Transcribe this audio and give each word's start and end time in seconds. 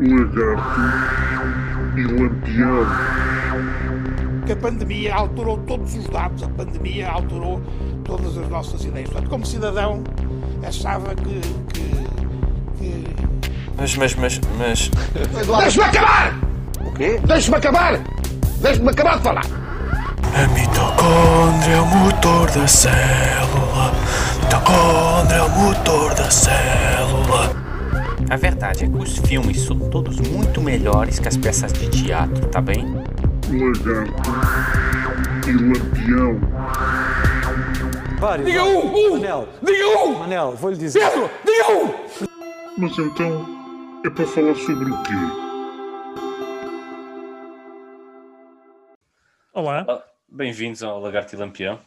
Lagarto 0.00 0.80
e 1.96 2.04
Lampião. 2.04 2.86
que 4.46 4.52
a 4.52 4.56
pandemia 4.56 5.12
alterou 5.12 5.58
todos 5.58 5.94
os 5.96 6.06
dados, 6.06 6.44
a 6.44 6.48
pandemia 6.48 7.10
alterou 7.10 7.60
todas 8.04 8.38
as 8.38 8.48
nossas 8.48 8.84
ideias. 8.84 9.10
Portanto, 9.10 9.28
como 9.28 9.44
cidadão, 9.44 10.04
achava 10.62 11.16
que. 11.16 11.40
que, 11.74 12.06
que... 12.78 13.04
Mas, 13.76 13.96
mas, 13.96 14.14
mas, 14.14 14.40
mas. 14.56 14.90
Deixa-me 15.60 15.88
acabar! 15.88 16.34
O 16.80 16.92
quê? 16.92 17.20
Deixa-me 17.26 17.56
acabar! 17.56 18.00
Deixa-me 18.60 18.90
acabar 18.90 19.16
de 19.16 19.22
falar! 19.24 19.44
A 20.32 20.46
mitocôndria 20.54 21.74
é 21.74 21.80
o 21.80 21.86
motor 21.86 22.48
da 22.52 22.68
célula. 22.68 23.92
Mitocôndria 24.44 25.38
é 25.38 25.42
o 25.42 25.50
motor 25.50 26.14
da 26.14 26.30
célula. 26.30 27.57
A 28.30 28.36
verdade 28.36 28.84
é 28.84 28.86
que 28.86 28.96
os 28.96 29.16
filmes 29.16 29.62
são 29.62 29.78
todos 29.88 30.20
muito 30.20 30.60
melhores 30.60 31.18
que 31.18 31.26
as 31.28 31.36
peças 31.38 31.72
de 31.72 31.88
teatro, 31.88 32.46
tá 32.48 32.60
bem? 32.60 32.84
Lagarto 33.48 34.12
e 35.48 35.52
Lampião. 35.52 36.38
Vários. 38.20 38.46
Diga 38.46 38.64
um! 38.64 38.94
um. 38.94 39.10
Manel, 39.12 39.48
Diga 39.62 39.98
um! 40.00 40.18
Manel, 40.18 40.52
vou-lhe 40.52 40.76
dizer. 40.76 41.08
Pedro! 41.08 41.30
Diga 41.42 41.72
um! 41.72 41.94
Mas 42.76 42.98
então 42.98 43.46
é 44.04 44.10
para 44.10 44.26
falar 44.26 44.54
sobre 44.56 44.90
o 44.90 45.02
quê? 45.04 45.14
Olá. 49.54 49.86
Ah, 49.88 50.04
Bem-vindos 50.28 50.82
ao 50.82 51.00
Lagarto 51.00 51.34
e 51.34 51.38
Lampião. 51.38 51.80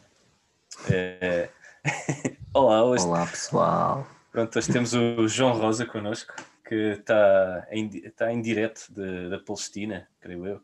É... 0.90 1.48
Olá, 2.52 2.82
hoje, 2.82 3.06
Olá 3.06 3.26
pessoal. 3.26 4.04
Pronto, 4.32 4.58
hoje 4.58 4.72
temos 4.72 4.92
o 4.94 5.28
João 5.28 5.52
Rosa 5.52 5.86
connosco, 5.86 6.34
que 6.66 6.74
está 6.74 7.66
em, 7.70 7.88
está 7.98 8.32
em 8.32 8.40
direto 8.40 8.86
de- 8.90 9.28
da 9.28 9.38
Palestina, 9.38 10.08
creio 10.20 10.46
eu. 10.46 10.60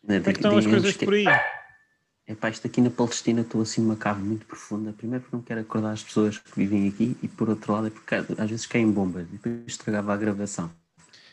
Como 0.00 0.12
é 0.14 0.20
que 0.20 0.30
estão 0.30 0.56
as 0.56 0.66
coisas 0.66 0.96
por 0.96 1.12
aí? 1.12 1.26
Epá, 2.26 2.50
isto 2.50 2.66
aqui 2.66 2.80
na 2.80 2.90
Palestina 2.90 3.40
estou 3.40 3.62
assim 3.62 3.80
numa 3.80 3.96
cave 3.96 4.22
muito 4.22 4.44
profunda. 4.46 4.92
Primeiro 4.92 5.24
porque 5.24 5.36
não 5.36 5.42
quero 5.42 5.60
acordar 5.60 5.92
as 5.92 6.02
pessoas 6.02 6.36
que 6.38 6.50
vivem 6.56 6.86
aqui 6.88 7.16
e 7.22 7.26
por 7.28 7.48
outro 7.48 7.72
lado 7.72 7.86
é 7.86 7.90
porque 7.90 8.14
às 8.14 8.50
vezes 8.50 8.66
caem 8.66 8.90
bombas 8.90 9.26
e 9.28 9.32
depois 9.32 9.62
estragava 9.66 10.12
a 10.12 10.16
gravação. 10.16 10.70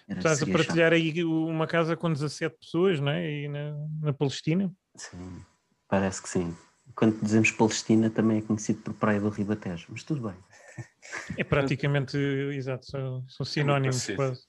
Era 0.08 0.20
Estás 0.20 0.40
a 0.42 0.44
assim, 0.44 0.54
partilhar 0.54 0.94
aí 0.94 1.24
uma 1.24 1.68
casa 1.68 1.98
com 1.98 2.12
17 2.12 2.58
pessoas, 2.58 3.00
não 3.02 3.12
é? 3.12 3.18
Aí 3.26 3.48
na, 3.50 3.76
na 4.04 4.14
Palestina. 4.14 4.72
chato. 4.98 5.12
Sim, 5.12 5.42
parece 5.88 6.22
que 6.22 6.30
sim. 6.30 6.56
Quando 6.96 7.20
dizemos 7.22 7.52
Palestina 7.52 8.10
também 8.10 8.38
é 8.38 8.42
conhecido 8.42 8.80
por 8.82 8.94
Praia 8.94 9.20
do 9.20 9.28
Ribatejo, 9.30 9.88
mas 9.90 10.04
tudo 10.04 10.30
bem. 10.30 10.38
É 11.38 11.44
praticamente, 11.44 12.18
exato, 12.18 12.86
são, 12.86 13.28
são 13.30 13.46
sinónimos 13.46 14.06
parecido. 14.06 14.16
quase. 14.18 14.48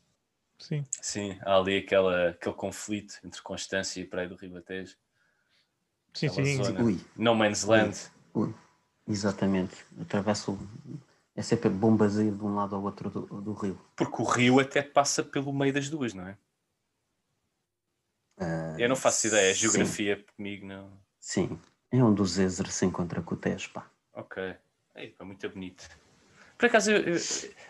Sim. 0.58 0.84
Sim, 1.00 1.38
há 1.42 1.56
ali 1.56 1.78
aquela, 1.78 2.30
aquele 2.30 2.54
conflito 2.54 3.18
entre 3.24 3.42
Constância 3.42 4.00
e 4.00 4.04
Praia 4.04 4.28
do 4.28 4.36
Ribatejo. 4.36 4.96
Sim, 6.14 6.26
Aquela 6.28 6.46
sim. 6.46 6.64
zona. 6.64 6.82
Ui, 6.82 7.00
No 7.16 7.34
Man's 7.34 7.64
Land. 7.64 7.96
ui, 8.34 8.54
exatamente. 9.06 9.84
Atravesso. 10.00 10.58
É 11.34 11.42
sempre 11.42 11.68
ir 11.68 11.72
de 12.32 12.42
um 12.42 12.54
lado 12.54 12.74
ao 12.74 12.82
outro 12.82 13.10
do, 13.10 13.20
do 13.42 13.52
rio. 13.52 13.78
Porque 13.94 14.22
o 14.22 14.24
rio 14.24 14.58
até 14.58 14.82
passa 14.82 15.22
pelo 15.22 15.52
meio 15.52 15.72
das 15.74 15.90
duas, 15.90 16.14
não 16.14 16.26
é? 16.26 16.38
Ah, 18.38 18.76
Eu 18.78 18.88
não 18.88 18.96
faço 18.96 19.26
ideia, 19.26 19.50
a 19.50 19.54
sim, 19.54 19.60
geografia 19.60 20.24
comigo 20.34 20.66
não. 20.66 20.90
Sim, 21.20 21.58
é 21.90 22.02
onde 22.02 22.22
o 22.22 22.24
Zézer 22.24 22.70
se 22.70 22.86
encontra 22.86 23.20
com 23.20 23.34
o 23.34 23.38
Tejo, 23.38 23.70
pá. 23.72 23.90
Ok. 24.14 24.56
Ei, 24.94 25.10
pá, 25.10 25.24
muito 25.26 25.46
bonito. 25.50 25.86
Por 26.58 26.66
acaso, 26.66 26.90
eu, 26.90 27.14
eu- 27.14 27.20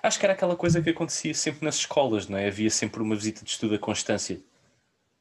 acho 0.02 0.18
que 0.18 0.24
era 0.26 0.32
aquela 0.34 0.56
coisa 0.56 0.80
que 0.82 0.90
acontecia 0.90 1.34
sempre 1.34 1.64
nas 1.64 1.76
escolas, 1.76 2.28
não 2.28 2.38
é? 2.38 2.46
Havia 2.48 2.70
sempre 2.70 3.02
uma 3.02 3.16
visita 3.16 3.44
de 3.44 3.50
estudo 3.50 3.74
a 3.74 3.78
Constância. 3.78 4.40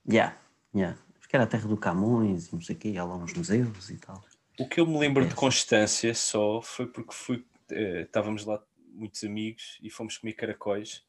Yeah, 0.08 0.38
yeah. 0.76 0.98
Acho 1.20 1.28
que 1.28 1.36
era 1.36 1.46
a 1.46 1.48
terra 1.48 1.68
do 1.68 1.78
Camões 1.78 2.48
e 2.50 2.54
não 2.54 2.62
sei 2.62 2.76
o 2.76 2.80
quê, 2.80 2.94
há 2.98 3.04
lá 3.04 3.16
uns 3.16 3.34
museus 3.34 3.90
e 3.90 3.98
tal. 3.98 4.24
O 4.60 4.68
que 4.68 4.80
eu 4.80 4.86
me 4.88 4.98
lembro 5.00 5.26
de 5.26 5.34
É. 5.34 5.36
Constância 5.36 6.14
só 6.14 6.62
foi 6.62 6.86
porque 6.88 7.14
fui, 7.14 7.44
eh, 7.72 8.02
estávamos 8.02 8.46
lá 8.46 8.62
muitos 8.94 9.24
amigos 9.24 9.78
e 9.82 9.90
fomos 9.90 10.18
comer 10.18 10.34
caracóis 10.34 11.04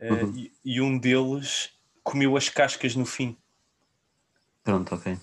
eh, 0.00 0.10
Uhum. 0.24 0.32
e, 0.34 0.52
e 0.64 0.80
um 0.80 0.98
deles 0.98 1.78
comeu 2.02 2.36
as 2.36 2.48
cascas 2.48 2.94
no 2.96 3.06
fim. 3.06 3.38
Pronto, 4.62 4.94
ok. 4.94 5.16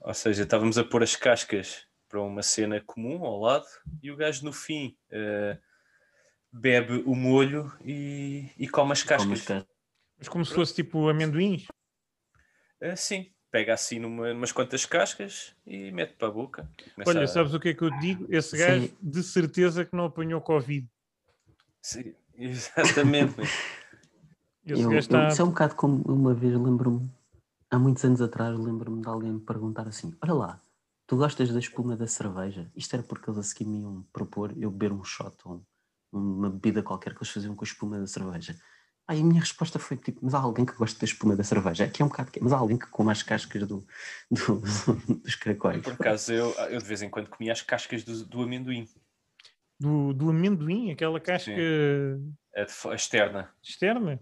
Ou 0.00 0.14
seja, 0.14 0.42
estávamos 0.44 0.78
a 0.78 0.84
pôr 0.84 1.02
as 1.02 1.14
cascas 1.16 1.86
para 2.08 2.20
uma 2.20 2.42
cena 2.42 2.80
comum 2.80 3.24
ao 3.24 3.38
lado 3.40 3.66
e 4.02 4.10
o 4.10 4.16
gajo 4.16 4.44
no 4.44 4.52
fim 4.52 4.96
eh, 5.10 5.58
bebe 6.58 7.02
o 7.04 7.14
molho 7.16 7.72
e, 7.84 8.48
e 8.56 8.68
come 8.68 8.92
as 8.92 9.02
cascas. 9.02 9.44
Como. 9.44 9.66
Mas 10.18 10.28
como 10.28 10.44
se 10.44 10.54
fosse 10.54 10.74
tipo 10.74 11.08
amendoins. 11.08 11.66
Eh, 12.80 12.94
sim, 12.96 13.32
pega 13.50 13.74
assim 13.74 13.98
numa, 13.98 14.30
umas 14.32 14.52
quantas 14.52 14.86
cascas 14.86 15.54
e 15.66 15.90
mete 15.90 16.14
para 16.14 16.28
a 16.28 16.30
boca. 16.30 16.70
Começa 16.94 17.10
Olha, 17.10 17.24
a- 17.24 17.28
sabes 17.28 17.52
o 17.54 17.60
que 17.60 17.70
é 17.70 17.74
que 17.74 17.82
eu 17.82 17.90
te 17.90 17.98
digo? 17.98 18.26
Esse 18.30 18.56
gajo 18.56 18.86
Sim. 18.88 18.96
de 19.02 19.22
certeza 19.22 19.84
que 19.84 19.96
não 19.96 20.04
apanhou 20.04 20.40
Covid. 20.40 20.88
Sim, 21.82 22.14
exatamente. 22.36 23.36
Esse 24.64 24.82
Eu, 24.82 24.90
gajo 24.90 24.94
eu, 24.94 24.98
está. 24.98 25.28
isso 25.28 25.42
é 25.42 25.44
um 25.44 25.48
bocado 25.48 25.74
como 25.74 26.02
uma 26.10 26.32
vez 26.32 26.54
lembro-me, 26.54 27.10
há 27.70 27.78
muitos 27.78 28.02
anos 28.04 28.22
atrás, 28.22 28.58
lembro-me 28.58 29.02
de 29.02 29.08
alguém 29.08 29.30
me 29.32 29.40
perguntar 29.40 29.86
assim: 29.86 30.16
Olha 30.22 30.32
lá, 30.32 30.60
tu 31.06 31.16
gostas 31.18 31.52
da 31.52 31.58
espuma 31.58 31.94
da 31.96 32.06
cerveja? 32.06 32.70
Isto 32.74 32.94
era 32.94 33.02
porque 33.02 33.28
eles 33.28 33.38
a 33.38 33.42
seguir 33.42 33.66
me 33.66 33.80
iam 33.82 34.02
propor 34.10 34.54
eu 34.56 34.70
beber 34.70 34.92
um 34.92 35.04
shot 35.04 35.36
ou 35.44 35.56
um- 35.56 35.62
uma 36.16 36.50
bebida 36.50 36.82
qualquer 36.82 37.12
que 37.14 37.18
eles 37.22 37.30
faziam 37.32 37.54
com 37.54 37.64
a 37.64 37.68
espuma 37.68 37.98
da 37.98 38.06
cerveja. 38.06 38.56
Aí 39.06 39.20
a 39.20 39.24
minha 39.24 39.40
resposta 39.40 39.78
foi 39.78 39.96
tipo: 39.96 40.20
Mas 40.22 40.32
há 40.34 40.38
alguém 40.38 40.64
que 40.64 40.72
gosta 40.74 40.98
da 40.98 41.04
espuma 41.04 41.36
da 41.36 41.44
cerveja? 41.44 41.84
Aqui 41.84 42.00
é 42.02 42.04
um 42.04 42.08
bocado 42.08 42.30
que 42.30 42.38
é, 42.38 42.42
mas 42.42 42.52
há 42.52 42.56
alguém 42.58 42.78
que 42.78 42.86
come 42.86 43.10
as 43.12 43.22
cascas 43.22 43.60
do, 43.66 43.86
do- 44.30 44.60
dos 45.22 45.34
caracóis. 45.34 45.82
Por 45.82 45.92
acaso, 45.92 46.32
eu, 46.32 46.50
eu 46.70 46.78
de 46.78 46.84
vez 46.86 47.02
em 47.02 47.10
quando 47.10 47.28
comia 47.28 47.52
as 47.52 47.60
cascas 47.62 48.02
do, 48.04 48.24
do 48.24 48.42
amendoim, 48.42 48.88
Do, 49.78 50.14
do 50.14 50.30
amendoim, 50.30 50.90
aquela 50.92 51.20
casca 51.20 51.52
a, 52.56 52.90
a 52.90 52.94
externa. 52.94 53.52
externa. 53.62 54.20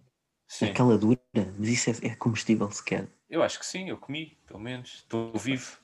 Sim, 0.49 0.67
Aquela 0.67 0.99
dura, 0.99 1.19
mas 1.59 1.69
isso 1.69 1.91
é, 1.91 2.09
é 2.09 2.15
comestível 2.17 2.71
sequer. 2.71 3.09
eu 3.31 3.43
acho 3.43 3.59
que 3.59 3.65
sim, 3.67 3.89
eu 3.89 3.97
comi, 3.97 4.37
pelo 4.47 4.59
menos. 4.61 4.97
Estou 4.97 5.33
vivo. 5.39 5.79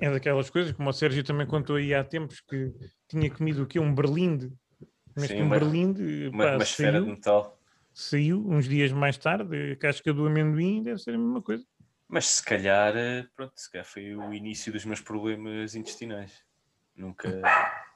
É 0.00 0.10
daquelas 0.10 0.48
coisas, 0.50 0.72
como 0.72 0.88
o 0.90 0.92
Sérgio 0.92 1.24
também 1.24 1.46
contou 1.46 1.76
aí 1.76 1.92
há 1.92 2.04
tempos, 2.04 2.40
que 2.40 2.72
tinha 3.08 3.30
comido 3.30 3.62
o 3.62 3.66
quê? 3.66 3.80
Um 3.80 3.94
berlinde. 3.94 4.52
Mas 5.18 5.28
Sim, 5.30 5.36
que 5.36 5.42
um 5.42 5.46
uma- 5.46 6.44
pá, 6.44 6.54
uma 6.54 6.62
esfera 6.62 6.92
de 6.92 6.98
saiu, 7.04 7.14
metal. 7.16 7.60
saiu 7.92 8.48
uns 8.48 8.68
dias 8.68 8.92
mais 8.92 9.18
tarde, 9.18 9.72
a 9.72 9.76
casca 9.76 10.12
do 10.12 10.26
amendoim 10.26 10.82
deve 10.82 10.98
ser 11.00 11.14
a 11.14 11.18
mesma 11.18 11.42
coisa. 11.42 11.64
Mas 12.06 12.26
se 12.26 12.42
calhar, 12.44 12.96
eh, 12.96 13.26
pronto, 13.34 13.52
se 13.56 13.70
calhar 13.70 13.84
foi 13.84 14.14
o 14.14 14.32
início 14.32 14.72
dos 14.72 14.84
meus 14.84 15.00
problemas 15.00 15.74
intestinais. 15.74 16.44
Nunca, 16.94 17.42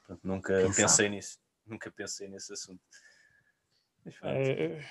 pronto, 0.07 0.21
nunca 0.27 0.55
Quem 0.55 0.73
pensei 0.73 0.87
sabe? 0.89 1.09
nisso. 1.11 1.39
Nunca 1.67 1.91
pensei 1.91 2.29
nesse 2.29 2.53
assunto. 2.53 2.81
Mas. 4.05 4.15
Eh, 4.23 4.85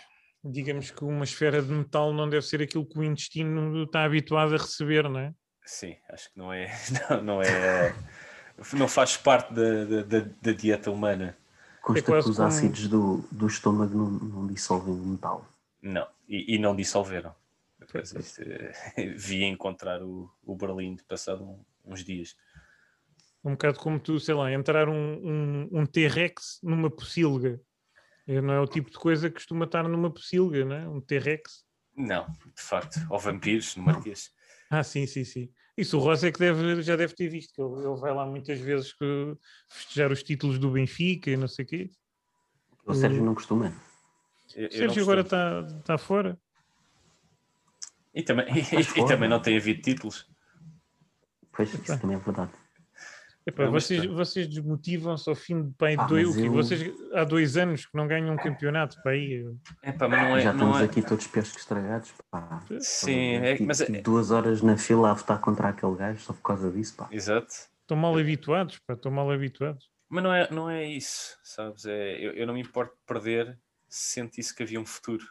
digamos 0.44 0.90
que 0.90 1.04
uma 1.04 1.24
esfera 1.24 1.62
de 1.62 1.72
metal 1.72 2.14
não 2.14 2.28
deve 2.30 2.46
ser 2.46 2.62
aquilo 2.62 2.86
que 2.88 2.98
o 2.98 3.04
intestino 3.04 3.84
está 3.84 4.06
habituado 4.06 4.56
a 4.56 4.58
receber, 4.58 5.08
não 5.10 5.20
é? 5.20 5.34
Sim, 5.66 5.96
acho 6.10 6.32
que 6.32 6.38
não 6.38 6.52
é. 6.52 6.68
Não, 7.10 7.24
não 7.24 7.42
é. 7.42 7.94
Não 8.74 8.88
faz 8.88 9.16
parte 9.18 9.54
da, 9.54 10.02
da- 10.04 10.28
da 10.42 10.52
dieta 10.52 10.90
humana. 10.92 11.38
Consta 11.82 12.04
que 12.04 12.12
os 12.30 12.36
como- 12.38 12.48
ácidos 12.48 12.88
do, 12.88 13.18
do 13.32 13.48
estômago 13.48 13.98
não, 13.98 14.10
não 14.10 14.48
dissolvem 14.48 14.94
o 14.94 14.98
metal. 15.06 15.46
Não. 15.82 16.08
E, 16.28 16.56
e 16.56 16.60
não 16.60 16.76
dissolveram. 16.76 17.34
Depois 17.80 18.12
isto, 18.14 18.42
eh, 18.44 18.74
vi 19.18 19.44
encontrar 19.44 20.02
o, 20.04 20.30
o 20.46 20.56
Berlim 20.56 20.98
passado 21.08 21.44
um- 21.44 21.60
uns 21.86 22.04
dias. 22.04 22.36
Um 23.44 23.52
bocado 23.52 23.80
como 23.80 24.00
tu, 24.00 24.20
sei 24.20 24.36
lá, 24.36 24.52
entrar 24.54 24.88
um, 24.88 24.94
um, 24.94 25.70
um 25.72 25.86
T-Rex 25.86 26.60
numa 26.62 26.90
pocilga. 26.92 27.60
Eh, 28.28 28.40
Não 28.40 28.54
é 28.54 28.60
o 28.60 28.68
tipo 28.68 28.92
de 28.92 28.98
coisa 29.00 29.30
que 29.30 29.36
costuma 29.36 29.66
estar 29.66 29.88
numa 29.88 30.12
pocilga, 30.12 30.64
não 30.64 30.76
é? 30.76 30.88
Um 30.88 31.02
T-Rex. 31.02 31.66
Não, 31.98 32.28
de 32.56 32.62
facto. 32.62 33.00
Ou 33.10 33.18
vampiros 33.20 33.76
no 33.76 33.84
Marquês. 33.84 34.32
Ah, 34.70 34.84
sim, 34.84 35.06
sim, 35.08 35.26
sim. 35.26 35.50
Isso 35.82 35.98
o 35.98 36.00
Rosa 36.00 36.28
é 36.28 36.32
que 36.32 36.38
deve, 36.38 36.82
já 36.84 36.96
deve 36.96 37.16
ter 37.16 37.28
visto, 37.28 37.54
que 37.56 37.60
ele, 37.62 37.88
ele 37.88 38.00
vai 38.00 38.14
lá 38.14 38.24
muitas 38.24 38.60
vezes 38.60 38.94
que 38.94 39.36
festejar 39.68 40.12
os 40.12 40.22
títulos 40.22 40.60
do 40.60 40.70
Benfica 40.70 41.32
e 41.32 41.36
não 41.36 41.48
sei 41.48 41.66
o 41.66 41.68
quê. 41.68 41.90
O 42.86 42.94
Sérgio 42.94 43.24
não 43.24 43.34
costuma. 43.34 43.74
Eu- 44.56 44.62
eu 44.64 44.68
O 44.68 44.72
Sérgio 44.72 44.96
não 44.98 45.04
agora 45.04 45.22
está 45.22 45.62
está 45.80 45.98
fora. 45.98 46.40
E 48.14 48.22
também, 48.22 48.46
e, 48.56 48.60
e 48.80 48.84
fora. 48.84 49.08
também 49.08 49.28
não 49.28 49.42
tem 49.42 49.58
havido 49.58 49.82
títulos. 49.82 50.30
Pois, 51.52 51.74
isso 51.74 52.00
também 52.00 52.16
é 52.16 52.20
verdade. 52.20 52.52
Epá, 53.46 53.70
mas 53.70 53.86
vocês, 53.86 54.06
vocês 54.06 54.48
desmotivam-se 54.48 55.28
ao 55.28 55.36
fim 55.36 55.64
de 55.64 55.74
pai, 55.74 55.96
Ah, 55.98 56.06
dois, 56.06 56.38
eu- 56.38 56.52
Vocês 56.52 56.94
há 57.14 57.24
dois 57.24 57.58
anos 57.58 57.86
que 57.86 57.98
não 57.98 58.08
ganham 58.08 58.34
um 58.34 58.38
campeonato 58.38 59.02
para 59.02 59.14
aí. 59.14 59.44
Epá, 59.84 60.08
mas 60.08 60.22
não 60.22 60.38
é. 60.38 60.42
Já 60.42 60.54
não 60.54 60.60
estamos 60.68 60.82
é... 60.82 60.84
aqui 60.86 61.02
todos 61.02 61.28
piores 61.28 61.52
que 61.52 61.60
estragados. 61.60 62.14
Pá. 62.30 62.64
Sim, 62.80 63.36
é, 63.36 63.60
mas 63.62 63.82
é, 63.82 64.02
duas 64.02 64.30
horas 64.30 64.62
na 64.62 64.78
fila 64.78 65.12
a 65.12 65.14
votar 65.14 65.40
contra 65.40 65.70
aquele 65.70 65.96
gajo 65.96 66.20
só 66.20 66.34
por 66.34 66.44
causa 66.44 66.70
disso. 66.72 66.96
Pá. 66.96 67.08
Exato. 67.12 67.52
Estão 67.82 67.98
mal 67.98 68.18
habituados, 68.18 68.80
pá, 68.86 68.94
estão 68.94 69.12
mal 69.12 69.30
habituados. 69.32 69.90
Mas 70.08 70.24
não 70.24 70.34
é, 70.34 70.52
não 70.52 70.70
é 70.70 70.86
isso, 70.86 71.38
sabes? 71.44 71.86
É, 71.86 72.26
eu, 72.26 72.34
eu 72.34 72.46
não 72.46 72.54
me 72.54 72.62
importo 72.62 72.94
de 72.94 73.02
perder 73.06 73.58
se 73.90 74.14
sentisse 74.14 74.56
que 74.56 74.64
havia 74.64 74.80
um 74.80 74.86
futuro. 74.86 75.26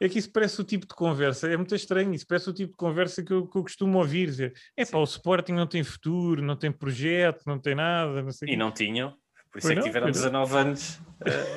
É 0.00 0.08
que 0.08 0.18
isso 0.18 0.30
parece 0.32 0.60
o 0.60 0.64
tipo 0.64 0.86
de 0.86 0.94
conversa, 0.94 1.48
é 1.48 1.56
muito 1.56 1.74
estranho, 1.74 2.12
isso 2.14 2.26
parece 2.26 2.48
o 2.50 2.52
tipo 2.52 2.72
de 2.72 2.76
conversa 2.76 3.22
que 3.22 3.32
eu, 3.32 3.46
que 3.46 3.56
eu 3.58 3.62
costumo 3.62 3.98
ouvir. 3.98 4.26
Dizer, 4.26 4.54
é 4.76 4.84
pá, 4.84 4.98
o 4.98 5.04
Sporting 5.04 5.52
não 5.52 5.66
tem 5.66 5.82
futuro, 5.84 6.42
não 6.42 6.56
tem 6.56 6.70
projeto, 6.72 7.42
não 7.46 7.58
tem 7.58 7.74
nada, 7.74 8.22
não 8.22 8.30
sei 8.32 8.48
E 8.48 8.50
quê." 8.52 8.56
não 8.56 8.70
tinham, 8.72 9.10
por 9.50 9.58
isso 9.58 9.68
Pois 9.68 9.70
é 9.70 9.74
que 9.74 9.76
não, 9.80 9.86
tiveram 9.86 10.06
pois 10.06 10.16
não. 10.16 10.22
19 10.44 10.56
anos 10.56 11.00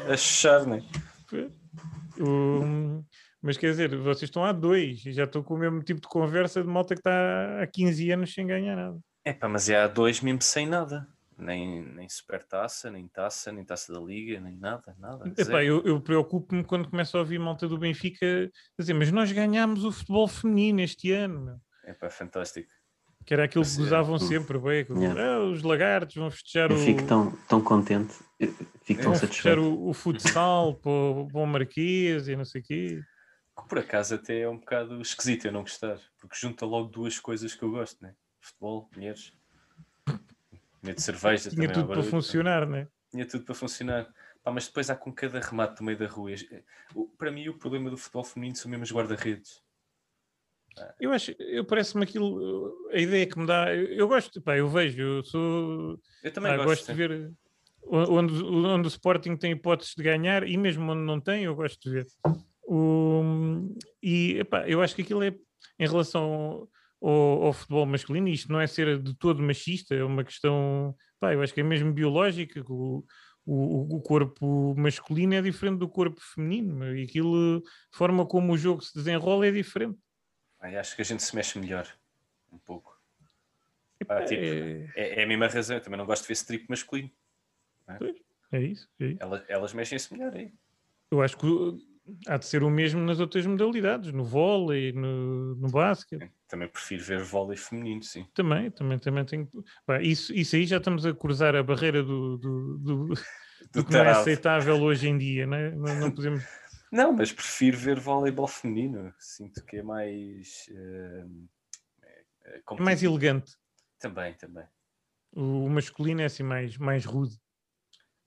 a, 0.07 0.13
a 0.13 0.17
chuchar, 0.17 0.65
né? 0.65 0.81
O- 2.19 3.03
Mas 3.41 3.57
quer 3.57 3.69
dizer, 3.71 3.95
vocês 3.97 4.23
estão 4.23 4.43
há 4.43 4.51
dois 4.51 5.05
e 5.05 5.13
já 5.13 5.23
estou 5.23 5.43
com 5.43 5.53
o 5.53 5.57
mesmo 5.57 5.81
tipo 5.81 6.01
de 6.01 6.07
conversa 6.07 6.61
de 6.61 6.67
malta 6.67 6.93
que 6.93 6.99
está 6.99 7.61
há 7.63 7.67
15 7.67 8.11
anos 8.11 8.33
sem 8.33 8.45
ganhar 8.45 8.75
nada. 8.75 8.99
É 9.23 9.31
pá, 9.31 9.47
mas 9.47 9.69
é 9.69 9.77
há 9.77 9.87
dois 9.87 10.19
mesmo 10.21 10.41
sem 10.41 10.67
nada. 10.67 11.07
Nem, 11.39 11.81
nem 11.95 12.09
supertaça, 12.09 12.91
nem 12.91 13.07
taça, 13.07 13.51
nem 13.51 13.63
taça 13.63 13.93
da 13.93 13.99
liga, 13.99 14.39
nem 14.41 14.57
nada, 14.57 14.95
nada. 14.99 15.31
Epá, 15.37 15.63
eu, 15.63 15.81
eu 15.83 16.01
preocupo-me 16.01 16.63
quando 16.63 16.89
começo 16.89 17.15
a 17.15 17.21
ouvir 17.21 17.39
malta 17.39 17.67
do 17.67 17.77
Benfica 17.77 18.51
dizer, 18.77 18.93
mas 18.93 19.11
nós 19.11 19.31
ganhámos 19.31 19.83
o 19.85 19.91
futebol 19.91 20.27
feminino 20.27 20.81
este 20.81 21.11
ano. 21.11 21.41
meu." 21.45 21.55
É 21.85 21.93
pá, 21.93 22.09
fantástico. 22.09 22.69
Que 23.25 23.33
era 23.33 23.45
aquilo 23.45 23.63
que 23.63 23.69
Mas, 23.69 23.77
é, 23.79 23.81
gozavam 23.83 24.15
hum, 24.15 24.19
sempre, 24.19 24.57
bem, 24.59 24.85
que, 24.85 24.93
yeah. 24.93 25.35
"Ah, 25.35 25.39
os 25.39 25.61
lagartos 25.63 26.15
vão 26.15 26.29
festejar 26.31 26.71
Eu 26.71 26.77
o, 26.77 26.79
fico 26.79 27.05
tão, 27.05 27.31
tão 27.47 27.61
contente, 27.61 28.13
eu 28.39 28.51
fico 28.81 29.01
tão 29.01 29.11
vão 29.11 29.19
festejar 29.19 29.55
satisfeito. 29.55 29.61
o, 29.61 29.89
o 29.89 29.93
futsal 29.93 30.75
para 30.81 30.91
o, 30.91 31.27
para 31.27 31.41
o 31.41 31.45
Marquês 31.45 32.27
e 32.27 32.35
não 32.35 32.45
sei 32.45 32.61
o 32.61 32.63
quê. 32.63 33.01
Que 33.57 33.67
por 33.67 33.79
acaso 33.79 34.15
até 34.15 34.41
é 34.41 34.49
um 34.49 34.57
bocado 34.57 35.01
esquisito 35.01 35.45
eu 35.45 35.51
não 35.51 35.61
gostar, 35.61 35.99
porque 36.17 36.35
junta 36.39 36.65
logo 36.65 36.89
duas 36.89 37.19
coisas 37.19 37.53
que 37.53 37.61
eu 37.63 37.71
gosto, 37.71 38.01
né? 38.01 38.13
Futebol, 38.41 38.89
mulheres, 38.95 39.33
tinha 40.81 40.93
de 40.93 41.01
cerveja 41.01 41.49
Tinha 41.49 41.67
também. 41.67 41.73
tudo 41.73 41.87
para 41.93 42.03
funcionar, 42.03 42.67
né? 42.67 42.87
Tinha 43.11 43.25
tudo 43.27 43.43
para 43.45 43.55
funcionar. 43.55 44.13
Pá, 44.43 44.51
mas 44.51 44.67
depois 44.67 44.89
há 44.89 44.95
com 44.95 45.11
cada 45.11 45.39
remate 45.39 45.79
no 45.81 45.85
meio 45.85 45.97
da 45.97 46.07
rua. 46.07 46.31
Para 47.17 47.31
mim, 47.31 47.47
o 47.49 47.57
problema 47.57 47.89
do 47.89 47.97
futebol 47.97 48.23
feminino 48.23 48.55
são 48.55 48.69
mesmo 48.71 48.83
os 48.83 48.91
guarda-redes. 48.91 49.61
Eu 50.99 51.11
acho, 51.11 51.31
eu 51.39 51.65
parece-me 51.65 52.03
aquilo, 52.03 52.87
a 52.93 52.97
ideia 52.97 53.25
que 53.25 53.37
me 53.37 53.45
dá, 53.45 53.75
eu, 53.75 53.85
eu 53.87 54.07
gosto, 54.07 54.41
pá, 54.41 54.55
eu 54.57 54.69
vejo, 54.69 55.01
eu 55.01 55.23
sou, 55.23 55.99
Eu 56.23 56.31
também 56.31 56.51
Ah, 56.53 56.55
gosto. 56.55 56.69
gosto 56.69 56.87
de 56.87 56.93
ver 56.93 57.31
onde, 57.85 58.41
onde 58.43 58.87
o 58.87 58.89
Sporting 58.89 59.35
tem 59.35 59.51
hipóteses 59.51 59.93
de 59.95 60.03
ganhar 60.03 60.47
e 60.47 60.55
mesmo 60.55 60.89
onde 60.89 61.01
não 61.01 61.19
tem, 61.19 61.43
eu 61.43 61.55
gosto 61.55 61.81
de 61.81 61.89
ver. 61.95 62.07
O- 62.63 63.75
e 64.01 64.37
epá, 64.39 64.69
eu 64.69 64.81
acho 64.81 64.95
que 64.95 65.01
aquilo 65.01 65.23
é 65.23 65.33
em 65.79 65.87
relação 65.87 66.69
ao, 67.01 67.43
ao 67.45 67.53
futebol 67.53 67.85
masculino, 67.85 68.27
isto 68.27 68.51
não 68.51 68.59
é 68.59 68.67
ser 68.67 69.01
de 69.01 69.13
todo 69.15 69.41
machista, 69.41 69.95
é 69.95 70.03
uma 70.03 70.23
questão, 70.23 70.95
pá, 71.19 71.33
eu 71.33 71.41
acho 71.41 71.53
que 71.53 71.61
é 71.61 71.63
mesmo 71.63 71.93
biológica. 71.93 72.63
O, 72.67 73.05
o, 73.45 73.95
o 73.97 74.01
corpo 74.01 74.75
masculino 74.77 75.33
é 75.33 75.41
diferente 75.41 75.79
do 75.79 75.89
corpo 75.89 76.19
feminino 76.21 76.95
e 76.95 77.03
aquilo, 77.03 77.63
a 77.93 77.97
forma 77.97 78.25
como 78.25 78.53
o 78.53 78.57
jogo 78.57 78.81
se 78.81 78.93
desenrola 78.93 79.47
é 79.47 79.51
diferente. 79.51 79.97
Ai, 80.59 80.75
acho 80.75 80.95
que 80.95 81.01
a 81.01 81.05
gente 81.05 81.23
se 81.23 81.35
mexe 81.35 81.57
melhor. 81.57 81.87
Um 82.51 82.57
pouco. 82.59 82.99
Epá, 83.99 84.19
Ah, 84.19 84.25
tipo, 84.25 84.41
é, 84.43 84.91
É, 84.95 85.19
é 85.21 85.23
a 85.23 85.27
mesma 85.27 85.47
razão. 85.47 85.77
Eu 85.77 85.81
também 85.81 85.97
não 85.97 86.05
gosto 86.05 86.23
de 86.23 86.27
ver 86.27 86.33
strip 86.33 86.65
masculino. 86.69 87.09
é 88.51 88.61
isso, 88.61 88.87
é 88.99 89.05
isso. 89.05 89.17
Elas, 89.19 89.43
elas 89.47 89.73
mexem-se 89.73 90.13
melhor 90.13 90.33
aí. 90.35 90.53
Eu 91.11 91.21
acho 91.21 91.37
que 91.37 91.47
há 92.27 92.37
de 92.37 92.45
ser 92.45 92.63
o 92.63 92.69
mesmo 92.69 93.01
nas 93.01 93.19
outras 93.19 93.45
modalidades, 93.45 94.11
no 94.11 94.23
vôlei, 94.23 94.91
no, 94.91 95.55
no 95.55 95.69
basquete. 95.69 96.31
Também 96.47 96.67
prefiro 96.67 97.03
ver 97.03 97.23
vôlei 97.23 97.57
feminino, 97.57 98.03
sim. 98.03 98.25
Também, 98.33 98.71
também, 98.71 98.97
também 98.99 99.25
tenho. 99.25 99.49
Pá, 99.85 100.01
isso, 100.01 100.33
isso 100.33 100.55
aí 100.55 100.65
já 100.65 100.77
estamos 100.77 101.05
a 101.05 101.13
cruzar 101.13 101.55
a 101.55 101.63
barreira 101.63 102.01
do, 102.03 102.37
do, 102.37 102.77
do, 102.77 103.07
do 103.73 103.85
que 103.85 103.93
não 103.93 104.01
é 104.01 104.09
aceitável 104.09 104.77
hoje 104.81 105.07
em 105.07 105.17
dia, 105.17 105.45
né? 105.45 105.71
não, 105.71 105.95
não 105.95 106.11
podemos. 106.11 106.43
Não, 106.91 107.13
mas 107.13 107.31
prefiro 107.31 107.77
ver 107.77 107.99
voleibol 107.99 108.47
feminino. 108.47 109.13
Sinto 109.19 109.63
que 109.63 109.77
é 109.77 109.83
mais. 109.83 110.67
eh, 110.71 111.25
é- 112.45 112.81
mais 112.81 113.03
elegante. 113.03 113.55
Também, 113.99 114.33
também. 114.33 114.65
O, 115.31 115.69
masculino 115.69 116.21
é 116.21 116.25
assim 116.25 116.41
mais, 116.41 116.77
mais 116.77 117.05
rude. 117.05 117.39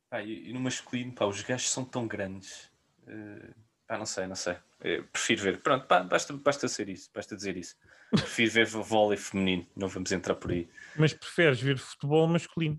Pá, 0.08 0.22
e, 0.22 0.48
e 0.48 0.52
no 0.52 0.60
masculino, 0.60 1.12
pá, 1.12 1.24
os 1.24 1.42
gajos 1.42 1.70
são 1.70 1.84
tão 1.84 2.06
grandes. 2.06 2.70
eh, 3.06 3.54
pá, 3.92 3.98
não 3.98 4.06
sei, 4.06 4.26
não 4.26 4.34
sei. 4.34 4.56
Eh, 4.80 5.02
prefiro 5.12 5.42
ver. 5.42 5.60
Pronto, 5.60 5.86
pá, 5.86 6.02
basta, 6.02 6.32
basta 6.32 6.66
ser 6.66 6.88
isso, 6.88 7.10
basta 7.14 7.36
dizer 7.36 7.58
isso. 7.58 7.76
Prefiro 8.10 8.50
ver 8.50 8.66
vôlei 8.66 9.18
feminino. 9.18 9.66
Não 9.76 9.86
vamos 9.88 10.10
entrar 10.12 10.34
por 10.34 10.50
aí. 10.50 10.66
Mas 10.96 11.12
preferes 11.12 11.60
ver 11.60 11.78
futebol 11.78 12.26
masculino. 12.26 12.78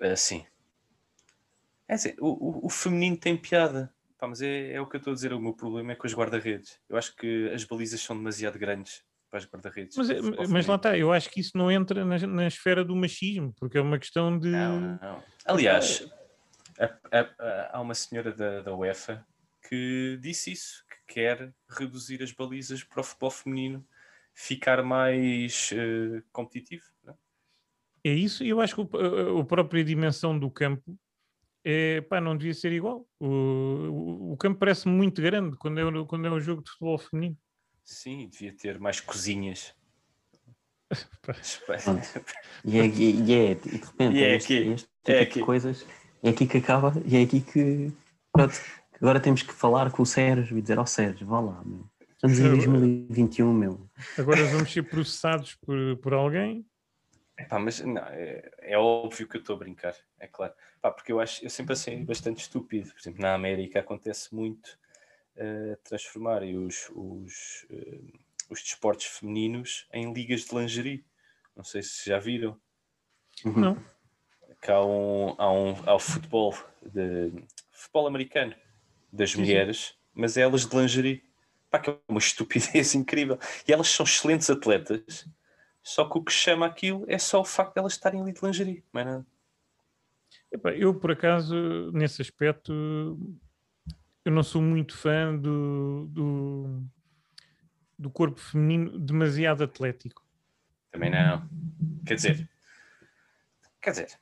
Ah, 0.00 0.14
sim. 0.14 0.46
É 1.88 1.94
assim, 1.94 2.14
o, 2.20 2.28
o, 2.28 2.66
o 2.66 2.70
feminino 2.70 3.16
tem 3.16 3.36
piada. 3.36 3.92
Pá, 4.18 4.28
mas 4.28 4.40
é, 4.40 4.72
é 4.74 4.80
o 4.80 4.86
que 4.86 4.96
eu 4.96 4.98
estou 4.98 5.10
a 5.10 5.14
dizer. 5.14 5.32
O 5.32 5.40
meu 5.40 5.52
problema 5.52 5.92
é 5.92 5.94
com 5.96 6.06
os 6.06 6.14
guarda-redes. 6.14 6.78
Eu 6.88 6.96
acho 6.96 7.14
que 7.16 7.50
as 7.52 7.64
balizas 7.64 8.00
são 8.00 8.16
demasiado 8.16 8.56
grandes 8.56 9.02
para 9.28 9.40
os 9.40 9.46
guarda-redes. 9.46 9.96
Mas, 9.96 10.08
futebol 10.08 10.48
mas 10.48 10.66
lá 10.66 10.76
está, 10.76 10.96
eu 10.96 11.12
acho 11.12 11.28
que 11.28 11.40
isso 11.40 11.52
não 11.56 11.72
entra 11.72 12.04
na, 12.04 12.18
na 12.18 12.46
esfera 12.46 12.84
do 12.84 12.94
machismo, 12.94 13.52
porque 13.58 13.78
é 13.78 13.80
uma 13.80 13.98
questão 13.98 14.38
de. 14.38 14.48
Não, 14.48 14.80
não. 14.80 15.22
Aliás, 15.44 16.08
há 17.72 17.80
uma 17.80 17.94
senhora 17.94 18.32
da, 18.32 18.62
da 18.62 18.74
UEFA 18.74 19.26
que 19.68 20.18
disse 20.20 20.52
isso, 20.52 20.84
que 20.88 21.14
quer 21.14 21.52
reduzir 21.68 22.22
as 22.22 22.32
balizas 22.32 22.82
para 22.84 23.00
o 23.00 23.04
futebol 23.04 23.30
feminino 23.30 23.86
ficar 24.34 24.82
mais 24.82 25.70
eh, 25.72 26.22
competitivo. 26.32 26.84
é? 27.08 27.14
É 28.04 28.12
isso, 28.12 28.44
e 28.44 28.48
eu 28.50 28.60
acho 28.60 28.74
que 28.74 28.80
o, 28.96 29.38
a, 29.38 29.40
a 29.40 29.44
própria 29.44 29.82
dimensão 29.84 30.38
do 30.38 30.50
campo 30.50 30.96
é, 31.64 32.00
pá, 32.02 32.20
não 32.20 32.36
devia 32.36 32.54
ser 32.54 32.70
igual. 32.72 33.04
O, 33.18 33.26
o, 33.26 34.32
o 34.32 34.36
campo 34.36 34.58
parece 34.60 34.86
muito 34.86 35.20
grande 35.20 35.56
quando 35.56 35.80
é, 35.80 35.84
um- 35.84 36.06
quando 36.06 36.26
é 36.26 36.30
um 36.30 36.38
jogo 36.40 36.62
de 36.62 36.70
futebol 36.70 36.98
feminino. 36.98 37.36
Sim, 37.82 38.28
devia 38.28 38.54
ter 38.56 38.78
mais 38.78 39.00
cozinhas. 39.00 39.74
E 42.64 42.78
é, 42.78 42.86
e 42.86 43.32
é- 43.34 43.50
e 43.52 43.54
de 43.56 43.78
repente 43.78 44.16
E 44.16 44.22
é 44.24 44.36
este, 44.36 44.54
aqui, 44.58 44.68
este 44.70 44.86
tipo 44.88 45.10
é 45.10 45.14
de 45.16 45.22
aqui. 45.22 45.40
coisas 45.40 45.86
é 46.22 46.28
aqui 46.30 46.46
que 46.46 46.58
acaba 46.58 46.92
e 47.04 47.16
é 47.16 47.22
aqui 47.22 47.40
que 47.40 47.92
pronto, 48.32 48.54
que 48.54 48.60
agora 49.00 49.20
temos 49.20 49.42
que 49.42 49.52
falar 49.52 49.90
com 49.90 50.02
o 50.02 50.06
Sérgio 50.06 50.58
e 50.58 50.62
dizer 50.62 50.78
ao 50.78 50.86
Sérgio, 50.86 51.26
vá 51.26 51.40
lá, 51.40 51.62
meu. 51.64 51.88
Estamos 52.12 52.38
em 52.38 52.48
2021, 52.48 53.52
meu. 53.52 53.90
Agora 54.18 54.44
vamos 54.46 54.72
ser 54.72 54.82
processados 54.82 55.54
por, 55.54 55.96
por 55.98 56.14
alguém. 56.14 56.66
Pá, 57.48 57.58
mas 57.58 57.80
não, 57.80 58.02
é, 58.02 58.50
é 58.60 58.78
óbvio 58.78 59.28
que 59.28 59.36
eu 59.36 59.40
estou 59.40 59.56
a 59.56 59.58
brincar, 59.58 59.94
é 60.18 60.26
claro. 60.26 60.54
Pá, 60.80 60.90
porque 60.90 61.12
eu 61.12 61.20
acho, 61.20 61.44
eu 61.44 61.50
sempre 61.50 61.74
achei 61.74 62.02
bastante 62.02 62.40
estúpido. 62.40 62.90
Por 62.90 62.98
exemplo, 62.98 63.20
na 63.20 63.34
América 63.34 63.80
acontece 63.80 64.34
muito 64.34 64.78
eh, 65.36 65.76
transformarem 65.84 66.56
os, 66.56 66.90
os, 66.94 67.66
eh, 67.68 68.00
os 68.48 68.62
desportos 68.62 69.04
femininos 69.04 69.86
em 69.92 70.10
ligas 70.14 70.46
de 70.46 70.56
lingerie. 70.56 71.04
Não 71.54 71.62
sei 71.62 71.82
se 71.82 72.08
já 72.08 72.18
viram. 72.18 72.58
Não. 73.44 73.76
Que 74.62 74.70
há 74.70 74.82
um, 74.82 75.34
há 75.36 75.52
um 75.52 75.74
há 75.84 75.94
o 75.94 75.98
futebol, 75.98 76.54
de, 76.82 77.32
futebol 77.70 78.06
americano 78.06 78.54
das 79.16 79.32
sim. 79.32 79.40
mulheres, 79.40 79.94
mas 80.14 80.36
é 80.36 80.42
elas 80.42 80.66
de 80.66 80.76
lingerie. 80.76 81.24
Pá, 81.70 81.78
que 81.78 81.90
é 81.90 81.98
uma 82.08 82.18
estupidez 82.20 82.94
incrível. 82.94 83.38
E 83.66 83.72
elas 83.72 83.88
são 83.88 84.04
excelentes 84.04 84.48
atletas, 84.48 85.28
só 85.82 86.08
que 86.08 86.18
o 86.18 86.22
que 86.22 86.32
chama 86.32 86.66
aquilo 86.66 87.04
é 87.08 87.18
só 87.18 87.40
o 87.40 87.44
facto 87.44 87.74
de 87.74 87.80
elas 87.80 87.92
estarem 87.92 88.20
ali 88.20 88.32
de 88.32 88.44
lingerie. 88.44 88.84
Não 88.92 89.00
é 89.00 89.04
nada. 89.04 89.26
Epá, 90.50 90.72
eu, 90.72 90.94
por 90.94 91.10
acaso, 91.10 91.90
nesse 91.92 92.22
aspecto, 92.22 92.72
eu 94.24 94.32
não 94.32 94.42
sou 94.42 94.62
muito 94.62 94.96
fã 94.96 95.36
do, 95.36 96.06
do, 96.10 96.82
do 97.98 98.10
corpo 98.10 98.40
feminino 98.40 98.98
demasiado 98.98 99.64
atlético. 99.64 100.24
Também 100.90 101.10
não. 101.10 101.48
Quer 102.06 102.14
dizer, 102.14 102.48
quer 103.80 103.90
dizer, 103.90 104.18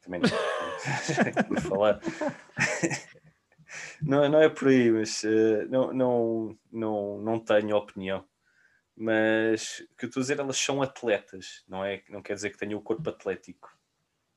também 0.00 0.20
não. 0.20 0.28
Falar. 1.68 2.00
Não, 4.00 4.28
não 4.28 4.40
é 4.40 4.48
por 4.48 4.68
aí, 4.68 4.90
mas 4.90 5.24
eh, 5.24 5.66
não, 5.66 5.92
não, 5.92 6.58
não, 6.70 7.18
não 7.18 7.38
tenho 7.38 7.76
opinião. 7.76 8.24
Mas 8.96 9.80
o 9.92 9.96
que 9.96 10.04
eu 10.04 10.08
estou 10.08 10.20
a 10.20 10.24
dizer, 10.24 10.38
elas 10.38 10.58
são 10.58 10.82
atletas, 10.82 11.64
não, 11.66 11.84
é, 11.84 12.02
não 12.08 12.22
quer 12.22 12.34
dizer 12.34 12.50
que 12.50 12.58
tenham 12.58 12.78
o 12.78 12.82
corpo 12.82 13.08
atlético. 13.08 13.70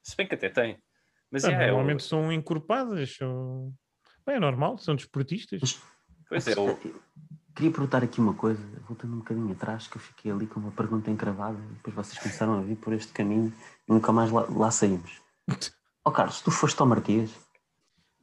Se 0.01 0.15
bem 0.15 0.27
que 0.27 0.35
até 0.35 0.49
tem. 0.49 0.81
Mas 1.29 1.43
Pá, 1.43 1.51
é, 1.51 1.53
é, 1.53 1.57
o, 1.65 1.75
normalmente 1.75 2.03
são 2.03 2.31
encorpadas, 2.31 3.15
são... 3.15 3.73
Bem, 4.25 4.37
é 4.37 4.39
normal, 4.39 4.77
são 4.77 4.95
desportistas. 4.95 5.81
pois 6.29 6.47
é, 6.47 6.59
o, 6.59 6.77
Queria 7.55 7.71
perguntar 7.71 8.03
aqui 8.03 8.19
uma 8.19 8.33
coisa, 8.33 8.61
voltando 8.85 9.13
um 9.13 9.19
bocadinho 9.19 9.49
atrás, 9.53 9.87
que 9.87 9.95
eu 9.95 10.01
fiquei 10.01 10.29
ali 10.29 10.45
com 10.45 10.59
uma 10.59 10.71
pergunta 10.71 11.09
encravada, 11.09 11.57
e 11.57 11.73
depois 11.75 11.95
vocês 11.95 12.19
começaram 12.19 12.59
a 12.59 12.61
vir 12.61 12.75
por 12.75 12.91
este 12.91 13.13
caminho 13.13 13.53
e 13.87 13.93
nunca 13.93 14.11
mais 14.11 14.29
lá, 14.29 14.45
lá 14.49 14.69
saímos. 14.69 15.21
Ó 16.03 16.11
Carlos, 16.11 16.41
tu 16.41 16.51
foste 16.51 16.77
ao 16.81 16.85
Marquês, 16.85 17.31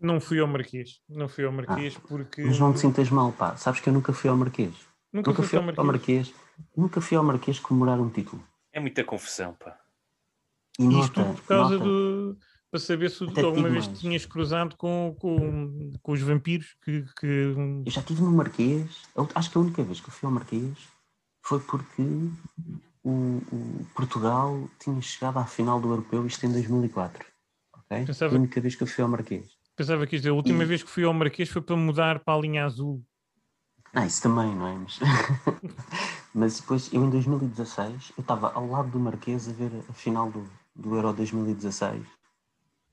Não 0.02 0.20
fui 0.20 0.40
ao 0.40 0.46
Marquês, 0.48 1.00
não 1.08 1.28
fui 1.28 1.44
ao 1.44 1.52
Marquês 1.52 1.96
porque 1.96 2.42
Ah, 2.42 2.46
mas 2.46 2.58
não 2.58 2.72
te 2.72 2.80
sintas 2.80 3.08
mal, 3.10 3.32
pá. 3.32 3.56
Sabes 3.56 3.80
que 3.80 3.88
eu 3.88 3.92
nunca 3.92 4.12
fui 4.12 4.28
ao 4.28 4.36
Marquês. 4.36 4.74
nunca, 5.12 5.30
Nunca 5.30 5.42
fui 5.42 5.48
fui 5.50 5.58
ao 5.58 5.62
ao 5.64 5.66
Marquês. 5.84 5.86
Marquês. 5.86 6.34
Nunca 6.76 7.00
fui 7.00 7.16
ao 7.16 7.24
Marquês 7.24 7.58
comemorar 7.60 8.00
um 8.00 8.10
título. 8.10 8.42
é 8.72 8.80
muita 8.80 9.04
confusão, 9.04 9.54
pá. 9.54 9.78
E 10.78 10.84
Isto 10.84 10.92
nota, 10.92 11.14
tudo 11.14 11.34
por 11.36 11.46
causa 11.46 11.72
nota, 11.74 11.84
do, 11.84 12.38
para 12.70 12.80
saber 12.80 13.10
se 13.10 13.24
Até 13.24 13.34
te 13.34 13.44
alguma 13.44 13.68
vez 13.68 13.86
mais. 13.86 14.00
tinhas 14.00 14.26
cruzado 14.26 14.76
com, 14.76 15.14
com, 15.20 15.92
com 16.02 16.12
os 16.12 16.20
vampiros 16.20 16.74
que, 16.82 17.04
que 17.20 17.26
Eu 17.26 17.92
já 17.92 18.00
estive 18.00 18.22
no 18.22 18.32
Marquês, 18.32 19.02
acho 19.34 19.50
que 19.50 19.58
a 19.58 19.60
única 19.60 19.82
vez 19.84 20.00
que 20.00 20.08
eu 20.08 20.12
fui 20.12 20.26
ao 20.26 20.32
Marquês 20.32 20.76
foi 21.42 21.60
porque 21.60 22.02
o, 23.04 23.10
o 23.52 23.86
Portugal 23.94 24.68
tinha 24.80 25.00
chegado 25.02 25.38
à 25.38 25.44
final 25.46 25.80
do 25.80 25.90
Europeu, 25.90 26.26
isto 26.26 26.44
em 26.46 26.52
2004. 26.52 27.24
ok? 27.74 28.06
Pensava- 28.06 28.30
Foi 28.30 28.38
a 28.38 28.40
única 28.40 28.60
vez 28.60 28.74
que 28.74 28.82
eu 28.82 28.86
fui 28.86 29.02
ao 29.04 29.10
Marquês. 29.10 29.46
Pensava 29.76 30.06
que 30.06 30.16
isto, 30.16 30.28
a 30.28 30.32
última 30.32 30.62
E- 30.64 30.66
vez 30.66 30.82
que 30.82 30.90
fui 30.90 31.04
ao 31.04 31.12
Marquês 31.14 31.48
foi 31.48 31.62
para 31.62 31.76
mudar 31.76 32.20
para 32.20 32.34
a 32.34 32.40
linha 32.40 32.64
azul. 32.64 33.02
Ah, 33.94 34.06
isso 34.06 34.22
também, 34.22 34.54
não 34.54 34.66
é? 34.66 34.74
Mas, 34.74 34.98
mas 36.34 36.60
depois, 36.60 36.92
eu 36.92 37.04
em 37.04 37.10
2016, 37.10 38.12
eu 38.16 38.22
estava 38.22 38.52
ao 38.52 38.66
lado 38.66 38.90
do 38.90 38.98
Marquês 38.98 39.48
a 39.48 39.52
ver 39.52 39.70
a 39.88 39.92
final 39.92 40.30
do, 40.30 40.48
do 40.74 40.94
Euro 40.96 41.12
2016, 41.12 42.06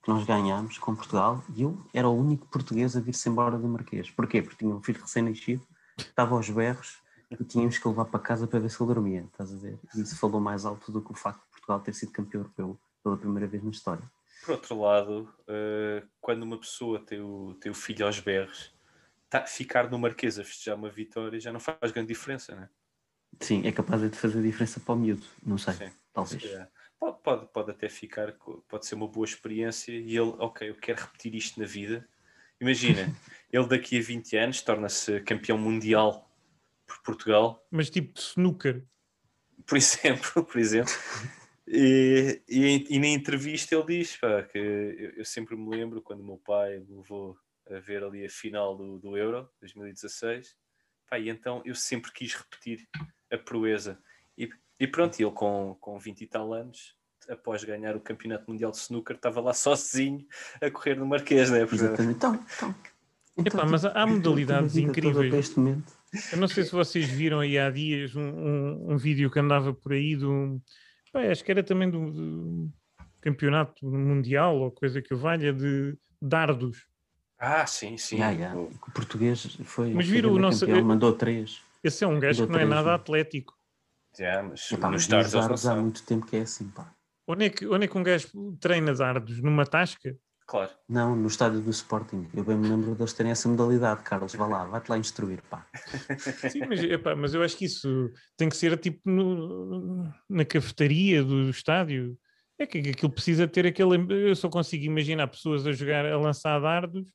que 0.04 0.10
nós 0.10 0.26
ganhámos 0.26 0.78
com 0.78 0.96
Portugal, 0.96 1.44
e 1.56 1.62
eu 1.62 1.82
era 1.94 2.08
o 2.08 2.18
único 2.18 2.48
português 2.48 2.96
a 2.98 3.00
vir-se 3.00 3.30
embora 3.30 3.58
do 3.58 3.68
Marquês. 3.68 4.10
Porquê? 4.12 4.42
Porque 4.42 4.58
tinha 4.58 4.74
um 4.76 4.82
filho 4.82 5.02
recém-nascido, 5.02 5.66
estava 5.98 6.36
aos 6.36 6.50
berros, 6.50 6.98
e 7.32 7.44
tínhamos 7.46 7.78
que 7.78 7.88
levar 7.88 8.06
para 8.06 8.20
casa 8.20 8.48
para 8.48 8.60
ver 8.60 8.70
se 8.72 8.82
ele 8.82 8.92
dormia, 8.94 9.22
estás 9.22 9.54
a 9.54 9.56
ver? 9.58 9.80
E 9.96 10.02
isso 10.02 10.18
falou 10.18 10.42
mais 10.42 10.66
alto 10.66 10.92
do 10.92 11.00
que 11.02 11.12
o 11.12 11.16
facto 11.16 11.40
de 11.44 11.50
Portugal 11.52 11.80
ter 11.80 11.94
sido 11.94 12.12
campeão 12.12 12.42
europeu 12.42 12.78
pela 13.04 13.16
primeira 13.18 13.48
vez 13.48 13.64
na 13.64 13.70
história. 13.70 14.04
Por 14.44 14.52
outro 14.52 14.80
lado, 14.80 15.34
eh, 15.48 16.04
quando 16.22 16.44
uma 16.44 16.60
pessoa 16.60 17.00
tem 17.06 17.20
o, 17.22 17.54
tem 17.56 17.72
o 17.72 17.76
filho 17.76 18.06
aos 18.06 18.20
berros, 18.20 18.74
tá- 19.30 19.46
ficar 19.46 19.90
no 19.90 20.00
Marquês 20.00 20.40
a 20.40 20.44
festejar 20.44 20.76
uma 20.78 20.90
vitória 20.90 21.40
já 21.40 21.52
não 21.52 21.60
faz 21.60 21.92
grande 21.92 22.08
diferença, 22.08 22.56
né? 22.56 22.70
Sim, 23.42 23.66
é 23.66 23.72
capaz 23.72 24.02
de 24.02 24.18
fazer 24.18 24.42
diferença 24.42 24.80
para 24.80 24.94
o 24.94 24.98
miúdo, 24.98 25.26
não 25.46 25.58
sei, 25.58 25.74
Sim. 25.74 25.92
talvez. 26.14 26.44
É. 26.46 26.68
Pode, 27.00 27.22
pode, 27.22 27.48
pode 27.48 27.72
até 27.72 27.88
ficar, 27.88 28.34
pode 28.68 28.86
ser 28.86 28.96
uma 28.96 29.08
boa 29.08 29.26
experiência 29.26 29.92
e 29.94 30.18
ele, 30.18 30.34
ok, 30.40 30.70
eu 30.70 30.76
quero 30.76 31.02
repetir 31.02 31.34
isto 31.36 31.60
na 31.60 31.66
vida. 31.66 32.08
Imagina, 32.60 33.14
ele 33.52 33.68
daqui 33.68 33.98
a 33.98 34.02
20 34.02 34.36
anos 34.36 34.62
torna-se 34.62 35.22
campeão 35.22 35.58
mundial 35.58 36.30
por 36.86 37.02
Portugal, 37.04 37.66
Mas 37.72 37.90
tipo 37.90 38.14
de 38.14 38.20
snooker. 38.20 38.84
por 39.66 39.78
exemplo, 39.78 40.44
por 40.44 40.58
exemplo. 40.58 40.92
E, 41.72 42.42
e, 42.50 42.88
e 42.90 43.00
na 43.00 43.08
entrevista 43.08 43.76
ele 43.76 43.86
diz 44.00 44.18
pá, 44.18 44.42
que 44.42 44.58
eu, 44.58 45.12
eu 45.18 45.26
sempre 45.26 45.56
me 45.56 45.70
lembro 45.70 46.02
quando 46.02 46.22
o 46.22 46.26
meu 46.26 46.38
pai 46.38 46.80
me 46.80 46.98
levou 46.98 47.38
a 47.70 47.80
ver 47.80 48.04
ali 48.04 48.26
a 48.26 48.30
final 48.30 48.76
do, 48.76 48.98
do 48.98 49.16
Euro 49.16 49.48
2016 49.62 50.56
pá, 51.08 51.20
e 51.20 51.30
então 51.30 51.62
eu 51.64 51.76
sempre 51.76 52.12
quis 52.12 52.34
repetir 52.34 52.88
a 53.32 53.38
proeza 53.38 54.00
e, 54.36 54.50
e 54.80 54.88
pronto, 54.88 55.20
ele 55.22 55.30
com, 55.32 55.78
com 55.80 56.00
20 56.00 56.22
e 56.22 56.28
tal 56.28 56.54
anos 56.56 56.96
após 57.30 57.64
ganhar 57.64 57.96
o 57.96 58.00
campeonato 58.00 58.50
mundial 58.50 58.72
de 58.72 58.78
snooker 58.78 59.16
estava 59.16 59.40
lá 59.40 59.54
sozinho 59.54 60.26
a 60.60 60.72
correr 60.72 60.96
no 60.96 61.06
Marquês, 61.06 61.52
né? 61.52 61.60
Porque- 61.60 61.76
Exatamente. 61.76 62.16
Então, 62.16 62.46
então, 63.38 63.60
Epá, 63.62 63.66
mas 63.70 63.86
há- 63.86 64.08
modalidades 64.08 64.76
incríveis. 64.76 65.30
para 65.30 65.38
este 65.38 65.60
momento. 65.60 65.94
Eu 66.32 66.40
não 66.40 66.48
sei 66.48 66.64
se 66.64 66.72
vocês 66.72 67.08
viram 67.08 67.40
aí 67.40 67.60
há 67.60 67.70
dias 67.70 68.16
um, 68.16 68.22
um, 68.22 68.94
um 68.94 68.98
vídeo 68.98 69.30
que 69.30 69.38
andava 69.40 69.72
por 69.72 69.94
aí 69.94 70.16
do. 70.16 70.60
Acho 71.14 71.44
que 71.44 71.52
era 71.52 71.64
também 71.64 71.90
do, 71.90 72.12
do 72.12 72.74
campeonato 73.22 73.86
mundial 73.90 74.58
ou 74.58 74.72
coisa 74.72 75.02
que 75.02 75.14
valha 75.16 75.52
de 75.54 75.98
dardos. 76.22 76.88
Ah, 77.38 77.66
sim, 77.66 77.98
sim. 77.98 78.20
Ya. 78.20 78.56
O- 78.56 78.70
português 78.94 79.58
foi. 79.64 79.94
Mas 79.94 80.08
viram 80.08 80.34
o 80.34 80.40
nosso- 80.40 80.66
campeão, 80.66 80.84
mandou 80.84 81.14
três. 81.14 81.62
Esse 81.84 82.04
é 82.04 82.08
um 82.08 82.20
gajo 82.20 82.44
que 82.46 82.50
não 82.52 82.56
é 82.60 82.64
três, 82.64 82.70
nada 82.70 82.90
né? 82.90 82.96
atlético. 82.96 83.58
já, 84.18 84.44
mas 84.44 84.72
Epá, 84.72 84.90
mas 84.90 85.02
nos 85.04 85.08
dardos 85.08 85.32
dardos 85.32 85.66
há 85.66 85.76
muito 85.76 86.04
tempo 86.04 86.26
que 86.26 86.36
é 86.36 86.42
assim, 86.42 86.68
pá. 86.70 86.94
Onde 87.28 87.46
é, 87.46 87.50
que, 87.50 87.66
onde 87.68 87.86
é 87.86 87.88
que 87.88 87.98
um 87.98 88.04
gajo 88.04 88.28
treina 88.60 88.94
dardos? 88.94 89.42
Numa 89.42 89.66
tasca? 89.66 90.18
Claro. 90.50 90.72
Não, 90.90 91.16
no 91.16 91.28
estádio 91.28 91.62
do 91.62 91.70
Sporting. 91.70 92.28
Eu 92.34 92.44
bem 92.44 92.58
me 92.58 92.68
lembro 92.68 92.96
deles 92.96 93.14
terem 93.14 93.32
essa 93.32 93.48
modalidade, 93.48 94.02
Carlos. 94.02 94.34
Vá 94.34 94.48
lá, 94.48 94.66
vai-te 94.66 94.90
lá 94.90 94.98
instruir, 94.98 95.44
pá. 95.44 95.68
Sim, 96.52 96.62
mas, 96.68 96.84
epá, 96.84 97.16
mas 97.16 97.36
eu 97.36 97.44
acho 97.44 97.56
que 97.56 97.66
isso 97.66 98.10
tem 98.36 98.50
que 98.50 98.58
ser 98.58 98.76
tipo 98.80 99.00
no- 99.08 100.12
na 100.28 100.44
cafetaria 100.44 101.24
do 101.24 101.52
estádio. 101.52 102.18
É 102.58 102.66
que 102.66 102.82
que 102.82 102.90
aquilo 102.90 103.12
precisa 103.12 103.48
ter 103.48 103.68
aquele. 103.68 103.96
Eu 104.28 104.36
só 104.36 104.50
consigo 104.50 104.84
imaginar 104.86 105.28
pessoas 105.28 105.68
a 105.68 105.72
jogar, 105.72 106.04
a 106.04 106.18
lançar 106.18 106.60
dardos, 106.60 107.08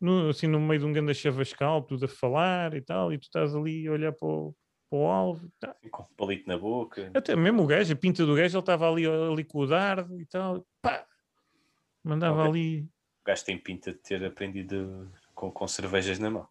no, 0.00 0.30
assim 0.30 0.48
no 0.48 0.58
meio 0.58 0.80
de 0.80 0.86
um 0.86 0.92
grande 0.92 1.14
chavascal, 1.14 1.82
tudo 1.82 2.06
a 2.06 2.08
falar 2.08 2.74
e 2.74 2.80
tal, 2.82 3.12
e 3.12 3.18
tu 3.18 3.22
estás 3.22 3.54
ali 3.54 3.86
a 3.86 3.92
olhar 3.92 4.12
para 4.12 4.26
o, 4.26 4.56
para 4.90 4.98
o 4.98 5.06
alvo. 5.06 5.46
e 5.46 5.50
tal. 5.60 5.76
Com 5.88 6.02
um 6.02 6.16
palito 6.16 6.48
na 6.48 6.58
boca. 6.58 7.12
Até 7.14 7.36
mesmo 7.36 7.62
o 7.62 7.66
gajo, 7.68 7.92
a 7.92 7.96
pinta 7.96 8.26
do 8.26 8.34
gajo, 8.34 8.56
ele 8.56 8.60
estava 8.60 8.90
ali, 8.90 9.06
ali 9.06 9.44
com 9.44 9.60
o 9.60 9.66
dardo 9.68 10.20
e 10.20 10.26
tal, 10.26 10.66
pá! 10.82 11.06
Mandava 12.04 12.44
ali. 12.48 12.82
O 13.22 13.26
gajo 13.26 13.44
tem 13.44 13.56
pinta 13.58 13.92
de 13.92 13.98
ter 13.98 14.24
aprendido 14.24 15.10
com, 15.34 15.50
com 15.50 15.68
cervejas 15.68 16.18
na 16.18 16.30
mão. 16.30 16.48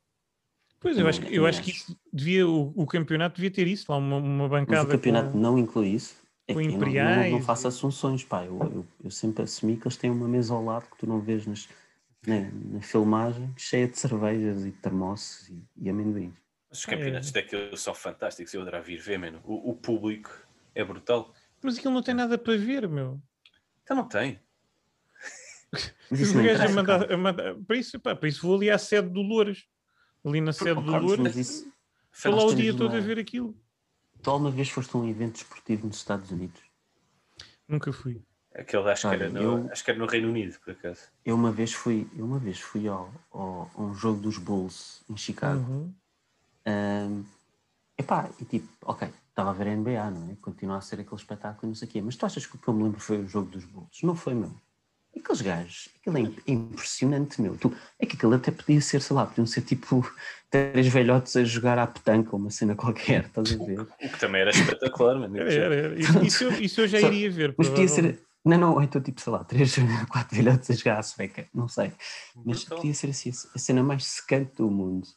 Pois 0.79 0.97
eu 0.97 1.07
acho, 1.07 1.21
que- 1.21 1.35
eu 1.35 1.45
acho 1.45 1.61
que 1.61 1.71
isso 1.71 1.95
devia, 2.11 2.47
o, 2.47 2.73
o 2.75 2.87
campeonato 2.87 3.35
devia 3.35 3.51
ter 3.51 3.67
isso, 3.67 3.91
lá 3.91 3.97
uma, 3.97 4.17
uma 4.17 4.47
Mas 4.47 4.61
bancada. 4.61 4.87
o 4.87 4.91
campeonato 4.91 5.31
com- 5.33 5.37
não 5.39 5.57
inclui 5.59 5.89
isso. 5.89 6.15
É 6.47 6.53
com 6.53 6.59
que 6.59 6.65
eu 6.65 6.71
não- 6.71 6.79
não, 6.79 6.87
imperiais 6.87 7.31
não, 7.31 7.41
faço 7.41 7.67
assunções, 7.67 8.23
pá. 8.23 8.43
Eu, 8.45 8.57
eu, 8.63 8.87
eu 9.03 9.11
sempre 9.11 9.43
assumi 9.43 9.77
que 9.77 9.85
eles 9.87 9.95
têm 9.97 10.09
uma 10.09 10.27
mesa 10.27 10.53
ao 10.53 10.63
lado 10.63 10.89
que 10.89 10.97
tu 10.97 11.05
não 11.05 11.19
vês 11.21 11.45
nas, 11.45 11.69
na, 12.25 12.49
na 12.51 12.81
filmagem, 12.81 13.53
cheia 13.57 13.87
de 13.87 13.97
cervejas 13.99 14.65
e 14.65 14.71
termossos 14.71 15.49
e, 15.49 15.63
e 15.77 15.89
amendoins. 15.89 16.33
Mas 16.69 16.79
os 16.79 16.85
campeonatos 16.85 17.29
É. 17.29 17.33
daquilo 17.33 17.77
são 17.77 17.93
fantásticos. 17.93 18.53
Eu 18.53 18.61
adorava 18.61 18.83
vir 18.83 18.99
ver, 18.99 19.19
mano. 19.19 19.39
O, 19.43 19.71
o 19.71 19.75
público 19.75 20.31
é 20.73 20.83
brutal. 20.83 21.31
Mas 21.61 21.77
aquilo 21.77 21.93
não 21.93 22.01
tem 22.01 22.15
nada 22.15 22.37
para 22.39 22.57
ver, 22.57 22.87
meu. 22.89 23.21
Então 23.83 23.95
não 23.97 24.07
tem. 24.07 24.39
Mas 25.71 26.19
Se 26.19 26.23
isso 26.23 26.33
o 26.33 26.37
não 26.37 26.43
gajo 26.43 26.61
a 26.61 26.65
interessa, 26.65 26.75
mandar, 26.75 26.99
cara. 26.99 27.13
a 27.13 27.17
mandar- 27.17 27.55
para, 27.65 27.77
isso, 27.77 27.99
pá, 27.99 28.15
para 28.15 28.27
isso 28.29 28.41
vou 28.45 28.55
ali 28.57 28.69
à 28.69 28.77
sede 28.77 29.09
do 29.09 29.21
Louras. 29.21 29.63
Ali 30.25 30.41
na 30.41 30.53
sede 30.53 30.75
do 30.75 30.81
Louras. 30.91 31.19
mas 31.19 31.37
isso, 31.37 31.71
Estou 32.13 32.35
lá 32.35 32.43
o 32.45 32.53
dia 32.53 32.75
todo 32.75 32.95
a 32.95 32.99
ver 32.99 33.17
aquilo. 33.17 33.55
tu 34.21 34.29
alguma 34.29 34.51
vez 34.51 34.69
foste 34.69 34.95
a 34.95 34.99
um 34.99 35.07
evento 35.09 35.37
esportivo 35.37 35.87
nos 35.87 35.97
Estados 35.97 36.29
Unidos? 36.29 36.61
Nunca 37.67 37.91
fui. 37.93 38.21
Aquele 38.53 38.89
acho, 38.91 39.01
que 39.03 39.07
Olha, 39.07 39.23
era 39.23 39.29
no, 39.29 39.41
eu- 39.41 39.71
acho 39.71 39.83
que 39.83 39.91
era 39.91 39.99
no 39.99 40.05
Reino 40.05 40.27
Unido, 40.27 40.59
por 40.59 40.71
acaso. 40.71 41.01
Eu 41.23 41.35
uma 41.35 41.51
vez 41.53 41.71
fui, 41.73 42.05
eu 42.17 42.25
uma 42.25 42.37
vez 42.37 42.59
fui 42.59 42.85
ao, 42.87 43.09
ao- 43.31 43.71
a 43.73 43.81
um 43.81 43.93
jogo 43.93 44.19
dos 44.21 44.37
Bulls 44.37 45.01
em 45.09 45.15
Chicago. 45.15 45.61
Uhum. 45.61 45.93
Ahm, 46.65 47.23
epá, 47.97 48.29
e 48.41 48.45
tipo, 48.45 48.67
ok, 48.83 49.07
estava 49.29 49.51
a 49.51 49.53
ver 49.53 49.67
a 49.67 49.71
NBA, 49.71 50.11
não 50.11 50.29
é? 50.31 50.35
Continua 50.41 50.77
a 50.77 50.81
ser 50.81 50.99
aquele 50.99 51.15
espetáculo 51.15 51.63
e 51.63 51.67
não 51.69 51.75
sei 51.75 51.87
o 51.87 51.91
quê. 51.91 52.01
Mas 52.01 52.17
tu 52.17 52.25
achas 52.25 52.45
que 52.45 52.55
o 52.55 52.59
que 52.59 52.67
eu 52.67 52.73
me 52.73 52.83
lembro 52.83 52.99
foi 52.99 53.19
o 53.19 53.27
jogo 53.27 53.49
dos 53.49 53.63
Bulls? 53.63 54.01
Não 54.03 54.15
foi, 54.15 54.33
meu. 54.33 54.53
Aqueles 55.17 55.41
gajos, 55.41 55.89
aquilo 55.99 56.17
é 56.17 56.21
im- 56.21 56.35
impressionante, 56.47 57.41
meu. 57.41 57.57
Tu, 57.57 57.73
é 57.99 58.05
que 58.05 58.15
aquilo 58.15 58.33
até 58.33 58.49
podia 58.51 58.79
ser, 58.81 59.01
sei 59.01 59.15
lá, 59.15 59.25
podiam 59.25 59.45
ser 59.45 59.61
tipo 59.61 60.09
três 60.49 60.87
velhotes 60.87 61.35
a 61.35 61.43
jogar 61.43 61.77
à 61.77 61.85
petanca 61.85 62.29
ou 62.33 62.39
uma 62.39 62.49
cena 62.49 62.75
qualquer, 62.75 63.25
estás 63.25 63.51
a 63.51 63.57
ver? 63.65 63.81
O 63.81 63.85
que 63.85 64.19
também 64.19 64.41
era 64.41 64.51
espetacular, 64.51 65.19
mano. 65.19 65.37
Era, 65.37 65.51
era, 65.53 65.75
era. 65.75 65.99
Isso, 65.99 66.23
isso 66.23 66.43
eu, 66.45 66.51
isso 66.61 66.81
eu 66.81 66.87
já 66.87 66.99
Só- 67.01 67.07
iria 67.07 67.29
ver. 67.29 67.53
Mas 67.57 67.69
podia 67.69 67.87
ser. 67.87 68.19
Não, 68.43 68.57
não, 68.57 68.81
então 68.81 68.99
tipo, 69.01 69.21
sei 69.21 69.31
lá, 69.33 69.43
três, 69.43 69.75
quatro 70.09 70.35
velhotes 70.35 70.69
a 70.71 70.73
jogar 70.73 70.97
à 70.99 71.03
sueca, 71.03 71.47
não 71.53 71.67
sei. 71.67 71.91
Mas 72.45 72.59
Brutal. 72.61 72.77
podia 72.77 72.93
ser 72.93 73.09
assim, 73.11 73.29
a 73.53 73.59
cena 73.59 73.83
mais 73.83 74.03
secante 74.05 74.55
do 74.57 74.71
mundo. 74.71 75.07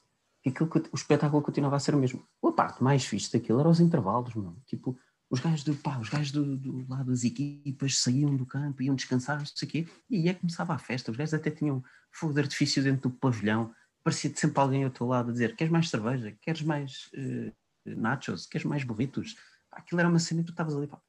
E 0.45 0.51
aquilo, 0.51 0.69
que- 0.69 0.79
o 0.93 0.95
espetáculo 0.97 1.41
continuava 1.41 1.77
a 1.77 1.81
ser 1.81 1.95
o 1.95 1.99
mesmo. 1.99 2.23
A 2.45 2.53
parte 2.53 2.83
mais 2.83 3.05
fixe 3.07 3.33
daquilo 3.33 3.61
era 3.61 3.69
os 3.69 3.81
intervalos, 3.81 4.35
mano. 4.35 4.57
Tipo, 4.67 4.95
os 5.35 5.41
gajos, 5.41 5.65
do, 5.65 5.75
pá, 5.77 5.99
os 5.99 6.09
gajos 6.09 6.33
do, 6.33 6.57
do 6.57 6.87
lado 6.89 7.11
das 7.11 7.25
equipas 7.25 7.99
saíam 7.99 8.35
do 8.37 8.47
campo, 8.47 8.83
iam 8.83 8.95
descansar, 8.95 9.39
não 9.39 9.47
sei 9.47 9.69
o 9.69 9.71
quê, 9.71 9.87
e 10.09 10.17
aí 10.17 10.29
é 10.29 10.35
que 10.35 10.41
começava 10.41 10.73
a 10.75 10.79
festa. 10.79 11.11
Os 11.11 11.17
gajos 11.17 11.35
até 11.35 11.51
tinham 11.51 11.83
fogo 12.11 12.33
de 12.33 12.41
artifício 12.41 12.83
dentro 12.83 13.09
do 13.11 13.17
pavilhão. 13.17 13.75
Parecia 14.03 14.33
sempre 14.35 14.61
alguém 14.61 14.85
ao 14.85 14.91
teu 14.91 15.07
lado 15.07 15.31
a 15.31 15.33
dizer: 15.33 15.57
Queres 15.57 15.73
mais 15.73 15.89
cerveja? 15.91 16.37
Queres 16.41 16.63
mais 16.63 17.11
eh, 17.15 17.53
nachos? 17.87 18.47
Queres 18.47 18.65
mais 18.67 18.85
burritos? 18.85 19.35
Aquilo 19.71 20.01
era 20.01 20.09
uma 20.09 20.19
cena 20.19 20.41
e 20.41 20.45
tu 20.45 20.51
estavas 20.51 20.75
ali, 20.77 20.87
pá, 20.87 21.01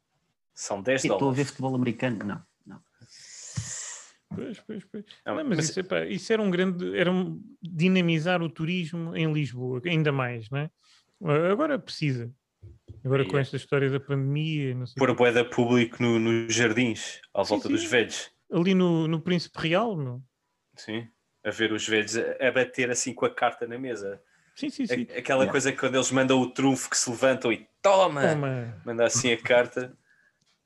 São 0.54 0.82
10 0.82 1.04
Estou 1.06 1.16
a 1.16 1.20
ver 1.20 1.24
dólares. 1.26 1.48
futebol 1.50 1.76
americano? 1.76 2.18
Não, 2.26 2.42
não. 2.66 2.82
Pois, 4.34 4.60
pois, 4.62 4.84
pois. 4.86 5.06
Não, 5.26 5.36
Não, 5.36 5.46
mas 5.46 5.58
mas- 5.58 5.70
isso, 5.70 5.80
epá, 5.80 6.06
isso 6.06 6.34
era 6.34 6.42
um 6.42 6.50
grande. 6.50 6.98
Era 6.98 7.12
um, 7.12 7.42
dinamizar 7.62 8.42
o 8.42 8.50
turismo 8.50 9.16
em 9.16 9.32
Lisboa, 9.32 9.82
ainda 9.86 10.12
mais, 10.12 10.50
não 10.50 10.60
é? 10.60 10.70
Agora 11.52 11.78
precisa. 11.80 12.34
Agora 13.06 13.22
Aí 13.24 13.30
com 13.30 13.38
é. 13.38 13.42
esta 13.42 13.56
história 13.56 13.90
da 13.90 14.00
pandemia, 14.00 14.74
não 14.74 14.86
sei. 14.88 14.96
Pôr 14.98 15.16
boeda 15.16 15.46
público 15.46 16.02
no- 16.02 16.20
nos 16.20 16.54
jardins, 16.54 17.22
à 17.34 17.44
Sim, 17.44 17.50
volta 17.50 17.68
sim. 17.68 17.74
dos 17.74 17.84
velhos. 17.86 18.32
Ali 18.52 18.74
no, 18.74 19.08
no 19.08 19.22
Príncipe 19.22 19.60
Real, 19.60 19.96
meu. 19.96 20.22
Sim. 20.76 21.08
A 21.46 21.52
ver 21.52 21.72
os 21.72 21.88
velhos 21.88 22.18
a, 22.18 22.48
a 22.48 22.52
bater 22.52 22.90
assim 22.90 23.14
com 23.14 23.26
a 23.26 23.30
carta 23.34 23.68
na 23.68 23.78
mesa. 23.78 24.20
Sim, 24.56 24.70
sim, 24.70 24.84
A- 24.84 24.88
sim. 24.88 25.02
Aquela 25.16 25.42
Yeah. 25.42 25.52
coisa 25.52 25.72
que 25.72 25.78
quando 25.78 25.96
eles 25.96 26.12
mandam 26.12 26.40
o 26.42 26.50
trunfo 26.52 26.90
que 26.90 26.98
se 26.98 27.10
levantam 27.10 27.52
e 27.54 27.68
toma! 27.82 28.22
Toma. 28.30 28.82
Manda 28.86 29.06
assim 29.06 29.32
a 29.32 29.38
carta. 29.42 29.96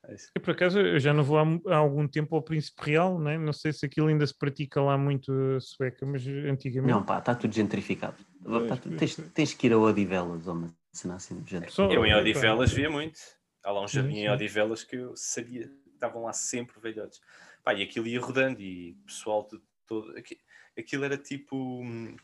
É. 0.08 0.14
Eu, 0.34 0.40
por 0.40 0.52
acaso, 0.52 0.80
eu 0.80 0.98
já 0.98 1.12
não 1.12 1.22
vou 1.22 1.38
há, 1.38 1.44
há 1.68 1.76
algum 1.76 2.08
tempo 2.08 2.34
ao 2.34 2.42
Príncipe 2.42 2.80
Real, 2.86 3.20
né? 3.20 3.36
não 3.36 3.52
sei 3.52 3.70
se 3.70 3.84
aquilo 3.84 4.06
ainda 4.08 4.26
se 4.26 4.36
pratica 4.36 4.80
lá 4.80 4.96
muito 4.96 5.30
a 5.56 5.60
sueca, 5.60 6.06
mas 6.06 6.26
antigamente. 6.26 6.90
Não, 6.90 7.04
pá, 7.04 7.18
está 7.18 7.34
tudo 7.34 7.54
gentrificado. 7.54 8.16
Pois, 8.42 8.66
Tá 8.66 8.76
tens, 8.98 9.16
tens 9.34 9.52
que 9.52 9.66
ir 9.66 9.74
a 9.74 9.78
Odivelas 9.78 10.46
uma 10.46 10.74
cena 10.92 11.14
assim 11.16 11.44
género. 11.46 11.70
Só- 11.72 11.90
Eu 11.90 12.04
em 12.04 12.10
epá. 12.10 12.20
Odivelas 12.20 12.72
via 12.72 12.90
muito. 12.90 13.18
Há 13.62 13.70
lá 13.70 13.82
um 13.84 13.88
jardim 13.88 14.16
em 14.18 14.30
Odivelas 14.30 14.82
que 14.84 14.96
eu 14.96 15.14
sabia 15.16 15.68
que 15.68 15.90
estavam 15.94 16.22
lá 16.22 16.32
sempre 16.32 16.80
velhotes. 16.80 17.20
Pá, 17.62 17.74
e 17.74 17.82
aquilo 17.82 18.06
ia 18.06 18.20
rodando 18.20 18.60
e 18.60 18.92
o 18.92 19.04
pessoal 19.06 19.46
de 19.50 19.60
todo. 19.86 20.16
aqui- 20.16 20.40
Aquilo 20.78 21.04
era 21.04 21.16
tipo. 21.18 21.56
hum, 21.82 22.16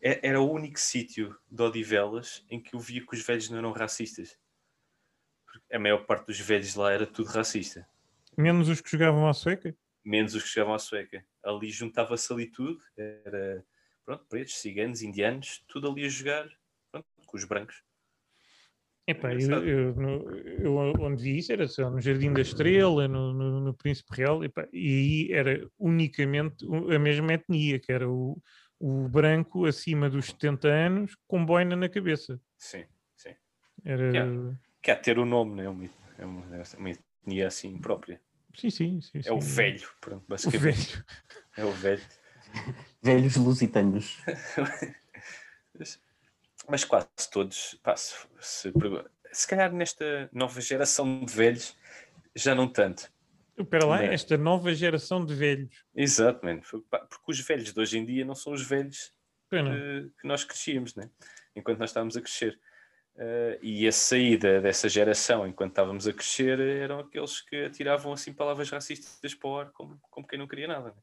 é- 0.00 0.26
Era 0.28 0.40
o 0.40 0.50
único 0.50 0.78
sítio 0.80 1.38
de 1.50 1.62
Odivelas 1.62 2.44
em 2.50 2.60
que 2.60 2.74
eu 2.74 2.80
via 2.80 3.04
que 3.06 3.14
os 3.14 3.22
velhos 3.24 3.48
não 3.50 3.58
eram 3.58 3.72
racistas. 3.72 4.36
Porque 5.44 5.74
a 5.74 5.78
maior 5.78 6.04
parte 6.06 6.26
dos 6.26 6.40
velhos 6.40 6.74
lá 6.74 6.92
era 6.92 7.06
tudo 7.06 7.28
racista. 7.28 7.86
Menos 8.36 8.68
os 8.68 8.80
que 8.80 8.90
jogavam 8.90 9.28
à 9.28 9.32
sueca. 9.34 9.76
Menos 10.04 10.34
os 10.34 10.42
que 10.42 10.48
chegavam 10.48 10.74
à 10.74 10.78
sueca. 10.78 11.24
Ali 11.44 11.70
juntava-se 11.70 12.32
ali 12.32 12.46
tudo. 12.50 12.82
Era. 12.96 13.64
Pronto, 14.04 14.24
pretos, 14.26 14.56
ciganos, 14.58 15.02
indianos, 15.02 15.62
tudo 15.68 15.88
ali 15.90 16.04
a 16.04 16.08
jogar. 16.08 16.48
Pronto, 16.90 17.06
com 17.26 17.36
os 17.36 17.44
brancos. 17.44 17.82
Epá, 19.06 19.32
eu, 19.34 19.66
eu, 19.66 19.94
no- 19.96 20.30
eu 20.30 20.76
onde 21.00 21.22
vi 21.22 21.38
isso 21.38 21.52
era 21.52 21.66
lá, 21.78 21.90
no 21.90 22.00
Jardim 22.00 22.32
da 22.32 22.42
Estrela, 22.42 23.08
no, 23.08 23.32
no, 23.32 23.60
no 23.60 23.74
Príncipe 23.74 24.14
Real, 24.14 24.44
epá, 24.44 24.68
e 24.72 25.28
aí 25.28 25.32
era 25.32 25.68
unicamente 25.78 26.64
o- 26.64 26.92
a 26.92 26.98
mesma 26.98 27.32
etnia, 27.32 27.78
que 27.80 27.90
era 27.90 28.08
o, 28.08 28.40
o 28.78 29.08
branco 29.08 29.64
acima 29.66 30.08
dos 30.08 30.26
70 30.26 30.68
anos 30.68 31.16
com 31.26 31.44
boina 31.44 31.74
na 31.74 31.88
cabeça. 31.88 32.40
Sim, 32.56 32.84
sim. 33.16 33.34
Era... 33.84 34.04
Yeah. 34.12 34.56
Quer 34.82 35.00
ter 35.00 35.18
o 35.18 35.24
nome, 35.26 35.56
né? 35.56 35.64
É 35.64 36.24
uma, 36.24 36.56
é 36.56 36.76
uma 36.78 36.90
etnia 36.90 37.48
assim 37.48 37.76
própria. 37.78 38.20
Sim, 38.56 38.70
sim, 38.70 39.00
sim. 39.00 39.20
É 39.24 39.32
o 39.32 39.40
sim. 39.40 39.54
velho, 39.54 39.88
pronto, 40.00 40.24
O 40.24 40.28
basicamente. 40.28 40.92
velho. 40.92 41.04
É 41.56 41.64
o 41.64 41.72
velho. 41.72 42.02
Velhos 43.02 43.36
lusitanos. 43.36 44.18
Mas- 46.70 46.84
quase 46.84 47.08
todos, 47.30 47.78
pá, 47.82 47.96
se, 47.96 48.14
se, 48.40 48.72
se 49.32 49.48
calhar 49.48 49.72
nesta 49.72 50.28
nova 50.32 50.60
geração 50.60 51.24
de 51.24 51.32
velhos, 51.32 51.76
já 52.34 52.54
não 52.54 52.68
tanto. 52.68 53.10
Espera 53.58 53.84
lá, 53.84 54.02
esta 54.02 54.38
nova 54.38 54.72
geração 54.74 55.24
de 55.24 55.34
velhos. 55.34 55.84
Pá, 56.88 56.98
Porque 57.00 57.30
os 57.32 57.40
velhos 57.40 57.72
de 57.72 57.80
hoje 57.80 57.98
em 57.98 58.04
dia 58.06 58.24
não 58.24 58.34
são 58.34 58.52
os 58.52 58.66
velhos 58.66 59.12
que, 59.74 60.10
que 60.20 60.26
nós 60.26 60.44
crescíamos, 60.44 60.94
né? 60.94 61.10
enquanto 61.54 61.78
nós 61.78 61.90
estávamos 61.90 62.16
a 62.16 62.20
crescer. 62.20 62.58
Eh, 63.18 63.58
e 63.60 63.86
a 63.88 63.92
saída 63.92 64.60
dessa 64.60 64.88
geração, 64.88 65.46
enquanto 65.46 65.72
estávamos 65.72 66.06
a 66.06 66.12
crescer, 66.12 66.58
eram 66.58 67.00
aqueles 67.00 67.40
que 67.42 67.64
atiravam 67.64 68.12
assim 68.12 68.32
palavras 68.32 68.70
racistas 68.70 69.34
para 69.34 69.48
o 69.48 69.58
ar, 69.58 69.70
como, 69.72 70.00
como 70.10 70.26
quem 70.26 70.38
não 70.38 70.46
queria 70.46 70.68
nada. 70.68 70.94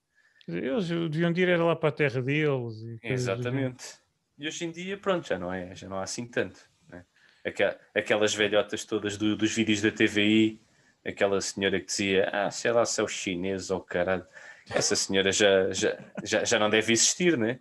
né? 0.48 0.58
Eles 0.60 0.88
deviam 0.88 1.32
de 1.32 1.42
ir 1.42 1.50
era 1.50 1.64
lá 1.64 1.76
para 1.76 1.90
a 1.90 1.92
terra 1.92 2.22
deles. 2.22 2.82
Exatamente. 3.04 4.00
E 4.38 4.48
hoje 4.48 4.65
em 4.65 4.72
dia, 4.72 4.98
pronto, 4.98 5.27
já 5.27 5.38
não 5.39 5.51
é, 5.51 5.74
já 5.75 5.88
não 5.89 5.98
há 5.98 6.03
assim 6.03 6.25
tanto. 6.27 6.60
Né? 6.89 7.03
Aquela- 7.46 7.79
Aquelas 7.96 8.34
velhotas 8.36 8.86
todas 8.86 9.17
do- 9.17 9.36
dos 9.36 9.53
vídeos 9.53 9.82
da 9.82 9.91
TVI, 9.91 10.62
aquela 11.06 11.41
senhora 11.41 11.79
que 11.79 11.88
dizia, 11.88 12.29
ah, 12.32 12.51
sei 12.51 12.72
lá 12.72 12.86
se 12.86 13.00
é 13.01 13.03
o 13.03 13.08
chinês 13.08 13.70
ou 13.72 13.82
caralho. 13.82 14.25
Essa 14.70 14.96
senhora 14.96 15.32
já, 15.32 15.72
já, 15.72 15.98
já, 16.24 16.44
já 16.44 16.60
não 16.60 16.70
deve 16.70 16.91
existir, 16.94 17.38
né? 17.38 17.60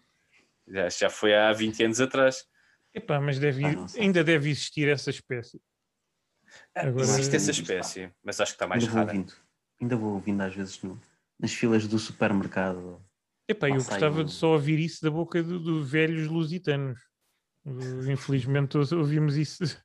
Já, 0.67 0.89
já 0.89 1.11
foi 1.11 1.35
há 1.35 1.53
20 1.53 1.83
anos 1.85 2.01
atrás. 2.01 2.47
Epá, 2.93 3.21
mas 3.21 3.39
deve, 3.39 3.65
Ah, 3.65 3.87
ainda 3.99 4.25
deve 4.25 4.51
existir 4.51 4.89
essa 4.89 5.11
espécie. 5.11 5.61
Ah, 6.75 6.87
Agora- 6.89 7.05
Existe 7.05 7.37
essa 7.37 7.51
espécie, 7.51 8.11
mas 8.25 8.41
acho 8.41 8.53
que 8.53 8.57
está 8.57 8.67
mais 8.67 8.83
ainda 8.83 8.93
vou 8.93 9.01
rara. 9.05 9.13
ouvindo. 9.17 9.33
Ainda 9.81 9.97
vou 9.97 10.15
ouvindo 10.15 10.41
às 10.43 10.55
vezes 10.55 10.83
no- 10.83 11.01
nas 11.39 11.53
filas 11.53 11.87
do 11.87 11.99
supermercado. 11.99 13.01
Epá, 13.49 13.69
eu 13.69 13.77
Passa 13.77 13.91
gostava 13.91 14.21
um- 14.21 14.25
de 14.25 14.33
só 14.33 14.53
ouvir 14.53 14.79
isso 14.79 15.03
da 15.03 15.11
boca 15.11 15.43
de, 15.43 15.59
de 15.59 15.83
velhos 15.85 16.27
lusitanos. 16.29 17.01
Infelizmente 18.11 18.77
ou- 18.77 18.99
ouvimos 18.99 19.37
isso 19.37 19.65
de 19.65 19.77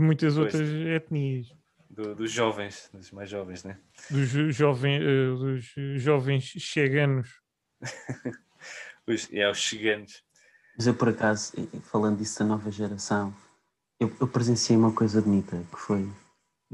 muitas 0.00 0.34
Pois. 0.34 0.54
outras 0.54 0.68
etnias. 0.70 1.48
Do- 1.88 2.14
dos 2.14 2.30
jovens, 2.32 2.90
dos 2.92 3.10
mais 3.12 3.30
jovens, 3.30 3.64
né? 3.64 3.78
Dos, 4.10 4.28
jo- 4.28 4.50
jovem, 4.50 4.96
eh, 4.96 5.30
dos 5.30 5.64
jovens 6.02 6.44
cheganos. 6.44 7.40
Os, 9.06 9.32
é 9.32 9.48
os 9.48 9.58
chiganos. 9.58 10.24
Mas 10.76 10.88
eu, 10.88 10.94
por 10.94 11.08
acaso, 11.08 11.52
falando 11.84 12.18
disso 12.18 12.40
da 12.40 12.44
nova 12.44 12.70
geração, 12.72 13.32
eu, 14.00 14.12
eu 14.20 14.26
presenciei 14.26 14.76
uma 14.76 14.92
coisa 14.92 15.22
bonita, 15.22 15.56
que 15.70 15.78
foi 15.78 16.10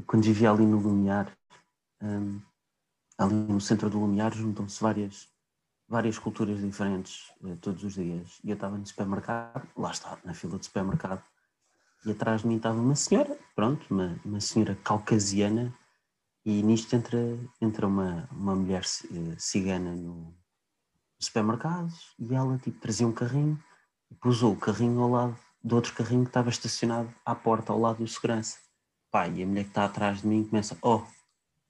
quando 0.07 0.23
vivia 0.23 0.49
ali 0.49 0.65
no 0.65 0.79
Lumiar, 0.79 1.31
hum, 2.01 2.41
ali 3.19 3.35
no 3.35 3.61
centro 3.61 3.87
do 3.89 3.99
Lumiar, 3.99 4.33
juntam-se 4.33 4.81
várias, 4.81 5.29
várias 5.93 6.17
culturas 6.17 6.59
diferentes 6.59 7.31
eh, 7.45 7.55
todos 7.61 7.83
os 7.83 7.93
dias. 7.93 8.39
E 8.43 8.49
eu 8.49 8.55
estava 8.55 8.75
no 8.75 8.85
supermercado, 8.85 9.67
lá 9.77 9.91
está, 9.91 10.17
na 10.25 10.33
fila 10.33 10.57
do 10.57 10.65
supermercado, 10.65 11.21
e 12.03 12.11
atrás 12.11 12.41
de 12.41 12.47
mim 12.47 12.57
estava 12.57 12.79
uma 12.79 12.95
senhora, 12.95 13.37
pronto, 13.55 13.85
uma, 13.91 14.19
uma 14.25 14.41
senhora 14.41 14.75
caucasiana, 14.83 15.71
e 16.43 16.63
nisto 16.63 16.95
entra, 16.95 17.19
entra 17.61 17.85
uma, 17.85 18.27
uma 18.31 18.55
mulher 18.55 18.81
eh, 18.81 19.35
cigana 19.37 19.95
no 19.95 20.35
supermercado, 21.19 21.93
e 22.17 22.33
ela 22.33 22.57
tipo, 22.57 22.79
trazia 22.79 23.07
um 23.07 23.13
carrinho, 23.13 23.63
e 24.09 24.15
pousou 24.15 24.53
o 24.53 24.57
carrinho 24.57 24.99
ao 24.99 25.11
lado 25.11 25.37
do 25.63 25.75
outro 25.75 25.93
carrinho 25.93 26.23
que 26.23 26.29
estava 26.29 26.49
estacionado 26.49 27.13
à 27.23 27.35
porta, 27.35 27.71
ao 27.71 27.79
lado 27.79 27.99
do 27.99 28.07
segurança. 28.07 28.57
Pá, 29.11 29.27
e 29.27 29.43
a 29.43 29.45
mulher 29.45 29.65
que 29.65 29.69
está 29.69 29.85
atrás 29.85 30.21
de 30.21 30.27
mim 30.27 30.43
começa, 30.43 30.75
oh, 30.81 31.03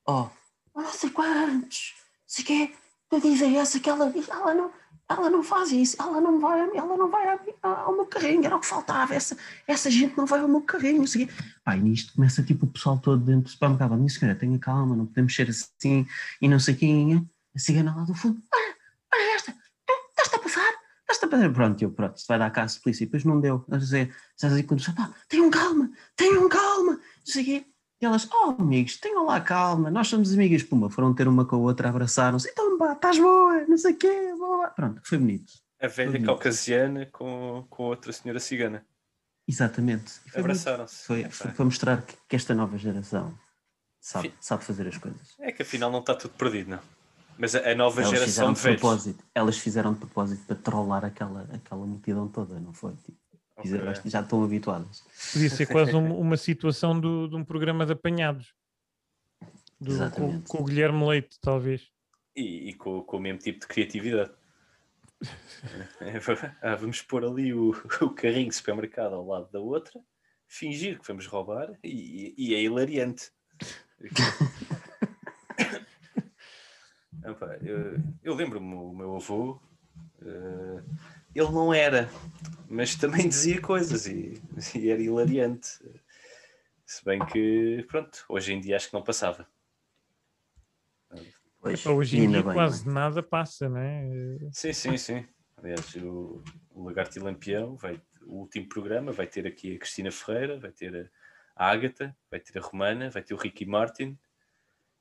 oh, 0.08 0.30
oh, 0.74 0.82
não 0.82 0.94
sei 0.94 1.10
quantos, 1.10 1.94
sei 2.26 2.46
quê, 2.46 2.76
tu 3.20 3.28
dizes 3.30 3.54
essa 3.56 3.80
que 3.80 3.90
ela, 3.90 4.12
ela 4.30 4.54
não, 4.54 4.72
ela 5.10 5.30
não 5.30 5.44
faz 5.44 5.72
isso, 5.72 5.96
ela 6.00 6.20
não 6.20 6.40
vai, 6.40 6.60
ela 6.76 6.98
não 6.98 7.10
vai 7.10 7.40
ao- 7.62 7.94
meu 7.94 8.06
carrinho, 8.06 8.46
era 8.46 8.56
o 8.56 8.60
que 8.60 8.66
faltava, 8.66 9.14
essa, 9.14 9.38
essa 9.68 9.92
gente 9.92 10.18
não 10.18 10.26
vai 10.26 10.40
ao 10.40 10.48
meu 10.48 10.62
carrinho, 10.62 11.04
quê. 11.06 11.30
Pá, 11.64 11.78
e 11.78 11.82
nisto 11.82 12.14
começa 12.14 12.42
tipo 12.42 12.66
o 12.66 12.70
pessoal 12.70 12.98
todo 12.98 13.24
dentro 13.24 13.44
do 13.44 13.50
supermercado, 13.50 13.96
minha 13.96 14.10
senhora, 14.10 14.38
tenha 14.38 14.58
calma, 14.58 14.96
não 14.96 15.06
podemos 15.06 15.36
ser 15.36 15.50
assim, 15.50 16.08
e 16.42 16.48
não 16.48 16.60
sei 16.60 16.76
quem, 16.76 17.30
a 17.56 17.60
cigana 17.60 17.96
lá 17.96 18.04
do 18.04 18.16
fundo, 18.16 18.42
olha, 18.52 18.76
olha 19.14 19.36
esta, 19.36 19.52
tu 19.52 19.94
estás-te 20.10 20.36
a 20.36 20.40
passar, 20.40 20.74
estás-te 21.02 21.26
a 21.26 21.28
passar, 21.28 21.54
pronto, 21.54 21.82
eu, 21.84 21.92
pronto, 21.92 22.20
se 22.20 22.28
vai 22.28 22.40
dar 22.40 22.50
caso 22.50 22.76
de 22.76 22.82
polícia, 22.82 23.04
e 23.04 23.06
depois 23.06 23.24
não 23.24 23.40
deu, 23.40 23.64
a 23.70 23.78
dizer, 23.78 24.16
estás 24.36 24.54
aí 24.54 24.64
quando 24.64 24.84
pá, 24.96 25.12
tenham 25.30 25.50
calma, 25.52 25.92
tenham 26.16 26.50
calma, 26.50 26.94
não 26.94 27.00
sei 27.26 27.44
quê. 27.44 27.66
E 28.02 28.06
elas, 28.06 28.28
oh 28.34 28.56
amigos, 28.60 28.98
tenham 28.98 29.26
lá 29.26 29.40
calma, 29.40 29.90
nós 29.90 30.10
somos 30.10 30.34
amigas, 30.34 30.62
puma, 30.62 30.90
foram 30.90 31.14
ter 31.14 31.26
uma 31.26 31.46
com 31.46 31.56
a 31.56 31.60
outra, 31.60 31.88
abraçaram-se, 31.88 32.50
então 32.50 32.63
estás 32.94 33.18
boa, 33.20 33.66
não 33.68 33.78
sei 33.78 33.94
o 33.94 33.98
quê, 33.98 34.34
boa. 34.38 34.70
Pronto, 34.70 35.02
foi 35.04 35.18
bonito. 35.18 35.52
A 35.82 35.88
velha 35.88 36.12
bonito. 36.12 36.26
caucasiana 36.26 37.06
com, 37.08 37.66
com 37.70 37.84
outra 37.84 38.12
senhora 38.14 38.40
cigana. 38.40 38.86
Exatamente. 39.48 40.22
Abraçaram-se. 40.36 41.06
Foi, 41.06 41.24
foi 41.30 41.52
para 41.52 41.66
mostrar 41.66 42.02
que, 42.02 42.16
que 42.30 42.36
esta 42.36 42.54
nova 42.56 42.78
geração 42.78 43.38
sabe, 44.00 44.30
Fi- 44.30 44.36
sabe 44.40 44.64
fazer 44.64 44.88
as 44.88 44.98
coisas. 44.98 45.36
É 45.40 45.52
que 45.52 45.64
afinal 45.64 45.92
não 45.92 46.00
está 46.00 46.16
tudo 46.16 46.34
perdido, 46.36 46.70
não. 46.72 46.80
Mas 47.38 47.54
a, 47.56 47.72
a 47.72 47.76
nova 47.76 48.02
Elas 48.02 48.12
geração 48.14 48.54
de 48.54 48.62
de 48.62 48.68
propósito, 48.70 49.24
elas 49.36 49.58
fizeram 49.58 49.94
de 49.94 50.00
propósito 50.00 50.46
para 50.46 50.56
trollar 50.56 51.04
aquela, 51.04 51.42
aquela 51.54 51.86
multidão 51.86 52.28
toda, 52.30 52.60
não 52.60 52.72
foi? 52.74 52.94
Tipo, 52.96 53.18
fizeram- 53.62 53.84
Ok. 53.84 53.92
acho 53.92 54.02
que 54.04 54.10
já 54.10 54.22
estão 54.22 54.44
habituadas. 54.44 55.04
Podia 55.34 55.50
ser 55.50 55.66
quase 55.66 55.94
um- 55.96 56.16
uma 56.18 56.38
situação 56.38 56.98
do- 56.98 57.28
de 57.28 57.36
um 57.36 57.44
programa 57.44 57.86
de 57.86 57.92
apanhados. 57.92 58.54
Do- 59.82 60.12
com, 60.12 60.42
com 60.44 60.58
o 60.62 60.64
Guilherme 60.64 61.06
Leite, 61.06 61.38
talvez. 61.42 61.92
E, 62.36 62.70
e 62.70 62.74
com, 62.74 63.02
com 63.04 63.18
o 63.18 63.20
mesmo 63.20 63.40
tipo 63.40 63.60
de 63.60 63.68
criatividade. 63.68 64.32
Ah, 66.62 66.76
vamos 66.80 67.02
pôr 67.02 67.24
ali 67.24 67.54
o, 67.54 67.72
o 68.02 68.10
carrinho 68.10 68.50
de 68.50 68.56
supermercado 68.56 69.16
ao 69.16 69.26
lado 69.26 69.52
da 69.52 69.60
outra, 69.60 70.02
fingir 70.48 71.00
que 71.00 71.08
vamos 71.08 71.26
roubar 71.28 71.78
e, 71.84 72.34
e 72.38 72.56
é 72.56 72.62
hilariante. 72.62 73.32
Eu 77.26 77.38
eu 78.22 78.36
lembro-me, 78.36 78.76
o 78.76 78.92
meu 78.92 79.16
avô, 79.16 79.58
eh, 80.22 80.84
ele 81.34 81.52
não 81.52 81.74
era, 81.74 82.10
mas 82.70 82.96
também 82.96 83.30
dizia 83.30 83.62
coisas 83.62 84.06
e, 84.08 84.42
e 84.76 84.90
era 84.90 85.02
hilariante. 85.02 85.80
Se 86.86 87.04
bem 87.06 87.26
que, 87.26 87.86
pronto, 87.88 88.26
hoje 88.28 88.54
em 88.54 88.60
dia 88.60 88.76
acho 88.76 88.90
que 88.90 88.94
não 88.94 89.04
passava. 89.04 89.48
Pois, 91.64 91.86
Hoje 91.86 92.18
e 92.18 92.26
em 92.26 92.30
dia 92.30 92.44
bem, 92.44 92.54
quase 92.54 92.86
não 92.86 92.92
é? 92.92 92.96
nada 92.96 93.24
passa, 93.24 93.70
né? 93.70 94.04
Sim, 94.52 94.74
sim, 94.74 94.98
sim. 94.98 95.26
Aliás, 95.58 95.96
o, 95.96 96.44
o 96.72 96.84
Lagarto 96.84 97.18
e 97.18 97.22
Lampião, 97.22 97.78
vai, 97.78 98.02
o 98.26 98.40
último 98.40 98.68
programa, 98.68 99.14
vai 99.14 99.26
ter 99.26 99.48
aqui 99.48 99.74
a 99.74 99.80
Cristina 99.80 100.12
Ferreira, 100.12 100.60
vai 100.60 100.72
ter 100.72 101.10
a 101.56 101.70
Ágata, 101.70 102.14
vai 102.30 102.42
ter 102.42 102.60
a 102.60 102.62
Romana, 102.62 103.10
vai 103.10 103.24
ter 103.24 103.34
o 103.34 103.38
Ricky 103.38 103.66
Martin 103.66 104.18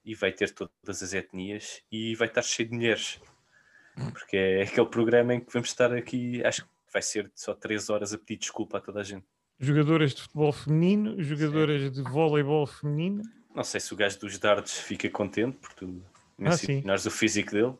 e 0.04 0.14
vai 0.14 0.30
ter 0.30 0.50
todas 0.50 1.02
as 1.02 1.12
etnias 1.12 1.82
e 1.90 2.14
vai 2.14 2.28
estar 2.28 2.42
cheio 2.42 2.68
de 2.68 2.76
mulheres. 2.76 3.20
Porque 4.12 4.36
é 4.36 4.62
aquele 4.62 4.86
programa 4.86 5.34
em 5.34 5.40
que 5.40 5.52
vamos 5.52 5.68
estar 5.68 5.92
aqui, 5.92 6.44
acho 6.44 6.62
que 6.62 6.70
vai 6.92 7.02
ser 7.02 7.28
só 7.34 7.54
três 7.54 7.90
horas 7.90 8.14
a 8.14 8.18
pedir 8.18 8.38
desculpa 8.38 8.78
a 8.78 8.80
toda 8.80 9.00
a 9.00 9.02
gente. 9.02 9.26
Jogadoras 9.58 10.14
de 10.14 10.22
futebol 10.22 10.52
feminino, 10.52 11.20
jogadoras 11.20 11.90
de 11.90 12.02
voleibol 12.02 12.68
feminino. 12.68 13.22
Não 13.52 13.64
sei 13.64 13.80
se 13.80 13.92
o 13.92 13.96
gajo 13.96 14.20
dos 14.20 14.38
dardos 14.38 14.78
fica 14.78 15.10
contente 15.10 15.58
por 15.58 15.72
tu 16.42 16.48
Ah, 16.48 16.56
sim. 16.56 16.72
mencionares 16.74 17.06
o 17.06 17.10
físico 17.10 17.50
dele. 17.52 17.74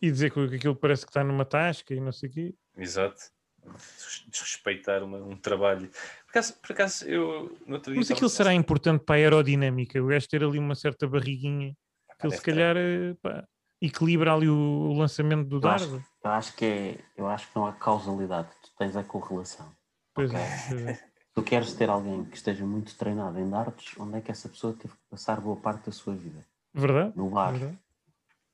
E 0.00 0.10
dizer 0.10 0.30
que 0.32 0.40
aquilo 0.56 0.74
parece 0.76 1.04
que 1.04 1.10
está 1.10 1.22
numa 1.22 1.44
tasca 1.44 1.94
e 1.94 2.00
não 2.00 2.12
sei 2.12 2.28
o 2.28 2.32
quê. 2.32 2.54
Exato. 2.76 3.20
Des- 3.64 4.24
Desrespeitar 4.28 5.02
uma- 5.04 5.18
um 5.18 5.36
trabalho. 5.36 5.88
Por 5.88 6.30
acaso, 6.30 6.54
por 6.60 6.72
acaso, 6.72 7.04
eu 7.06 7.56
no 7.66 7.74
outro 7.74 7.92
dia. 7.92 8.00
Mas 8.00 8.10
aquilo 8.10 8.26
a 8.26 8.30
será 8.30 8.52
importante 8.52 9.04
para 9.04 9.14
a 9.14 9.18
aerodinâmica. 9.18 10.02
O 10.02 10.06
gajo 10.08 10.28
ter 10.28 10.42
ali 10.42 10.58
uma 10.58 10.74
certa 10.74 11.06
barriguinha. 11.06 11.76
Pá, 12.08 12.14
Aquilo 12.14 12.32
se 12.32 12.38
deve 12.38 12.44
ter. 12.44 12.50
calhar, 12.52 12.76
eh, 12.76 13.14
pá, 13.22 13.44
equilibra 13.80 14.32
ali 14.34 14.48
o, 14.48 14.56
o 14.56 14.92
lançamento 14.98 15.46
do 15.48 15.60
Eu 15.64 15.70
acho, 15.70 15.86
dardo. 15.90 16.04
eu 16.24 16.30
acho 16.32 16.56
que 16.56 16.64
é, 16.64 16.98
eu 17.16 17.28
acho 17.28 17.48
que 17.48 17.54
não 17.56 17.66
há 17.66 17.72
causalidade, 17.72 18.48
tu 18.62 18.70
tens 18.76 18.96
a 18.96 19.04
correlação. 19.04 19.70
Pois 20.14 20.30
Ok. 20.30 20.40
é, 20.40 20.90
é. 20.92 20.98
Tu 21.34 21.42
queres 21.42 21.72
ter 21.74 21.88
alguém 21.88 22.24
que 22.24 22.36
esteja 22.36 22.66
muito 22.66 22.94
treinado 22.96 23.38
em 23.38 23.48
dardos, 23.48 23.94
onde 23.98 24.18
é 24.18 24.20
que 24.20 24.30
essa 24.32 24.48
pessoa 24.48 24.72
teve 24.74 24.92
que 24.94 25.00
passar 25.08 25.40
boa 25.40 25.56
parte 25.56 25.86
da 25.86 25.92
sua 25.92 26.14
vida? 26.14 26.44
Verdade? 26.74 27.12
No 27.16 27.30
bar. 27.30 27.52
verdade. 27.52 27.78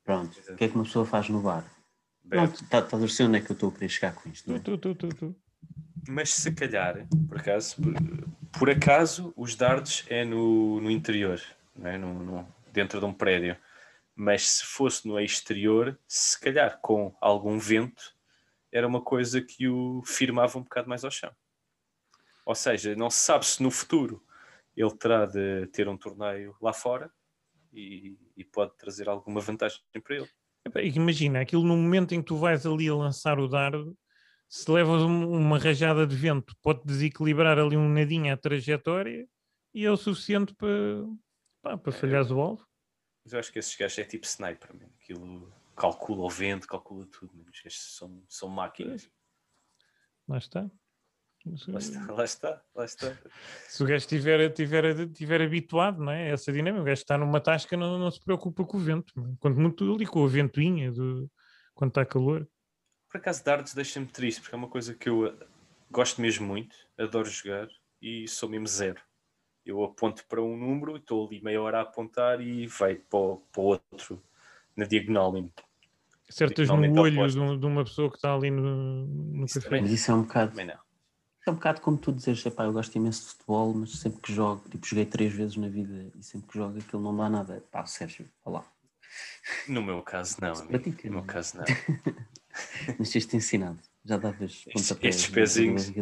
Pronto. 0.09 0.41
O 0.49 0.57
que 0.57 0.65
é 0.65 0.69
que 0.69 0.75
uma 0.75 0.85
pessoa 0.85 1.05
faz 1.05 1.29
no 1.29 1.43
bar? 1.43 1.71
Não, 2.25 2.47
Bebe. 2.47 2.59
tá- 2.71 2.79
estás 2.79 2.95
a 2.95 3.07
ver 3.07 3.29
onde 3.29 3.37
é 3.37 3.41
que 3.43 3.51
eu 3.51 3.55
estou 3.55 3.69
a 3.69 3.73
querer 3.73 3.89
chegar 3.91 4.15
com 4.15 4.27
isto, 4.31 4.49
não 4.49 4.57
é? 4.57 4.59
Tu, 4.61 4.79
tu, 4.79 4.95
tu, 4.95 5.09
tu. 5.11 5.37
Mas 6.09 6.33
se 6.33 6.51
calhar, 6.55 7.07
por 7.29 7.37
acaso, 7.39 7.77
por, 7.77 7.95
por 8.59 8.71
acaso, 8.71 9.35
os 9.37 9.55
dardos 9.55 10.07
é 10.09 10.25
no, 10.25 10.81
no 10.81 10.91
interior, 10.91 11.39
não 11.77 11.91
é? 11.91 11.99
No, 11.99 12.15
no- 12.15 12.49
dentro 12.73 12.99
de 13.01 13.05
um 13.05 13.13
prédio. 13.13 13.55
Mas 14.17 14.49
se 14.49 14.65
fosse 14.65 15.07
no 15.07 15.21
exterior, 15.21 15.99
se 16.09 16.41
calhar 16.41 16.81
com 16.81 17.15
algum 17.21 17.59
vento, 17.59 18.17
era 18.73 18.89
uma 18.89 19.03
coisa 19.03 19.43
que 19.43 19.69
o 19.69 20.03
firmava 20.07 20.57
um 20.59 20.63
bocado 20.63 20.89
mais 20.89 21.05
ao 21.05 21.11
chão. 21.11 21.33
Ou 22.47 22.55
seja, 22.55 22.97
não 22.97 23.11
se 23.11 23.21
sabe 23.21 23.45
se 23.45 23.63
no 23.63 23.71
futuro 23.71 24.25
ele 24.75 24.97
terá 24.97 25.27
de 25.27 25.67
ter 25.67 25.87
um 25.87 25.99
torneio 25.99 26.57
lá 26.63 26.73
fora 26.73 27.13
e, 27.81 28.19
e 28.37 28.45
pode 28.45 28.77
trazer 28.77 29.09
alguma 29.09 29.41
vantagem 29.41 29.81
para 30.03 30.17
ele. 30.17 30.29
Imagina, 30.95 31.41
aquilo 31.41 31.63
no 31.63 31.77
momento 31.77 32.13
em 32.15 32.21
que 32.21 32.27
tu 32.27 32.37
vais 32.37 32.67
ali 32.67 32.89
a 32.89 32.95
lançar 32.95 33.39
o 33.39 33.49
dardo, 33.49 33.97
se 34.49 34.71
levas 34.71 35.03
um- 35.03 35.31
uma 35.31 35.59
rajada 35.59 36.07
de 36.07 36.15
vento, 36.17 36.55
pode 36.63 36.83
desequilibrar 36.85 37.59
ali 37.59 37.77
um 37.77 37.89
nadinho 37.89 38.33
a 38.33 38.37
trajetória 38.37 39.27
e 39.75 39.85
é 39.85 39.91
o 39.91 39.97
suficiente 39.97 40.55
para, 40.55 40.69
pá, 41.63 41.77
para 41.79 41.93
falhares 41.93 42.31
o 42.31 42.41
alvo. 42.41 42.67
Mas 43.25 43.33
eu 43.33 43.39
acho 43.41 43.53
que 43.53 43.59
esses 43.59 43.77
gajos 43.77 43.99
é 43.99 44.05
tipo 44.05 44.27
sniper, 44.27 44.75
mesmo. 44.75 44.95
Aquilo 45.03 45.53
calcula 45.77 46.25
o 46.25 46.31
vento, 46.31 46.67
calcula 46.67 47.07
tudo. 47.07 47.35
mesmo. 47.35 47.51
Os 47.51 47.61
gajos 47.63 47.97
são, 47.97 48.25
são 48.29 48.49
máquinas. 48.49 49.11
Lá 50.27 50.39
está. 50.39 50.71
Lá 51.69 51.79
está, 51.79 52.13
lá 52.13 52.25
está, 52.25 52.63
lá 52.75 52.85
está. 52.85 53.17
Se 53.69 53.83
o 53.83 53.87
gajo 53.87 53.97
estiver 54.05 54.53
tiver, 54.53 55.09
tiver 55.11 55.43
habituado 55.43 56.03
não 56.03 56.13
é? 56.13 56.31
a 56.31 56.33
essa 56.35 56.53
dinâmica, 56.53 56.83
o 56.83 56.85
gajo 56.85 57.01
está 57.01 57.17
numa 57.19 57.41
tasca 57.41 57.77
não, 57.77 57.99
não 57.99 58.11
se 58.11 58.21
preocupa 58.21 58.65
com 58.65 58.77
o 58.77 58.81
vento. 58.81 59.13
é? 59.19 59.35
Quanto 59.41 59.59
muito 59.61 59.95
ali 59.95 60.07
com 60.07 60.25
a 60.25 60.29
ventoinha 60.29 60.91
do, 60.93 61.31
quando 61.75 61.91
está 61.91 62.05
calor. 62.05 62.49
Por 63.11 63.19
acaso, 63.19 63.43
dardos 63.45 63.73
deixa-me 63.75 64.07
triste, 64.07 64.41
porque 64.43 64.55
é 64.55 64.59
uma 64.59 64.69
coisa 64.69 64.95
que 64.95 65.09
eu 65.09 65.27
eh, 65.27 65.35
gosto 65.91 66.21
mesmo 66.21 66.47
muito, 66.47 66.77
adoro 66.99 67.29
jogar 67.29 67.69
e 68.03 68.29
sou 68.29 68.49
mesmo 68.49 68.67
zero. 68.67 69.01
Eu 69.65 69.83
aponto 69.85 70.27
para 70.27 70.43
um 70.43 70.57
número 70.57 70.97
e 70.97 70.99
estou 71.01 71.27
ali 71.27 71.43
meia 71.43 71.61
hora 71.61 71.79
a 71.79 71.83
apontar 71.83 72.41
e 72.41 72.67
vai 72.67 72.97
para 72.97 73.19
o, 73.19 73.37
para 73.53 73.61
o 73.61 73.65
outro, 73.65 74.23
na 74.77 74.85
diagonal 74.85 75.33
mesmo. 75.33 75.53
Acertas 76.29 76.69
no 76.69 76.75
olho 77.01 77.29
de, 77.31 77.39
um- 77.41 77.59
de 77.59 77.67
uma 77.67 77.85
pessoa 77.85 78.11
que 78.11 78.17
está 78.17 78.35
ali 78.35 78.51
no, 78.51 79.07
no 79.07 79.45
Isso 79.47 79.55
café. 79.55 79.69
também. 79.69 79.83
Mas 79.83 79.93
isso 79.93 80.11
é 80.11 80.15
um 80.15 80.23
bocado, 80.23 80.51
Também 80.51 80.67
não. 80.67 80.88
É 81.49 81.53
um 81.53 81.55
bocado 81.55 81.81
como 81.81 81.97
tu 81.97 82.13
dizeres, 82.13 82.45
epá, 82.45 82.65
eu 82.65 82.73
gosto 82.73 82.95
imenso 82.97 83.23
de 83.23 83.29
futebol, 83.29 83.75
mas 83.75 83.99
sempre 83.99 84.21
que 84.21 84.33
jogo, 84.33 84.69
tipo, 84.69 84.87
joguei 84.87 85.07
três 85.07 85.33
vezes 85.33 85.57
na 85.57 85.69
vida 85.69 86.11
e 86.17 86.23
sempre 86.23 86.49
que 86.49 86.59
jogo 86.59 86.79
aquilo 86.79 87.03
não 87.03 87.17
dá 87.17 87.29
nada. 87.29 87.65
Pá, 87.71 87.85
Sérgio, 87.87 88.29
olá. 88.45 88.65
No 89.67 89.83
meu 89.83 90.03
caso, 90.03 90.37
não. 90.41 90.53
amigo. 90.53 90.69
pratica, 90.69 91.09
No 91.09 91.15
meu 91.17 91.25
é? 91.25 91.27
caso, 91.27 91.59
não. 91.59 91.65
Nasceste 92.99 93.37
ensinado. 93.37 93.79
Já 94.05 94.17
davas 94.17 94.65
pontapés 94.65 95.17
estes 95.17 95.31
pezinhos. 95.31 95.93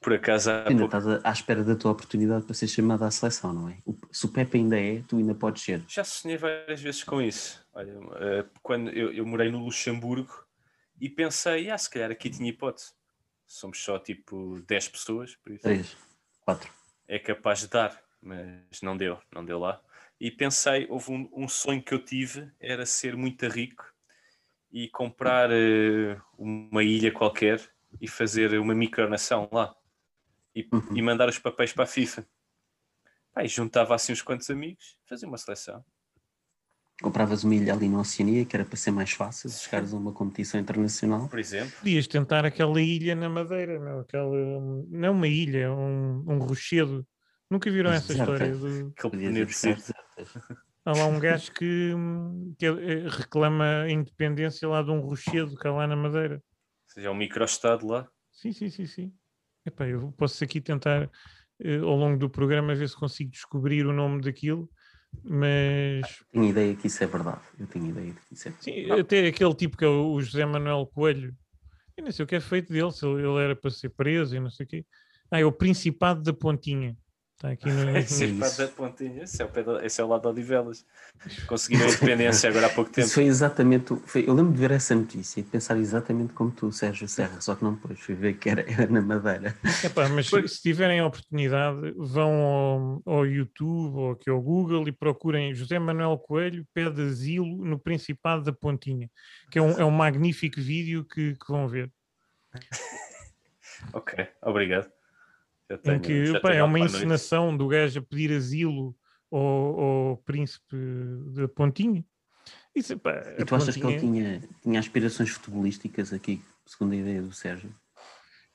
Por 0.00 0.14
acaso, 0.14 0.50
há 0.50 0.68
Ainda 0.68 0.88
pouco, 0.88 0.96
estás 0.96 1.24
à 1.24 1.30
espera 1.30 1.62
da 1.62 1.76
tua 1.76 1.92
oportunidade 1.92 2.44
para 2.44 2.54
ser 2.54 2.68
chamado 2.68 3.04
à 3.04 3.10
seleção, 3.10 3.52
não 3.52 3.68
é? 3.68 3.78
Se 4.10 4.24
o 4.24 4.28
Pepe 4.28 4.58
ainda 4.58 4.78
é, 4.78 5.02
tu 5.06 5.18
ainda 5.18 5.34
podes 5.34 5.62
ser. 5.62 5.84
Já 5.86 6.04
sonhei 6.04 6.36
várias 6.38 6.80
vezes 6.80 7.04
com 7.04 7.20
isso. 7.20 7.64
Olha, 7.74 7.92
eh, 8.16 8.44
quando 8.62 8.90
eu, 8.90 9.12
eu 9.12 9.26
morei 9.26 9.50
no 9.50 9.58
Luxemburgo 9.58 10.32
e 11.00 11.08
pensei, 11.08 11.70
ah, 11.70 11.76
se 11.76 11.90
calhar 11.90 12.10
aqui 12.10 12.30
tinha 12.30 12.48
hipótese. 12.48 12.92
Somos 13.52 13.84
só 13.84 13.98
tipo 13.98 14.60
10 14.66 14.88
pessoas, 14.88 15.36
por 15.36 15.52
isso 15.52 15.62
Três, 15.64 15.94
quatro. 16.40 16.72
é 17.06 17.18
capaz 17.18 17.60
de 17.60 17.68
dar, 17.68 18.02
mas 18.22 18.80
não 18.80 18.96
deu, 18.96 19.20
não 19.30 19.44
deu 19.44 19.58
lá. 19.58 19.78
E 20.18 20.30
pensei, 20.30 20.86
houve 20.88 21.12
um, 21.12 21.28
um 21.34 21.46
sonho 21.46 21.82
que 21.82 21.92
eu 21.92 22.02
tive, 22.02 22.50
era 22.58 22.86
ser 22.86 23.14
muito 23.14 23.46
rico 23.46 23.84
e 24.70 24.88
comprar 24.88 25.50
eh, 25.52 26.18
uma 26.38 26.82
ilha 26.82 27.12
qualquer 27.12 27.60
e 28.00 28.08
fazer 28.08 28.58
uma 28.58 28.74
micronação 28.74 29.50
lá 29.52 29.76
e, 30.54 30.66
Uhum. 30.72 30.96
e 30.96 31.02
mandar 31.02 31.28
os 31.28 31.38
papéis 31.38 31.74
para 31.74 31.84
a 31.84 31.86
FIFA. 31.86 32.26
E 33.36 33.48
juntava 33.48 33.94
assim 33.94 34.14
uns 34.14 34.22
quantos 34.22 34.48
amigos, 34.48 34.96
fazia 35.04 35.28
uma 35.28 35.36
seleção. 35.36 35.84
Compravas 37.02 37.42
uma 37.42 37.54
ilha 37.54 37.74
ali 37.74 37.88
na 37.88 38.00
Oceania, 38.00 38.44
que 38.44 38.54
era 38.56 38.64
para 38.64 38.76
ser 38.76 38.92
mais 38.92 39.10
fácil, 39.10 39.50
se 39.50 39.64
chegares 39.64 39.92
a 39.92 39.96
uma 39.96 40.12
competição 40.12 40.60
internacional. 40.60 41.28
Por 41.28 41.38
exemplo, 41.38 41.72
Podias 41.78 42.06
tentar 42.06 42.44
aquela 42.44 42.80
ilha 42.80 43.14
na 43.16 43.28
Madeira, 43.28 43.80
meu, 43.80 44.00
aquela, 44.00 44.30
não 44.88 45.08
é 45.08 45.10
uma 45.10 45.26
ilha, 45.28 45.58
é 45.58 45.70
um, 45.70 46.24
um 46.28 46.38
rochedo. 46.38 47.04
Nunca 47.50 47.70
viram 47.70 47.90
essa 47.90 48.14
deserta. 48.14 48.32
história? 48.32 48.56
Do... 48.56 48.94
Há 50.84 50.92
lá 50.92 51.06
um 51.06 51.18
gajo 51.18 51.52
que, 51.52 51.92
que 52.58 52.66
eh, 52.66 53.08
reclama 53.08 53.82
a 53.82 53.90
independência 53.90 54.68
lá 54.68 54.82
de 54.82 54.90
um 54.90 55.00
rochedo 55.00 55.56
que 55.56 55.68
há 55.68 55.72
lá 55.72 55.86
na 55.86 55.94
Madeira. 55.94 56.36
Ou 56.36 56.94
seja, 56.94 57.08
é 57.08 57.10
um 57.10 57.14
microestado 57.14 57.86
lá. 57.86 58.08
Sim, 58.32 58.52
sim, 58.52 58.70
sim, 58.70 58.86
sim. 58.86 59.12
Epá, 59.66 59.86
eu 59.86 60.12
posso 60.12 60.42
aqui 60.42 60.60
tentar 60.60 61.10
eh, 61.60 61.78
ao 61.78 61.96
longo 61.96 62.18
do 62.18 62.30
programa 62.30 62.74
ver 62.74 62.88
se 62.88 62.96
consigo 62.96 63.30
descobrir 63.30 63.86
o 63.86 63.92
nome 63.92 64.22
daquilo, 64.22 64.68
mas 65.24 66.22
Tenho 66.32 66.44
ideia 66.46 66.74
que 66.76 66.86
isso 66.86 67.02
é 67.04 67.06
verdade. 67.06 67.42
Eu 67.58 67.66
tenho 67.66 67.86
ideia 67.90 68.12
de 68.12 68.20
que 68.20 68.34
isso 68.34 68.48
é 68.48 68.50
verdade. 68.50 68.64
sim, 68.64 68.90
até 68.90 69.26
aquele 69.26 69.54
tipo 69.54 69.76
que 69.76 69.84
é 69.84 69.88
o 69.88 70.20
José 70.20 70.44
Manuel 70.46 70.86
Coelho, 70.94 71.34
eu 71.96 72.04
não 72.04 72.12
sei 72.12 72.24
o 72.24 72.28
que 72.28 72.36
é 72.36 72.40
feito 72.40 72.72
dele, 72.72 72.92
se 72.92 73.06
ele, 73.06 73.22
ele 73.26 73.38
era 73.44 73.56
para 73.56 73.70
ser 73.70 73.90
preso 73.90 74.36
e 74.36 74.40
não 74.40 74.50
sei 74.50 74.66
o 74.66 74.68
quê. 74.68 74.86
Ah, 75.30 75.40
é 75.40 75.44
o 75.44 75.52
Principado 75.52 76.22
da 76.22 76.32
Pontinha. 76.32 76.96
Está 77.42 77.50
aqui 77.50 77.68
no, 77.72 77.90
Esse 77.98 78.24
é, 78.24 78.66
da 78.66 78.72
pontinha, 78.72 79.24
esse 79.24 79.42
é, 79.42 79.44
o 79.44 79.48
pé 79.48 79.64
da- 79.64 79.84
esse 79.84 80.00
é 80.00 80.04
o 80.04 80.06
lado 80.06 80.22
de 80.22 80.28
Odivelas. 80.28 80.86
Conseguiram 81.48 81.86
a 81.86 81.88
independência 81.88 82.48
agora 82.48 82.66
há 82.66 82.70
pouco 82.70 82.90
tempo. 82.92 83.04
Isso 83.04 83.14
foi 83.14 83.24
exatamente. 83.24 83.92
o- 83.92 83.96
foi- 84.06 84.24
eu 84.28 84.32
lembro 84.32 84.52
de 84.52 84.58
ver 84.60 84.70
essa 84.70 84.94
notícia 84.94 85.40
e 85.40 85.42
de 85.42 85.50
pensar 85.50 85.76
exatamente 85.76 86.32
como 86.34 86.52
tu, 86.52 86.70
Sérgio 86.70 87.08
Serra, 87.08 87.40
só 87.40 87.56
que 87.56 87.64
não 87.64 87.74
depois. 87.74 87.98
Fui 87.98 88.14
ver 88.14 88.34
que 88.34 88.48
era, 88.48 88.64
era 88.86 88.88
na 88.88 89.00
Madeira. 89.02 89.56
Epá, 89.82 90.08
mas 90.08 90.28
se, 90.28 90.46
se 90.48 90.62
tiverem 90.62 91.00
a 91.00 91.06
oportunidade, 91.06 91.92
vão 91.96 92.32
ao, 92.32 93.02
ao 93.04 93.26
YouTube 93.26 93.96
ou 93.96 94.10
aqui 94.12 94.30
ao 94.30 94.40
Google 94.40 94.86
e 94.86 94.92
procurem 94.92 95.52
José 95.52 95.80
Manuel 95.80 96.16
Coelho 96.18 96.64
pede 96.72 97.02
asilo 97.02 97.64
no 97.64 97.76
Principado 97.76 98.44
da 98.44 98.52
Pontinha, 98.52 99.10
que 99.50 99.58
é 99.58 99.62
um, 99.62 99.70
é 99.80 99.84
um 99.84 99.90
magnífico 99.90 100.60
vídeo 100.60 101.04
que, 101.04 101.34
que 101.34 101.48
vão 101.48 101.66
ver. 101.66 101.90
Ok, 103.92 104.26
obrigado. 104.42 104.88
Já 105.72 105.76
Em 105.76 106.00
tenho- 106.00 106.02
que 106.02 106.40
tenho 106.40 106.54
é 106.54 106.62
uma 106.62 106.78
encenação 106.80 107.56
do 107.56 107.66
gajo 107.68 108.00
a 108.00 108.02
pedir 108.02 108.30
asilo 108.32 108.94
ao, 109.30 109.80
ao 110.10 110.16
príncipe 110.18 110.76
da 111.34 111.48
Pontinha. 111.48 112.04
Isso, 112.74 112.98
pá, 112.98 113.22
E 113.38 113.44
tu 113.44 113.54
achas 113.54 113.74
que 113.76 113.82
ele 113.86 113.98
tinha, 113.98 114.42
tinha 114.62 114.78
aspirações 114.80 115.30
futebolísticas 115.30 116.12
aqui, 116.12 116.42
segundo 116.66 116.92
a 116.92 116.96
ideia 116.96 117.22
do 117.22 117.32
Sérgio? 117.32 117.74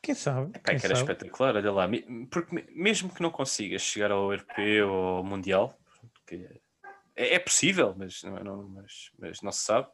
Quem 0.01 0.13
sabe? 0.13 0.51
Pá, 0.53 0.59
quem 0.59 0.77
que 0.79 0.85
era 0.85 0.95
sabe? 0.95 1.11
espetacular, 1.11 1.55
olha 1.55 1.71
lá. 1.71 1.87
Porque 2.29 2.53
me- 2.53 2.65
mesmo 2.71 3.13
que 3.13 3.21
não 3.21 3.31
consigas 3.31 3.81
chegar 3.81 4.11
ao 4.11 4.31
europeu 4.31 4.89
ou 4.89 5.05
ao 5.17 5.23
mundial, 5.23 5.75
que 6.27 6.47
é, 7.15 7.35
é 7.35 7.39
possível, 7.39 7.95
mas 7.97 8.21
não, 8.23 8.43
não- 8.43 8.69
mas, 8.69 9.11
mas 9.17 9.41
não 9.41 9.51
se 9.51 9.63
sabe. 9.63 9.87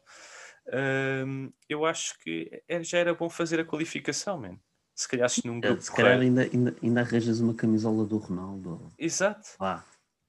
hum, 1.26 1.52
eu 1.68 1.84
acho 1.84 2.18
que 2.20 2.62
é- 2.68 2.82
já 2.82 2.98
era 2.98 3.14
bom 3.14 3.28
fazer 3.30 3.60
a 3.60 3.64
qualificação, 3.64 4.38
man. 4.40 4.58
Se 4.94 5.08
calhar 5.08 5.28
se 5.28 5.44
num 5.46 5.60
grupo 5.60 5.82
Se 5.82 5.90
calhar 5.92 6.20
ainda, 6.20 6.42
ainda, 6.42 6.76
ainda 6.82 7.00
arranjas 7.00 7.40
uma 7.40 7.54
camisola 7.54 8.04
do 8.06 8.16
Ronaldo. 8.18 8.92
Exato. 8.96 9.48
Lá. 9.58 9.84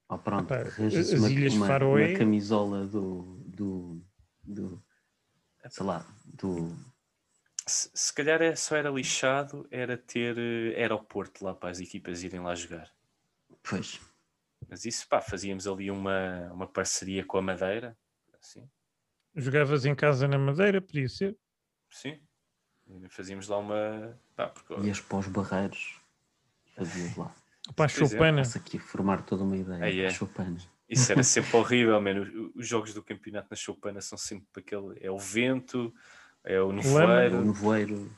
Ou 0.10 0.18
pronto, 0.20 0.54
Epá, 0.54 0.62
arranjas 0.62 1.14
as 1.14 1.20
uma, 1.20 1.30
Ilhas 1.30 1.54
uma, 1.54 1.68
Faroé- 1.68 2.10
uma 2.12 2.18
camisola 2.18 2.86
do, 2.88 3.40
do, 3.46 4.02
do. 4.44 4.84
Sei 5.70 5.86
lá, 5.86 6.06
do. 6.26 6.76
Se, 7.68 7.90
se 7.94 8.14
calhar 8.14 8.42
é, 8.42 8.56
só 8.56 8.76
era 8.76 8.90
lixado, 8.90 9.68
era 9.72 9.98
ter 9.98 10.38
eh, 10.38 10.80
aeroporto 10.80 11.44
lá 11.44 11.54
para 11.56 11.70
as 11.72 11.80
equipas 11.80 12.24
irem 12.24 12.40
lá 12.40 12.54
jogar. 12.54 12.92
Pois. 13.64 14.00
Mas 14.68 14.86
isso, 14.86 15.08
pá, 15.08 15.22
fazíamos 15.22 15.68
ali 15.68 15.90
uma, 15.90 16.52
uma 16.54 16.68
parceria 16.68 17.26
com 17.26 17.38
a 17.38 17.42
Madeira. 17.42 17.98
Assim, 18.40 18.68
Jogavas 19.36 19.86
em 19.86 19.96
casa 19.96 20.28
na 20.28 20.38
Madeira, 20.38 20.80
podia 20.82 21.10
ser. 21.10 21.36
sim. 21.90 22.20
E 22.88 23.10
Fazíamos 23.10 23.48
lá 23.48 23.58
uma. 23.58 24.18
Pá, 24.36 24.48
porque, 24.48 24.74
Ias 24.86 25.00
para 25.02 25.18
os 25.18 25.28
barreiros 25.28 26.00
e 26.68 26.72
fazias 26.76 27.16
lá. 27.18 27.34
Para 27.76 27.86
a 27.86 27.88
Chopana. 27.88 28.44
Posso 28.44 28.58
aqui 28.58 28.78
formar 28.78 29.24
toda 29.24 29.44
uma 29.44 29.58
ideia. 29.58 29.84
Aí 29.84 30.02
é. 30.02 30.10
Chopin. 30.12 30.58
Isso 30.88 31.12
era 31.12 31.24
sempre 31.24 31.56
horrível, 31.58 32.00
mano. 32.00 32.22
Os- 32.22 32.56
Os 32.58 32.68
jogos 32.68 32.94
do 32.94 33.02
campeonato 33.02 33.48
na 33.50 33.56
Choupana 33.58 34.02
são 34.02 34.18
sempre 34.18 34.46
aquele. 34.62 34.98
É 35.02 35.10
o 35.10 35.18
vento, 35.18 35.92
é 36.44 36.62
o 36.62 36.68
O 36.70 36.74
nevoeiro. 36.74 37.44
nevoeiro. 37.44 38.18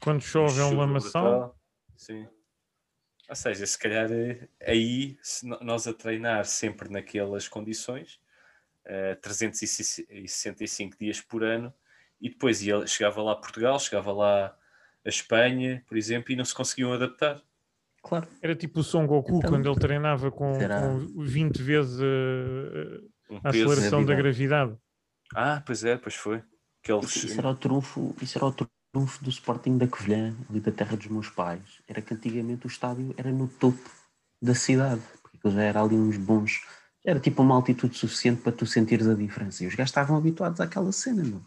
Quando 0.00 0.20
chove 0.20 0.60
é 0.60 0.64
um 0.64 0.76
lamaçal. 0.76 1.56
Sim. 1.96 2.28
Ou 3.28 3.34
seja, 3.36 3.66
se 3.66 3.78
calhar 3.78 4.10
eh, 4.12 4.48
aí, 4.60 5.18
se 5.22 5.46
nós 5.46 5.86
a 5.86 5.92
treinar 5.94 6.44
sempre 6.44 6.88
naquelas 6.90 7.48
condições, 7.48 8.20
eh, 8.84 9.14
365 9.16 10.96
dias 10.98 11.20
por 11.20 11.42
ano 11.42 11.72
e 12.20 12.28
depois 12.30 12.62
ia, 12.62 12.86
chegava 12.86 13.22
lá 13.22 13.32
a 13.32 13.36
Portugal, 13.36 13.78
chegava 13.78 14.12
lá 14.12 14.56
a 15.04 15.08
Espanha, 15.08 15.82
por 15.86 15.96
exemplo, 15.96 16.32
e 16.32 16.36
não 16.36 16.44
se 16.44 16.54
conseguiam 16.54 16.92
adaptar. 16.92 17.40
Claro. 18.02 18.28
Era 18.40 18.54
tipo 18.54 18.80
o 18.80 18.84
Son 18.84 19.06
Goku 19.06 19.38
Então, 19.38 19.50
quando 19.50 19.68
ele 19.68 19.80
treinava 19.80 20.30
com, 20.30 20.52
com 20.52 21.22
20 21.24 21.62
vezes 21.62 21.98
eh, 22.00 23.00
Um 23.28 23.38
a 23.38 23.50
peso. 23.50 23.64
aceleração 23.64 24.04
da 24.04 24.14
Gravidade. 24.14 24.76
Ah, 25.34 25.60
pois 25.66 25.82
é, 25.82 25.96
pois 25.96 26.14
foi. 26.14 26.42
Aqueles... 26.82 27.16
Isso, 27.16 27.26
isso 27.26 27.38
era 27.38 27.48
o 27.48 27.56
trunfo, 27.56 28.14
isso 28.22 28.38
era 28.38 28.46
o 28.46 28.52
trunfo 28.52 29.24
do 29.24 29.30
Sporting 29.30 29.76
da 29.76 29.88
Covilhã, 29.88 30.36
ali 30.48 30.60
da 30.60 30.70
terra 30.70 30.96
dos 30.96 31.08
meus 31.08 31.28
pais. 31.28 31.82
Era 31.88 32.00
que 32.00 32.14
antigamente 32.14 32.66
o 32.66 32.68
estádio 32.68 33.12
era 33.16 33.30
no 33.32 33.48
topo 33.48 33.90
da 34.40 34.54
cidade, 34.54 35.02
porque 35.22 35.50
já 35.50 35.62
era 35.62 35.82
ali 35.82 35.96
uns 35.96 36.16
bons. 36.16 36.60
Era 37.04 37.18
tipo 37.18 37.42
uma 37.42 37.56
altitude 37.56 37.96
suficiente 37.96 38.40
para 38.40 38.52
tu 38.52 38.66
sentires 38.66 39.08
a 39.08 39.14
diferença. 39.14 39.64
E 39.64 39.66
os 39.66 39.74
gajos 39.74 39.90
estavam 39.90 40.16
habituados 40.16 40.60
àquela 40.60 40.92
cena, 40.92 41.24
meu. 41.24 41.42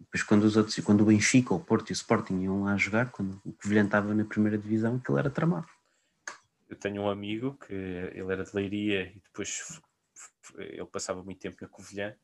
Depois, 0.00 0.22
quando, 0.22 0.44
os 0.44 0.56
outros, 0.56 0.78
quando 0.80 1.02
o 1.02 1.04
Benfica, 1.04 1.54
o 1.54 1.60
Porto 1.60 1.90
e 1.90 1.92
o 1.92 1.94
Sporting 1.94 2.40
iam 2.40 2.64
lá 2.64 2.76
jogar, 2.76 3.10
quando 3.10 3.40
o 3.44 3.52
Covilhã 3.52 3.84
estava 3.84 4.14
na 4.14 4.24
primeira 4.24 4.56
divisão, 4.56 4.96
aquilo 4.96 5.18
era 5.18 5.30
tramado. 5.30 5.68
Eu 6.68 6.76
tenho 6.76 7.02
um 7.02 7.10
amigo 7.10 7.56
que 7.66 7.74
ele 7.74 8.32
era 8.32 8.44
de 8.44 8.54
Leiria 8.54 9.02
e 9.14 9.20
depois 9.20 9.80
ele 10.56 10.86
passava 10.86 11.22
muito 11.22 11.40
tempo 11.40 11.58
na 11.60 11.68
Covilhã 11.68 12.14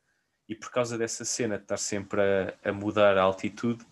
e 0.49 0.55
por 0.55 0.71
causa 0.71 0.97
dessa 0.97 1.25
cena 1.25 1.57
de 1.57 1.65
estar 1.65 1.77
sempre 1.77 2.21
a, 2.21 2.71
a 2.71 2.73
mudar 2.73 3.19
a 3.19 3.23
altitude, 3.23 3.85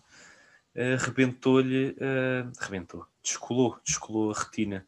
eh, 0.73 0.95
rebentou-lhe, 0.95 1.95
eh, 1.99 2.45
rebentou, 2.59 3.05
descolou, 3.21 3.79
descolou 3.85 4.31
a 4.31 4.39
retina. 4.39 4.87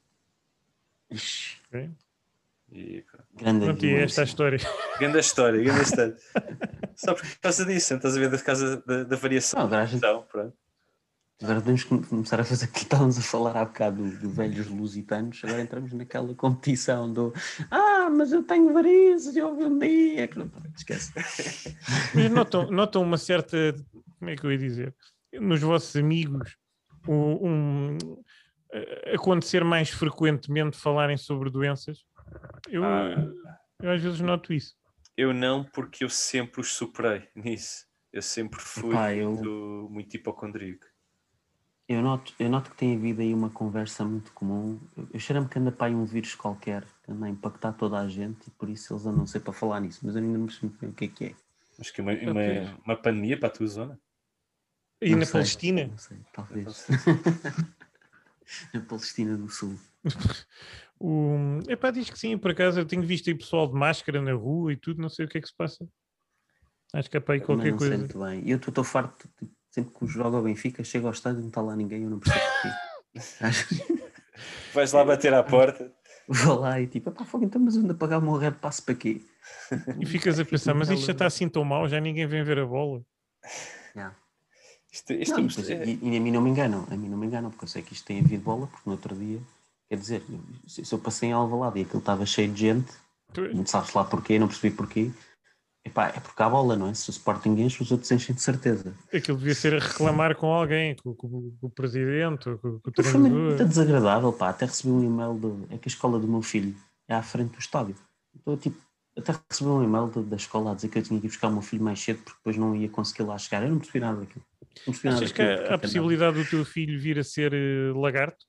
E, 2.72 3.04
grande 3.34 3.66
Pronto, 3.66 3.86
e 3.86 3.94
esta 3.96 4.22
é 4.22 4.24
história. 4.26 4.60
grande 5.00 5.20
história, 5.20 5.64
grande 5.64 5.82
história. 5.84 6.18
Só 6.96 7.14
por 7.14 7.24
causa 7.42 7.66
disso, 7.66 7.94
não 7.94 7.98
estás 7.98 8.18
a 8.18 8.20
ver, 8.20 8.30
por 8.30 8.44
causa 8.44 8.84
da, 8.86 9.04
da 9.04 9.16
variação. 9.16 9.60
Não, 9.60 9.68
agora 9.68 9.84
a 9.84 9.86
gente 9.86 9.98
Então, 10.00 10.24
pronto. 10.30 10.54
Agora 11.42 11.62
temos 11.62 11.84
que 11.84 11.98
começar 12.08 12.40
a 12.40 12.44
fazer 12.44 12.66
o 12.66 12.72
que 12.72 12.80
estávamos 12.80 13.18
a 13.20 13.22
falar 13.22 13.56
há 13.56 13.64
bocado 13.66 14.04
do, 14.04 14.20
do 14.22 14.30
velhos 14.32 14.68
lusitanos. 14.68 15.40
Agora 15.44 15.62
entramos 15.62 15.94
naquela 15.94 16.34
competição 16.34 17.14
do 17.14 17.32
Ah, 17.70 18.10
mas 18.10 18.32
eu 18.32 18.42
tenho 18.44 18.74
varizes 18.74 19.36
e 19.36 19.42
houve 19.42 19.64
um 19.66 19.78
dia 19.78 20.28
que 20.28 20.40
não. 20.40 20.52
Esquece. 20.76 21.14
Mas 22.16 22.32
notam, 22.32 22.72
notam 22.72 23.04
uma 23.04 23.18
certa. 23.20 23.56
Como 24.18 24.32
é 24.32 24.36
que 24.36 24.44
eu 24.46 24.52
ia 24.52 24.58
dizer? 24.58 24.96
Nos 25.40 25.62
vossos 25.62 25.96
amigos, 25.96 26.58
o- 27.08 27.48
um, 27.48 27.98
eh, 28.74 29.14
acontecer 29.14 29.64
mais 29.64 29.92
frequentemente 29.92 30.76
falarem 30.76 31.18
sobre 31.18 31.52
doenças? 31.52 32.00
Eu, 32.70 32.84
Ah. 32.84 33.34
eu 33.82 33.92
às 33.92 34.02
vezes 34.02 34.20
noto 34.20 34.54
isso. 34.54 34.76
Eu 35.16 35.34
não, 35.34 35.64
porque 35.64 36.04
eu 36.04 36.10
sempre 36.10 36.62
os 36.62 36.74
superei 36.74 37.28
nisso. 37.36 37.86
Eu 38.14 38.22
sempre 38.22 38.60
fui 38.60 38.92
Epá, 38.92 39.14
eu- 39.14 39.32
muito, 39.32 39.88
muito 39.92 40.16
hipocondríaco. 40.16 40.86
Eu 41.90 42.02
noto, 42.02 42.34
eu 42.38 42.50
noto 42.50 42.70
que 42.72 42.76
tem 42.78 42.96
havido 42.98 43.22
aí 43.22 43.34
uma 43.34 43.50
conversa 43.50 44.04
muito 44.04 44.34
comum. 44.34 44.78
Eu, 45.14 45.20
cheiro-me 45.20 45.48
que 45.48 45.58
anda 45.58 45.72
para 45.72 45.88
aí 45.88 45.96
um 45.96 46.04
vírus 46.04 46.36
qualquer 46.36 46.84
que 47.02 47.12
anda 47.12 47.26
a 47.28 47.30
impactar 47.30 47.72
toda 47.74 47.98
a 47.98 48.10
gente 48.10 48.48
e 48.48 48.52
por 48.52 48.68
isso 48.70 48.94
eles 48.94 49.06
andam 49.06 49.26
sempre 49.26 49.46
para 49.46 49.54
falar 49.54 49.80
nisso. 49.80 50.02
Mas 50.04 50.16
eu 50.16 50.22
ainda 50.22 50.38
não 50.38 50.48
percebo 50.48 50.76
bem 50.82 50.90
o 50.90 50.94
que 50.94 51.06
é 51.06 51.08
que 51.08 51.26
é. 51.28 51.36
Mas 51.78 51.90
que 51.90 52.02
uma, 52.02 52.12
uma, 52.12 52.32
Ok. 52.32 52.68
uma 52.86 52.96
pandemia 52.98 53.40
para 53.40 53.48
a 53.48 53.52
tua 53.52 53.68
zona? 53.68 53.98
E 55.02 55.12
Não 55.12 55.20
na 55.20 55.26
sei, 55.26 55.32
Palestina? 55.32 55.88
Não 55.88 55.98
sei, 55.98 56.18
talvez. 56.34 56.88
Na 58.74 58.82
Palestina 58.82 59.38
do 59.38 59.50
Sul. 59.50 59.78
O, 61.00 61.60
epá, 61.68 61.92
diz 61.92 62.10
que 62.10 62.18
sim, 62.18 62.36
por 62.40 62.50
acaso 62.50 62.80
eu 62.80 62.86
tenho 62.86 63.04
visto 63.04 63.30
aí 63.30 63.36
pessoal 63.36 63.68
de 63.68 63.76
máscara 63.76 64.20
na 64.20 64.34
rua 64.34 64.74
e 64.74 64.76
tudo, 64.76 65.00
não 65.00 65.10
sei 65.10 65.26
o 65.26 65.30
que 65.30 65.38
é 65.38 65.42
que 65.42 65.48
se 65.48 65.56
passa. 65.56 65.88
Acho 66.94 67.10
que 67.10 67.18
é 67.18 67.20
para 67.20 67.36
aí 67.36 67.42
qualquer 67.42 67.72
não 67.72 67.78
sei 67.78 67.90
coisa. 67.90 67.98
muito 68.00 68.20
bem. 68.20 68.50
Eu 68.50 68.58
estou 68.58 68.84
farto, 68.84 69.30
tipo, 69.38 69.52
sempre 69.70 69.94
que 69.94 70.08
jogo 70.08 70.38
ao 70.38 70.44
Benfica, 70.44 70.84
chego 70.84 71.06
ao 71.06 71.14
estádio 71.14 71.40
e 71.40 71.42
não 71.42 71.50
está 71.50 71.62
lá 71.62 71.76
ninguém, 71.76 72.04
eu 72.04 72.10
não 72.10 72.20
percebo 72.20 72.46
porquê. 72.46 72.74
Vais 74.74 74.92
lá 74.92 75.06
bater 75.06 75.34
à 75.34 75.44
porta. 75.44 75.94
Vou 76.28 76.60
lá 76.60 76.82
e 76.82 76.88
tipo, 76.88 77.12
pá, 77.12 77.24
fogo, 77.24 77.46
então, 77.46 77.62
mas 77.62 77.76
eu 77.76 77.84
ando 77.84 77.94
a 77.94 77.96
pagar 77.96 78.18
o 78.18 78.22
meu 78.22 78.36
red 78.36 78.52
passo 78.52 78.84
para 78.84 78.96
quê? 78.96 79.22
E 80.00 80.06
ficas 80.06 80.40
a 80.40 80.46
pensar, 80.46 80.74
mas 80.74 80.90
isto 80.90 81.06
já 81.06 81.14
está 81.14 81.26
assim 81.26 81.48
tão 81.48 81.64
mal, 81.64 81.88
já 81.88 82.02
ninguém 82.02 82.28
vem 82.28 82.44
ver 82.44 82.60
a 82.60 82.66
bola. 82.66 83.02
Yeah. 83.96 84.16
Isto, 84.98 85.14
isto 85.14 85.32
Não, 85.32 85.40
é- 85.40 85.42
e, 85.44 85.48
depois- 85.48 85.70
e- 85.70 86.00
e 86.14 86.18
a 86.18 86.20
mim 86.20 86.32
não 86.32 86.42
me 86.42 86.50
enganam, 86.50 86.88
a 86.90 86.96
mim 86.98 87.08
não 87.10 87.18
me 87.18 87.28
enganam, 87.28 87.50
porque 87.52 87.66
eu 87.66 87.70
sei 87.70 87.82
que 87.84 87.94
isto 87.94 88.06
tem 88.06 88.20
havido 88.20 88.44
bola, 88.44 88.68
porque 88.68 88.84
no 88.86 88.94
outro 88.94 89.16
dia, 89.16 89.40
quer 89.90 89.98
dizer, 89.98 90.24
se 90.68 90.84
se 90.84 90.94
eu 90.94 91.00
passei 91.00 91.30
em 91.30 91.34
Alvalade 91.34 91.80
e 91.80 91.84
aquilo 91.84 92.00
estava 92.00 92.26
cheio 92.26 92.52
de 92.52 92.60
gente, 92.62 92.92
não 93.54 93.66
sabes 93.66 93.94
lá 93.94 94.04
porquê, 94.04 94.40
não 94.40 94.48
percebi 94.48 94.76
porquê, 94.76 95.12
epá, 95.86 96.08
é 96.08 96.20
porque 96.20 96.42
há 96.42 96.50
bola, 96.50 96.76
não 96.76 96.88
é? 96.88 96.94
Se 96.94 97.10
o 97.10 97.12
Sporting 97.12 97.50
enche, 97.62 97.84
os 97.84 97.92
outros 97.92 98.12
enchem 98.12 98.34
de 98.36 98.42
certeza. 98.42 98.96
Aquilo 99.14 99.38
devia 99.38 99.54
ser 99.56 99.76
a 99.76 99.80
reclamar 99.80 100.36
com 100.36 100.48
alguém, 100.48 100.96
com, 100.96 101.14
com- 101.14 101.56
com 101.62 101.68
o 101.68 101.70
presidente, 101.70 102.46
com, 102.58 102.80
com 102.80 102.90
o 102.90 103.04
Foi 103.04 103.04
muito 103.20 103.32
treinador. 103.34 103.68
desagradável, 103.68 104.34
pá, 104.34 104.50
até 104.50 104.66
recebi 104.66 104.92
um 104.92 105.04
e-mail, 105.04 105.34
do, 105.36 105.66
é 105.70 105.78
que 105.78 105.88
a 105.88 105.92
escola 105.92 106.18
do 106.20 106.28
meu 106.28 106.42
filho 106.42 106.76
é 107.08 107.14
à 107.14 107.22
frente 107.22 107.52
do 107.52 107.60
estádio. 107.60 107.96
Então, 108.36 108.58
tipo, 108.58 108.78
até 109.18 109.34
recebi 109.50 109.70
um 109.70 109.84
e-mail 109.84 110.08
da- 110.08 110.22
da 110.22 110.36
escola 110.36 110.72
a 110.72 110.76
dizer 110.76 110.90
que 110.90 111.00
eu 111.00 111.04
tinha 111.04 111.20
que 111.20 111.26
ir 111.26 111.30
buscar 111.30 111.48
o 111.48 111.52
meu 111.54 111.62
filho 111.62 111.84
mais 111.84 112.00
cedo 112.00 112.20
porque 112.24 112.38
depois 112.38 112.58
não 112.58 112.76
ia 112.76 112.88
conseguir 112.90 113.24
lá 113.24 113.38
chegar. 113.38 113.64
Eu 113.64 113.70
não 113.70 113.80
percebi 113.80 114.00
nada 114.00 114.20
daquilo. 114.20 114.46
Não 114.62 114.94
percebi 114.94 115.08
nada 115.10 115.18
Achas 115.18 115.32
que 115.32 115.42
daquilo, 115.42 115.60
há, 115.60 115.64
andava. 115.66 115.78
possibilidade 115.82 116.38
do 116.44 116.46
teu 116.50 116.66
filho 116.66 117.00
vir 117.00 117.20
a 117.20 117.24
ser 117.24 117.54
eh, 117.54 117.92
lagarto? 117.96 118.46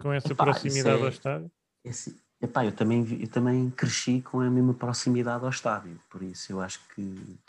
Com 0.00 0.12
essa 0.12 0.32
Epá, 0.32 0.44
proximidade 0.44 1.00
é- 1.00 1.02
ao 1.02 1.08
estádio? 1.08 1.50
Esse, 1.84 2.16
epá, 2.40 2.64
eu 2.64 2.72
também, 2.72 3.06
eu 3.20 3.28
também 3.28 3.70
cresci 3.70 4.20
com 4.22 4.40
a 4.40 4.50
mesma 4.50 4.72
proximidade 4.74 5.44
ao 5.44 5.50
estádio, 5.50 6.00
por 6.10 6.22
isso 6.22 6.52
eu 6.52 6.60
acho 6.60 6.80
que 6.94 7.00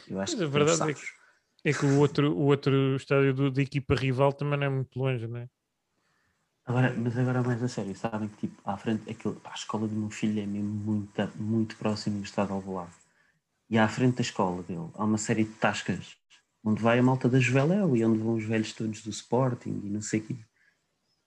eu 0.07 0.19
acho 0.19 0.33
Mas 0.33 0.41
a 0.41 0.45
que 0.45 0.51
verdade 0.51 0.71
estamos 0.73 0.97
é 0.97 1.01
que-. 1.01 1.21
É 1.63 1.73
que 1.73 1.85
o 1.85 1.99
outro, 1.99 2.33
o 2.35 2.45
outro 2.45 2.95
estádio 2.95 3.33
do- 3.35 3.51
da 3.51 3.61
equipa 3.61 3.93
rival 3.93 4.33
também 4.33 4.57
não 4.57 4.65
é 4.65 4.69
muito 4.69 4.97
longe, 4.97 5.27
não 5.27 5.37
é? 5.37 5.47
Agora, 6.71 6.95
mas 6.97 7.17
agora 7.17 7.43
mais 7.43 7.61
a 7.61 7.67
sério, 7.67 7.93
sabem 7.97 8.29
que 8.29 8.47
tipo, 8.47 8.61
à 8.63 8.77
frente, 8.77 9.11
aquilo, 9.11 9.35
pá, 9.35 9.49
a 9.51 9.55
escola 9.55 9.89
do 9.89 9.93
meu 9.93 10.09
filho 10.09 10.41
é 10.41 10.45
mesmo 10.45 10.69
muito, 10.69 11.31
muito 11.35 11.75
próximo 11.75 12.19
do 12.19 12.23
estado 12.23 12.53
Alvalade. 12.53 12.93
E 13.69 13.77
à 13.77 13.89
frente 13.89 14.15
da 14.15 14.21
escola 14.21 14.63
dele 14.63 14.89
há 14.93 15.03
uma 15.03 15.17
série 15.17 15.43
de 15.43 15.51
tascas 15.55 16.15
onde 16.63 16.81
vai 16.81 16.97
a 16.97 17.03
malta 17.03 17.27
da 17.27 17.41
Juveléu 17.41 17.97
e 17.97 18.05
onde 18.05 18.19
vão 18.19 18.35
os 18.35 18.45
velhos 18.45 18.71
todos 18.71 19.03
do 19.03 19.09
Sporting 19.09 19.81
e 19.83 19.89
não 19.89 20.01
sei 20.01 20.21
o 20.21 20.23
quê. 20.23 20.37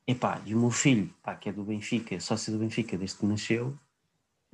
Epá, 0.07 0.41
e 0.47 0.55
o 0.55 0.59
meu 0.59 0.71
filho, 0.71 1.13
pá, 1.23 1.35
que 1.35 1.51
é 1.51 1.53
do 1.53 1.63
Benfica, 1.63 2.15
é 2.15 2.21
sócio 2.21 2.51
do 2.51 2.59
Benfica 2.59 2.97
desde 2.97 3.19
que 3.19 3.27
nasceu, 3.27 3.79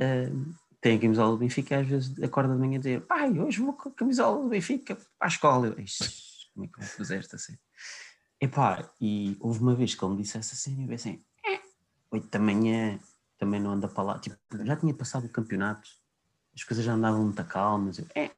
hum, 0.00 0.52
tem 0.80 0.96
a 0.96 1.00
camisola 1.00 1.30
do 1.30 1.38
Benfica 1.38 1.76
e 1.76 1.80
às 1.82 1.86
vezes 1.86 2.20
acorda 2.20 2.52
de 2.52 2.58
manhã 2.58 2.78
a 2.78 2.80
dizer 2.80 3.00
pai, 3.02 3.30
hoje 3.38 3.60
vou 3.60 3.74
com 3.74 3.90
a 3.90 3.92
camisola 3.92 4.42
do 4.42 4.48
Benfica 4.48 4.96
para 4.96 5.06
a 5.20 5.28
escola. 5.28 5.68
Eu, 5.68 5.78
"Ixi, 5.78 6.48
como 6.52 6.66
é 6.66 6.68
que 6.68 6.80
eu 6.80 6.82
vou 6.82 6.96
fazer 6.96 7.18
esta 7.18 7.38
cena? 7.38 7.60
Epá, 8.40 8.90
e 9.00 9.36
houve 9.38 9.60
uma 9.60 9.74
vez 9.74 9.94
que 9.94 10.02
ele 10.02 10.14
me 10.14 10.22
disse 10.22 10.38
essa 10.38 10.56
cena 10.56 10.82
e 10.82 10.86
eu 10.86 10.92
"É, 11.46 11.60
oito 12.12 12.28
da 12.28 12.38
manhã, 12.38 12.98
também 13.38 13.60
não 13.60 13.72
anda 13.72 13.86
para 13.86 14.02
lá. 14.02 14.18
Tipo, 14.18 14.36
já 14.64 14.76
tinha 14.76 14.94
passado 14.94 15.26
o 15.26 15.28
campeonato, 15.28 15.88
as 16.54 16.64
coisas 16.64 16.84
já 16.84 16.94
andavam 16.94 17.22
muito 17.24 17.44
calmas. 17.44 17.98
Eu, 17.98 18.06
é, 18.14 18.30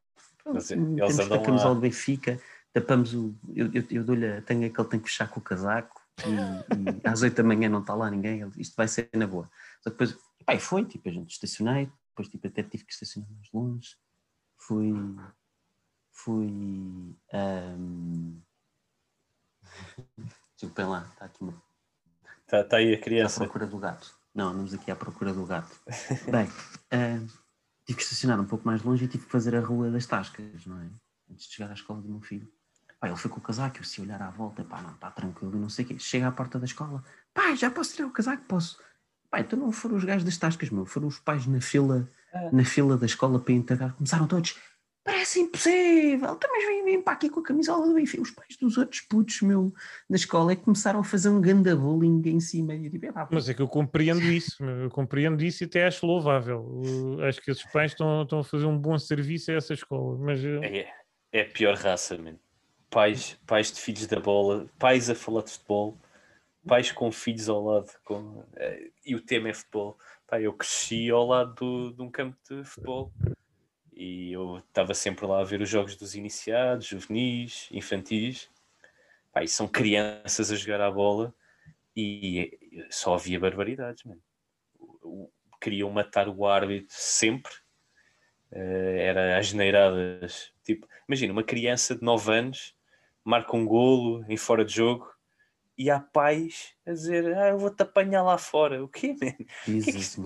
Mas, 0.44 0.70
eh, 0.72 0.76
temos 0.76 1.20
a 1.32 1.38
camisola 1.40 1.74
do 1.76 1.80
Benfica, 1.80 2.40
tapamos 2.72 3.14
o. 3.14 3.34
Eu, 3.54 3.72
eu, 3.72 3.84
eu 3.90 4.04
dou-lhe 4.04 4.26
a 4.26 4.42
tanga 4.42 4.68
que 4.68 4.80
ele 4.80 4.88
tem 4.88 4.98
que 5.00 5.08
fechar 5.08 5.28
com 5.28 5.38
o 5.38 5.42
casaco 5.42 6.00
e, 6.26 6.30
e 6.30 7.08
às 7.08 7.22
oito 7.22 7.36
da 7.36 7.44
manhã 7.44 7.68
não 7.68 7.80
está 7.80 7.94
lá 7.94 8.10
ninguém, 8.10 8.40
ele, 8.40 8.52
isto 8.58 8.74
vai 8.74 8.88
ser 8.88 9.08
na 9.14 9.26
boa. 9.26 9.48
Só 9.82 9.90
que 9.90 9.96
depois, 9.96 10.18
epá, 10.40 10.54
e 10.54 10.58
foi, 10.60 10.84
tipo, 10.84 11.08
a 11.08 11.12
gente 11.12 11.30
estacionei, 11.30 11.88
depois 12.08 12.28
tipo, 12.28 12.46
até 12.48 12.62
tive 12.64 12.84
que 12.84 12.92
estacionar 12.92 13.30
mais 13.30 13.48
longe, 13.52 13.96
fui. 14.58 14.92
Fui. 16.14 17.16
ahm, 17.32 18.40
Desculpem 20.54 20.86
lá, 20.86 21.06
está 21.12 21.24
aqui 21.26 21.42
uma 21.42 21.54
Está 22.44 22.64
tá 22.64 22.76
aí 22.76 22.94
a 22.94 22.96
à 22.98 23.00
criança. 23.00 23.40
procura 23.40 23.66
do 23.66 23.78
gato. 23.78 24.14
Não, 24.34 24.48
andamos 24.48 24.74
aqui 24.74 24.90
à 24.90 24.96
procura 24.96 25.32
do 25.32 25.44
gato. 25.46 25.74
Bem, 26.30 26.48
ah, 26.90 27.18
tive 27.86 27.96
que 27.98 28.02
estacionar 28.02 28.38
um 28.40 28.44
pouco 28.44 28.66
mais 28.66 28.82
longe 28.82 29.04
e 29.04 29.08
tive 29.08 29.24
que 29.24 29.30
fazer 29.32 29.54
a 29.56 29.60
rua 29.60 29.90
das 29.90 30.06
tascas, 30.06 30.66
não 30.66 30.78
é? 30.80 30.86
Antes 31.30 31.46
de 31.48 31.54
chegar 31.54 31.70
à 31.70 31.74
escola 31.74 32.00
do 32.00 32.08
meu 32.08 32.20
filho. 32.20 32.46
Pá, 33.00 33.08
ele 33.08 33.16
foi 33.16 33.30
com 33.30 33.38
o 33.38 33.42
casaco, 33.42 33.78
eu 33.78 33.84
se 33.84 34.00
olhar 34.00 34.20
à 34.22 34.30
volta, 34.30 34.62
pá, 34.64 34.80
não, 34.80 34.92
está 34.92 35.10
tranquilo 35.10 35.56
e 35.56 35.58
não 35.58 35.68
sei 35.68 35.84
o 35.84 35.88
quê. 35.88 35.98
Chega 35.98 36.28
à 36.28 36.32
porta 36.32 36.58
da 36.58 36.66
escola, 36.66 37.02
pá, 37.34 37.54
já 37.54 37.70
posso 37.70 37.94
tirar 37.94 38.06
o 38.08 38.12
casaco? 38.12 38.44
Posso. 38.44 38.78
Pá, 39.30 39.40
então 39.40 39.58
não 39.58 39.72
foram 39.72 39.96
os 39.96 40.04
gajos 40.04 40.24
das 40.24 40.36
tascas, 40.36 40.70
meu, 40.70 40.84
foram 40.86 41.08
os 41.08 41.18
pais 41.18 41.46
na 41.46 41.60
fila, 41.60 42.08
na 42.52 42.64
fila 42.64 42.96
da 42.96 43.06
escola 43.06 43.40
para 43.40 43.52
integrar. 43.54 43.94
Começaram 43.94 44.26
todos, 44.28 44.56
parece 45.04 45.40
impossível, 45.40 46.38
mas 46.50 46.64
vem, 46.66 46.84
vem 46.84 47.02
para 47.02 47.14
aqui 47.14 47.28
com 47.28 47.40
a 47.40 47.42
camisola 47.42 47.86
do 47.86 47.94
Benfica. 47.94 48.22
Os 48.22 48.30
pais 48.30 48.56
dos 48.56 48.76
outros 48.78 49.00
putos, 49.02 49.40
meu, 49.42 49.72
da 50.08 50.16
escola 50.16 50.52
é 50.52 50.56
que 50.56 50.62
começaram 50.62 51.00
a 51.00 51.04
fazer 51.04 51.28
um 51.28 51.40
ganda 51.40 51.74
bullying 51.74 52.22
em 52.26 52.40
cima. 52.40 52.74
E 52.74 52.86
eu 52.86 52.90
tipo, 52.90 53.06
"Epá, 53.06 53.28
Mas 53.30 53.48
é 53.48 53.54
que 53.54 53.62
eu 53.62 53.68
compreendo 53.68 54.20
isso, 54.32 54.62
eu 54.64 54.90
compreendo 54.90 55.42
isso 55.42 55.64
e 55.64 55.66
até 55.66 55.86
acho 55.86 56.06
louvável. 56.06 56.60
Uh, 56.60 57.22
acho 57.22 57.40
que 57.40 57.50
esses 57.50 57.64
pais 57.72 57.92
estão, 57.92 58.22
estão 58.22 58.38
a 58.40 58.44
fazer 58.44 58.66
um 58.66 58.78
bom 58.78 58.98
serviço 58.98 59.50
a 59.50 59.54
essa 59.54 59.74
escola. 59.74 60.16
Mas 60.18 60.40
uh, 60.42 60.62
É, 60.62 60.92
é 61.32 61.42
a 61.42 61.46
pior 61.50 61.74
raça, 61.76 62.16
mano. 62.16 62.38
Pais, 62.88 63.38
pais 63.46 63.72
de 63.72 63.80
filhos 63.80 64.06
da 64.06 64.20
bola, 64.20 64.66
pais 64.78 65.08
a 65.08 65.14
falar 65.14 65.42
de 65.42 65.50
futebol, 65.52 65.98
pais 66.66 66.92
com 66.92 67.10
filhos 67.10 67.48
ao 67.48 67.64
lado. 67.64 67.88
Com, 68.04 68.44
eh, 68.56 68.90
e 69.04 69.14
o 69.16 69.20
tema 69.20 69.48
é 69.48 69.54
futebol. 69.54 69.98
Pá, 70.28 70.38
eu 70.40 70.52
cresci 70.52 71.10
ao 71.10 71.26
lado 71.26 71.54
do- 71.54 71.92
de 71.96 72.02
um 72.02 72.10
campo 72.10 72.36
de 72.48 72.62
futebol. 72.64 73.10
E 73.94 74.32
eu 74.32 74.58
estava 74.58 74.94
sempre 74.94 75.26
lá 75.26 75.40
a 75.40 75.44
ver 75.44 75.60
os 75.60 75.68
jogos 75.68 75.96
dos 75.96 76.14
iniciados, 76.14 76.86
juvenis, 76.86 77.68
infantis. 77.70 78.48
Pá, 79.32 79.46
são 79.46 79.68
crianças 79.68 80.50
a 80.50 80.56
jogar 80.56 80.80
à 80.80 80.90
bola 80.90 81.34
e 81.96 82.58
só 82.90 83.14
havia 83.14 83.38
barbaridades, 83.38 84.04
mano. 84.04 84.20
Queriam 85.60 85.90
matar 85.90 86.28
o 86.28 86.46
árbitro 86.46 86.88
sempre. 86.90 87.52
Eh, 88.50 89.04
era 89.06 89.38
as 89.38 89.46
geneiradas. 89.46 90.52
Tipo, 90.64 90.86
imagina, 91.08 91.32
uma 91.32 91.44
criança 91.44 91.94
de 91.94 92.02
9 92.02 92.32
anos 92.32 92.74
marca 93.24 93.56
um 93.56 93.64
golo 93.64 94.24
em 94.28 94.36
fora 94.36 94.64
de 94.64 94.74
jogo 94.74 95.12
e 95.76 95.90
há 95.90 96.00
pais 96.00 96.74
a 96.86 96.92
dizer: 96.92 97.36
Ah, 97.36 97.48
eu 97.48 97.58
vou-te 97.58 97.82
apanhar 97.82 98.22
lá 98.22 98.36
fora. 98.36 98.82
O 98.84 98.88
quê, 98.88 99.08
man? 99.20 99.32
Que 99.64 99.78
é 99.78 99.82
que 99.82 99.90
isso, 99.98 100.22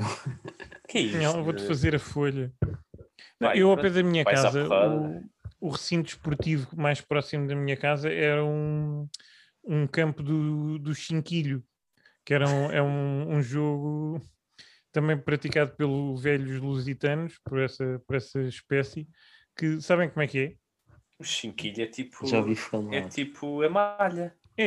que 0.88 0.98
é 0.98 1.00
isto? 1.02 1.18
Não, 1.18 1.44
vou-te 1.44 1.62
fazer 1.66 1.94
a 1.94 1.98
folha. 1.98 2.52
Não, 3.40 3.48
Vai, 3.48 3.58
eu 3.58 3.70
ao 3.70 3.76
pé 3.76 3.90
da 3.90 4.02
minha 4.02 4.24
casa, 4.24 4.68
o, 4.68 5.68
o 5.68 5.70
recinto 5.70 6.10
esportivo 6.10 6.68
mais 6.76 7.00
próximo 7.00 7.46
da 7.46 7.54
minha 7.54 7.76
casa 7.76 8.12
era 8.12 8.44
um, 8.44 9.08
um 9.64 9.86
campo 9.86 10.22
do, 10.22 10.78
do 10.78 10.94
Chinquilho, 10.94 11.64
que 12.24 12.34
era 12.34 12.48
um, 12.48 12.70
é 12.70 12.82
um, 12.82 13.36
um 13.36 13.42
jogo 13.42 14.20
também 14.92 15.18
praticado 15.18 15.76
pelos 15.76 16.22
velhos 16.22 16.60
lusitanos, 16.60 17.38
por 17.44 17.60
essa, 17.60 18.02
por 18.06 18.16
essa 18.16 18.40
espécie, 18.42 19.06
que 19.56 19.80
sabem 19.80 20.08
como 20.08 20.22
é 20.22 20.26
que 20.26 20.38
é? 20.38 20.54
O 21.18 21.24
chinquilho 21.24 21.82
é 21.82 21.86
tipo. 21.86 22.26
Já 22.26 22.38
ouvi 22.38 22.54
falar. 22.54 22.94
É 22.94 23.08
tipo 23.08 23.62
a 23.62 23.70
malha. 23.70 24.34
É, 24.56 24.64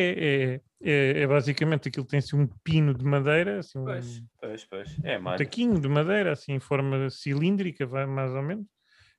é, 0.54 0.62
é, 0.82 1.21
é 1.21 1.28
basicamente 1.28 1.89
aquilo 1.89 2.06
tem-se 2.06 2.36
um 2.36 2.47
pino 2.63 2.93
de 2.93 3.04
madeira, 3.04 3.60
assim, 3.60 3.80
um, 3.80 3.86
Pois, 3.86 4.23
pois, 4.39 4.65
pois. 4.65 4.97
É 5.04 5.17
um 5.19 5.36
taquinho 5.36 5.80
de 5.80 5.88
madeira, 5.88 6.32
assim, 6.32 6.54
em 6.54 6.60
forma 6.60 7.10
cilíndrica, 7.10 7.86
vai 7.86 8.06
mais 8.06 8.32
ou 8.32 8.41
menos. 8.43 8.65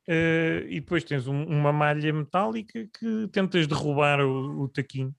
Eh, 0.08 0.66
e 0.68 0.80
depois 0.80 1.04
tens 1.04 1.26
um- 1.28 1.44
uma 1.44 1.72
malha 1.72 2.12
metálica 2.12 2.86
que 2.98 3.28
tentas 3.28 3.66
derrubar 3.66 4.20
o, 4.20 4.62
o 4.62 4.68
taquinho. 4.68 5.14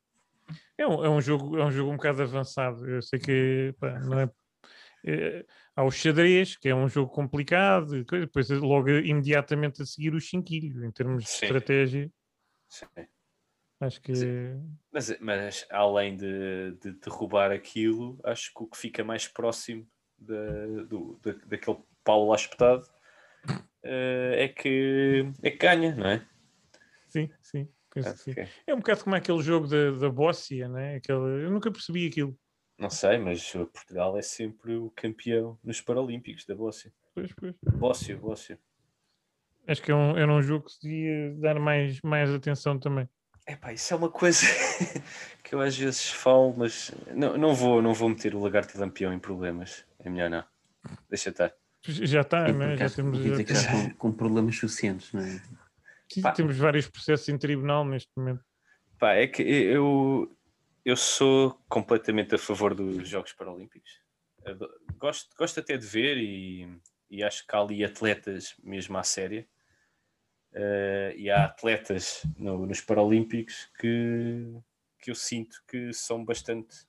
É 0.78 0.88
um, 0.88 1.06
é, 1.06 1.10
um 1.10 1.22
jogo, 1.22 1.58
é 1.58 1.66
um 1.66 1.72
jogo 1.72 1.92
um 1.92 1.96
bocado 1.96 2.22
avançado. 2.24 2.90
Eu 2.90 3.02
sei 3.02 3.20
que 3.20 3.74
pá, 3.80 4.00
não 4.00 4.20
é, 4.20 4.30
é- 5.06 5.46
Há 5.76 5.84
o 5.84 5.92
xadrez, 5.92 6.58
que 6.58 6.68
é 6.68 6.76
um 6.76 6.90
jogo 6.90 7.10
complicado, 7.12 8.06
coisa, 8.06 8.26
depois 8.26 8.50
logo 8.50 8.90
imediatamente 8.90 9.82
a 9.82 9.86
seguir 9.86 10.14
o 10.14 10.20
chinquilho, 10.20 10.84
em 10.84 10.92
termos 10.92 11.24
de 11.24 11.30
Sim. 11.30 11.46
estratégia. 11.46 12.12
Sim. 12.68 12.86
Acho 13.82 14.00
que 14.00 14.14
Mas, 14.92 15.20
mas 15.20 15.66
além 15.72 16.16
de, 16.16 16.78
de 16.80 16.92
derrubar 16.92 17.52
aquilo, 17.52 18.20
acho 18.24 18.54
que 18.54 18.64
o 18.64 18.68
que 18.68 18.78
fica 18.78 19.04
mais 19.04 19.28
próximo 19.28 19.88
da, 20.20 20.84
do, 20.88 21.20
da, 21.24 21.34
daquele 21.48 21.80
pau 22.04 22.28
lá 22.28 22.36
espetado 22.36 22.88
eh, 23.84 24.36
é, 24.44 24.48
que, 24.50 25.26
é 25.42 25.50
que 25.50 25.58
ganha, 25.58 25.96
não 25.96 26.08
é? 26.08 26.28
sim, 27.08 27.28
sim. 27.42 27.68
penso 27.92 28.14
que 28.14 28.20
sim. 28.20 28.32
Ok. 28.32 28.48
É 28.68 28.74
um 28.76 28.78
bocado 28.78 29.04
como 29.04 29.16
aquele 29.16 29.42
jogo 29.42 29.66
da, 29.66 29.90
da 29.90 30.10
Bóssia, 30.12 30.70
né? 30.70 30.98
Aquele, 30.98 31.46
eu 31.46 31.50
nunca 31.50 31.72
percebi 31.72 32.08
aquilo. 32.08 32.38
Não 32.78 32.90
sei, 32.92 33.18
mas 33.18 33.52
Portugal 33.52 34.16
é 34.16 34.22
sempre 34.22 34.76
o 34.76 34.92
campeão 34.92 35.58
nos 35.64 35.82
Paralímpicos 35.82 36.46
da 36.46 36.56
Bóssia. 36.56 36.94
Pois, 37.16 37.34
pois. 37.34 37.56
Bóssia, 37.80 38.16
Bóssia. 38.16 38.60
Acho 39.68 39.82
que 39.82 39.92
é 39.92 39.96
um, 39.96 40.16
era 40.16 40.32
um 40.32 40.42
jogo 40.42 40.66
que 40.66 40.72
se 40.74 40.82
devia 40.82 41.34
dar 41.40 41.60
mais, 41.60 42.00
mais 42.02 42.30
atenção 42.30 42.80
também. 42.80 43.10
Epá, 43.48 43.74
isso 43.74 43.94
é 43.94 43.98
uma 43.98 44.10
coisa 44.10 44.46
que 45.44 45.56
eu 45.56 45.62
às 45.62 45.76
vezes 45.76 46.10
falo, 46.10 46.54
mas 46.56 46.92
não, 47.14 47.38
não, 47.38 47.56
vou, 47.56 47.82
não 47.82 47.94
vou 47.94 48.08
meter 48.10 48.36
o 48.36 48.40
lagarto 48.40 48.76
e 48.76 48.80
lampião 48.80 49.12
em 49.14 49.20
problemas. 49.20 49.84
É 50.00 50.10
melhor 50.10 50.30
não. 50.30 50.44
Deixa 51.10 51.30
estar. 51.30 51.54
Já 51.84 52.22
está, 52.22 52.52
né? 52.54 52.72
por 52.72 52.78
já 52.78 52.90
temos, 52.90 53.24
já- 53.24 53.36
já 53.44 53.62
estão 53.62 53.90
com 53.96 54.12
problemas 54.12 54.56
suficientes, 54.56 55.12
não 55.14 55.22
é? 55.22 55.42
sim, 56.12 56.22
Pá. 56.22 56.32
temos 56.32 56.56
vários 56.58 56.88
processos 56.88 57.28
em 57.30 57.38
tribunal 57.38 57.84
neste 57.84 58.10
momento. 58.16 58.44
Pá, 59.00 59.14
é 59.14 59.26
que 59.28 59.42
eu, 59.42 60.32
eu 60.86 60.96
sou 60.96 61.60
completamente 61.68 62.36
a 62.36 62.38
favor 62.38 62.76
dos 62.76 63.08
Jogos 63.10 63.34
Paralímpicos. 63.34 64.00
Gosto, 64.98 65.36
gosto 65.36 65.60
até 65.60 65.76
de 65.76 65.86
ver 65.88 66.18
e, 66.18 66.68
e 67.10 67.24
acho 67.24 67.46
que 67.48 67.56
há 67.56 67.60
ali 67.60 67.84
atletas 67.84 68.54
mesmo 68.64 68.96
à 68.98 69.04
séria. 69.04 69.48
Eh, 70.54 71.14
e 71.18 71.30
há 71.30 71.46
atletas 71.46 72.24
no- 72.38 72.66
nos 72.66 72.82
Paralímpicos 72.82 73.70
que, 73.80 74.54
que 75.00 75.10
eu 75.12 75.16
sinto 75.16 75.64
que 75.68 75.94
são 75.94 76.26
bastante. 76.26 76.86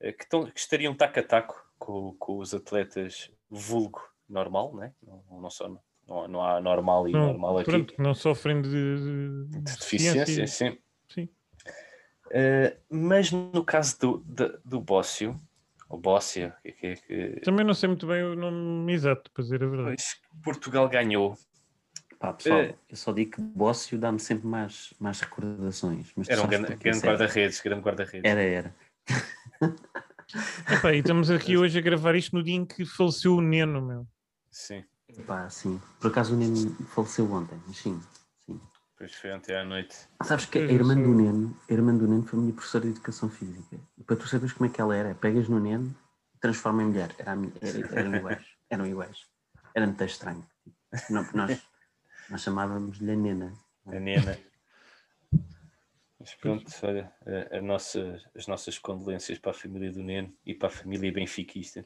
eh, 0.00 0.12
que, 0.12 0.24
estão, 0.24 0.44
que 0.50 0.58
estariam 0.58 0.94
taco 0.94 1.20
a 1.20 1.22
taco 1.22 1.70
com, 1.78 2.14
com 2.18 2.38
os 2.38 2.54
atletas 2.54 3.30
vulgo 3.50 4.00
normal, 4.28 4.74
né? 4.74 4.94
não, 5.02 5.22
não, 5.42 5.50
só, 5.50 5.68
não, 6.08 6.28
não 6.28 6.42
há 6.42 6.60
normal 6.60 7.06
e 7.08 7.12
Não, 7.12 7.28
normal 7.32 7.58
aqui 7.58 7.70
pronto, 7.70 7.94
não 7.98 8.14
sofrem 8.14 8.62
de, 8.62 8.70
de- 8.70 9.44
de 9.48 9.60
de 9.60 9.78
deficiência, 9.78 10.46
sim. 10.46 10.78
Sim. 11.08 11.28
Eh, 12.30 12.78
mas 12.90 13.30
no 13.30 13.62
caso 13.64 13.98
do, 14.00 14.18
do, 14.26 14.60
do 14.64 14.80
Bócio, 14.80 15.38
ou 15.90 15.98
Bócia, 16.00 16.56
que, 16.62 16.72
que, 16.72 16.96
que, 16.96 17.40
Também 17.40 17.64
não 17.66 17.74
sei 17.74 17.88
muito 17.88 18.06
bem 18.06 18.22
o 18.22 18.34
nome 18.34 18.92
exato, 18.92 19.30
para 19.30 19.42
dizer 19.44 19.62
a 19.62 19.66
verdade. 19.66 19.96
pois, 19.96 20.16
Portugal 20.42 20.88
ganhou. 20.88 21.36
Pá, 22.24 22.32
pessoal, 22.32 22.60
Eh. 22.60 22.74
eu 22.88 22.96
só 22.96 23.12
digo 23.12 23.32
que 23.32 23.40
Bócio 23.42 23.98
dá-me 23.98 24.18
sempre 24.18 24.46
mais, 24.46 24.94
mais 24.98 25.20
recordações. 25.20 26.10
Mas 26.16 26.26
Era 26.28 26.42
um 26.42 26.46
grande, 26.46 26.74
grande 26.76 27.00
guarda-redes, 27.00 27.60
grande 27.60 27.82
guarda-redes. 27.82 28.22
Era, 28.30 28.40
era. 28.42 28.74
Epá, 30.70 30.92
e 30.94 30.98
estamos 31.00 31.30
aqui 31.30 31.56
hoje 31.58 31.78
a 31.78 31.82
gravar 31.82 32.14
isto 32.14 32.34
no 32.34 32.42
dia 32.42 32.54
em 32.54 32.64
que 32.64 32.86
faleceu 32.86 33.36
o 33.36 33.42
Neno, 33.42 33.82
meu. 33.82 34.06
Sim, 34.50 34.82
Pá, 35.26 35.50
sim. 35.50 35.78
Por 36.00 36.10
acaso 36.10 36.34
o 36.34 36.36
Neno 36.38 36.74
faleceu 36.86 37.30
ontem, 37.30 37.60
mas 37.66 37.76
sim. 37.76 38.00
sim. 38.46 38.58
pois 38.96 39.14
foi 39.14 39.30
ontem 39.32 39.54
à 39.54 39.62
noite. 39.64 39.94
Sabes 40.22 40.46
que 40.46 40.58
a 40.58 40.62
irmã 40.62 40.94
do 40.94 41.14
Neno, 41.14 41.54
a 41.68 41.72
irmã 41.74 41.94
do 41.94 42.08
Neno 42.08 42.22
foi 42.24 42.38
a 42.38 42.42
minha 42.42 42.54
professora 42.54 42.84
de 42.84 42.92
Educação 42.92 43.28
Física. 43.28 43.76
E 43.98 44.02
para 44.02 44.16
tu 44.16 44.26
saberes 44.26 44.54
como 44.54 44.68
é 44.70 44.72
que 44.72 44.80
ela 44.80 44.96
era, 44.96 45.14
pegas 45.14 45.46
no 45.46 45.60
Neno 45.60 45.94
e 46.34 46.38
transforma 46.38 46.82
em 46.82 46.86
mulher. 46.86 47.14
Era, 47.18 47.32
era- 47.60 48.00
eram 48.00 48.16
iguais. 48.16 48.44
Eram 48.70 48.86
iguais. 48.86 49.26
Era 49.74 49.86
muito 49.86 50.02
estranho. 50.04 50.44
Não, 51.10 51.26
nós, 51.34 51.60
nós 52.30 52.42
chamávamos-lhe 52.42 53.10
a 53.10 53.16
Nena. 53.16 53.52
A 53.86 53.98
Nena. 54.00 54.38
Mas 56.18 56.34
pronto, 56.34 56.64
olha, 56.82 57.12
a, 57.52 57.58
a 57.58 57.60
nossa, 57.60 58.20
as 58.34 58.46
nossas 58.46 58.78
condolências 58.78 59.38
para 59.38 59.50
a 59.50 59.54
família 59.54 59.92
do 59.92 60.02
Neno 60.02 60.32
e 60.46 60.54
para 60.54 60.68
a 60.68 60.70
família 60.70 61.12
benfiquista, 61.12 61.84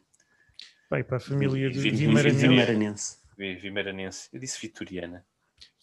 Pai, 0.88 1.03
para 1.03 1.16
a 1.16 1.20
família 1.20 1.68
vi- 1.70 1.90
Vimaranense. 1.90 3.18
vi- 3.37 3.57
vimaranense. 3.57 4.29
Eu 4.33 4.38
disse 4.38 4.61
vitoriana. 4.61 5.24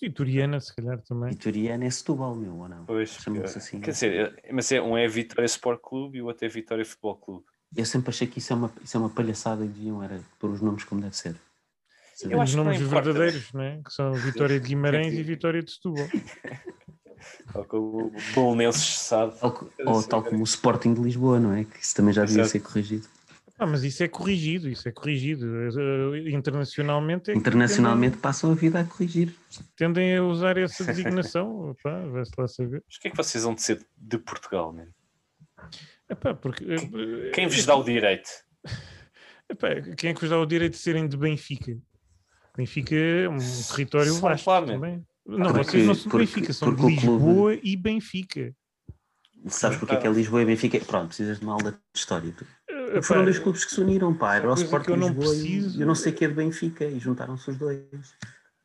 Vitoriana, 0.01 0.59
se 0.59 0.73
calhar 0.75 1.01
também. 1.01 1.31
Vitoriana 1.31 1.85
é 1.85 1.89
Setúbal, 1.89 2.35
meu, 2.35 2.55
ou 2.55 2.67
não? 2.67 2.85
Pois, 2.85 3.17
assim. 3.55 3.81
quer 3.81 3.91
dizer, 3.91 4.43
mas 4.51 4.71
é, 4.71 4.81
um 4.81 4.97
é 4.97 5.07
Vitória 5.07 5.45
Sport 5.45 5.79
Clube 5.81 6.17
e 6.17 6.21
o 6.21 6.25
outro 6.27 6.45
é 6.45 6.49
Vitória 6.49 6.85
Futebol 6.85 7.17
Clube. 7.17 7.45
Eu 7.75 7.85
sempre 7.85 8.09
achei 8.09 8.25
que 8.25 8.39
isso 8.39 8.53
é 8.53 8.55
uma, 8.55 8.71
isso 8.81 8.95
é 8.95 8.99
uma 8.99 9.09
palhaçada 9.09 9.65
e 9.65 9.67
deviam 9.67 10.01
era 10.01 10.19
pôr 10.39 10.49
os 10.49 10.61
nomes 10.61 10.83
como 10.85 11.01
deve 11.01 11.15
ser. 11.17 11.35
Eu 12.23 12.39
acho 12.41 12.43
Os 12.43 12.51
que 12.51 12.57
não 12.57 12.63
nomes 12.65 12.81
importa. 12.81 13.03
verdadeiros, 13.11 13.53
né? 13.53 13.81
que 13.85 13.91
são 13.93 14.13
Vitória 14.13 14.59
de 14.59 14.67
Guimarães 14.69 15.13
e 15.13 15.23
Vitória 15.23 15.61
de 15.61 15.71
Setúbal. 15.71 16.07
Ou 17.53 17.65
com 17.65 17.77
o 17.77 18.11
Bolonenses 18.33 18.83
sabe. 18.99 19.37
Tal, 19.39 19.51
co- 19.51 19.69
ou 19.85 20.03
tal 20.03 20.23
como 20.23 20.39
o 20.41 20.43
Sporting 20.43 20.93
de 20.93 21.01
Lisboa, 21.01 21.39
não 21.39 21.53
é? 21.53 21.63
Que 21.65 21.79
isso 21.79 21.95
também 21.95 22.13
já 22.13 22.23
devia 22.23 22.41
Exato. 22.43 22.51
ser 22.51 22.59
corrigido. 22.61 23.07
Ah, 23.57 23.65
mas 23.65 23.83
isso 23.83 24.03
é 24.03 24.07
corrigido, 24.07 24.69
isso 24.69 24.87
é 24.87 24.91
corrigido. 24.91 25.45
Eh, 25.45 26.29
Internacionalmente 26.29 27.31
é 27.31 27.33
Internacionalmente 27.33 28.17
passam 28.17 28.51
a 28.51 28.53
vida 28.55 28.79
a 28.81 28.83
corrigir. 28.85 29.33
tendem, 29.77 29.93
tendem 29.93 30.17
a 30.17 30.23
usar 30.23 30.57
essa 30.57 30.83
designação. 30.83 31.69
Opá, 31.71 32.05
vai-se 32.07 32.31
lá 32.37 32.47
saber. 32.47 32.83
Mas 32.85 32.97
o 32.97 32.99
que 32.99 33.07
é 33.07 33.11
que 33.11 33.17
vocês 33.17 33.43
vão 33.43 33.55
de 33.55 33.61
ser 33.61 33.85
de 33.97 34.17
Portugal, 34.17 34.73
mano? 34.73 34.91
Epá, 36.09 36.33
porque, 36.33 36.65
eh, 36.65 37.31
Quem 37.33 37.47
vos 37.47 37.65
dá 37.65 37.75
o 37.75 37.83
direito? 37.83 38.29
epá, 39.49 39.69
quem 39.97 40.09
é 40.09 40.13
que 40.13 40.19
vos 40.21 40.29
dá 40.29 40.39
o 40.39 40.45
direito 40.45 40.73
de 40.73 40.79
serem 40.79 41.07
de 41.07 41.15
Benfica? 41.17 41.77
Benfica 42.57 42.95
é 42.95 43.29
um 43.29 43.37
território 43.69 44.11
São 44.11 44.21
vasto 44.21 44.47
lá, 44.49 44.61
man. 44.61 44.67
também. 44.67 45.03
Não, 45.27 45.51
Porque- 45.53 45.63
vocês 45.71 45.85
não 45.87 45.93
são 45.95 46.03
de 46.03 46.09
porque- 46.09 46.25
Benfica, 46.25 46.53
são 46.53 46.69
de 46.69 46.75
porque 46.75 46.93
o 46.97 47.01
clube- 47.01 47.23
Lisboa 47.25 47.59
e 47.63 47.75
Benfica. 47.75 48.55
Sabes 49.47 49.77
porque 49.77 49.93
é 49.95 49.97
que 49.97 50.07
é 50.07 50.11
Lisboa 50.11 50.41
e 50.41 50.45
Benfica? 50.45 50.79
Pronto, 50.79 51.07
precisas 51.07 51.39
de 51.39 51.45
uma 51.45 51.53
aula 51.53 51.71
de 51.71 51.77
história. 51.95 52.31
Tu- 52.31 52.45
Eh, 52.67 53.01
Foram 53.01 53.23
dois 53.23 53.39
clubes 53.39 53.65
que 53.65 53.71
se 53.71 53.81
uniram, 53.81 54.13
pá. 54.13 54.35
Era 54.35 54.49
o 54.49 54.53
Sporting 54.53 54.91
eu 54.91 54.95
de 54.95 55.01
não 55.01 55.07
Lisboa 55.09 55.27
preciso- 55.29 55.77
e 55.77 55.81
eu 55.81 55.87
não 55.87 55.95
sei 55.95 56.11
o 56.11 56.15
que 56.15 56.25
é 56.25 56.27
de 56.27 56.33
Benfica 56.33 56.85
e 56.85 56.99
juntaram-se 56.99 57.49
os 57.49 57.57
dois. 57.57 57.83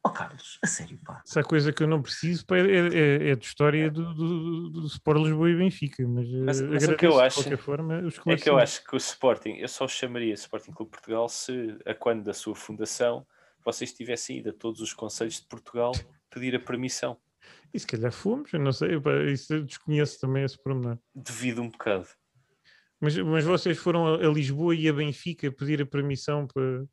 Oh, 0.05 0.11
Carlos, 0.11 0.59
a 0.63 0.67
sério, 0.67 0.99
pá. 1.05 1.23
Há 1.37 1.43
coisa 1.43 1.73
que 1.73 1.83
eu 1.83 1.87
não 1.87 2.01
preciso 2.01 2.47
pá, 2.47 2.57
é, 2.57 2.61
é- 2.63 3.29
é 3.31 3.37
de 3.37 3.45
história 3.45 3.91
do, 3.91 4.15
do, 4.15 4.71
do 4.71 4.87
Sport 4.87 5.23
Lisboa 5.23 5.51
e 5.51 5.57
Benfica, 5.57 6.07
mas, 6.09 6.27
eh, 6.27 6.31
Mas- 6.31 6.45
mas 6.47 6.61
o 6.61 6.65
agradeço 6.65 6.97
que 6.97 7.07
eu 7.07 7.13
de 7.13 7.21
acho 7.21 7.37
qualquer 7.43 7.59
forma 7.59 7.99
os 8.01 8.19
É 8.27 8.37
que 8.37 8.49
eu 8.51 8.59
acho 8.59 8.85
que 8.85 8.95
o 8.95 8.99
Sporting, 8.99 9.57
eu 9.59 9.69
só 9.69 9.87
chamaria 9.89 10.33
Sporting 10.35 10.73
Clube 10.73 10.91
Portugal 10.93 11.29
se, 11.29 11.77
a 11.85 11.95
quando 11.95 12.25
da 12.25 12.33
sua 12.33 12.55
fundação, 12.55 13.27
vocês 13.65 13.93
tivessem 13.93 14.39
ido 14.39 14.51
a 14.51 14.53
todos 14.53 14.81
os 14.81 14.93
conselhos 14.93 15.41
de 15.41 15.47
Portugal 15.47 15.93
pedir 16.31 16.55
a 16.55 16.61
permissão. 16.61 17.17
E 17.73 17.79
se 17.79 17.87
calhar 17.87 18.13
fomos, 18.13 18.53
eu 18.53 18.61
não 18.61 18.73
sei, 18.73 19.01
pá, 19.01 19.13
isso 19.25 19.55
eu 19.55 19.65
desconheço 19.65 20.21
também 20.21 20.45
esse 20.45 20.61
pormenor. 20.63 20.99
Devido 21.15 21.63
um 21.63 21.69
bocado. 21.69 22.07
Mas, 23.01 23.17
mas 23.17 23.45
vocês 23.45 23.79
foram 23.79 24.07
a, 24.07 24.17
a 24.17 24.29
Lisboa 24.29 24.75
e 24.75 24.89
a 24.89 24.93
Benfica 24.93 25.51
pedir 25.51 25.81
a 25.81 25.87
permissão 25.87 26.47
para, 26.47 26.85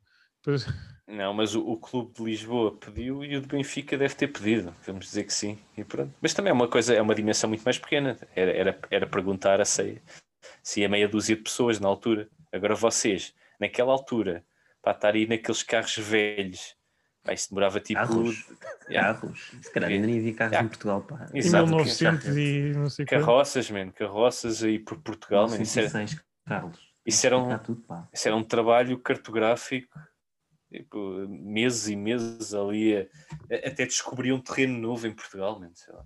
para, 0.42 0.56
Não, 1.06 1.32
mas 1.32 1.54
o, 1.54 1.66
o 1.66 1.78
Clube 1.78 2.12
de 2.14 2.22
Lisboa 2.22 2.76
pediu 2.76 3.24
e 3.24 3.36
o 3.36 3.40
de 3.40 3.46
Benfica 3.46 3.96
deve 3.96 4.14
ter 4.14 4.28
pedido. 4.28 4.74
Vamos 4.86 5.06
dizer 5.06 5.24
que 5.24 5.32
sim. 5.32 5.58
E 5.76 5.82
pronto. 5.82 6.14
Mas 6.20 6.34
também 6.34 6.50
é 6.50 6.52
uma 6.52 6.68
coisa, 6.68 6.94
é 6.94 7.00
uma 7.00 7.14
dimensão 7.14 7.48
muito 7.48 7.62
mais 7.62 7.78
pequena. 7.78 8.16
Era, 8.36 8.52
era, 8.52 8.80
era 8.90 9.06
perguntar 9.06 9.60
a 9.60 9.64
se, 9.64 10.02
se 10.62 10.80
ia 10.80 10.88
meia 10.88 11.08
dúzia 11.08 11.34
de 11.34 11.42
pessoas 11.42 11.80
na 11.80 11.88
altura. 11.88 12.28
Agora 12.52 12.74
vocês, 12.74 13.34
naquela 13.58 13.92
altura, 13.92 14.44
para 14.88 14.96
estar 14.96 15.14
aí 15.14 15.26
naqueles 15.26 15.62
carros 15.62 15.98
velhos, 15.98 16.74
pá, 17.22 17.34
isso 17.34 17.50
demorava 17.50 17.78
tipo. 17.78 18.00
Carros. 18.00 18.46
Yeah. 18.88 19.12
Carros. 19.20 19.50
Se 19.60 19.70
calhar 19.70 19.90
ainda 19.90 20.06
nem 20.06 20.18
havia 20.18 20.32
carros 20.34 20.52
Yeah. 20.52 20.64
em 20.64 20.68
Portugal, 20.70 21.02
pá. 21.02 21.26
Exato, 21.34 21.66
1900 21.66 22.26
e 22.38 22.72
não 22.74 22.88
sei. 22.88 23.04
Carroças, 23.04 23.70
man, 23.70 23.90
carroças 23.90 24.62
aí 24.62 24.78
por 24.78 24.96
Portugal, 25.02 25.46
man. 25.46 25.60
Isso, 25.60 25.78
era, 25.78 25.88
1906, 25.88 26.24
Carlos. 26.46 26.78
isso 27.04 27.26
era 27.26 27.36
um- 27.38 27.58
tudo, 27.58 27.84
isso 28.14 28.26
era 28.28 28.34
um 28.36 28.42
trabalho 28.42 28.98
cartográfico, 28.98 29.92
tipo, 30.72 30.98
meses 31.28 31.86
e 31.88 31.96
meses 31.96 32.54
ali, 32.54 32.96
a- 32.96 33.06
a- 33.52 33.68
até 33.68 33.84
descobrir 33.84 34.32
um 34.32 34.40
terreno 34.40 34.78
novo 34.78 35.06
em 35.06 35.12
Portugal, 35.12 35.60
man, 35.60 35.70
sei 35.74 35.92
lá. 35.92 36.02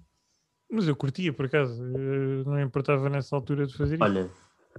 Mas 0.68 0.88
eu 0.88 0.96
curtia, 0.96 1.32
por 1.32 1.46
acaso. 1.46 1.84
eh, 1.84 2.42
Não 2.44 2.60
importava 2.60 3.08
nessa 3.08 3.36
altura 3.36 3.64
de 3.64 3.76
fazer 3.76 3.94
isso. 3.94 4.02
Olha, 4.04 4.28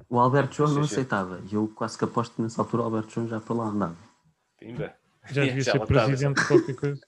o 0.09 0.19
Alberto 0.19 0.55
João 0.55 0.71
não 0.73 0.81
aceitava. 0.81 1.41
E 1.51 1.55
eu 1.55 1.67
quase 1.69 1.97
que 1.97 2.03
aposto 2.03 2.35
que 2.35 2.41
nessa 2.41 2.61
altura 2.61 2.83
o 2.83 2.85
Alberto 2.85 3.11
João 3.11 3.27
já 3.27 3.39
para 3.39 3.55
lá 3.55 3.65
andava. 3.65 3.97
Pimba. 4.57 4.95
Já 5.31 5.45
devia 5.45 5.63
ser 5.63 5.79
presidente 5.85 6.41
de 6.41 6.47
qualquer 6.47 6.75
coisa. 6.75 7.01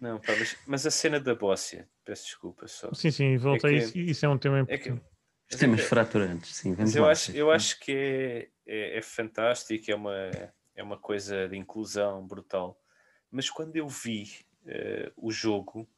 Não, 0.00 0.20
pá, 0.20 0.34
mas, 0.38 0.56
mas 0.66 0.86
a 0.86 0.90
cena 0.90 1.18
da 1.18 1.34
Bóssia, 1.34 1.88
peço 2.04 2.24
desculpa 2.26 2.68
só. 2.68 2.92
Sim, 2.94 3.10
sim, 3.10 3.36
volta 3.38 3.66
É 3.66 3.70
a 3.70 3.72
que- 3.72 3.78
isso. 3.78 3.98
Isso 3.98 4.26
é 4.26 4.28
um 4.28 4.38
tema 4.38 4.58
É 4.68 4.78
que, 4.78 4.90
importante. 4.90 5.16
Os 5.50 5.56
temas 5.58 5.80
fraturantes, 5.82 6.54
sim. 6.56 6.76
Mas 6.78 6.94
eu 6.94 7.04
lá. 7.04 7.10
acho, 7.10 7.32
eu 7.32 7.50
acho 7.50 7.80
que 7.80 7.92
é, 7.92 8.48
é, 8.66 8.98
é 8.98 9.02
fantástico, 9.02 9.90
é 9.90 9.94
uma, 9.96 10.12
é 10.76 10.82
uma 10.82 10.96
coisa 10.98 11.48
de 11.48 11.56
inclusão 11.56 12.24
brutal. 12.26 12.80
Mas 13.32 13.50
quando 13.50 13.74
eu 13.76 13.88
vi 13.88 14.28
eh, 14.66 15.10
o 15.16 15.32
jogo, 15.32 15.88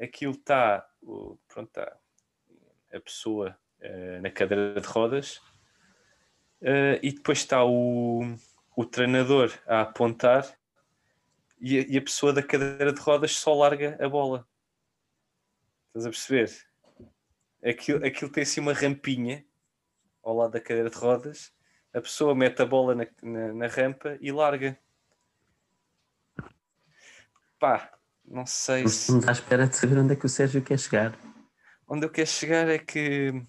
aquilo 0.00 0.32
está, 0.32 0.88
pronto, 1.48 1.70
tá 1.70 1.96
a 2.92 3.00
pessoa 3.00 3.56
eh, 3.80 4.20
na 4.20 4.30
cadeira 4.30 4.80
de 4.80 4.86
rodas 4.86 5.40
eh, 6.60 7.00
e 7.02 7.12
depois 7.12 7.38
está 7.38 7.64
o, 7.64 8.20
o 8.76 8.84
treinador 8.84 9.52
a 9.66 9.82
apontar 9.82 10.46
e 11.60 11.78
a, 11.78 11.82
e 11.88 11.98
a 11.98 12.02
pessoa 12.02 12.32
da 12.32 12.42
cadeira 12.42 12.92
de 12.92 13.00
rodas 13.00 13.36
só 13.36 13.54
larga 13.54 13.96
a 14.00 14.08
bola. 14.08 14.46
Estás 15.88 16.06
a 16.06 16.10
perceber? 16.10 16.50
Aquilo, 17.64 18.04
aquilo 18.04 18.30
tem 18.30 18.42
assim 18.42 18.60
uma 18.60 18.72
rampinha 18.72 19.44
ao 20.22 20.36
lado 20.36 20.52
da 20.52 20.60
cadeira 20.60 20.90
de 20.90 20.96
rodas, 20.96 21.52
a 21.92 22.00
pessoa 22.00 22.34
mete 22.34 22.62
a 22.62 22.66
bola 22.66 22.94
na, 22.94 23.06
na, 23.22 23.52
na 23.52 23.66
rampa 23.66 24.16
e 24.20 24.30
larga. 24.30 24.78
Pá, 27.58 27.92
não 28.24 28.46
sei 28.46 28.86
se. 28.88 29.00
Estamos 29.00 29.28
à 29.28 29.32
espera 29.32 29.66
de 29.66 29.76
saber 29.76 29.98
onde 29.98 30.12
é 30.12 30.16
que 30.16 30.26
o 30.26 30.28
Sérgio 30.28 30.62
quer 30.62 30.78
chegar. 30.78 31.18
Onde 31.86 32.06
eu 32.06 32.10
quero 32.10 32.28
chegar 32.28 32.68
é 32.68 32.78
que 32.78 33.44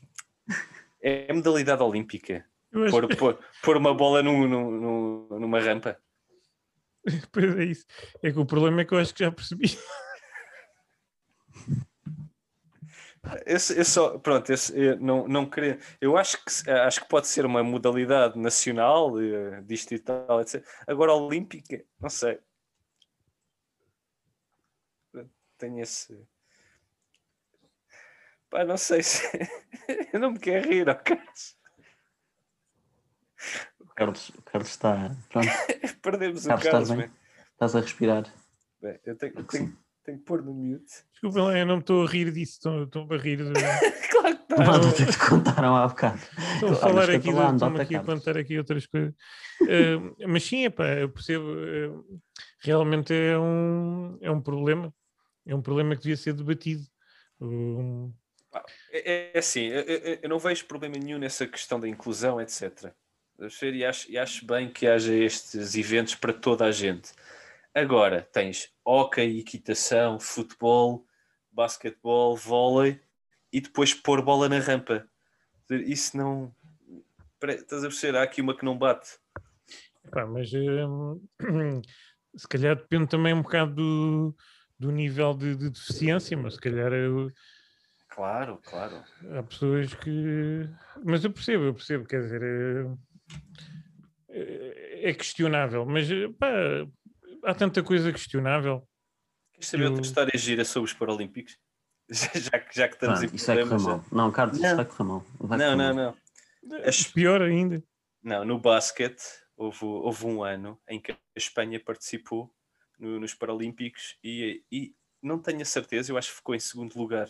é 1.02 1.32
a 1.32 1.34
modalidade 1.34 1.82
olímpica. 1.84 2.46
Pôr, 2.90 3.16
pôr, 3.18 3.40
pôr 3.64 3.78
uma 3.78 3.94
bola 3.94 4.24
num- 4.24 4.48
num- 4.48 4.72
num- 4.72 5.40
numa 5.40 5.60
rampa. 5.60 5.98
pois 7.32 7.58
é 7.58 7.64
isso. 7.66 7.86
É 8.24 8.32
que 8.32 8.40
o 8.40 8.46
problema 8.46 8.82
é 8.82 8.86
que 8.86 8.94
eu 8.94 9.00
acho 9.00 9.14
que 9.14 9.24
já 9.24 9.32
percebi. 9.32 9.78
Eu, 13.46 13.54
eu 13.78 13.86
só, 13.86 14.18
pronto, 14.18 14.52
esse- 14.52 14.76
eu 14.78 15.00
não, 15.00 15.28
não 15.28 15.48
queria. 15.50 15.80
Eu 16.00 16.18
acho 16.18 16.38
que, 16.44 16.70
acho 16.72 17.02
que 17.02 17.08
pode 17.08 17.28
ser 17.28 17.46
uma 17.46 17.64
modalidade 17.64 18.38
nacional, 18.40 19.20
eh, 19.22 19.62
distrital, 19.62 20.42
etc. 20.42 20.66
Agora, 20.88 21.14
olímpica, 21.14 21.84
não 22.00 22.10
sei. 22.10 22.40
Tenho 25.58 25.80
esse. 25.82 26.18
Pá, 28.52 28.64
não 28.66 28.78
sei 28.78 29.02
se. 29.02 29.24
eu 30.14 30.20
não 30.20 30.32
me 30.32 30.40
quero 30.40 30.70
rir, 30.70 30.88
ó 30.90 30.94
Carlos. 30.94 31.56
O 33.80 33.86
Carlos, 33.96 34.30
o 34.30 34.42
Carlos 34.44 34.70
está. 34.70 35.16
Pronto, 35.30 35.48
Perdemos 36.04 36.46
o 36.46 36.50
Carlos, 36.50 36.64
Carlos, 36.66 36.90
estás 36.90 37.10
bem? 37.10 37.12
estás 37.54 37.76
a 37.76 37.80
respirar. 37.80 38.24
Bem, 38.82 39.00
eu 39.06 39.16
tenho, 39.18 39.34
tenho, 39.46 39.78
tenho 40.04 40.18
que 40.20 40.26
pôr 40.26 40.44
no 40.44 40.54
mute. 40.54 40.86
Desculpa 41.14 41.42
lá, 41.44 41.58
eu 41.58 41.66
não 41.66 41.76
me 41.78 41.82
estou 41.82 42.06
a 42.06 42.10
rir 42.10 42.32
disso. 42.32 42.54
Estou, 42.58 42.84
estou 42.84 43.08
a 43.14 43.18
rir. 43.18 43.38
de- 43.38 43.54
Claro 44.12 44.38
que 44.38 44.56
Não, 44.56 44.90
está. 44.90 45.06
que 45.06 45.12
te 45.12 45.30
contaram 45.30 45.76
há 45.78 45.88
bocado. 45.88 46.20
Estou 46.56 46.72
a 46.72 46.76
falar 46.76 46.94
mas 46.96 47.10
aqui, 47.10 47.30
estou-me 47.30 47.40
anota, 47.42 47.82
aqui 47.84 47.96
a 47.96 48.00
Carlos. 48.00 48.20
contar 48.20 48.38
aqui 48.38 48.58
outras 48.58 48.86
coisas. 48.86 49.14
Eh, 49.68 50.26
mas 50.28 50.44
sim, 50.44 50.66
epá, 50.66 50.88
eu 50.90 51.10
percebo. 51.10 51.46
eh, 51.58 52.18
realmente 52.60 53.14
é 53.14 53.38
um, 53.40 54.18
é 54.22 54.30
um 54.30 54.42
problema. 54.42 54.94
É 55.46 55.56
um 55.56 55.62
problema 55.62 55.96
que 55.96 56.02
devia 56.04 56.18
ser 56.18 56.34
debatido. 56.34 56.84
Um, 57.40 58.14
É, 58.92 59.32
é 59.34 59.40
assim, 59.40 59.62
eu, 59.68 59.82
eu- 60.24 60.30
não 60.30 60.40
vejo 60.40 60.66
problema 60.66 60.98
nenhum 60.98 61.18
nessa 61.18 61.48
questão 61.48 61.80
da 61.80 61.88
inclusão, 61.88 62.40
etc. 62.42 62.94
E 63.74 63.86
acho, 63.86 64.12
e 64.12 64.18
acho 64.18 64.46
bem 64.46 64.72
que 64.72 64.86
haja 64.86 65.14
estes 65.14 65.76
eventos 65.76 66.16
para 66.16 66.34
toda 66.34 66.66
a 66.66 66.72
gente. 66.72 67.12
Agora, 67.74 68.22
tens 68.32 68.72
hóquei, 68.86 69.40
equitação, 69.40 70.20
futebol, 70.20 71.06
basquetebol, 71.52 72.36
vôlei 72.36 73.00
e 73.52 73.62
depois 73.62 73.94
pôr 73.94 74.22
bola 74.22 74.48
na 74.48 74.60
rampa. 74.60 75.08
Isso 75.70 76.18
não. 76.18 76.54
Estás 77.42 77.84
a 77.84 77.88
perceber? 77.88 78.18
Há 78.18 78.24
aqui 78.24 78.42
uma 78.42 78.56
que 78.56 78.66
não 78.66 78.78
bate. 78.78 79.18
mas 80.30 80.52
eh, 80.54 80.86
se 82.36 82.48
calhar 82.48 82.76
depende 82.76 83.08
também 83.08 83.34
um 83.34 83.42
bocado 83.42 83.74
do, 83.74 84.36
do 84.78 84.92
nível 84.92 85.34
de, 85.34 85.56
de 85.56 85.70
deficiência, 85.70 86.38
mas 86.38 86.56
se 86.56 86.60
calhar 86.60 86.92
eu- 86.94 87.32
Claro, 88.12 88.60
claro. 88.66 89.02
há 89.38 89.42
pessoas 89.44 89.94
que. 89.96 90.70
Mas 91.04 91.24
eu 91.24 91.32
percebo, 91.32 91.64
eu 91.64 91.74
percebo, 91.74 92.06
quer 92.06 92.20
dizer, 92.22 92.42
é, 92.44 92.86
é- 94.30 95.10
é 95.10 95.14
questionável, 95.14 95.86
mas 95.86 96.10
eh, 96.12 96.28
pá, 96.38 96.48
há 97.46 97.54
tanta 97.56 97.82
coisa 97.82 98.12
questionável. 98.12 98.88
Queres 99.54 99.70
saber 99.70 99.86
outra 99.86 100.00
Eu- 100.02 100.06
história 100.06 100.38
gira 100.38 100.66
sobre 100.66 100.90
os 100.90 100.94
Paralímpicos? 100.94 101.58
Já, 102.52 102.60
que- 102.60 102.76
já 102.76 102.88
que 102.90 102.96
estamos 102.96 103.20
Pronto, 103.20 103.34
em 103.34 103.36
isso 103.38 103.46
vai 103.48 103.56
correr 103.56 103.70
problemas. 103.70 103.86
mal. 103.86 104.06
Não, 104.26 104.32
Carlos, 104.32 104.58
isso 104.58 104.68
Não. 104.68 104.76
vai 104.76 104.86
correr 104.86 105.04
mal. 105.08 105.26
Vai 105.40 105.58
Não, 105.58 105.78
não, 105.78 105.94
não. 105.94 106.18
As- 106.86 107.04
Pior 107.04 107.42
ainda. 107.42 107.82
Não, 108.22 108.44
no 108.46 108.60
basquete 108.60 109.24
houve, 109.56 109.86
houve 109.86 110.26
um 110.26 110.44
ano 110.44 110.78
em 110.90 111.00
que 111.00 111.14
a 111.14 111.18
Espanha 111.38 111.80
participou 111.80 112.54
no- 113.00 113.20
nos 113.22 113.34
Paralímpicos 113.34 114.18
e, 114.24 114.62
e 114.72 114.94
não 115.24 115.40
tenho 115.40 115.62
a 115.62 115.66
certeza, 115.66 116.12
eu 116.12 116.18
acho 116.18 116.30
que 116.32 116.36
ficou 116.36 116.54
em 116.54 116.60
segundo 116.60 116.94
lugar. 116.98 117.30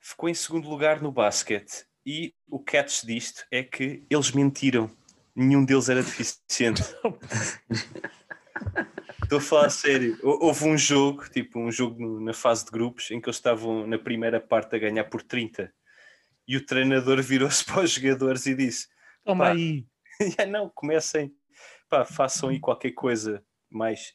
Ficou 0.00 0.28
em 0.28 0.34
segundo 0.34 0.68
lugar 0.68 1.02
no 1.02 1.12
basquete 1.12 1.84
e 2.06 2.34
o 2.48 2.58
catch 2.58 3.04
disto 3.04 3.44
é 3.50 3.62
que 3.62 4.04
eles 4.08 4.30
mentiram. 4.32 4.90
Nenhum 5.34 5.64
deles 5.64 5.88
era 5.88 6.02
deficiente. 6.02 6.82
Estou 9.22 9.38
a 9.38 9.42
falar 9.42 9.66
a 9.66 9.70
sério. 9.70 10.18
Hou- 10.22 10.44
Houve 10.46 10.64
um 10.64 10.78
jogo, 10.78 11.28
tipo 11.28 11.58
um 11.60 11.70
jogo 11.70 12.18
na 12.20 12.32
fase 12.32 12.64
de 12.64 12.70
grupos, 12.70 13.10
em 13.10 13.20
que 13.20 13.28
eles 13.28 13.36
estavam 13.36 13.86
na 13.86 13.98
primeira 13.98 14.40
parte 14.40 14.74
a 14.74 14.78
ganhar 14.78 15.04
por 15.04 15.22
30 15.22 15.72
e 16.46 16.56
o 16.56 16.64
treinador 16.64 17.20
virou-se 17.22 17.64
para 17.66 17.82
os 17.82 17.90
jogadores 17.90 18.46
e 18.46 18.54
disse: 18.54 18.88
Toma 19.24 19.50
aí. 19.50 19.86
"Ya 20.38 20.46
não, 20.46 20.68
comecem, 20.70 21.32
pá, 21.88 22.04
façam 22.04 22.48
aí 22.48 22.58
qualquer 22.58 22.92
coisa 22.92 23.44
mais, 23.70 24.14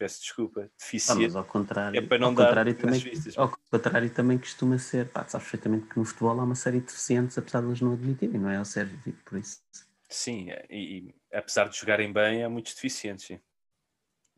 peço 0.00 0.22
desculpa, 0.22 0.62
Ah, 0.62 0.66
deficiente. 0.78 1.20
mas 1.24 1.36
ao 1.36 1.44
contrário, 1.44 1.98
É 1.98 2.00
para 2.00 2.18
não 2.18 2.28
ao 2.28 2.34
dar 2.34 2.46
contrário 2.46 2.74
também, 2.74 2.98
vistas. 3.00 3.36
ao 3.36 3.50
contrário 3.70 4.08
também 4.10 4.38
costuma 4.38 4.78
ser, 4.78 5.06
pá, 5.10 5.28
sabes 5.28 5.46
perfeitamente 5.46 5.88
que 5.88 5.98
no 5.98 6.06
futebol 6.06 6.40
há 6.40 6.42
uma 6.44 6.54
série 6.54 6.80
de 6.80 6.86
deficientes, 6.86 7.36
apesar 7.36 7.60
de 7.60 7.66
eles 7.66 7.80
não 7.82 7.92
admitirem, 7.92 8.40
não 8.40 8.48
é 8.48 8.56
ao 8.56 8.64
Sérgio, 8.64 8.98
por 9.26 9.38
isso. 9.38 9.60
Sim, 10.08 10.48
e, 10.70 11.10
e 11.10 11.14
apesar 11.36 11.68
de 11.68 11.76
jogarem 11.78 12.10
bem, 12.10 12.42
há 12.42 12.48
muitos 12.48 12.74
deficientes, 12.74 13.26
sim. 13.26 13.38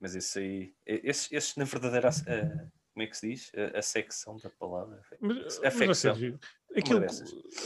Mas 0.01 0.17
esse 0.17 0.39
aí, 0.41 0.75
esses, 0.85 1.31
esses 1.31 1.55
na 1.57 1.65
verdadeira, 1.65 2.09
a- 2.09 2.69
como 2.93 3.05
é 3.05 3.07
que 3.07 3.17
se 3.17 3.29
diz? 3.29 3.53
A, 3.55 3.79
a 3.79 3.83
secção 3.83 4.37
da 4.39 4.51
palavra. 4.51 5.01
Mas, 5.21 5.37
mas, 5.39 5.59
ó 5.61 5.67
Afecção. 5.69 5.95
Sérgio, 5.95 6.41
aquilo, 6.77 7.07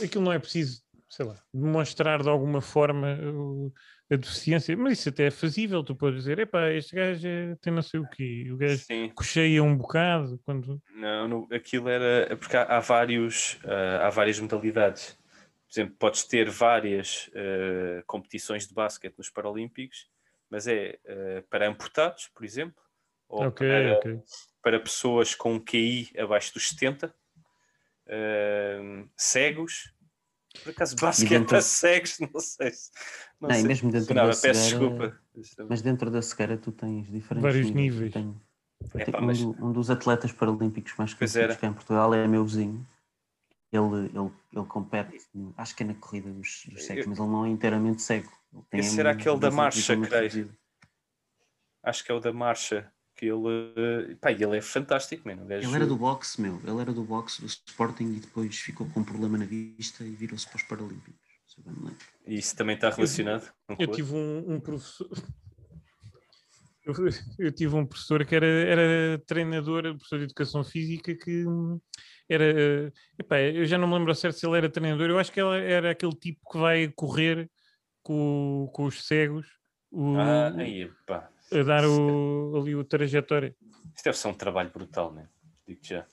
aquilo 0.03 0.23
não 0.23 0.31
é 0.31 0.37
preciso, 0.39 0.83
sei 1.09 1.25
lá, 1.25 1.35
demonstrar 1.53 2.21
de 2.21 2.29
alguma 2.29 2.61
forma 2.61 3.17
a 4.11 4.15
deficiência, 4.15 4.75
mas 4.77 4.99
isso 4.99 5.09
até 5.09 5.27
é 5.27 5.31
fazível. 5.31 5.83
Tu 5.83 5.95
podes 5.95 6.19
dizer, 6.19 6.39
epá, 6.39 6.69
este 6.71 6.95
gajo 6.95 7.27
é- 7.27 7.55
tem 7.61 7.73
não 7.73 7.81
sei 7.81 7.99
o 7.99 8.07
quê, 8.07 8.47
o 8.51 8.57
gajo 8.57 8.77
Sim, 8.77 9.09
cocheia 9.15 9.63
um 9.63 9.75
bocado. 9.77 10.39
Quando... 10.45 10.81
não, 10.89 11.47
aquilo 11.51 11.89
era, 11.89 12.35
porque 12.37 12.55
há, 12.55 12.63
há 12.63 12.79
vários, 12.79 13.59
ah, 13.65 14.07
há 14.07 14.09
várias 14.09 14.39
modalidades. 14.39 15.17
Por 15.67 15.73
exemplo, 15.73 15.95
podes 15.99 16.23
ter 16.23 16.49
várias 16.49 17.29
ah, 17.35 18.03
competições 18.05 18.67
de 18.67 18.73
basquete 18.73 19.17
nos 19.17 19.29
Paralímpicos, 19.29 20.09
mas 20.49 20.67
é 20.67 20.97
ah, 21.07 21.43
para 21.49 21.67
amputados, 21.67 22.29
por 22.33 22.45
exemplo, 22.45 22.81
ou 23.27 23.47
Ok, 23.47 23.67
para, 23.67 23.97
ok. 23.97 24.19
para 24.61 24.79
pessoas 24.79 25.35
com 25.35 25.53
um 25.53 25.59
QI 25.59 26.11
abaixo 26.17 26.53
dos 26.53 26.69
70, 26.69 27.13
ah, 28.09 29.05
cegos, 29.17 29.93
Por 30.63 30.69
acaso, 30.71 30.95
basquete 30.95 31.29
dentro- 31.29 31.57
a 31.57 31.61
cegos, 31.61 32.17
não 32.33 32.39
sei 32.39 32.71
se. 32.71 32.91
Não, 33.39 33.49
e 33.49 33.53
sei 33.55 33.63
mesmo 33.63 33.91
dentro 33.91 34.07
funcionava. 34.07 34.29
da 34.33 34.41
Peço 34.41 34.59
cegueira- 34.69 35.17
desculpa. 35.35 35.67
Mas 35.69 35.81
dentro 35.81 36.11
da 36.11 36.21
cegueira 36.21 36.57
tu 36.57 36.71
tens 36.71 37.07
diferentes 37.11 37.41
Vários 37.43 37.71
níveis. 37.71 38.13
Tem- 38.13 38.35
É, 38.95 39.05
tem 39.05 39.11
pá, 39.11 39.19
um, 39.21 39.25
mas- 39.25 39.39
do- 39.41 39.65
um 39.65 39.71
dos 39.71 39.89
atletas 39.89 40.31
paralímpicos 40.31 40.93
mais 40.97 41.13
conhecidos 41.13 41.43
era. 41.51 41.55
cá 41.55 41.67
em 41.67 41.73
Portugal 41.73 42.13
é 42.13 42.27
meu 42.27 42.43
vizinho. 42.45 42.85
Ele, 43.71 44.05
ele, 44.15 44.31
ele 44.53 44.65
compete, 44.67 45.21
acho 45.57 45.75
que 45.75 45.83
é 45.83 45.85
na 45.87 45.93
corrida 45.95 46.29
dos, 46.31 46.63
dos 46.67 46.85
cegos, 46.85 47.03
Eu- 47.05 47.09
mas 47.09 47.19
ele 47.19 47.27
não 47.27 47.45
é 47.45 47.49
inteiramente 47.49 48.01
cego. 48.01 48.31
Ele 48.53 48.63
tem 48.69 48.79
Esse 48.79 48.99
era 48.99 49.09
um- 49.09 49.11
aquele 49.13 49.39
da 49.39 49.51
marcha, 49.51 49.95
creio. 49.97 50.09
reduzido. 50.21 50.57
Acho 51.83 52.03
que 52.03 52.11
é 52.11 52.15
o 52.15 52.19
da 52.19 52.31
marcha. 52.33 52.91
Que 53.17 53.25
ele. 53.25 53.73
eh, 53.75 54.15
Pá, 54.21 54.31
ele 54.31 54.57
é 54.57 54.61
fantástico, 54.61 55.27
mano. 55.27 55.45
gajo- 55.45 55.67
Ele 55.67 55.75
era 55.75 55.85
do 55.87 55.97
boxe, 55.97 56.39
meu. 56.39 56.61
Ele 56.63 56.79
era 56.81 56.93
do 56.93 57.03
boxe 57.03 57.41
do 57.41 57.47
Sporting 57.47 58.13
e 58.15 58.19
depois 58.19 58.55
ficou 58.57 58.87
com 58.89 58.99
um 58.99 59.03
problema 59.03 59.37
na 59.39 59.45
vista 59.45 60.03
e 60.03 60.11
virou-se 60.11 60.47
para 60.47 60.57
os 60.57 60.63
Paralímpicos. 60.63 61.19
se 61.47 61.59
eu 61.59 61.63
bem 61.65 61.73
me 61.73 61.79
lembro. 61.89 62.05
E 62.27 62.35
isso 62.35 62.55
também 62.55 62.75
está 62.75 62.89
relacionado 62.91 63.51
com 63.67 63.73
Eu 63.83 63.89
o 63.89 63.91
tive 63.91 64.13
um, 64.13 64.53
um 64.53 64.59
professor. 64.59 65.09
Eu, 66.85 66.93
eu 67.39 67.51
tive 67.51 67.75
um 67.75 67.85
professor 67.85 68.23
que 68.25 68.33
era, 68.35 68.45
era 68.45 69.19
treinador, 69.25 69.81
professor 69.95 70.19
de 70.19 70.25
educação 70.25 70.63
física, 70.63 71.13
que 71.15 71.43
era. 72.29 72.93
epá, 73.19 73.39
eu 73.41 73.65
já 73.65 73.77
não 73.77 73.87
me 73.89 73.95
lembro 73.95 74.13
certo 74.15 74.37
se 74.39 74.45
ele 74.47 74.57
era 74.57 74.69
treinador, 74.69 75.09
eu 75.09 75.19
acho 75.19 75.31
que 75.31 75.41
ele 75.41 75.59
era 75.69 75.91
aquele 75.91 76.13
tipo 76.15 76.39
que 76.49 76.57
vai 76.57 76.87
correr 76.95 77.49
com, 78.03 78.69
com 78.73 78.85
os 78.85 79.05
cegos 79.05 79.47
o- 79.91 80.15
Ah, 80.17 80.53
aí, 80.55 80.89
pá. 81.05 81.29
A 81.51 81.63
dar 81.63 81.83
o, 81.85 82.53
ali 82.57 82.75
o 82.75 82.83
trajetória. 82.83 83.55
Isso 83.95 84.03
deve 84.03 84.17
ser 84.17 84.27
um 84.27 84.33
trabalho 84.33 84.69
brutal, 84.69 85.11
né? 85.13 85.29
Digo 85.67 85.79
já. 85.83 86.05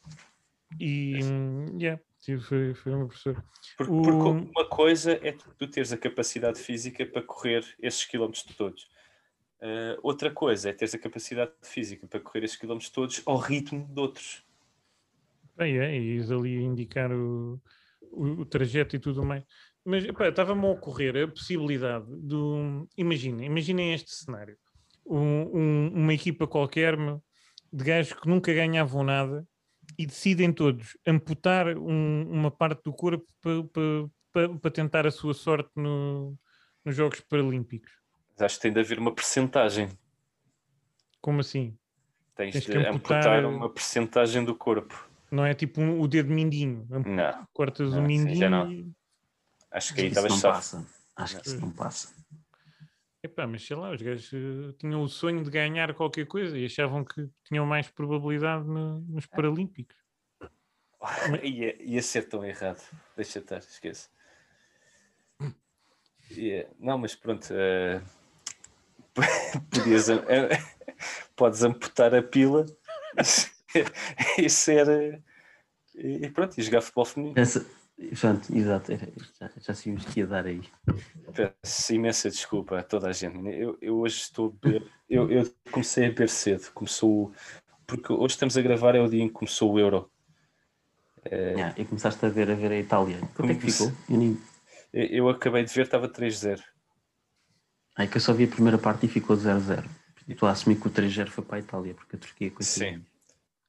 E 0.80 1.20
hum, 1.22 1.78
yeah, 1.78 2.01
foi, 2.41 2.74
foi 2.74 2.93
o 2.93 2.99
meu 2.99 3.07
professor. 3.09 3.45
Porque, 3.76 3.93
O- 3.93 4.03
porque 4.03 4.51
uma 4.57 4.68
coisa 4.68 5.12
é 5.22 5.32
tu, 5.32 5.68
teres 5.68 5.93
a 5.93 5.99
capacidade 5.99 6.59
física 6.59 7.05
para 7.07 7.22
correr 7.22 7.64
esses 7.80 8.05
quilómetros 8.05 8.45
todos. 8.57 8.85
Uh, 9.61 9.97
outra 10.03 10.30
coisa 10.30 10.70
é 10.70 10.72
teres 10.72 10.95
a 10.95 10.99
capacidade 10.99 11.53
física 11.62 12.07
para 12.07 12.20
correr 12.20 12.45
esses 12.45 12.57
quilómetros 12.57 12.91
todos 12.91 13.22
ao 13.24 13.37
ritmo 13.39 13.87
de 13.87 14.01
outros. 14.01 14.45
Bem, 15.57 15.78
é, 15.78 15.97
e 15.99 16.20
ali 16.20 16.62
indicar 16.62 17.12
o, 17.12 17.61
o, 18.03 18.24
o 18.41 18.45
trajeto 18.45 18.97
e 18.97 18.99
tudo 18.99 19.24
mais. 19.24 19.45
Mas 19.85 20.05
estava-me 20.05 20.66
a 20.66 20.70
ocorrer 20.70 21.16
a 21.24 21.28
possibilidade 21.28 22.07
do. 22.09 22.89
Imaginem, 22.97 23.47
imaginem 23.47 23.95
este 23.95 24.14
cenário: 24.14 24.59
Um- 25.07 25.51
um- 25.59 25.89
uma 25.95 26.15
equipa 26.15 26.47
qualquer 26.47 26.97
meu, 26.97 27.23
de 27.73 27.85
gajos 27.85 28.13
que 28.15 28.29
nunca 28.29 28.53
ganhavam 28.53 29.03
nada 29.05 29.47
e 29.99 30.07
decidem 30.07 30.53
todos 30.53 30.97
amputar 31.07 31.77
um- 31.77 32.27
uma 32.31 32.51
parte 32.51 32.83
do 32.85 32.93
corpo 32.93 33.27
para 34.61 34.71
tentar 34.71 35.07
a 35.07 35.11
sua 35.11 35.35
sorte 35.35 35.71
no- 35.77 36.37
nos 36.85 36.97
Jogos 36.97 37.21
Paralímpicos. 37.21 37.93
Mas 38.33 38.43
acho 38.43 38.57
que 38.57 38.63
tem 38.63 38.73
de 38.73 38.81
haver 38.81 38.99
uma 38.99 39.15
percentagem. 39.15 39.89
Como 41.21 41.41
assim? 41.41 41.77
Tens 42.35 42.53
Tens 42.53 42.65
de 42.65 42.73
que 42.73 42.79
amputar- 42.79 43.19
amputar 43.39 43.45
uma 43.47 43.71
percentagem 43.71 44.45
do 44.45 44.55
corpo. 44.57 45.09
Não 45.31 45.45
é 45.45 45.55
tipo 45.55 45.81
um- 45.81 46.01
o 46.01 46.09
dedo 46.09 46.33
mindinho. 46.33 46.87
Não, 46.89 47.47
Cortas 47.53 47.91
Não, 47.93 47.99
o 47.99 48.05
assim 48.05 48.07
mindinho 48.07 48.37
já 48.37 48.51
não. 48.51 48.71
e. 48.73 48.91
acho 49.71 49.95
que 49.95 50.01
aí 50.01 50.07
Acho 50.09 50.21
que 50.23 50.27
isso 50.27 50.27
estavas 50.27 50.33
não 50.33 50.51
passa. 50.53 50.87
Acho 51.17 51.41
que 51.41 51.47
isso 51.49 51.61
não 51.61 51.71
passa. 51.71 52.15
Epá, 53.25 53.47
mas 53.47 53.64
sei 53.66 53.75
lá, 53.75 53.91
os 53.91 54.03
gajos 54.03 54.31
eh, 54.35 54.75
tinham 54.79 55.03
o 55.03 55.09
sonho 55.09 55.43
de 55.43 55.49
ganhar 55.51 55.95
qualquer 55.95 56.27
coisa 56.27 56.59
e 56.59 56.66
achavam 56.66 57.03
que 57.03 57.27
tinham 57.45 57.64
mais 57.64 57.89
probabilidade 57.89 58.66
no- 58.66 59.01
nos 59.01 59.25
Paralímpicos. 59.25 59.97
Ia, 61.43 61.83
ia 61.83 62.03
ser 62.03 62.29
tão 62.29 62.45
errado. 62.45 62.83
Deixa 63.16 63.39
estar, 63.39 63.59
esquece. 63.61 64.11
Ia- 66.33 66.68
Não, 66.79 66.99
mas 66.99 67.14
pronto. 67.14 67.49
eh, 67.51 68.03
podias, 69.72 70.09
eh, 70.11 70.49
podes 71.35 71.62
amputar 71.62 72.14
a 72.14 72.22
pila 72.22 72.66
e 74.39 74.51
ser. 74.51 74.87
eh, 74.89 75.20
E 75.97 76.29
pronto, 76.29 76.59
e 76.59 76.62
jogar 76.62 76.83
futebol 76.83 77.05
feminino. 77.07 77.41
Essa, 77.41 77.64
pronto, 78.20 78.57
exato, 78.57 78.92
já, 79.40 79.51
já 79.57 79.74
sabíamos 79.74 80.05
que 80.07 80.20
ia 80.20 80.26
dar 80.26 80.47
aí. 80.47 80.62
Peço 81.32 81.95
imensa 81.95 82.30
desculpa 82.30 82.78
a 82.78 82.82
toda 82.82 83.09
a 83.09 83.12
gente. 83.12 83.36
Eu, 83.49 83.78
eu 83.80 83.99
hoje 83.99 84.16
estou 84.16 84.49
a 84.49 84.66
beber. 84.66 84.90
Eu, 85.09 85.30
eu 85.30 85.55
comecei 85.70 86.07
a 86.07 86.09
beber 86.09 86.28
cedo. 86.28 86.70
Começou. 86.72 87.32
Porque 87.86 88.12
hoje 88.12 88.34
estamos 88.34 88.57
a 88.57 88.62
gravar, 88.62 88.95
é 88.95 89.01
o 89.01 89.09
dia 89.09 89.22
em 89.22 89.28
que 89.28 89.34
começou 89.34 89.72
o 89.72 89.78
Euro. 89.78 90.11
Yeah, 91.26 91.74
e 91.78 91.84
começaste 91.84 92.24
a 92.24 92.28
ver, 92.28 92.51
a 92.51 92.55
ver 92.55 92.72
a 92.72 92.78
Itália. 92.78 93.18
Quanto 93.34 93.51
é 93.51 93.55
que 93.55 93.70
ficou? 93.70 93.92
Eu, 94.11 94.16
nem... 94.18 94.38
Eu, 94.92 95.07
eu 95.07 95.28
acabei 95.28 95.64
de 95.64 95.72
ver, 95.72 95.82
estava 95.82 96.09
3-0. 96.09 96.62
Ai, 97.97 98.09
que 98.09 98.16
eu 98.16 98.20
só 98.20 98.32
vi 98.32 98.45
a 98.45 98.49
primeira 98.49 98.76
parte 98.76 99.07
e 99.07 99.09
ficou 99.09 99.36
0-0. 99.36 99.84
E 100.26 100.32
estou 100.32 100.49
a 100.49 100.53
assumir 100.53 100.76
que 100.76 100.86
o 100.86 100.90
3-0 100.90 101.28
foi 101.28 101.45
para 101.45 101.57
a 101.57 101.61
Itália, 101.61 101.95
porque 101.95 102.16
a 102.16 102.18
Turquia 102.18 102.51
coitada. 102.51 102.64
Sim. 102.64 103.05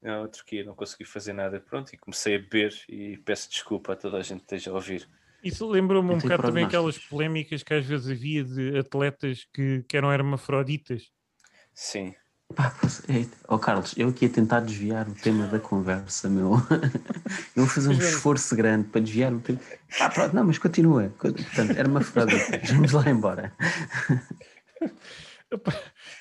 Não, 0.02 0.24
a 0.24 0.28
Turquia 0.28 0.64
não 0.64 0.74
consegui 0.74 1.04
fazer 1.04 1.32
nada. 1.32 1.60
Pronto, 1.60 1.92
e 1.92 1.96
comecei 1.96 2.36
a 2.36 2.38
beber 2.38 2.72
e 2.88 3.16
peço 3.18 3.50
desculpa 3.50 3.92
a 3.92 3.96
toda 3.96 4.18
a 4.18 4.22
gente 4.22 4.38
que 4.38 4.54
esteja 4.54 4.70
a 4.70 4.74
ouvir. 4.74 5.08
Isso 5.42 5.68
lembrou-me 5.68 6.12
um 6.12 6.18
bocado 6.18 6.42
também 6.42 6.64
aquelas 6.64 6.98
polémicas 6.98 7.62
que 7.62 7.74
às 7.74 7.84
vezes 7.84 8.10
havia 8.10 8.44
de 8.44 8.78
atletas 8.78 9.46
que, 9.52 9.84
que 9.88 9.96
eram 9.96 10.12
hermafroditas. 10.12 11.10
Sim. 11.74 12.14
Pá, 12.54 12.72
é. 13.08 13.26
Oh, 13.48 13.58
Carlos, 13.58 13.94
eu 13.96 14.08
aqui 14.08 14.26
a 14.26 14.28
tentar 14.28 14.60
desviar 14.60 15.08
o 15.08 15.14
tema 15.14 15.46
da 15.48 15.58
conversa, 15.58 16.28
meu. 16.28 16.52
eu 17.56 17.64
vou 17.64 17.66
fazer 17.66 17.88
um 17.88 17.94
João- 17.94 18.08
esforço 18.08 18.54
grande 18.54 18.88
para 18.88 19.00
desviar 19.00 19.32
o 19.32 19.40
tema. 19.40 19.60
Ah, 20.00 20.08
pronto, 20.08 20.34
não, 20.34 20.44
mas 20.44 20.58
continua. 20.58 21.12
Portanto, 21.18 21.76
era 21.76 21.88
uma 21.88 22.00
frase. 22.00 22.32
Vamos 22.72 22.92
lá 22.92 23.08
embora. 23.10 23.52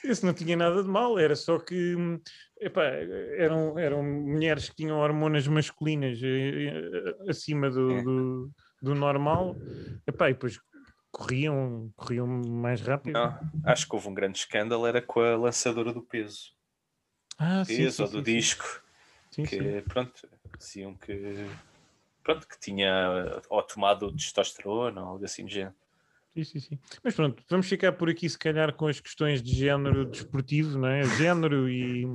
Isso 0.04 0.26
não 0.26 0.34
tinha 0.34 0.56
nada 0.56 0.84
de 0.84 0.90
mal, 0.90 1.18
era 1.18 1.36
só 1.36 1.60
que 1.60 1.96
hum, 1.96 2.20
epá, 2.60 2.84
eram, 2.84 3.78
eram 3.78 4.04
mulheres 4.04 4.70
que 4.70 4.76
tinham 4.76 4.98
hormonas 5.00 5.48
masculinas 5.48 6.20
eh, 6.24 6.68
eh, 6.68 7.30
acima 7.30 7.70
do, 7.70 7.92
É. 7.92 8.02
do, 8.02 8.52
do 8.82 8.96
normal 8.96 9.56
epá, 10.08 10.30
e 10.30 10.34
depois 10.34 10.60
corriam, 11.12 11.92
corriam 11.96 12.28
mais 12.28 12.82
rápido. 12.82 13.14
Não, 13.14 13.38
acho 13.64 13.88
que 13.88 13.96
houve 13.96 14.08
um 14.08 14.14
grande 14.14 14.40
escândalo, 14.40 14.86
era 14.86 15.02
com 15.02 15.20
a 15.22 15.36
lançadora 15.36 15.94
do 15.94 16.02
peso. 16.02 16.54
Ah, 17.38 17.64
sim, 17.66 17.78
peso 17.78 17.96
sim, 17.98 18.04
ou 18.04 18.10
do 18.10 18.18
sim, 18.18 18.24
disco. 18.24 18.84
Que, 19.32 19.82
pronto, 19.88 20.30
diziam 20.58 20.96
que. 20.96 21.34
Pronto, 22.24 22.48
que 22.48 22.60
tinha 22.60 23.42
ou 23.50 23.62
tomado 23.62 24.12
testosterona 24.14 25.02
ou 25.02 25.10
algo 25.10 25.26
assim 25.26 25.44
do 25.44 25.52
género. 25.52 25.76
Sim, 26.34 26.44
sim, 26.44 26.60
sim. 26.60 26.80
Mas 27.04 27.16
pronto, 27.16 27.44
vamos 27.50 27.68
ficar 27.68 27.94
por 27.94 28.10
aqui 28.10 28.30
se 28.30 28.38
calhar 28.38 28.74
com 28.74 28.88
as 28.88 29.00
questões 29.00 29.42
de 29.44 29.54
género 29.54 30.06
desportivo, 30.06 30.78
não 30.78 30.88
é? 30.88 31.04
Género 31.18 31.70
e. 31.70 32.06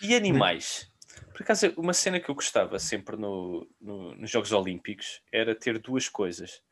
E 0.00 0.14
animais? 0.14 0.90
Por 1.32 1.42
acaso, 1.42 1.72
uma 1.76 1.92
cena 1.94 2.20
que 2.20 2.28
eu 2.28 2.34
gostava 2.34 2.78
sempre 2.78 3.16
no, 3.16 3.68
no- 3.80 4.14
nos 4.14 4.30
Jogos 4.30 4.52
Olímpicos 4.52 5.20
era 5.32 5.54
ter 5.54 5.78
duas 5.78 6.08
coisas. 6.08 6.62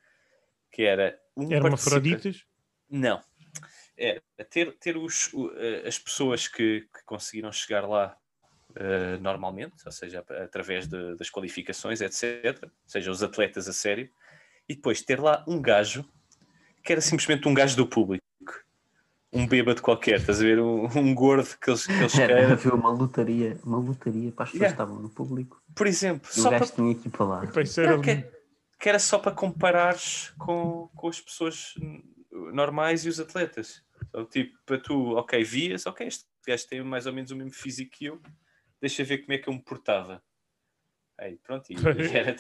Que 0.73 0.83
era 0.83 1.19
um 1.37 1.49
participa- 1.49 1.67
Hermafroditas? 1.67 2.45
Não. 2.89 3.21
É 3.97 4.21
ter, 4.49 4.73
ter 4.79 4.97
os, 4.97 5.31
eh, 5.59 5.87
as 5.87 5.99
pessoas 5.99 6.49
que, 6.49 6.83
que 6.93 7.05
conseguiram 7.05 7.53
chegar 7.53 7.87
lá 7.87 8.17
eh, 8.77 9.19
normalmente, 9.19 9.75
ou 9.85 9.93
seja, 9.93 10.25
através 10.43 10.87
de- 10.87 11.17
das 11.17 11.29
qualificações, 11.29 12.01
etc. 12.01 12.63
Ou 12.63 12.71
seja, 12.87 13.11
os 13.11 13.23
atletas 13.23 13.69
a 13.69 13.73
sério. 13.73 14.09
E 14.69 14.75
depois 14.75 15.03
ter 15.03 15.21
lá 15.21 15.45
um 15.49 15.61
gajo 15.61 16.09
que 16.85 16.93
era 16.93 17.01
simplesmente 17.01 17.47
um 17.49 17.53
gajo 17.55 17.77
do 17.77 17.87
público. 17.87 18.25
Um 19.33 19.47
bêbado 19.47 19.81
qualquer, 19.81 20.19
estás 20.19 20.41
a 20.41 20.43
ver? 20.45 20.59
Um, 20.59 20.87
um 20.99 21.15
gordo 21.15 21.49
que 21.61 21.71
eles, 21.71 21.87
que 21.87 21.93
eles 21.93 22.19
Era 22.19 22.35
queiram. 22.35 22.53
haver 22.53 22.75
uma 22.75 22.91
lutaria, 22.91 23.61
uma 23.65 23.79
lutaria 23.79 24.33
para 24.33 24.45
as 24.45 24.51
pessoas 24.51 24.71
Yeah. 24.71 24.77
que 24.77 24.83
estavam 24.83 25.01
no 25.03 25.09
público. 25.11 25.63
Por 25.75 25.87
exemplo, 25.87 26.29
E 26.37 26.41
o 26.41 26.43
só 26.43 26.51
gajo 26.51 26.67
para 26.67 26.75
tinha 26.75 26.95
que 26.97 27.07
ir 27.09 27.11
para 27.11 27.27
lá. 27.27 27.43
Não, 27.45 28.01
que, 28.03 28.25
que 28.81 28.89
era 28.89 28.99
só 28.99 29.19
para 29.21 29.31
comparares 29.33 30.31
com, 30.37 30.89
com 30.97 31.09
as 31.09 31.21
pessoas 31.21 31.75
normais 32.53 33.05
e 33.05 33.09
os 33.09 33.21
atletas. 33.21 33.83
Então, 34.09 34.25
tipo, 34.27 34.59
para 34.67 34.79
tu, 34.79 35.13
ok, 35.17 35.45
vias, 35.45 35.87
ok, 35.87 36.07
este 36.09 36.25
gajo 36.45 36.67
tem 36.67 36.83
mais 36.83 37.07
ou 37.07 37.13
menos 37.13 37.31
o 37.31 37.37
mesmo 37.37 37.53
físico 37.53 37.93
que 37.93 38.07
eu, 38.07 38.21
deixa 38.81 39.05
ver 39.05 39.19
como 39.19 39.33
é 39.33 39.39
que 39.39 39.49
eu 39.49 39.53
me 39.55 39.63
portava. 39.63 40.21
Aí, 41.19 41.37
pronto, 41.37 41.71
e, 41.71 41.75
e 41.77 42.17
era, 42.17 42.35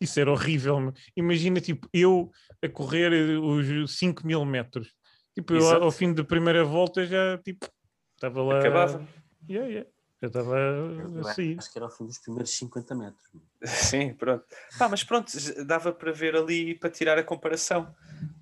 Isso 0.00 0.18
era 0.20 0.30
horrível. 0.30 0.92
Imagina, 1.16 1.60
tipo, 1.60 1.86
eu 1.92 2.30
a 2.64 2.68
correr 2.68 3.12
os 3.38 3.98
5 3.98 4.26
mil 4.26 4.42
metros. 4.46 4.94
Tipo, 5.40 5.54
eu 5.54 5.82
ao 5.82 5.90
fim 5.90 6.12
da 6.12 6.24
primeira 6.24 6.64
volta 6.64 7.04
já, 7.06 7.38
tipo, 7.38 7.66
estava 8.14 8.42
lá. 8.42 8.58
acabava. 8.58 9.06
Yeah, 9.48 9.68
yeah. 9.68 9.90
Já 10.20 10.26
estava 10.28 10.58
Eu 10.58 11.20
a 11.20 11.34
sair. 11.34 11.56
acho 11.58 11.72
que 11.72 11.78
era 11.78 11.86
ao 11.86 11.90
fim 11.90 12.04
dos 12.04 12.18
primeiros 12.18 12.50
50 12.50 12.94
metros. 12.94 13.22
Sim, 13.64 14.12
pronto. 14.14 14.44
Pá, 14.78 14.88
mas 14.88 15.02
pronto, 15.02 15.32
dava 15.64 15.92
para 15.92 16.12
ver 16.12 16.36
ali, 16.36 16.74
para 16.74 16.90
tirar 16.90 17.18
a 17.18 17.24
comparação. 17.24 17.94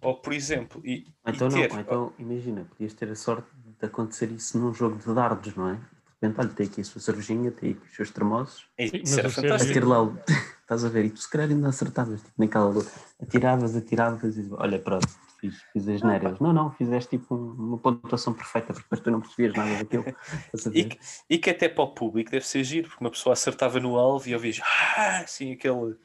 Ou, 0.03 0.21
por 0.21 0.33
exemplo, 0.33 0.81
e, 0.85 1.07
então 1.25 1.49
e 1.49 1.51
não, 1.51 1.61
ter, 1.61 1.73
ou 1.73 1.79
então 1.79 2.13
imagina, 2.19 2.65
podias 2.65 2.95
ter 2.95 3.09
a 3.11 3.15
sorte 3.15 3.49
de 3.55 3.87
acontecer 3.87 4.31
isso 4.33 4.59
num 4.59 4.75
jogo 4.75 4.97
de 4.97 5.15
dardos, 5.15 5.55
não 5.55 5.69
é? 5.71 5.75
De 5.75 6.27
repente, 6.27 6.41
olha, 6.41 6.49
tem 6.49 6.67
aqui 6.67 6.81
a 6.81 6.85
sua 6.85 7.01
cervejinha, 7.01 7.53
tem 7.53 7.73
aqui 7.73 7.87
os 7.87 7.95
seus 7.95 8.09
Sim, 8.09 8.91
isso 9.03 9.21
era 9.21 9.31
fantástico. 9.31 9.87
lá 9.87 10.03
o, 10.03 10.19
Estás 10.69 10.85
a 10.85 10.89
ver? 10.89 11.07
E 11.07 11.11
tu 11.11 11.21
se 11.21 11.31
calhar 11.31 11.49
ainda 11.49 11.69
acertavas, 11.69 12.21
tipo, 12.21 12.35
naquela 12.37 12.69
luta. 12.69 12.91
Atiravas, 13.23 13.75
atiravas 13.75 14.37
e 14.37 14.49
olha, 14.53 14.79
pronto, 14.79 15.09
fiz, 15.41 15.63
fiz 15.73 15.89
as 15.89 16.03
neiras. 16.03 16.39
Não, 16.41 16.53
não, 16.53 16.71
fizeste 16.73 17.17
tipo 17.19 17.35
um- 17.35 17.53
uma 17.53 17.79
pontuação 17.79 18.33
perfeita, 18.35 18.69
porque 18.73 18.83
depois 18.85 19.01
tu 19.01 19.11
não 19.11 19.21
percebias 19.21 19.55
nada 19.55 19.77
daquilo. 19.77 20.05
E 20.75 20.85
que, 20.85 20.99
e 21.31 21.39
que 21.39 21.51
até 21.51 21.69
para 21.69 21.85
o 21.85 21.95
público 21.95 22.31
deve 22.31 22.47
ser 22.47 22.65
giro, 22.65 22.89
porque 22.89 23.03
uma 23.05 23.11
pessoa 23.11 23.33
acertava 23.33 23.79
no 23.81 23.97
alvo 23.97 24.29
e 24.29 24.35
ouvias 24.35 24.61
ah, 24.97 25.19
assim, 25.21 25.53
aquele, 25.53 25.97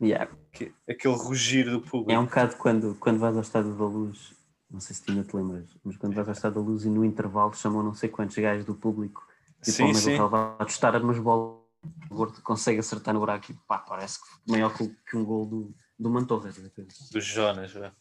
Yeah. 0.00 0.30
que- 0.52 0.72
aquele 0.88 1.14
rugir 1.14 1.68
do 1.70 1.80
público. 1.82 2.10
É 2.12 2.18
um 2.18 2.24
bocado 2.24 2.56
quando, 2.56 2.94
quando 2.96 3.18
vais 3.18 3.34
ao 3.36 3.42
Estádio 3.42 3.74
da 3.74 3.84
Luz, 3.84 4.34
não 4.70 4.80
sei 4.80 4.96
se 4.96 5.02
tu 5.04 5.10
ainda 5.12 5.24
te 5.24 5.36
lembras, 5.36 5.76
mas 5.84 5.96
quando 5.98 6.14
vais 6.14 6.26
ao 6.28 6.32
Estádio 6.32 6.62
da 6.62 6.66
Luz 6.66 6.84
e 6.84 6.88
no 6.88 7.04
intervalo 7.04 7.52
chamam 7.54 7.82
não 7.82 7.92
sei 7.92 8.08
quantos 8.08 8.36
gajos 8.38 8.64
do 8.64 8.74
público 8.74 9.26
e 9.66 9.70
Sim, 9.70 9.82
o 9.82 9.86
meio 9.86 9.96
sim. 9.98 10.10
do 10.12 10.16
relevado 10.16 10.64
testar 10.64 10.96
umas 11.02 11.18
bolas, 11.18 11.60
o 12.10 12.14
gordo 12.14 12.40
consegue 12.42 12.78
acertar 12.78 13.12
no 13.12 13.20
buraco 13.20 13.52
e 13.52 13.54
pá, 13.66 13.78
parece 13.78 14.18
que 14.20 14.50
maior 14.50 14.72
que, 14.74 14.90
um 15.16 15.24
gol 15.24 15.44
do, 15.44 15.74
do 15.98 16.08
Mantorras. 16.08 16.56
Dos 17.12 17.24
Jonas, 17.24 17.72
vá. 17.72 17.92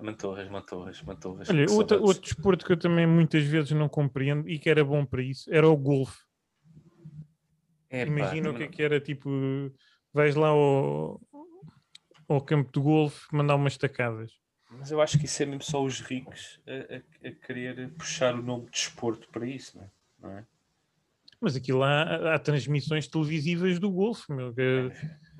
Mantorras, 0.00 0.48
mantorras, 0.48 1.02
mantorras. 1.02 1.48
Olha, 1.50 1.68
outro, 1.70 2.00
outro 2.02 2.22
desporto 2.22 2.64
que 2.64 2.72
eu 2.72 2.76
também 2.78 3.06
muitas 3.06 3.44
vezes 3.44 3.72
não 3.72 3.88
compreendo 3.88 4.48
e 4.48 4.58
que 4.58 4.70
era 4.70 4.84
bom 4.84 5.04
para 5.04 5.22
isso 5.22 5.52
era 5.52 5.68
o 5.68 5.76
golfe. 5.76 6.18
É, 7.90 8.06
Imagina 8.06 8.50
o 8.50 8.54
que 8.54 8.62
é 8.64 8.68
que 8.68 8.82
era 8.82 9.00
tipo, 9.00 9.28
vais 10.12 10.34
lá 10.36 10.48
ao, 10.48 11.20
ao 12.28 12.40
campo 12.40 12.70
de 12.72 12.80
golfe 12.80 13.26
mandar 13.32 13.56
umas 13.56 13.76
tacadas. 13.76 14.32
Mas 14.70 14.90
eu 14.90 15.00
acho 15.00 15.18
que 15.18 15.24
isso 15.24 15.42
é 15.42 15.46
mesmo 15.46 15.62
só 15.62 15.82
os 15.82 16.00
ricos 16.00 16.60
a, 16.66 16.96
a- 16.96 17.28
a 17.28 17.32
querer 17.32 17.90
puxar 17.94 18.34
o 18.34 18.42
nome 18.42 18.66
de 18.66 18.72
desporto 18.72 19.26
para 19.30 19.46
isso, 19.46 19.78
não 19.78 19.84
é? 19.84 19.90
Não 20.20 20.30
é? 20.38 20.46
Mas 21.40 21.56
aquilo 21.56 21.82
há, 21.82 22.34
há 22.34 22.38
transmissões 22.38 23.06
televisivas 23.08 23.78
do 23.78 23.90
golfe, 23.90 24.30
meu. 24.32 24.52
que 24.52 24.90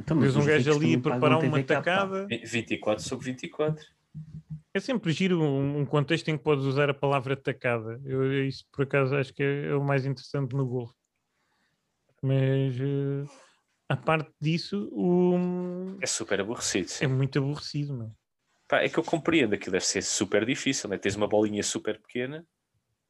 Então, 0.00 0.16
mas 0.16 0.32
Vês 0.34 0.36
um 0.36 0.46
gajo 0.48 0.72
ali 0.72 0.94
a 0.94 1.00
preparar 1.00 1.38
uma 1.44 1.62
tacada. 1.62 2.26
Vi- 2.26 2.38
24 2.46 3.04
sobre 3.04 3.26
24. 3.26 3.84
É 4.74 4.80
sempre 4.80 5.12
giro 5.12 5.42
um, 5.42 5.84
contexto 5.84 6.28
em 6.28 6.36
que 6.36 6.44
podes 6.44 6.64
usar 6.64 6.88
a 6.90 6.94
palavra 6.94 7.36
tacada. 7.36 8.00
Eu, 8.04 8.46
isso, 8.46 8.64
por 8.70 8.82
acaso, 8.82 9.16
acho 9.16 9.32
que 9.32 9.42
é, 9.42 9.66
é 9.68 9.74
o 9.74 9.82
mais 9.82 10.04
interessante 10.06 10.54
no 10.54 10.66
golfe. 10.66 10.94
Mas, 12.22 12.78
eh, 12.78 13.24
a 13.88 13.96
parte 13.96 14.30
disso, 14.40 14.88
o- 14.92 15.98
É 16.00 16.06
super 16.06 16.40
aborrecido. 16.40 16.88
sim. 16.88 17.04
é 17.04 17.08
muito 17.08 17.38
aborrecido, 17.38 17.94
meu. 17.94 18.12
Pá, 18.68 18.82
é 18.82 18.88
que 18.88 18.98
eu 18.98 19.04
compreendo, 19.04 19.54
aquilo 19.54 19.72
deve 19.72 19.86
ser 19.86 20.02
super 20.02 20.44
difícil, 20.44 20.90
né? 20.90 20.98
tens 20.98 21.16
uma 21.16 21.26
bolinha 21.26 21.62
super 21.62 21.98
pequena, 22.00 22.46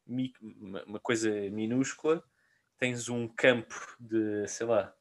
uma, 0.07 0.99
coisa 1.01 1.29
minúscula, 1.51 2.23
tens 2.77 3.09
um 3.09 3.27
campo 3.27 3.75
de, 3.99 4.47
sei 4.47 4.65
lá, 4.65 4.93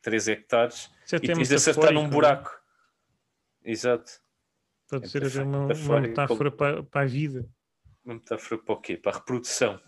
3 0.00 0.28
hectares 0.28 0.88
é 1.12 1.16
e 1.16 1.20
tens 1.20 1.48
de 1.48 1.54
acertar 1.56 1.92
num 1.92 2.04
metafórico, 2.04 2.14
buraco. 2.14 2.62
Exato. 3.64 4.20
Pode 4.88 5.04
É 5.04 5.08
ser 5.08 5.26
até 5.26 5.42
uma, 5.42 5.66
uma 5.66 6.00
metáfora 6.00 6.50
para, 6.50 6.82
para 6.82 7.02
a 7.02 7.06
vida. 7.06 7.46
Uma 8.04 8.14
metáfora 8.14 8.62
para 8.62 8.74
o 8.74 8.80
quê? 8.80 8.96
Para 8.96 9.12
a 9.12 9.18
reprodução. 9.18 9.80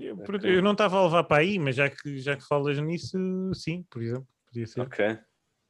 Eu, 0.00 0.16
Ok. 0.16 0.40
eu 0.56 0.62
não 0.62 0.72
estava 0.72 0.96
a 0.98 1.02
levar 1.04 1.24
para 1.24 1.42
aí, 1.42 1.58
mas 1.58 1.74
já 1.74 1.90
que, 1.90 2.18
já 2.18 2.36
que 2.36 2.46
falas 2.46 2.78
nisso, 2.78 3.18
sim, 3.52 3.82
por 3.90 4.00
exemplo, 4.00 4.28
podia 4.46 4.66
ser, 4.66 4.80
Ok. 4.80 5.18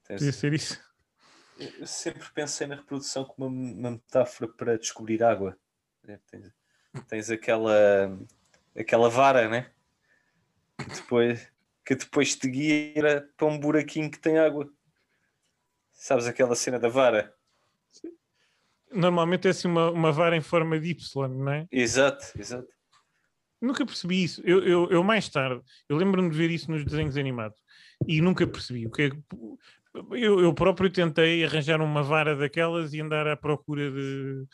Tens- 0.05 0.19
podia 0.21 0.33
ser 0.33 0.53
isso. 0.53 0.85
Eu 1.57 1.87
sempre 1.87 2.29
pensei 2.35 2.67
na 2.67 2.75
reprodução 2.75 3.25
como 3.25 3.47
uma, 3.47 3.93
metáfora 3.93 4.53
para 4.53 4.77
descobrir 4.77 5.23
água. 5.23 5.57
É, 6.07 6.19
Tens, 6.27 6.53
tens 7.09 7.31
aquela, 7.31 7.73
aquela 8.77 9.09
vara, 9.09 9.49
né? 9.49 9.73
Que 10.77 10.91
depois, 10.91 11.53
que 11.87 11.95
depois 11.95 12.37
te 12.37 12.49
guia 12.51 13.27
para 13.37 13.47
um 13.47 13.59
buraquinho 13.59 14.11
que 14.11 14.19
tem 14.19 14.39
água. 14.39 14.71
Sabes 15.93 16.27
aquela 16.27 16.55
cena 16.55 16.79
da 16.79 16.89
vara? 16.89 17.35
Normalmente 18.95 19.47
é 19.47 19.51
assim 19.51 19.69
uma, 19.69 19.91
uma 19.91 20.13
vara 20.13 20.37
em 20.37 20.41
forma 20.41 20.79
de 20.79 20.91
Y, 20.91 21.29
não 21.29 21.53
é? 21.53 21.67
Exato, 21.71 22.25
exato. 22.39 22.69
Nunca 23.61 23.85
percebi 23.87 24.23
isso. 24.23 24.43
Eu, 24.45 24.63
eu, 24.63 24.91
eu 24.91 25.03
mais 25.03 25.29
tarde, 25.29 25.63
eu 25.89 25.97
lembro-me 25.97 26.31
de 26.31 26.37
ver 26.37 26.51
isso 26.51 26.71
nos 26.71 26.85
desenhos 26.85 27.17
animados 27.17 27.59
e 28.07 28.21
nunca 28.21 28.47
percebi. 28.47 28.87
O 28.87 28.91
que 28.91 29.03
é 29.03 29.11
que- 29.11 29.19
eu, 30.13 30.41
eu 30.41 30.53
próprio 30.53 30.91
tentei 30.91 31.45
arranjar 31.45 31.81
uma 31.81 32.03
vara 32.03 32.37
daquelas 32.37 32.93
e 32.93 33.01
andar 33.01 33.27
à 33.27 33.37
procura 33.37 33.91
de, 33.91 34.45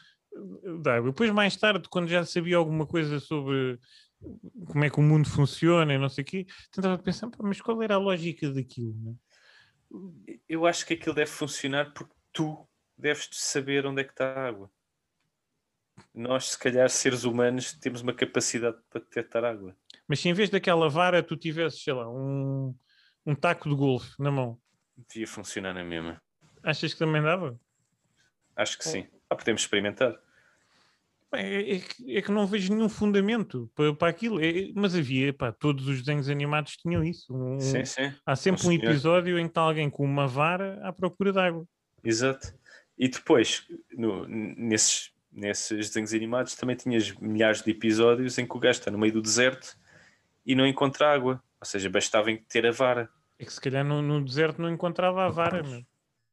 de 0.82 0.90
água. 0.90 1.10
Depois, 1.10 1.30
mais 1.32 1.56
tarde, 1.56 1.88
quando 1.90 2.08
já 2.08 2.24
sabia 2.24 2.56
alguma 2.56 2.86
coisa 2.86 3.18
sobre 3.18 3.78
como 4.66 4.84
é 4.84 4.90
que 4.90 5.00
o 5.00 5.02
mundo 5.02 5.28
funciona 5.28 5.94
e 5.94 5.98
não 5.98 6.08
sei 6.10 6.22
o 6.22 6.26
quê, 6.26 6.46
tentava 6.70 6.98
pensar, 6.98 7.28
"Pá, 7.30 7.38
mas 7.40 7.60
qual 7.60 7.82
era 7.82 7.94
a 7.94 7.98
lógica 7.98 8.50
daquilo? 8.52 8.94
é?" 10.28 10.34
Eu 10.48 10.66
acho 10.66 10.86
que 10.86 10.94
aquilo 10.94 11.14
deve 11.14 11.30
funcionar 11.30 11.92
porque 11.94 12.14
tu 12.32 12.68
deves 13.00 13.28
saber 13.32 13.86
onde 13.86 14.02
é 14.02 14.04
que 14.04 14.10
está 14.12 14.32
a 14.34 14.46
água. 14.48 14.70
Nós, 16.14 16.50
se 16.52 16.58
calhar, 16.58 16.88
seres 16.88 17.24
humanos, 17.24 17.72
temos 17.74 18.00
uma 18.00 18.14
capacidade 18.14 18.78
para 18.88 19.00
detectar 19.00 19.44
água. 19.44 19.76
Mas 20.08 20.20
se 20.20 20.28
em 20.28 20.32
vez 20.32 20.48
daquela 20.50 20.88
vara 20.88 21.22
tu 21.22 21.36
tivesses, 21.36 21.82
sei 21.82 21.92
lá, 21.92 22.08
um, 22.08 22.74
um 23.26 23.34
taco 23.34 23.68
de 23.68 23.74
golfe 23.74 24.10
na 24.18 24.30
mão, 24.30 24.58
Devia 25.08 25.26
funcionar 25.26 25.72
na 25.72 25.82
mesma. 25.84 26.20
achas 26.62 26.92
que 26.92 26.98
também 26.98 27.22
dava? 27.22 27.58
Acho 28.56 28.76
que 28.78 28.84
sim. 28.84 29.06
Ah, 29.30 29.36
podemos 29.36 29.62
experimentar. 29.62 30.14
É, 31.32 31.76
é 31.76 31.80
que, 31.80 32.16
é 32.16 32.20
que 32.22 32.30
não 32.32 32.46
vejo 32.46 32.74
nenhum 32.74 32.88
fundamento 32.88 33.70
para, 33.74 33.94
para 33.94 34.08
aquilo. 34.08 34.40
É- 34.42 34.72
mas 34.74 34.94
havia, 34.94 35.32
pá, 35.32 35.52
todos 35.52 35.86
os 35.86 36.00
desenhos 36.00 36.28
animados 36.28 36.76
tinham 36.76 37.02
isso. 37.04 37.32
Um- 37.34 37.60
Sim, 37.60 37.84
sim. 37.84 38.12
há 38.26 38.34
sempre 38.36 38.60
um 38.66 38.70
senhor. 38.70 38.84
episódio 38.84 39.38
em 39.38 39.44
que 39.44 39.50
está 39.52 39.60
alguém 39.62 39.88
com 39.88 40.04
uma 40.04 40.26
vara 40.26 40.80
à 40.86 40.92
procura 40.92 41.32
de 41.32 41.38
água. 41.38 41.64
Exato. 42.04 42.52
E 43.02 43.08
depois, 43.08 43.66
no- 43.96 44.28
nesses, 44.28 45.10
nesses 45.32 45.88
desenhos 45.88 46.12
animados, 46.12 46.54
também 46.54 46.76
tinhas 46.76 47.10
milhares 47.14 47.62
de 47.62 47.70
episódios 47.70 48.36
em 48.36 48.46
que 48.46 48.54
o 48.54 48.60
gajo 48.60 48.78
está 48.78 48.90
no 48.90 48.98
meio 48.98 49.14
do 49.14 49.22
deserto 49.22 49.74
e 50.44 50.54
não 50.54 50.66
encontra 50.66 51.10
água. 51.14 51.42
Ou 51.58 51.66
seja, 51.66 51.88
bastava 51.88 52.28
ter 52.46 52.66
a 52.66 52.70
vara. 52.70 53.08
É 53.38 53.44
que 53.46 53.52
se 53.54 53.58
calhar 53.60 53.82
no, 53.82 54.02
no 54.02 54.22
deserto 54.22 54.60
não 54.60 54.68
encontrava 54.68 55.24
a 55.24 55.30
vara. 55.30 55.62
Meu. 55.62 55.82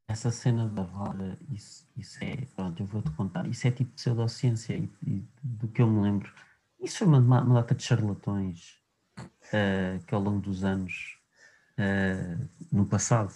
Essa 0.10 0.30
cena 0.30 0.68
da 0.68 0.84
vara, 0.84 1.40
isso, 1.54 1.88
isso 1.96 2.22
é, 2.22 2.36
pronto, 2.54 2.84
eu 2.84 2.86
vou-te 2.86 3.12
contar, 3.12 3.48
isso 3.48 3.66
é 3.66 3.72
tipo 3.72 3.92
pseudociência 3.92 4.74
e, 4.74 4.90
e 5.06 5.24
do 5.42 5.70
que 5.70 5.82
eu 5.82 5.88
me 5.88 6.02
lembro. 6.02 6.34
Isso 6.82 7.00
foi 7.00 7.08
uma, 7.08 7.20
uma 7.20 7.42
uma 7.44 7.56
data 7.62 7.76
de 7.76 7.84
charlatões 7.84 8.78
eh, 9.54 10.00
que 10.06 10.14
ao 10.14 10.22
longo 10.22 10.40
dos 10.42 10.64
anos, 10.64 11.18
eh, 11.78 12.38
no 12.72 12.86
passado, 12.86 13.34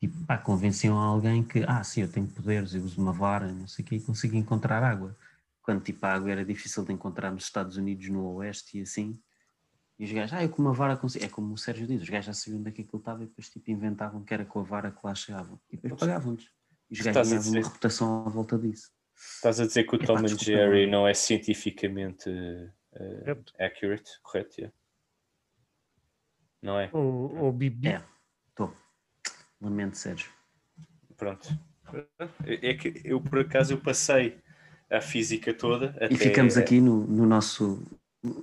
tipo, 0.00 0.24
pá, 0.24 0.38
convenciam 0.38 0.98
alguém 0.98 1.42
que, 1.42 1.62
ah, 1.68 1.84
sim, 1.84 2.00
eu 2.00 2.10
tenho 2.10 2.26
poderes, 2.26 2.74
eu 2.74 2.82
uso 2.82 3.00
uma 3.00 3.12
vara, 3.12 3.52
não 3.52 3.68
sei 3.68 3.84
o 3.84 3.88
quê, 3.88 3.96
e 3.96 4.00
consigo 4.00 4.34
encontrar 4.34 4.82
água. 4.82 5.16
Quando 5.62 5.82
tipo 5.82 6.04
a 6.06 6.14
água 6.14 6.30
era 6.30 6.44
difícil 6.44 6.84
de 6.84 6.92
encontrar 6.92 7.30
nos 7.30 7.44
Estados 7.44 7.76
Unidos, 7.76 8.08
no 8.08 8.24
Oeste 8.36 8.78
e 8.78 8.82
assim. 8.82 9.20
E 9.98 10.04
os 10.04 10.10
gajos, 10.10 10.32
ah, 10.32 10.42
eu 10.42 10.48
com 10.48 10.62
uma 10.62 10.72
vara 10.72 10.96
consigo. 10.96 11.22
É 11.24 11.28
como 11.28 11.52
o 11.52 11.58
Sérgio 11.58 11.86
diz, 11.86 12.00
os 12.00 12.08
gajos 12.08 12.26
já 12.26 12.32
sabiam 12.32 12.60
onde 12.60 12.70
é 12.70 12.72
que 12.72 12.80
aquilo 12.80 12.98
estava 12.98 13.22
e 13.22 13.26
depois 13.26 13.50
tipo 13.50 13.70
inventavam 13.70 14.24
que 14.24 14.32
era 14.32 14.46
com 14.46 14.60
a 14.60 14.62
vara 14.62 14.90
que 14.90 14.98
lá 15.04 15.14
chegavam. 15.14 15.60
E 15.70 15.76
depois 15.76 16.00
pagavam-lhes. 16.00 16.48
E 16.90 16.94
os 16.94 17.00
gajos 17.00 17.20
a 17.20 17.30
ganhavam 17.30 17.52
uma 17.52 17.68
reputação 17.68 18.26
à 18.26 18.30
volta 18.30 18.58
disso. 18.58 18.90
Estás 19.14 19.60
a 19.60 19.66
dizer 19.66 19.84
que 19.84 19.94
o 19.94 19.98
Tom 19.98 20.16
and 20.16 20.22
desculpa, 20.22 20.44
Jerry 20.44 20.86
não. 20.86 21.06
é 21.06 21.12
cientificamente 21.12 22.30
Correto. 22.90 23.52
accurate? 23.58 24.10
Correto, 24.22 24.60
yeah. 24.60 24.76
Não 26.62 26.80
é? 26.80 26.88
Ou, 26.92 27.36
ou 27.36 27.52
bibi. 27.52 27.88
É, 27.88 28.02
estou. 28.48 28.74
Lamento, 29.60 29.96
Sérgio. 29.96 30.30
Pronto. 31.16 31.48
É 32.44 32.74
que 32.74 33.00
eu, 33.04 33.20
por 33.20 33.40
acaso, 33.40 33.74
eu 33.74 33.78
passei 33.80 34.38
a 34.88 35.00
física 35.00 35.52
toda. 35.52 35.94
E 36.10 36.16
ficamos 36.16 36.56
aqui 36.56 36.80
no, 36.80 37.06
no 37.06 37.26
nosso 37.26 37.82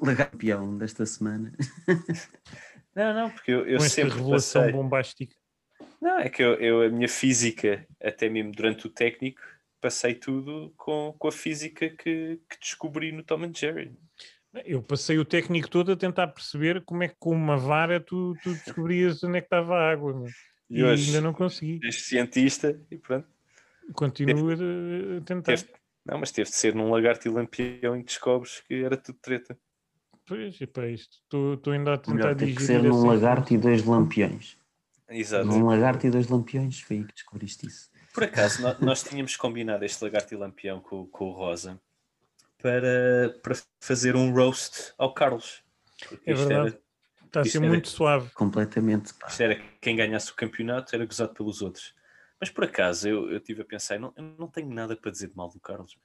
legapião 0.02 0.78
desta 0.78 1.06
semana. 1.06 1.52
Não, 2.96 3.14
não, 3.14 3.30
porque 3.30 3.52
eu, 3.52 3.60
eu 3.60 3.78
com 3.78 3.84
esta 3.86 3.90
sempre 4.02 4.18
revelação 4.18 4.62
passei. 4.64 4.72
bombástica. 4.74 5.36
Não, 6.02 6.18
é 6.18 6.30
que 6.30 6.42
eu, 6.42 6.56
eu- 6.56 6.82
a 6.82 6.90
minha 6.90 7.08
física, 7.08 7.86
até 8.02 8.28
mesmo 8.28 8.52
durante 8.52 8.88
o 8.88 8.90
técnico, 8.90 9.40
passei 9.80 10.16
tudo 10.16 10.74
com, 10.76 11.14
com 11.20 11.28
a 11.28 11.32
física 11.32 11.90
que, 11.92 12.42
que 12.50 12.60
descobri 12.60 13.12
no 13.12 13.22
Tom 13.24 13.44
and 13.44 13.52
Jerry. 13.56 13.96
Eu 14.66 14.82
passei 14.82 15.20
o 15.20 15.26
técnico 15.26 15.70
todo 15.70 15.92
a 15.92 15.96
tentar 15.96 16.26
perceber 16.30 16.84
como 16.86 17.04
é 17.04 17.08
que 17.10 17.16
com 17.20 17.36
uma 17.36 17.56
vara 17.56 18.00
tu, 18.00 18.34
tu 18.42 18.52
descobrias 18.54 19.24
onde 19.24 19.38
é 19.38 19.42
que 19.42 19.46
estava 19.46 19.76
a 19.76 19.92
água. 19.92 20.12
meu. 20.20 20.30
E 20.70 20.80
E 20.80 20.84
hoje 20.84 21.08
ainda 21.08 21.22
não 21.22 21.34
consegui. 21.34 21.80
és 21.84 22.02
cientista 22.04 22.80
e 22.92 22.98
pronto. 22.98 23.28
Continuo 23.94 24.50
a, 24.50 24.54
a 25.18 25.22
tentar. 25.22 25.56
Teve- 25.56 25.70
não, 26.06 26.20
mas 26.20 26.32
teve 26.32 26.50
de 26.50 26.56
ser 26.56 26.74
num 26.76 26.90
lagarto 26.92 27.28
e 27.28 27.32
lampião 27.32 27.96
em 27.96 28.00
que 28.02 28.08
descobres 28.08 28.62
que 28.62 28.84
era 28.84 28.96
tudo 28.98 29.18
treta. 29.22 29.58
Pois, 30.26 30.60
epá, 30.60 30.88
isto 30.88 31.18
estou 31.56 31.74
ainda 31.74 31.94
a 31.94 31.98
tentar 31.98 32.14
Melhor 32.16 32.36
ter 32.36 32.54
que 32.54 32.62
ser 32.62 32.82
num 32.84 33.06
lagarto 33.06 33.54
e 33.54 33.58
dois 33.58 33.84
lampiões. 33.86 34.58
Exato. 35.10 35.46
Num 35.48 35.66
lagarto 35.66 36.06
e 36.06 36.10
dois 36.10 36.28
lampiões, 36.28 36.82
foi 36.82 36.98
aí 36.98 37.04
que 37.06 37.14
descobriste 37.14 37.66
isso. 37.66 37.90
Por 38.14 38.24
acaso, 38.26 38.62
nó- 38.62 38.76
nós, 38.82 39.04
tínhamos 39.04 39.38
combinado 39.38 39.86
este 39.86 40.04
lagarto 40.04 40.34
e 40.34 40.38
lampião 40.38 40.82
com, 40.82 41.06
com 41.08 41.26
o 41.30 41.32
Rosa 41.32 41.80
para, 42.62 43.38
para 43.42 43.56
fazer 43.82 44.16
um 44.16 44.34
roast 44.34 44.94
ao 44.98 45.14
Carlos. 45.14 45.64
Porque 46.10 46.30
É 46.30 46.34
isto 46.34 46.48
verdade. 46.48 46.70
era, 46.76 46.82
Está 47.28 47.42
a 47.42 47.46
ser 47.46 47.58
era- 47.58 47.68
muito 47.68 47.90
suave. 47.90 48.30
Completamente. 48.34 49.14
pá. 49.14 49.28
Isto 49.28 49.44
era 49.44 49.56
que 49.56 49.64
quem 49.82 49.96
ganhasse 49.96 50.32
o 50.32 50.36
campeonato 50.36 50.96
era 50.96 51.06
gozado 51.06 51.34
pelos 51.34 51.62
outros. 51.62 51.94
Mas 52.40 52.50
por 52.50 52.64
acaso 52.64 53.08
eu, 53.08 53.30
eu 53.32 53.38
estive 53.38 53.62
a 53.62 53.66
pensar, 53.66 54.00
não, 54.00 54.14
eu 54.16 54.24
não 54.38 54.48
tenho 54.48 54.70
nada 54.74 54.96
para 54.96 55.12
dizer 55.12 55.28
de 55.28 55.36
mal 55.36 55.50
do 55.50 55.60
Carlos. 55.60 55.98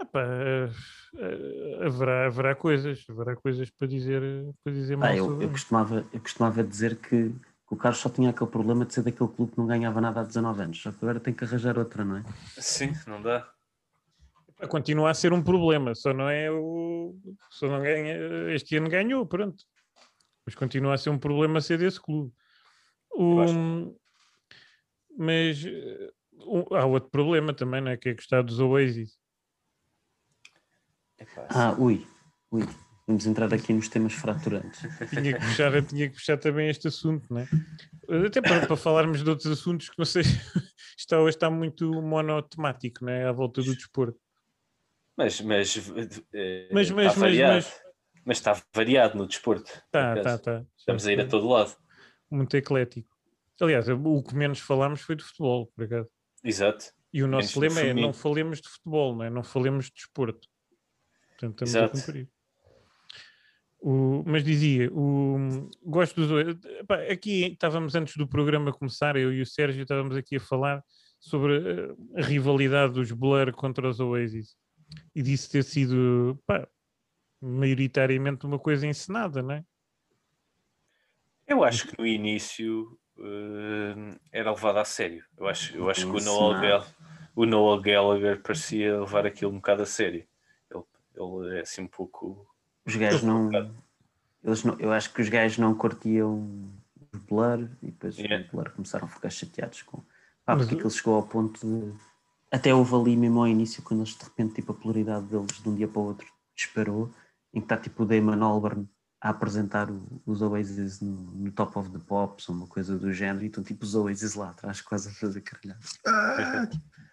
Epá, 0.00 0.22
eh, 0.22 1.84
haverá, 1.84 2.26
haverá 2.26 2.54
coisas, 2.54 3.04
haverá 3.08 3.34
coisas 3.34 3.70
para 3.70 3.88
dizer, 3.88 4.22
para 4.62 4.72
dizer 4.72 4.96
mal 4.96 5.08
Pá, 5.08 5.16
eu, 5.16 5.42
eu, 5.42 5.50
costumava, 5.50 6.04
eu 6.12 6.20
costumava 6.20 6.62
dizer 6.62 6.96
que, 6.96 7.30
que 7.30 7.74
o 7.74 7.76
Carlos 7.76 8.00
só 8.00 8.08
tinha 8.10 8.30
aquele 8.30 8.50
problema 8.50 8.84
de 8.84 8.94
ser 8.94 9.02
daquele 9.02 9.30
clube 9.30 9.52
que 9.52 9.58
não 9.58 9.66
ganhava 9.66 10.00
nada 10.00 10.20
há 10.20 10.24
19 10.24 10.62
anos. 10.62 10.80
Só 10.80 10.92
que 10.92 10.98
agora 11.02 11.18
tem 11.18 11.32
que 11.34 11.44
arranjar 11.44 11.78
outra, 11.78 12.04
não 12.04 12.18
é? 12.18 12.24
Sim, 12.58 12.92
não 13.06 13.20
dá. 13.22 13.48
Epá, 14.48 14.68
Continua 14.68 15.10
a 15.10 15.14
ser 15.14 15.32
um 15.32 15.42
problema, 15.42 15.94
só 15.94 16.12
não 16.12 16.28
é 16.28 16.50
o. 16.50 17.16
Só 17.50 17.66
não 17.68 17.80
ganha. 17.80 18.16
Este 18.52 18.76
ano 18.76 18.88
ganhou, 18.88 19.26
pronto. 19.26 19.64
Mas 20.46 20.54
continua 20.54 20.94
a 20.94 20.98
ser 20.98 21.10
um 21.10 21.18
problema 21.18 21.60
ser 21.60 21.78
desse 21.78 22.00
clube. 22.00 22.32
Acho. 23.42 23.96
mas 25.16 25.64
eh, 25.64 26.10
o- 26.46 26.74
há 26.74 26.84
outro 26.84 27.08
problema 27.10 27.54
também, 27.54 27.80
não 27.80 27.90
é? 27.92 27.96
Que 27.96 28.08
é 28.08 28.14
gostar 28.14 28.42
dos 28.42 28.58
Oasis. 28.58 29.16
Ah, 31.48 31.74
ui, 31.78 32.06
ui. 32.50 32.62
Vamos 33.06 33.26
entrar 33.26 33.52
aqui 33.52 33.72
nos 33.72 33.88
temas 33.88 34.14
fraturantes. 34.14 34.80
Tinha 35.10 35.34
que 35.34 35.40
puxar, 35.40 35.82
tinha 35.86 36.08
que 36.08 36.14
puxar 36.14 36.38
também 36.38 36.68
este 36.70 36.88
assunto, 36.88 37.32
não 37.32 37.40
é? 37.42 37.48
Até 38.26 38.40
para, 38.40 38.66
para 38.66 38.76
falarmos 38.76 39.22
de 39.22 39.28
outros 39.30 39.46
assuntos 39.46 39.88
que 39.90 39.98
não 39.98 40.04
sei. 40.06 40.22
Está, 40.96 41.20
hoje 41.20 41.36
está 41.36 41.50
muito 41.50 41.90
monotemático, 42.02 43.04
não 43.04 43.12
é? 43.12 43.24
À 43.26 43.32
volta 43.32 43.60
do 43.62 43.74
desporto. 43.74 44.18
Mas, 45.16 45.40
mas, 45.40 45.76
eh, 46.32 46.68
Mas- 46.72 46.90
mas- 46.90 47.04
mas- 47.04 47.16
variado. 47.18 47.66
Mas- 48.24 48.38
está 48.38 48.60
variado 48.74 49.16
no 49.16 49.26
desporto. 49.26 49.70
por 49.70 49.82
Tá, 49.90 50.20
tá, 50.22 50.38
tá. 50.38 50.64
Estamos 50.76 51.06
a 51.06 51.12
ir 51.12 51.20
a 51.20 51.26
todo 51.26 51.48
lado. 51.48 51.76
Muito 52.30 52.56
eclético. 52.56 53.08
Aliás, 53.60 53.88
o 53.88 54.22
que 54.22 54.34
menos 54.34 54.58
falámos 54.58 55.00
foi 55.00 55.14
de 55.16 55.22
futebol, 55.22 55.66
por 55.74 55.84
acaso. 55.84 56.08
Exato. 56.42 56.86
E 57.12 57.22
o 57.22 57.28
nosso 57.28 57.60
Menos 57.60 57.76
lema 57.76 57.88
é 57.88 57.94
não 57.94 58.12
falemos 58.12 58.60
de 58.60 58.68
futebol, 58.68 59.14
não 59.14 59.24
é? 59.24 59.30
Não 59.30 59.44
falemos 59.44 59.86
de 59.86 59.92
desporto. 59.94 60.48
Portanto, 61.28 61.64
estamos 61.64 61.74
Exato. 61.74 61.96
a 61.96 62.00
cumprir. 62.00 62.28
O, 63.80 64.24
mas 64.26 64.42
dizia, 64.42 64.90
o, 64.92 65.68
gosto 65.84 66.26
dos. 66.26 66.64
epá, 66.80 66.96
Aqui 67.02 67.52
estávamos 67.52 67.94
antes 67.94 68.16
do 68.16 68.26
programa 68.26 68.72
começar, 68.72 69.14
eu 69.14 69.32
e 69.32 69.42
o 69.42 69.46
Sérgio 69.46 69.82
estávamos 69.82 70.16
aqui 70.16 70.36
a 70.36 70.40
falar 70.40 70.82
sobre 71.20 71.56
eh, 71.56 72.20
a 72.20 72.22
rivalidade 72.22 72.94
dos 72.94 73.12
Blur 73.12 73.52
contra 73.52 73.88
os 73.88 74.00
Oasis 74.00 74.56
e 75.14 75.22
disso 75.22 75.50
ter 75.50 75.62
sido 75.64 76.38
pá, 76.46 76.66
maioritariamente 77.44 78.46
uma 78.46 78.58
coisa 78.58 78.86
encenada, 78.86 79.42
não 79.42 79.52
é? 79.54 79.64
Eu 81.46 81.62
acho 81.62 81.88
que 81.88 81.98
no 81.98 82.06
início 82.06 82.98
eh, 83.18 84.18
era 84.32 84.50
levado 84.50 84.78
a 84.78 84.84
sério. 84.84 85.24
Eu 85.36 85.46
acho, 85.46 85.76
eu 85.76 85.90
acho 85.90 86.10
que 86.10 86.16
o. 86.16 86.20
Noel, 86.24 86.60
Gall- 86.60 86.86
o 87.36 87.44
Noel 87.46 87.80
Gallagher 87.82 88.40
parecia 88.42 88.98
levar 89.00 89.26
aquilo 89.26 89.50
um 89.52 89.56
bocado 89.56 89.82
a 89.82 89.86
sério. 89.86 90.26
Ele, 90.70 90.82
ele 91.14 91.58
é 91.58 91.60
assim 91.60 91.82
um 91.82 91.86
pouco. 91.86 92.46
Os 92.86 92.96
gajos 92.96 93.22
não, 93.22 93.50
eles 94.42 94.64
não. 94.64 94.78
Eu 94.80 94.90
acho 94.92 95.12
que 95.12 95.20
os 95.20 95.28
gajos 95.28 95.58
não 95.58 95.74
curtiam 95.74 96.70
os 97.12 97.20
Blur 97.20 97.68
e 97.82 97.86
depois 97.90 98.16
Yeah. 98.18 98.44
os 98.44 98.50
Blur 98.50 98.70
começaram 98.70 99.04
a 99.06 99.08
ficar 99.08 99.30
chateados 99.30 99.82
com. 99.82 99.98
Pá, 100.46 100.54
Mas 100.56 100.62
porque 100.62 100.74
o- 100.74 100.78
aquilo 100.78 100.90
chegou 100.90 101.14
ao 101.16 101.22
ponto 101.24 101.60
de. 101.66 101.92
Até 102.50 102.72
houve 102.74 102.94
ali 102.94 103.16
mesmo 103.16 103.40
ao 103.40 103.48
início, 103.48 103.82
quando 103.82 104.00
eles 104.00 104.16
de 104.16 104.24
repente, 104.24 104.54
tipo, 104.54 104.72
a 104.72 104.74
polaridade 104.74 105.26
deles 105.26 105.60
de 105.60 105.68
um 105.68 105.74
dia 105.74 105.88
para 105.88 106.00
o 106.00 106.04
outro 106.06 106.26
disparou, 106.54 107.10
em 107.54 107.60
que 107.60 107.64
está 107.64 107.76
tipo 107.76 108.02
o 108.02 108.06
Damon 108.06 108.42
Albarn 108.44 108.86
a 109.20 109.30
apresentar 109.30 109.90
o- 109.90 110.20
os 110.26 110.42
Oasis 110.42 111.00
no, 111.00 111.12
no 111.12 111.50
Top 111.52 111.78
of 111.78 111.88
the 111.90 111.98
Pops 111.98 112.46
ou 112.48 112.54
uma 112.54 112.66
coisa 112.66 112.98
do 112.98 113.10
género, 113.12 113.42
e 113.44 113.46
estão 113.46 113.64
tipo 113.64 113.84
os 113.84 113.94
Oasis 113.94 114.34
lá 114.34 114.50
atrás, 114.50 114.82
quase 114.82 115.08
a 115.08 115.12
fazer 115.12 115.40
caralhada. 115.40 115.80
Ah, 116.06 116.68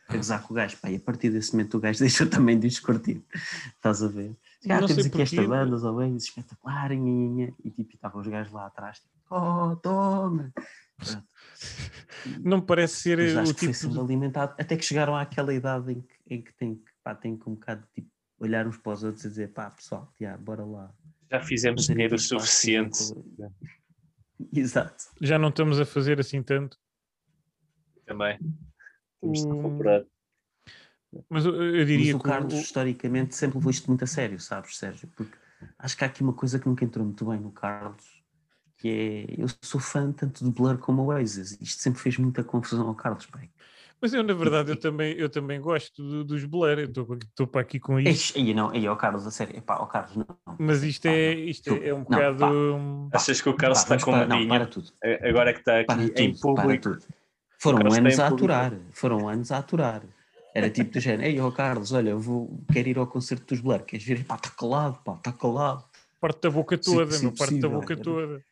a 0.10 0.16
gozar 0.18 0.42
com 0.44 0.54
o 0.54 0.58
gajo, 0.58 0.76
pá, 0.78 0.90
e 0.92 0.98
a 0.98 1.00
partir 1.00 1.30
desse 1.30 1.54
momento 1.54 1.78
o 1.78 1.80
gajo 1.80 2.00
deixou 2.04 2.28
também 2.28 2.60
de 2.60 2.68
os 2.68 2.80
curtir. 2.82 3.24
Estás 3.76 4.04
a 4.04 4.08
ver? 4.10 4.36
Ah, 4.70 4.82
Não 4.82 4.88
temos 4.88 5.06
aqui 5.06 5.22
esta 5.22 5.36
porquê. 5.38 5.48
banda, 5.50 5.76
os 5.76 5.84
Oasis, 5.86 6.24
espetacular, 6.26 6.90
nhanhanhã, 6.90 7.54
e 7.64 7.72
tipo, 7.72 7.94
estavam 7.96 8.20
os 8.22 8.28
gajos 8.28 8.52
lá 8.52 8.66
atrás, 8.66 9.00
tipo, 9.00 9.14
oh, 9.30 9.76
toma! 9.78 10.52
Pronto. 10.98 11.24
Não 12.44 12.62
parece 12.62 12.96
ser 12.96 13.18
o 13.20 13.40
acho 13.40 13.54
que 13.56 13.60
foi 13.66 13.68
tipo 13.70 13.74
sendo 13.80 13.94
de... 13.94 14.00
alimentado, 14.02 14.54
até 14.60 14.76
que 14.76 14.84
chegaram 14.86 15.16
àquela 15.16 15.54
idade 15.54 15.92
em 15.94 16.02
que, 16.02 16.14
em 16.30 16.42
que 16.42 16.54
tem 16.56 16.84
pá, 17.04 17.16
tem 17.16 17.36
que 17.38 17.50
um 17.50 17.54
bocado 17.56 17.84
tipo, 17.96 18.11
olhar 18.42 18.68
uns 18.68 18.78
para 18.78 18.94
os 18.94 19.04
outros 19.04 19.24
e 19.26 19.30
dizer, 19.30 19.50
pá, 19.54 19.70
pessoal, 19.70 20.12
já, 20.20 20.36
bora 20.38 20.66
lá. 20.66 20.94
Já 21.30 21.42
fizemos 21.42 21.86
dinheiro 21.86 22.16
o 22.16 22.20
suficiente. 22.20 22.98
Exato. 24.54 25.06
já 25.22 25.38
não 25.38 25.50
estamos 25.50 25.80
a 25.80 25.86
fazer 25.86 26.20
assim 26.20 26.42
tanto. 26.42 26.78
Também. 28.06 28.38
Temos 29.22 29.42
de 29.42 29.48
O- 29.48 29.56
recuperar. 29.56 30.06
Mas 31.30 31.46
eu, 31.46 31.54
eu 31.56 31.78
Mas 31.78 31.88
diria 31.88 32.16
o 32.16 32.20
que 32.20 32.26
o- 32.26 32.30
Carlos, 32.30 32.54
historicamente, 32.54 33.36
sempre 33.36 33.58
levou 33.58 33.70
isto 33.70 33.88
muito 33.88 34.04
a 34.04 34.08
sério, 34.08 34.40
sabes, 34.40 34.78
Sérgio? 34.78 35.08
Porque 35.16 35.38
acho 35.78 35.96
que 35.98 36.04
há 36.04 36.08
aqui 36.08 36.24
uma 36.24 36.34
coisa 36.34 36.58
que 36.58 36.68
nunca 36.68 36.84
entrou 36.86 37.06
muito 37.06 37.24
bem 37.26 37.40
no 37.40 37.52
Carlos, 37.52 38.24
que 38.78 38.88
é, 39.38 39.42
eu 39.42 39.48
sou 39.62 39.80
fã 39.80 40.12
tanto 40.12 40.44
do 40.44 40.52
Blur 40.52 40.78
como 40.80 41.04
o 41.04 41.06
Oasis. 41.08 41.58
Isto 41.62 41.82
sempre 41.84 42.02
fez 42.02 42.18
muita 42.18 42.44
confusão 42.44 42.88
ao 42.88 42.96
Carlos, 42.96 43.26
pai. 43.28 43.50
Mas 44.02 44.14
eu, 44.14 44.24
na 44.24 44.34
verdade, 44.34 44.72
eu 44.72 44.76
também, 44.76 45.14
eu 45.14 45.30
também 45.30 45.62
gosto 45.62 46.02
do- 46.04 46.24
dos 46.24 46.44
Blur. 46.46 46.80
Eu 46.80 46.86
estou 46.90 47.46
para 47.48 47.62
aqui 47.62 47.80
com 47.80 48.00
isto. 48.00 48.36
Ei, 48.38 48.52
não, 48.54 48.72
aí, 48.72 48.88
ó 48.88 48.96
Carlos, 48.96 49.28
a 49.28 49.32
sério, 49.32 49.56
epá, 49.58 49.78
ó 49.80 49.86
Carlos, 49.86 50.16
não. 50.16 50.26
não. 50.48 50.56
Mas 50.60 50.82
isto 50.82 51.04
Pá, 51.04 51.10
é, 51.12 51.36
não. 51.36 51.42
isto 51.44 51.70
é, 51.74 51.88
é 51.90 51.94
um 51.94 51.98
Não, 52.00 52.04
bocado. 52.06 52.38
pá. 52.40 52.52
hum, 52.52 53.10
Achas 53.14 53.40
que 53.42 53.50
o 53.50 53.54
Carlos 53.54 53.84
Pá, 53.84 53.96
está 53.96 54.06
com 54.06 54.12
para- 54.12 54.26
não, 54.26 54.38
maninha? 54.38 54.50
para 54.60 54.66
tudo. 54.66 54.92
Agora 55.22 55.54
que 55.54 55.60
está 55.60 55.80
aqui 55.82 56.08
tudo, 56.10 56.20
em 56.20 56.34
público. 56.40 56.84
tudo. 56.84 57.04
Foram 57.60 57.94
anos 57.94 58.20
a 58.20 58.28
aturar, 58.28 58.74
foram 58.92 59.30
anos 59.30 59.52
a 59.52 59.58
aturar. 59.60 60.02
Era 60.56 60.70
tipo 60.70 60.92
do 60.92 61.00
género, 61.00 61.30
ei, 61.30 61.40
ó 61.40 61.50
Carlos, 61.52 61.92
olha, 61.94 62.10
eu 62.10 62.20
vou, 62.20 62.60
quero 62.74 62.90
ir 62.90 62.98
ao 62.98 63.06
concerto 63.08 63.46
dos 63.46 63.62
Blur, 63.62 63.80
queres 63.84 64.04
vir? 64.06 64.26
Pá, 64.26 64.36
está 64.36 64.50
calado, 64.50 64.98
pá, 65.06 65.14
está 65.14 65.32
calado. 65.32 65.86
parte 66.20 66.42
da 66.42 66.50
boca 66.50 66.78
toda, 66.78 67.12
sim, 67.12 67.26
meu, 67.28 67.34
parte 67.36 67.60
da 67.60 67.70
boca 67.70 67.96
toda. 67.96 68.44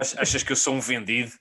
Ach- 0.00 0.16
Achas 0.18 0.42
que 0.42 0.52
eu 0.52 0.56
sou 0.56 0.74
um 0.74 0.80
vendido? 0.80 1.32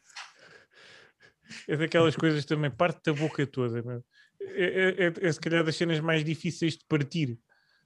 É 1.68 1.78
daquelas 1.78 2.16
coisas 2.16 2.46
também, 2.46 2.72
parte 2.72 3.02
da 3.06 3.14
boca 3.14 3.46
toda. 3.46 4.04
É, 4.42 4.64
é, 4.64 5.06
é, 5.06 5.14
é 5.28 5.32
se 5.32 5.40
calhar 5.40 5.64
das 5.64 5.76
cenas 5.76 6.00
mais 6.00 6.24
difíceis 6.24 6.78
de 6.78 6.86
partir. 6.88 7.38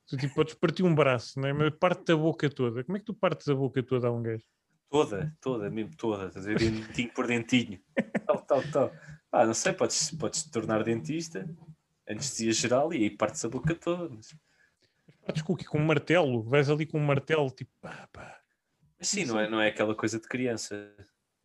Tu 0.07 0.15
tipo, 0.17 0.35
podes 0.35 0.53
partir 0.53 0.83
um 0.83 0.95
braço, 0.95 1.39
não 1.39 1.49
é? 1.49 1.53
mas 1.53 1.73
parte 1.77 2.05
da 2.05 2.15
boca 2.15 2.49
toda. 2.49 2.83
Como 2.83 2.97
é 2.97 2.99
que 2.99 3.05
tu 3.05 3.13
partes 3.13 3.47
a 3.49 3.55
boca 3.55 3.83
toda 3.83 4.07
a 4.07 4.11
um 4.11 4.23
gajo? 4.23 4.45
Toda, 4.89 5.35
toda, 5.41 5.69
mesmo 5.69 5.95
toda. 5.97 6.27
Estás 6.27 6.47
a 6.47 6.49
ver? 6.49 6.59
Dentinho 6.59 7.13
por 7.13 7.27
dentinho. 7.27 7.79
Tal, 8.25 8.41
tal, 8.41 8.63
tal. 8.71 8.93
Ah, 9.31 9.45
não 9.45 9.53
sei, 9.53 9.73
podes, 9.73 10.11
podes 10.11 10.43
te 10.43 10.51
tornar 10.51 10.83
dentista, 10.83 11.47
anestesia 12.07 12.53
geral 12.53 12.93
e 12.93 13.03
aí 13.03 13.09
partes 13.09 13.43
a 13.43 13.49
boca 13.49 13.75
toda. 13.75 14.09
Mas, 14.15 14.33
Partes 15.27 15.41
com 15.41 15.53
o 15.53 15.57
quê? 15.57 15.65
Com 15.65 15.79
um 15.79 15.85
martelo? 15.85 16.41
Vais 16.43 16.69
ali 16.69 16.85
com 16.85 16.97
um 16.97 17.05
martelo, 17.05 17.49
tipo, 17.51 17.71
pá, 17.81 18.07
pá. 18.13 18.39
mas 18.97 19.09
sim, 19.09 19.25
não 19.25 19.37
é, 19.37 19.49
não 19.49 19.59
é 19.59 19.67
aquela 19.67 19.93
coisa 19.93 20.17
de 20.19 20.27
criança. 20.27 20.95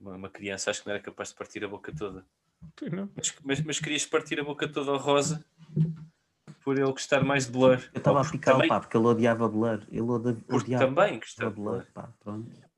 Uma, 0.03 0.17
uma 0.17 0.29
criança 0.29 0.71
acho 0.71 0.83
que 0.83 0.89
não 0.89 0.95
era 0.95 1.03
capaz 1.03 1.29
de 1.29 1.37
partir 1.37 1.65
a 1.65 1.69
boca 1.69 1.95
toda. 1.95 2.27
Mas, 3.15 3.35
mas, 3.45 3.61
mas 3.63 3.79
querias 3.79 4.05
partir 4.05 4.41
a 4.41 4.45
boca 4.45 4.67
toda 4.69 4.91
ao 4.91 4.99
rosa 4.99 5.45
por 6.65 6.77
ele 6.77 6.91
gostar 6.91 7.25
mais 7.25 7.47
de 7.47 7.53
Blur. 7.53 7.79
Eu 7.93 7.99
estava 7.99 8.21
a 8.21 8.25
picar 8.31 8.55
também, 8.55 8.69
pá, 8.69 8.81
porque 8.81 8.97
ele 8.97 9.07
odiava 9.07 9.49
Blur. 9.49 9.83
Ele 9.91 10.03
porque 10.03 10.55
odiava 10.55 10.87
também 10.87 11.19
gostar 11.19 11.49
de 11.49 11.55
Blur, 11.55 11.73
Blur. 11.73 11.87
pá. 11.93 12.13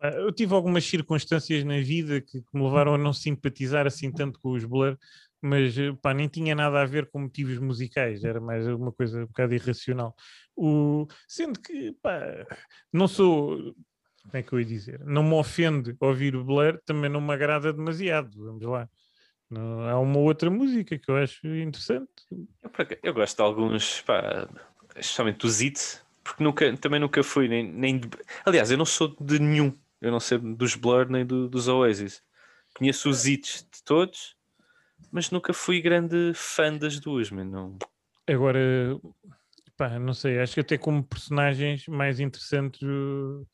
Ah, 0.00 0.08
Eu 0.10 0.32
tive 0.32 0.54
algumas 0.54 0.84
circunstâncias 0.84 1.64
na 1.64 1.80
vida 1.80 2.20
que, 2.20 2.42
que 2.42 2.48
me 2.52 2.62
levaram 2.62 2.94
a 2.94 2.98
não 2.98 3.12
simpatizar 3.12 3.86
assim 3.86 4.12
tanto 4.12 4.38
com 4.40 4.52
os 4.52 4.64
Blur, 4.64 4.98
mas 5.42 5.74
pá, 6.02 6.12
nem 6.14 6.28
tinha 6.28 6.54
nada 6.54 6.80
a 6.80 6.86
ver 6.86 7.10
com 7.10 7.20
motivos 7.20 7.58
musicais, 7.58 8.24
era 8.24 8.40
mais 8.40 8.66
uma 8.66 8.92
coisa 8.92 9.22
um 9.22 9.26
bocado 9.26 9.54
irracional. 9.54 10.14
O, 10.56 11.06
sendo 11.28 11.60
que, 11.60 11.92
pá, 12.02 12.20
não 12.92 13.06
sou, 13.08 13.74
como 14.24 14.36
é 14.36 14.42
que 14.42 14.52
eu 14.52 14.58
ia 14.60 14.64
dizer, 14.66 15.00
não 15.04 15.22
me 15.22 15.34
ofende 15.34 15.94
ouvir 16.00 16.34
o 16.34 16.44
Blur, 16.44 16.80
também 16.84 17.10
não 17.10 17.20
me 17.20 17.32
agrada 17.32 17.72
demasiado, 17.72 18.44
vamos 18.44 18.64
lá. 18.64 18.88
Não, 19.50 19.80
há 19.88 20.00
uma 20.00 20.18
outra 20.18 20.50
música 20.50 20.98
que 20.98 21.10
eu 21.10 21.16
acho 21.16 21.46
interessante. 21.46 22.08
Eu, 22.32 22.48
eu 23.02 23.14
gosto 23.14 23.36
de 23.36 23.42
alguns, 23.42 24.00
pá, 24.00 24.48
especialmente 24.96 25.38
do 25.38 25.48
Zit, 25.48 26.00
porque 26.24 26.42
nunca, 26.42 26.76
também 26.78 26.98
nunca 26.98 27.22
fui, 27.22 27.46
nem, 27.46 27.70
nem 27.70 27.98
de- 27.98 28.08
aliás, 28.44 28.70
eu 28.70 28.78
não 28.78 28.86
sou 28.86 29.14
de 29.20 29.38
nenhum, 29.38 29.78
eu 30.00 30.10
não 30.10 30.18
sei 30.18 30.38
dos 30.38 30.74
Blur 30.74 31.08
nem 31.08 31.24
do- 31.24 31.48
dos 31.48 31.68
Oasis. 31.68 32.22
Conheço 32.74 33.10
os 33.10 33.18
Zits 33.18 33.62
de 33.70 33.84
todos, 33.84 34.34
mas 35.12 35.30
nunca 35.30 35.52
fui 35.52 35.80
grande 35.80 36.32
fã 36.34 36.76
das 36.76 36.98
duas, 36.98 37.30
mas 37.30 37.46
não. 37.46 37.78
Agora, 38.26 38.58
pá, 39.76 39.98
não 39.98 40.14
sei, 40.14 40.40
acho 40.40 40.54
que 40.54 40.60
até 40.60 40.78
como 40.78 41.04
personagens 41.04 41.86
mais 41.86 42.18
interessantes 42.18 42.80
o- 42.82 43.46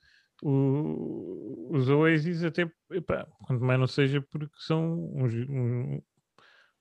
o- 0.43 1.69
os 1.73 1.89
Oasis, 1.89 2.43
até, 2.45 2.71
epá, 2.93 3.27
quanto 3.47 3.63
mais 3.65 3.79
não 3.79 3.87
seja 3.87 4.21
porque 4.23 4.55
são 4.59 4.95
uns, 5.15 5.33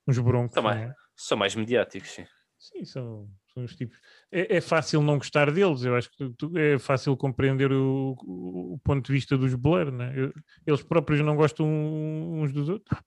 uns 0.07 0.18
broncos. 0.20 0.55
Também. 0.55 0.76
não 0.76 0.84
é? 0.91 0.95
São 1.16 1.38
mais 1.38 1.55
mediáticos, 1.55 2.10
sim. 2.12 2.26
Sim, 2.57 2.84
são, 2.86 3.30
são 3.53 3.53
São 3.53 3.64
os 3.64 3.76
tipos. 3.76 3.99
É, 4.32 4.57
é 4.57 4.62
fácil 4.62 5.01
não 5.01 5.18
gostar 5.18 5.51
deles, 5.51 5.84
eu 5.84 5.95
acho 5.95 6.10
que 6.12 6.30
tu- 6.38 6.57
é 6.57 6.78
fácil 6.78 7.16
compreender 7.18 7.72
o, 7.72 8.16
o- 8.22 8.80
ponto 8.84 9.05
de 9.07 9.12
vista 9.14 9.38
dos 9.38 9.53
Blur, 9.55 9.91
né? 9.91 10.14
Eu- 10.16 10.34
Eles 10.68 10.84
próprios 10.84 11.20
não 11.22 11.36
gostam 11.36 11.66
uns 11.68 12.51
dos 12.53 12.70
outros. 12.70 12.99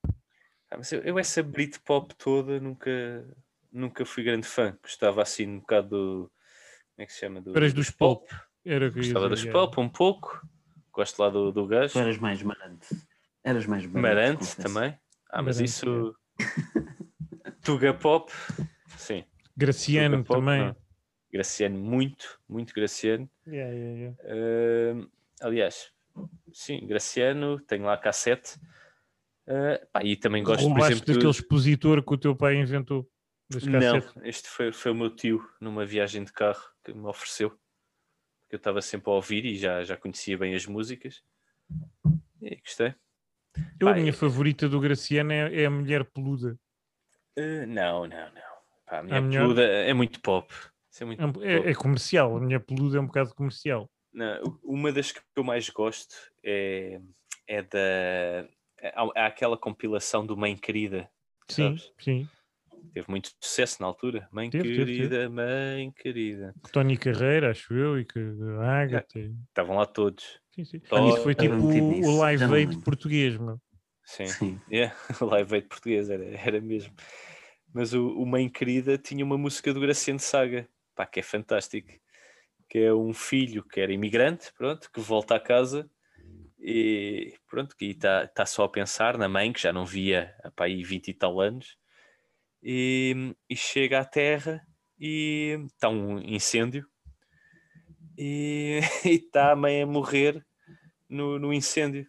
Ah, 0.70 0.78
mas 0.78 0.90
eu, 0.92 1.00
eu 1.02 1.18
essa 1.18 1.42
Britpop 1.42 2.14
toda 2.16 2.58
nunca, 2.60 2.90
nunca 3.70 4.04
fui 4.06 4.22
grande 4.24 4.46
fã. 4.46 4.76
Gostava 4.82 5.20
assim 5.22 5.46
um 5.46 5.60
bocado 5.60 5.88
do. 5.90 6.32
Como 6.96 7.04
é 7.04 7.06
que 7.06 7.12
se 7.12 7.20
chama? 7.20 7.40
Do, 7.40 7.56
Eras 7.56 7.72
dos 7.74 7.90
Pulp. 7.90 8.26
Era 8.64 8.90
que 8.90 8.96
Gostava 8.96 9.28
dos 9.28 9.40
dizer. 9.40 9.52
Pulp 9.52 9.78
um 9.78 9.88
pouco. 9.88 10.46
Gosto 10.92 11.20
lá 11.20 11.30
do, 11.30 11.50
do 11.50 11.66
gajo. 11.66 11.92
Tu 11.92 11.98
eras 11.98 12.18
mais 12.18 12.42
marante. 12.42 12.86
Eras 13.42 13.66
mais 13.66 13.86
marante. 13.86 14.02
Marante 14.02 14.56
também. 14.56 14.98
Ah, 15.30 15.42
mas 15.42 15.56
Marante, 15.56 15.64
isso. 15.64 16.16
Tuga 17.64 17.94
Pop. 17.94 18.30
Sim. 18.96 19.24
Graciano 19.56 20.18
Tuga 20.18 20.28
Pop, 20.28 20.40
também. 20.40 20.66
não. 20.66 20.76
Graciano, 21.32 21.78
muito, 21.78 22.38
muito 22.46 22.74
Graciano. 22.74 23.28
Yeah, 23.46 23.72
yeah, 23.72 23.98
yeah. 23.98 24.18
Ahm, 24.26 25.08
aliás, 25.40 25.90
sim, 26.52 26.86
Graciano, 26.86 27.58
tenho 27.60 27.84
lá 27.84 27.94
a 27.94 27.98
cassete. 27.98 28.60
Ah, 29.46 29.80
pá, 29.92 30.04
e 30.04 30.14
também 30.14 30.44
gosto, 30.44 30.68
por 30.68 30.80
exemplo, 30.80 31.06
daquele 31.06 31.24
do... 31.24 31.30
expositor 31.30 32.04
que 32.04 32.14
o 32.14 32.18
teu 32.18 32.36
pai 32.36 32.56
inventou. 32.56 33.08
Não, 33.64 34.24
este 34.24 34.48
foi, 34.48 34.72
foi 34.72 34.92
o 34.92 34.94
meu 34.94 35.10
tio 35.10 35.46
numa 35.60 35.84
viagem 35.84 36.22
de 36.24 36.32
carro 36.32 36.62
que 36.84 36.92
me 36.92 37.06
ofereceu. 37.06 37.58
Que 38.52 38.56
eu 38.56 38.58
estava 38.58 38.82
sempre 38.82 39.10
a 39.10 39.14
ouvir 39.14 39.46
e 39.46 39.56
já, 39.56 39.82
já 39.82 39.96
conhecia 39.96 40.36
bem 40.36 40.54
as 40.54 40.66
músicas. 40.66 41.22
E 42.42 42.56
gostei. 42.56 42.94
Eu, 43.80 43.88
a 43.88 43.92
Pá, 43.92 43.96
minha 43.98 44.10
é- 44.10 44.12
favorita 44.12 44.68
do 44.68 44.78
Graciano 44.78 45.32
é, 45.32 45.62
é 45.62 45.64
a 45.64 45.70
mulher 45.70 46.04
peluda. 46.04 46.60
Ah, 47.38 47.66
não, 47.66 48.06
não, 48.06 48.26
não. 48.34 48.42
Pá, 48.84 48.98
a 48.98 49.02
minha 49.02 49.18
A 49.20 49.22
peluda 49.22 49.62
é 49.62 49.94
muito 49.94 50.20
pop. 50.20 50.52
É 51.00 51.04
muito 51.06 51.42
É, 51.42 51.60
é- 51.60 51.70
é 51.70 51.74
comercial, 51.74 52.36
a 52.36 52.40
mulher 52.42 52.60
peluda 52.60 52.98
é 52.98 53.00
um 53.00 53.06
bocado 53.06 53.34
comercial. 53.34 53.90
Não, 54.12 54.60
uma 54.62 54.92
das 54.92 55.12
que 55.12 55.22
eu 55.34 55.42
mais 55.42 55.70
gosto 55.70 56.14
é, 56.44 57.00
é 57.46 57.62
da. 57.62 58.46
Há, 58.94 59.22
há 59.22 59.26
aquela 59.28 59.56
compilação 59.56 60.26
do 60.26 60.36
Mãe 60.36 60.58
Querida. 60.58 61.08
Sim, 61.48 61.78
sabes? 61.78 61.92
sim. 61.98 62.28
Teve 62.92 63.06
muito 63.08 63.30
sucesso 63.40 63.80
na 63.80 63.86
altura. 63.86 64.28
Mãe 64.32 64.50
Teve, 64.50 64.64
teve, 64.64 64.78
teve. 64.78 64.96
querida, 64.96 65.30
mãe 65.30 65.90
querida. 65.92 66.54
Tony 66.72 66.96
Carreira, 66.96 67.50
acho 67.50 67.74
eu, 67.74 67.98
e 67.98 68.04
que 68.04 68.18
a 68.60 68.82
Agatha. 68.82 69.18
e- 69.18 69.34
Estavam 69.48 69.76
lá 69.76 69.86
todos. 69.86 70.40
Sim, 70.54 70.64
sim. 70.64 70.78
Tó- 70.80 71.08
Isso 71.08 71.22
foi 71.22 71.34
tipo 71.34 71.54
o, 71.54 72.18
Live 72.18 72.44
Aid 72.54 72.78
português, 72.84 73.36
meu. 73.38 73.60
Sim. 74.04 74.26
Sim. 74.26 74.60
Yeah, 74.70 74.94
o 75.20 75.24
Live 75.26 75.54
Aid 75.54 75.68
português 75.68 76.10
era, 76.10 76.24
era 76.24 76.60
mesmo. 76.60 76.92
Mas 77.72 77.94
o, 77.94 78.08
o 78.08 78.26
Mãe 78.26 78.48
Querida 78.50 78.98
tinha 78.98 79.24
uma 79.24 79.38
música 79.38 79.72
do 79.72 79.80
Graciano 79.80 80.20
Saga, 80.20 80.68
pá, 80.94 81.06
que 81.06 81.20
é 81.20 81.22
fantástico. 81.22 81.88
Que 82.68 82.80
é 82.80 82.92
um 82.94 83.12
filho 83.14 83.62
que 83.64 83.80
era 83.80 83.92
imigrante, 83.92 84.52
pronto, 84.56 84.90
que 84.92 85.00
volta 85.00 85.34
a 85.36 85.40
casa 85.40 85.88
e 86.58 87.34
pronto, 87.48 87.76
que 87.76 87.86
está 87.86 88.26
tá 88.26 88.46
só 88.46 88.64
a 88.64 88.68
pensar 88.68 89.16
na 89.18 89.28
mãe, 89.28 89.52
que 89.52 89.60
já 89.60 89.72
não 89.72 89.84
via 89.86 90.34
há 90.44 90.50
pá, 90.50 90.64
aí 90.66 90.82
20 90.84 91.08
e 91.08 91.14
tal 91.14 91.40
anos, 91.40 91.76
e, 92.62 93.34
e 93.48 93.56
chega 93.56 94.00
à 94.00 94.04
terra 94.04 94.64
e 94.98 95.58
está 95.66 95.88
um 95.88 96.18
incêndio 96.20 96.86
e 98.16 98.80
está 99.04 99.52
a 99.52 99.56
mãe 99.56 99.82
a 99.82 99.86
morrer 99.86 100.44
no, 101.08 101.38
no 101.38 101.52
incêndio. 101.52 102.06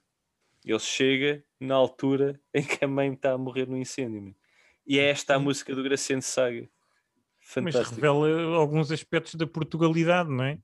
Ele 0.65 0.79
chega 0.79 1.43
na 1.59 1.75
altura 1.75 2.39
em 2.53 2.63
que 2.63 2.83
a 2.85 2.87
mãe 2.87 3.13
está 3.13 3.31
a 3.33 3.37
morrer 3.37 3.67
no 3.67 3.77
incêndio. 3.77 4.35
E 4.85 4.99
é 4.99 5.09
esta 5.09 5.35
a 5.35 5.39
música 5.39 5.73
do 5.73 5.83
Graciano 5.83 6.21
Saga. 6.21 6.61
Mas 6.61 7.73
Fantástico. 7.73 7.95
revela 7.95 8.55
alguns 8.55 8.91
aspectos 8.91 9.35
da 9.35 9.45
Portugalidade, 9.45 10.29
não 10.29 10.43
é? 10.43 10.57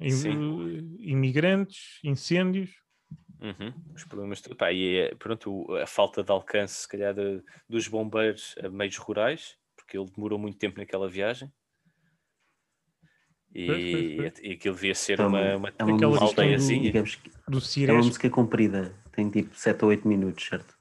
Im- 0.00 0.10
Sim. 0.10 0.96
Imigrantes, 1.00 1.98
incêndios. 2.04 2.70
Uhum, 3.40 3.72
Os 3.94 4.04
problemas. 4.04 4.40
Pá, 4.40 4.72
e 4.72 4.96
é, 4.96 5.14
pronto, 5.14 5.72
a 5.76 5.86
falta 5.86 6.22
de 6.24 6.30
alcance, 6.32 6.82
se 6.82 6.88
calhar, 6.88 7.14
de- 7.14 7.42
dos 7.68 7.86
bombeiros 7.86 8.54
a 8.62 8.68
meios 8.68 8.96
rurais, 8.96 9.56
porque 9.76 9.96
ele 9.96 10.10
demorou 10.10 10.38
muito 10.38 10.58
tempo 10.58 10.78
naquela 10.78 11.08
viagem. 11.08 11.52
E, 13.54 13.66
Pois, 13.66 14.32
pois, 14.34 14.44
e 14.50 14.52
aquilo 14.52 14.74
devia 14.74 14.94
ser 14.94 15.14
Então, 15.14 15.28
uma, 15.28 15.56
uma, 15.56 15.72
é 15.78 15.84
uma 15.84 15.96
Aquela 15.96 16.18
aldeiazinha. 16.18 16.92
Do 17.48 17.58
é 17.86 17.92
uma 17.92 18.04
música 18.04 18.28
comprida. 18.28 18.94
Tem 19.12 19.30
tipo 19.30 19.54
7 19.54 19.84
ou 19.84 19.90
8 19.90 20.06
minutos, 20.06 20.44
certo? 20.46 20.76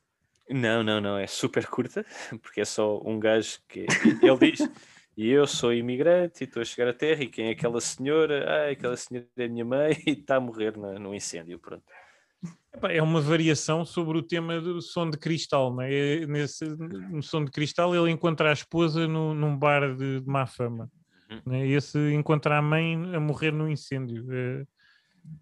Não, 0.50 0.82
não, 0.84 1.02
não, 1.02 1.18
é 1.18 1.28
super 1.28 1.68
curta, 1.68 2.06
porque 2.42 2.62
é 2.62 2.66
só 2.66 3.02
um 3.06 3.20
gajo 3.20 3.60
que 3.68 3.86
ele 4.22 4.52
diz, 4.52 4.70
e 5.16 5.30
eu 5.30 5.46
sou 5.46 5.74
imigrante 5.74 6.44
e 6.44 6.46
estou 6.46 6.62
a 6.62 6.66
chegar 6.66 6.88
à 6.90 6.94
terra, 6.94 7.24
e 7.24 7.28
quem 7.28 7.48
é 7.48 7.52
aquela 7.52 7.82
senhora? 7.82 8.46
Ah, 8.50 8.72
aquela 8.72 8.96
senhora 8.96 9.28
é 9.38 9.46
a 9.46 9.50
minha 9.50 9.66
mãe 9.66 9.92
e 10.08 10.12
está 10.12 10.38
a 10.38 10.40
morrer 10.40 10.78
na- 10.78 10.98
no 11.00 11.14
incêndio, 11.14 11.60
pronto. 11.60 11.84
É 12.90 13.02
uma 13.02 13.20
variação 13.20 13.84
sobre 13.84 14.18
o 14.18 14.22
tema 14.22 14.62
do 14.62 14.82
som 14.82 15.10
de 15.10 15.18
cristal, 15.18 15.74
não 15.74 15.82
é? 15.82 16.22
É 16.22 16.28
Nesse, 16.28 16.66
no 16.66 17.24
som 17.24 17.44
de 17.44 17.52
cristal 17.52 17.96
ele 17.96 18.12
encontra 18.12 18.50
a 18.50 18.54
esposa 18.54 19.08
no, 19.08 19.34
num 19.34 19.58
bar 19.58 19.96
de, 19.96 20.22
de 20.22 20.28
má 20.28 20.46
fama. 20.46 20.92
Uhum. 21.30 21.42
não 21.46 21.56
é? 21.56 21.68
Esse 21.68 21.98
encontra 22.14 22.58
a 22.58 22.62
mãe 22.62 22.94
a 23.16 23.20
morrer 23.20 23.52
no 23.52 23.70
incêndio. 23.70 24.26
É, 24.32 24.66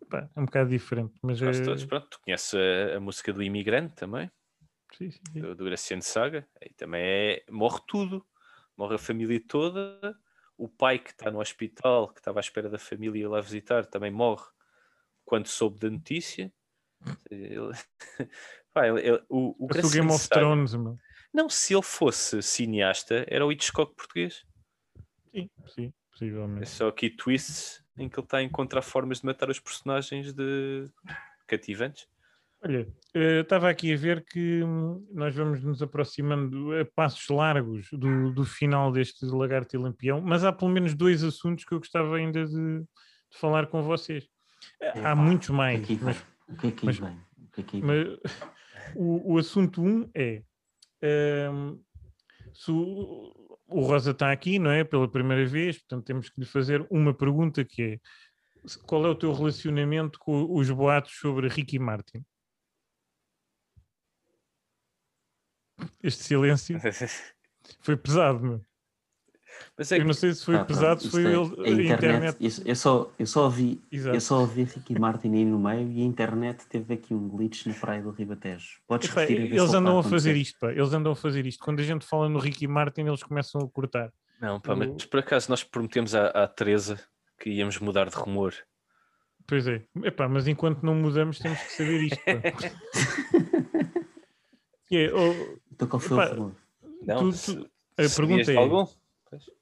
epá, 0.01 0.29
é 0.35 0.39
um 0.39 0.45
bocado 0.45 0.69
diferente. 0.69 1.13
Mas 1.21 1.41
é, 1.41 1.51
todos, 1.61 1.85
pronto, 1.85 2.07
tu 2.09 2.19
conheces 2.21 2.53
a, 2.53 2.97
a 2.97 2.99
música 2.99 3.33
do 3.33 3.43
imigrante 3.43 3.95
também, 3.95 4.31
sim, 4.93 5.11
sim, 5.11 5.19
sim. 5.33 5.41
do, 5.41 5.55
do 5.55 5.65
Graciano 5.65 6.01
Saga, 6.01 6.47
aí 6.61 6.73
também 6.75 7.01
é, 7.03 7.43
morre 7.51 7.79
tudo, 7.87 8.25
morre 8.77 8.95
a 8.95 8.99
família 8.99 9.41
toda, 9.45 10.17
o 10.57 10.67
pai 10.67 10.99
que 10.99 11.11
está 11.11 11.29
no 11.29 11.39
hospital, 11.39 12.09
que 12.13 12.19
estava 12.19 12.39
à 12.39 12.41
espera 12.41 12.69
da 12.69 12.79
família 12.79 13.21
ir 13.21 13.27
lá 13.27 13.41
visitar, 13.41 13.85
também 13.85 14.11
morre 14.11 14.45
quando 15.23 15.47
soube 15.47 15.79
da 15.79 15.89
notícia. 15.89 16.51
Ele- 17.29 17.71
Pá, 18.73 18.87
ele- 18.87 19.01
ele- 19.07 19.23
o, 19.29 19.55
o 19.57 19.65
o 19.65 19.89
Game 19.89 20.11
of 20.11 20.27
Thrones, 20.29 20.73
meu. 20.75 20.97
Não, 21.33 21.49
se 21.49 21.73
ele 21.73 21.81
fosse 21.83 22.41
cineasta, 22.41 23.25
era 23.27 23.45
o 23.45 23.51
Hitchcock 23.51 23.93
português. 23.95 24.45
Sim, 25.33 25.49
sim, 25.67 25.87
É 25.87 26.11
possivelmente. 26.11 26.69
só 26.69 26.87
aqui 26.87 27.09
twists 27.09 27.83
em 27.97 28.07
que 28.09 28.17
ele 28.19 28.25
está 28.25 28.37
a 28.37 28.43
encontrar 28.43 28.81
formas 28.81 29.19
de 29.19 29.25
matar 29.25 29.49
os 29.49 29.59
personagens 29.59 30.33
de 30.33 30.85
cativantes. 31.47 32.07
Olha, 32.63 32.87
eh, 33.13 33.41
estava 33.41 33.69
aqui 33.69 33.93
a 33.93 33.97
ver 33.97 34.23
que 34.25 34.63
hum, 34.63 35.05
nós 35.11 35.35
vamos 35.35 35.61
nos 35.63 35.81
aproximando 35.81 36.73
a 36.79 36.85
passos 36.85 37.27
largos 37.29 37.87
do, 37.91 38.31
do 38.31 38.43
final 38.45 38.91
deste 38.91 39.25
Lagarto 39.25 39.75
e 39.75 39.79
Lampião, 39.79 40.19
mas 40.21 40.43
há 40.43 40.51
pelo 40.51 40.71
menos 40.71 40.93
dois 40.95 41.23
assuntos 41.23 41.63
que 41.65 41.73
eu 41.73 41.79
gostava 41.79 42.15
ainda 42.15 42.45
de, 42.45 42.79
de 42.79 43.37
falar 43.37 43.67
com 43.67 43.83
vocês. 43.83 44.27
Há 44.81 44.87
Epá, 44.99 45.15
muitos 45.15 45.49
é 45.49 45.53
mais, 45.53 45.87
mas 46.01 46.17
vem? 46.17 46.25
O 46.47 46.55
que 46.55 46.67
é 46.67 46.71
que 46.71 46.79
aí 46.79 46.85
mas- 46.85 46.97
vem? 46.97 47.19
O 47.37 47.51
que 47.51 47.61
é 47.61 47.63
que? 47.63 47.81
Mas 47.81 48.07
o, 48.95 49.33
o 49.33 49.37
assunto 49.37 49.81
1 49.81 49.87
um 49.87 50.09
é 50.13 50.43
ehm, 51.01 51.77
se 52.53 52.71
o, 52.71 53.59
o 53.67 53.81
Rosa 53.81 54.11
está 54.11 54.31
aqui, 54.31 54.59
não 54.59 54.71
é? 54.71 54.83
Pela 54.83 55.09
primeira 55.09 55.45
vez, 55.45 55.77
portanto 55.79 56.05
temos 56.05 56.29
que 56.29 56.39
lhe 56.39 56.45
fazer 56.45 56.85
uma 56.89 57.13
pergunta 57.13 57.63
que 57.65 57.81
é 57.81 57.99
qual 58.85 59.05
é 59.05 59.09
o 59.09 59.15
teu 59.15 59.31
relacionamento 59.33 60.17
com 60.19 60.51
os 60.51 60.69
boatos 60.71 61.17
sobre 61.19 61.47
Ricky 61.47 61.77
Martin? 61.77 62.25
Este 66.01 66.23
silêncio 66.23 66.79
foi 67.81 67.97
pesado, 67.97 68.39
meu. 68.39 68.65
Mas 69.77 69.91
é 69.91 69.99
Eu 69.99 70.05
não 70.05 70.13
sei 70.13 70.33
se 70.33 70.45
foi 70.45 70.55
pá, 70.57 70.65
pesado, 70.65 71.01
se 71.01 71.09
foi 71.09 71.25
é- 71.25 71.27
ele- 71.27 71.37
a 71.37 71.43
internet. 71.69 71.93
internet. 71.93 72.37
isso- 72.39 72.61
Eu, 72.65 72.75
só, 72.75 73.11
eu, 73.19 73.25
só 73.25 73.43
ouvi, 73.45 73.81
Exato. 73.91 74.15
eu 74.15 74.21
só 74.21 74.39
ouvi 74.39 74.63
Ricky 74.63 74.97
Martin 74.97 75.33
aí 75.33 75.43
no 75.45 75.59
meio 75.59 75.91
e 75.91 76.01
a 76.01 76.05
internet 76.05 76.65
teve 76.67 76.93
aqui 76.93 77.13
um 77.13 77.27
glitch 77.27 77.65
na 77.65 77.73
praia 77.73 78.01
do 78.01 78.11
Ribatejo. 78.11 78.79
Podes 78.87 79.09
Epá, 79.09 79.21
repetir 79.21 79.45
eles 79.45 79.51
ele 79.61 79.77
andam 79.77 79.99
a 79.99 80.03
fazer 80.03 80.29
acontecer. 80.29 80.35
isto, 80.37 80.59
pá. 80.59 80.71
Eles 80.71 80.93
andam 80.93 81.11
a 81.11 81.15
fazer 81.15 81.45
isto. 81.45 81.63
Quando 81.63 81.79
a 81.79 81.83
gente 81.83 82.05
fala 82.05 82.29
no 82.29 82.39
Ricky 82.39 82.67
Martin, 82.67 83.01
eles 83.01 83.21
começam 83.23 83.59
a 83.61 83.69
cortar. 83.69 84.11
Não, 84.41 84.59
pá, 84.61 84.73
O- 84.73 84.77
mas 84.77 85.05
por 85.05 85.19
acaso 85.19 85.49
nós 85.49 85.63
prometemos 85.63 86.15
à, 86.15 86.27
à 86.27 86.47
Teresa 86.47 86.99
que 87.39 87.49
íamos 87.49 87.77
mudar 87.79 88.09
de 88.09 88.15
rumor. 88.15 88.53
Pois 89.47 89.67
é. 89.67 89.83
Epá, 90.03 90.27
mas 90.27 90.47
enquanto 90.47 90.81
não 90.83 90.95
mudamos, 90.95 91.37
temos 91.37 91.59
que 91.59 91.71
saber 91.73 92.01
isto. 92.03 92.19
pá. 92.23 92.31
Que 94.87 94.97
é, 94.97 95.13
oh, 95.13 95.57
Então 95.71 95.87
qual 95.87 95.99
foi 95.99 96.17
Epá, 96.17 96.31
o 96.33 96.35
rumor? 96.37 96.55
Não, 97.01 97.31
Tu- 97.31 97.69
a 97.97 98.15
pergunta 98.15 98.51
é- 98.51 98.55
algum? 98.55 98.85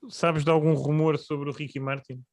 Sabes 0.09 0.43
de 0.43 0.49
algum 0.51 0.73
rumor 0.73 1.17
sobre 1.17 1.49
o 1.49 1.53
Ricky 1.53 1.79
Martin? 1.79 2.23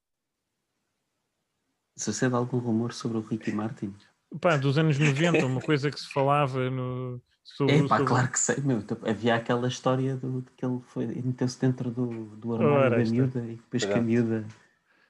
Sucede 1.97 2.35
algum 2.35 2.59
rumor 2.59 2.93
sobre 2.93 3.19
o 3.19 3.21
Ricky 3.21 3.53
Martin? 3.53 3.95
Pá, 4.41 4.57
dos 4.57 4.79
anos 4.79 4.99
90, 4.99 5.45
uma 5.45 5.61
coisa 5.61 5.91
que 5.91 6.01
se 6.01 6.09
falava 6.13 6.71
no, 6.71 7.21
sobre, 7.43 7.75
É 7.75 7.83
pá, 7.89 7.97
sobre- 7.99 8.07
claro 8.07 8.31
que 8.31 8.39
sei, 8.39 8.57
meu. 8.59 8.83
Havia 9.07 9.35
aquela 9.35 9.69
história 9.69 10.17
do, 10.17 10.41
de 10.43 10.51
que 10.53 10.65
ele 10.65 10.81
foi, 10.87 11.07
meteu-se 11.07 11.61
dentro 11.61 11.91
do, 11.91 12.37
do 12.37 12.55
armário 12.55 12.75
Ora, 12.77 12.91
da 12.97 13.03
está. 13.03 13.15
miúda 13.15 13.41
e 13.41 13.57
depois 13.57 13.85
que 13.85 13.91
a 13.91 13.95
Verdade. 14.01 14.07
miúda 14.07 14.47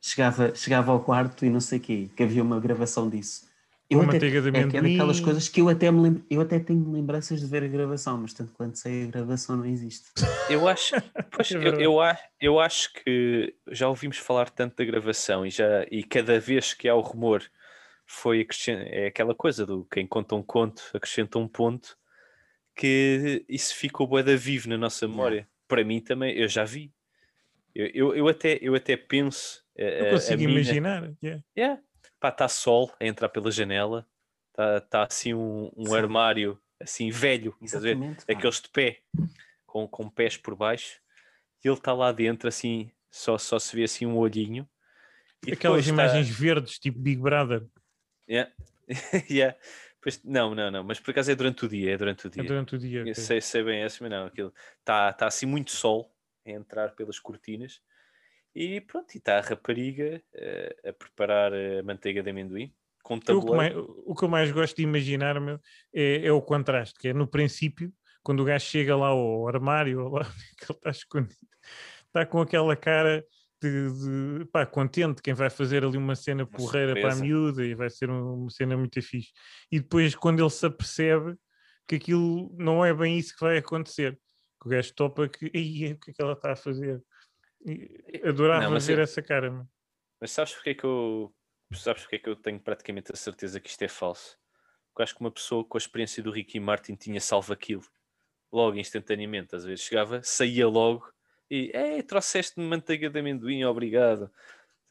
chegava, 0.01 0.55
chegava 0.55 0.93
ao 0.93 1.05
quarto 1.05 1.45
e 1.45 1.51
não 1.51 1.61
sei 1.61 1.78
o 1.78 1.83
quê, 1.83 2.11
que 2.16 2.22
havia 2.22 2.43
uma 2.43 2.59
gravação 2.59 3.09
disso. 3.09 3.49
Eu 3.91 4.01
até, 4.03 4.12
manteiga 4.12 4.41
de 4.41 4.49
é, 4.49 4.61
é 4.61 4.62
amendoim. 4.62 4.82
daquelas 4.93 5.18
coisas 5.20 5.49
que 5.49 5.61
eu 5.61 5.68
até, 5.68 5.91
me 5.91 6.01
lembro, 6.01 6.24
eu 6.30 6.41
até 6.41 6.61
tenho 6.61 6.91
lembranças 6.93 7.41
de 7.41 7.47
ver 7.47 7.64
a 7.64 7.68
gravação, 7.68 8.18
mas 8.18 8.32
tanto 8.32 8.53
quanto 8.53 8.78
sei 8.78 9.05
a 9.05 9.07
gravação 9.11 9.57
não 9.57 9.66
existe. 9.66 10.11
Eu 10.49 10.68
acho, 10.68 10.95
pois, 11.32 11.51
É 11.51 11.57
eu, 11.57 11.80
eu, 11.80 12.01
a- 12.01 12.18
eu 12.41 12.61
acho 12.61 12.93
que 12.93 13.55
já 13.68 13.88
ouvimos 13.88 14.16
falar 14.18 14.49
tanto 14.51 14.76
da 14.76 14.84
gravação 14.84 15.45
e, 15.45 15.51
já, 15.51 15.84
e 15.91 16.05
cada 16.05 16.38
vez 16.38 16.72
que 16.72 16.88
há 16.88 16.95
o 16.95 17.01
rumor 17.01 17.43
foi 18.07 18.47
é 18.68 19.07
aquela 19.07 19.34
coisa 19.34 19.66
do 19.66 19.84
quem 19.84 20.07
conta 20.07 20.34
um 20.34 20.43
conto 20.43 20.82
acrescenta 20.95 21.38
um 21.38 21.47
ponto 21.49 21.97
que 22.74 23.45
isso 23.49 23.74
ficou 23.74 24.07
bué 24.07 24.22
da 24.22 24.36
vivo 24.36 24.68
na 24.68 24.78
nossa 24.78 25.07
memória. 25.07 25.49
Para 25.68 25.84
mim 25.84 26.01
também, 26.01 26.36
eu 26.36 26.49
já 26.49 26.64
vi. 26.64 26.93
Eu, 27.74 27.86
eu, 27.95 28.16
eu 28.16 28.28
até, 28.28 28.59
eu 28.61 28.74
até 28.74 28.97
penso. 28.97 29.62
eh, 29.76 30.01
Eu 30.01 30.05
a- 30.07 30.09
a 30.09 30.11
consigo 30.12 30.41
mina- 30.43 30.53
imaginar. 30.55 31.12
yeah. 31.22 31.43
Yeah. 31.57 31.82
Está 32.29 32.49
sol 32.49 32.93
a 33.01 33.07
entrar 33.07 33.29
pela 33.29 33.51
janela, 33.51 34.07
está 34.51 34.81
tá 34.81 35.03
assim 35.05 35.33
um, 35.35 35.71
um 35.77 35.95
armário 35.95 36.61
assim 36.79 37.11
velho? 37.11 37.57
Exatamente. 37.61 38.25
aqueles 38.29 38.61
de 38.61 38.68
pé, 38.68 39.01
com, 39.66 39.87
com 39.89 40.09
pés 40.09 40.37
por 40.37 40.55
baixo, 40.55 41.01
e 41.64 41.68
ele 41.68 41.77
está 41.77 41.93
lá 41.93 42.12
dentro 42.12 42.49
assim, 42.49 42.91
só, 43.11 43.39
só 43.39 43.59
se 43.59 43.75
vê 43.75 43.85
assim 43.85 44.07
um 44.07 44.16
olhinho. 44.16 44.68
E 45.47 45.53
Aquelas 45.53 45.85
tá- 45.87 45.91
imagens 45.93 46.29
verdes, 46.29 46.79
tipo 46.79 46.99
Big 46.99 47.21
Brother, 47.21 47.66
Yeah. 48.29 48.53
Yeah. 49.29 49.59
Pois- 50.01 50.23
não, 50.25 50.55
não, 50.55 50.71
não, 50.71 50.85
mas 50.85 51.01
por 51.01 51.11
acaso 51.11 51.31
é 51.31 51.35
durante 51.35 51.64
o 51.64 51.68
dia, 51.68 51.93
é 51.93 51.97
durante 51.97 52.27
o 52.27 52.29
é 52.29 52.31
dia. 52.31 52.45
durante 52.45 52.75
o 52.77 52.79
dia. 52.79 53.01
Eu 53.01 53.03
ok. 53.03 53.14
sei, 53.14 53.41
sei 53.41 53.62
bem 53.62 53.83
essa, 53.83 53.99
mas 54.03 54.11
não, 54.11 54.27
aquilo 54.27 54.55
está 54.79 55.12
tá 55.12 55.27
assim 55.27 55.47
muito 55.47 55.71
sol 55.73 56.14
a 56.47 56.51
entrar 56.51 56.95
pelas 56.95 57.18
cortinas 57.18 57.83
e 58.55 58.80
pronto, 58.80 59.14
e 59.14 59.18
está 59.18 59.38
a 59.38 59.40
rapariga 59.40 60.22
eh, 60.34 60.76
a 60.88 60.92
preparar 60.92 61.53
a 61.55 61.82
manteiga 61.82 62.22
de 62.22 62.30
amendoim 62.30 62.74
com 63.03 63.14
Eu, 63.26 63.38
o, 63.38 63.44
que 63.44 63.53
mais, 63.53 63.72
tabuleiro. 63.72 64.03
o 64.07 64.14
que 64.14 64.24
eu 64.24 64.28
mais 64.28 64.51
gosto 64.53 64.76
de 64.76 64.82
imaginar 64.82 65.40
meu, 65.40 65.59
é, 65.94 66.26
é 66.26 66.32
o 66.32 66.42
contraste, 66.42 66.98
que 66.98 67.09
é 67.09 67.12
no 67.14 67.26
princípio, 67.26 67.92
quando 68.22 68.40
o 68.40 68.44
gajo 68.44 68.64
chega 68.66 68.94
lá 68.96 69.09
ao 69.09 69.48
armário, 69.48 70.09
lá 70.09 70.24
que 70.59 70.64
ele 70.70 70.76
está 70.78 70.90
escondido, 70.90 71.34
está 72.07 72.26
com 72.26 72.40
aquela 72.40 72.76
cara 72.76 73.24
de, 73.62 74.38
de, 74.40 74.44
pá, 74.46 74.64
contente, 74.66 75.22
quem 75.22 75.34
vai 75.34 75.51
fazer 75.51 75.84
ali 75.84 75.96
uma 75.96 76.14
cena 76.16 76.46
porreira 76.46 76.96
para 76.96 77.12
a 77.12 77.16
surpresa. 77.16 77.22
miúda 77.22 77.64
e 77.64 77.74
vai 77.74 77.90
ser 77.90 78.11
um- 78.11 78.42
uma 78.42 78.51
cena 78.51 78.76
muito 78.76 79.01
fixe. 79.03 79.30
E 79.70 79.78
depois, 79.80 80.14
quando 80.14 80.40
ele 80.40 80.51
se 80.51 80.64
apercebe 80.66 81.36
que 81.86 81.96
aquilo 81.96 82.55
não 82.59 82.84
é 82.84 82.92
bem 82.94 83.18
isso 83.18 83.34
que 83.34 83.40
vai 83.44 83.59
acontecer, 83.59 84.18
que 84.61 84.66
o 84.66 84.70
gajo 84.70 84.94
topa 84.94 85.28
que, 85.28 85.51
"Ei, 85.55 85.92
o 85.92 85.98
que 86.01 86.11
é 86.11 86.14
que 86.14 86.22
ela 86.22 86.32
está 86.34 86.53
a 86.53 86.57
fazer? 86.57 87.03
E 87.65 88.21
adorava 88.25 88.69
Não, 88.71 88.81
ver 88.81 88.99
eu- 88.99 89.03
essa 89.03 89.21
cara, 89.23 89.51
meu. 89.51 89.67
Mas 90.21 90.31
sabes 90.33 90.53
porque 90.55 90.71
é 90.71 90.75
que 90.75 90.85
eu 90.85 91.33
sabes 91.73 92.03
porque 92.03 92.17
é 92.17 92.19
que 92.19 92.29
eu 92.29 92.37
tenho 92.37 92.59
praticamente 92.61 93.13
a 93.13 93.17
certeza 93.17 93.61
que 93.61 93.69
isto 93.71 93.83
é 93.83 93.89
falso? 93.89 94.37
Porque 94.89 95.03
acho 95.05 95.15
que 95.15 95.21
uma 95.21 95.31
pessoa 95.31 95.65
com 95.65 95.77
a 95.77 95.81
experiência 95.81 96.23
do 96.23 96.31
Ricky 96.31 96.59
Martin 96.59 96.95
tinha 96.97 97.21
salvo 97.21 97.53
aquilo 97.53 97.85
logo 98.53 98.77
instantaneamente, 98.77 99.55
às 99.55 99.65
vezes 99.65 99.85
chegava, 99.85 100.21
saía 100.23 100.67
logo 100.67 101.07
e 101.49 101.71
ei, 101.75 102.03
trouxeste-me 102.03 102.67
manteiga 102.67 103.09
de 103.09 103.19
amendoim, 103.21 103.63
obrigado. 103.65 104.31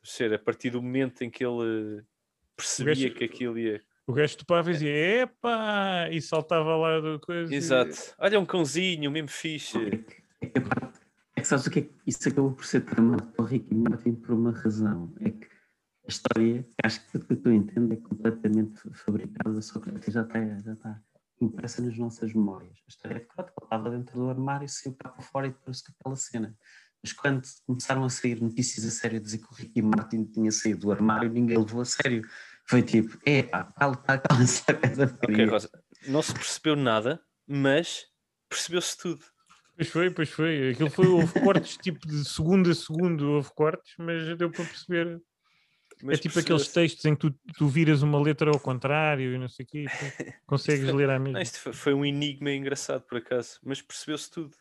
Ser, 0.01 0.33
a 0.33 0.39
partir 0.39 0.69
do 0.69 0.81
momento 0.81 1.21
em 1.23 1.29
que 1.29 1.45
ele 1.45 2.01
percebia 2.55 2.93
gajo- 3.09 3.13
que 3.15 3.23
aquilo 3.25 3.59
ia. 3.59 3.83
O 4.07 4.13
gajo 4.13 4.37
topava 4.37 4.69
e 4.69 4.73
dizia, 4.73 5.21
epá, 5.23 6.07
e 6.09 6.21
saltava 6.21 6.75
lá 6.77 6.99
do 7.01 7.19
coisa. 7.19 7.53
e- 7.53 7.57
Exato. 7.57 8.15
Olha 8.17 8.39
um 8.39 8.45
cãozinho, 8.45 9.11
mesmo 9.11 9.27
fixe. 9.29 9.77
É 11.39 11.41
que, 11.41 11.45
é 11.45 11.49
sabes 11.49 11.65
o 11.65 11.71
que 11.71 11.79
é 11.79 11.81
que 11.83 11.95
isso 12.05 12.27
acabou 12.27 12.51
por 12.51 12.65
ser 12.65 12.81
tramado 12.81 13.25
para 13.27 13.43
o 13.43 13.45
Ricky 13.47 13.73
Martin 13.73 14.13
por 14.15 14.31
uma 14.31 14.51
razão. 14.51 15.13
É 15.21 15.29
que 15.29 15.47
a 16.05 16.09
história, 16.09 16.63
que 16.63 16.75
acho 16.83 17.05
que 17.05 17.19
pelo 17.19 17.41
que 17.41 17.47
eu 17.47 17.53
entendo, 17.53 17.93
é 17.93 17.97
completamente 17.97 18.81
fabricada, 18.93 19.61
só 19.61 19.79
que 19.79 20.11
já 20.11 20.21
está, 20.21 20.57
já 20.59 20.73
está 20.73 21.01
impressa 21.41 21.81
nas 21.81 21.97
nossas 21.97 22.33
memórias. 22.33 22.77
A 22.85 22.89
história 22.89 23.17
é 23.17 23.19
que 23.19 23.27
ele 23.37 23.47
estava 23.63 23.89
dentro 23.89 24.15
do 24.19 24.29
armário, 24.29 24.67
saiu 24.67 24.95
cá 24.95 25.09
para 25.09 25.23
fora 25.23 25.47
e 25.47 25.53
trouxe 25.53 25.83
aquela 25.87 26.15
cena. 26.15 26.57
Mas 27.01 27.13
quando 27.13 27.47
começaram 27.65 28.03
a 28.03 28.09
sair 28.09 28.41
notícias 28.41 28.85
a 28.85 28.91
sério 28.91 29.19
a 29.19 29.21
dizer 29.21 29.37
que 29.37 29.45
o 29.45 29.55
Ricky 29.55 29.81
Martin 29.81 30.25
tinha 30.25 30.51
saído 30.51 30.81
do 30.81 30.91
armário, 30.91 31.31
ninguém 31.31 31.57
levou 31.57 31.81
a 31.81 31.85
sério. 31.85 32.27
Foi 32.67 32.83
tipo, 32.83 33.17
é 33.25 33.43
pá, 33.43 33.63
cala, 33.63 33.95
cala, 33.95 34.19
cala, 34.19 34.27
cala. 34.27 34.39
Não 36.07 36.21
se 36.21 36.33
percebeu 36.33 36.75
nada, 36.75 37.21
mas 37.47 38.05
percebeu-se 38.49 38.97
tudo. 38.97 39.23
Pois 39.79 39.87
foi, 39.91 40.11
pois 40.11 40.29
foi. 40.29 40.71
Aquilo 40.71 40.89
foi, 40.89 41.07
houve 41.07 41.33
cortes 41.39 41.77
tipo 41.77 42.05
de 42.05 42.25
segundo 42.27 42.69
a 42.69 42.75
segundo, 42.75 43.29
houve 43.31 43.49
cortes, 43.55 43.93
mas 43.97 44.37
deu 44.37 44.51
para 44.51 44.65
perceber. 44.65 45.21
Mas 46.03 46.19
é 46.19 46.21
tipo 46.21 46.37
aqueles 46.37 46.67
textos 46.67 47.05
em 47.05 47.15
que 47.15 47.29
tu, 47.29 47.39
tu 47.57 47.65
viras 47.69 48.01
uma 48.01 48.21
letra 48.21 48.51
ao 48.51 48.59
contrário 48.59 49.33
e 49.33 49.37
não 49.37 49.47
sei 49.47 49.63
o 49.63 49.67
quê, 49.69 49.85
consegues 50.45 50.93
ler 50.93 51.09
à 51.09 51.17
Não, 51.17 51.23
mesma. 51.23 51.41
isto 51.41 51.59
foi- 51.59 51.71
foi 51.71 51.93
um 51.93 52.05
enigma 52.05 52.51
engraçado 52.51 53.03
por 53.03 53.19
acaso, 53.19 53.57
mas 53.63 53.81
percebeu-se 53.81 54.29
tudo. 54.29 54.53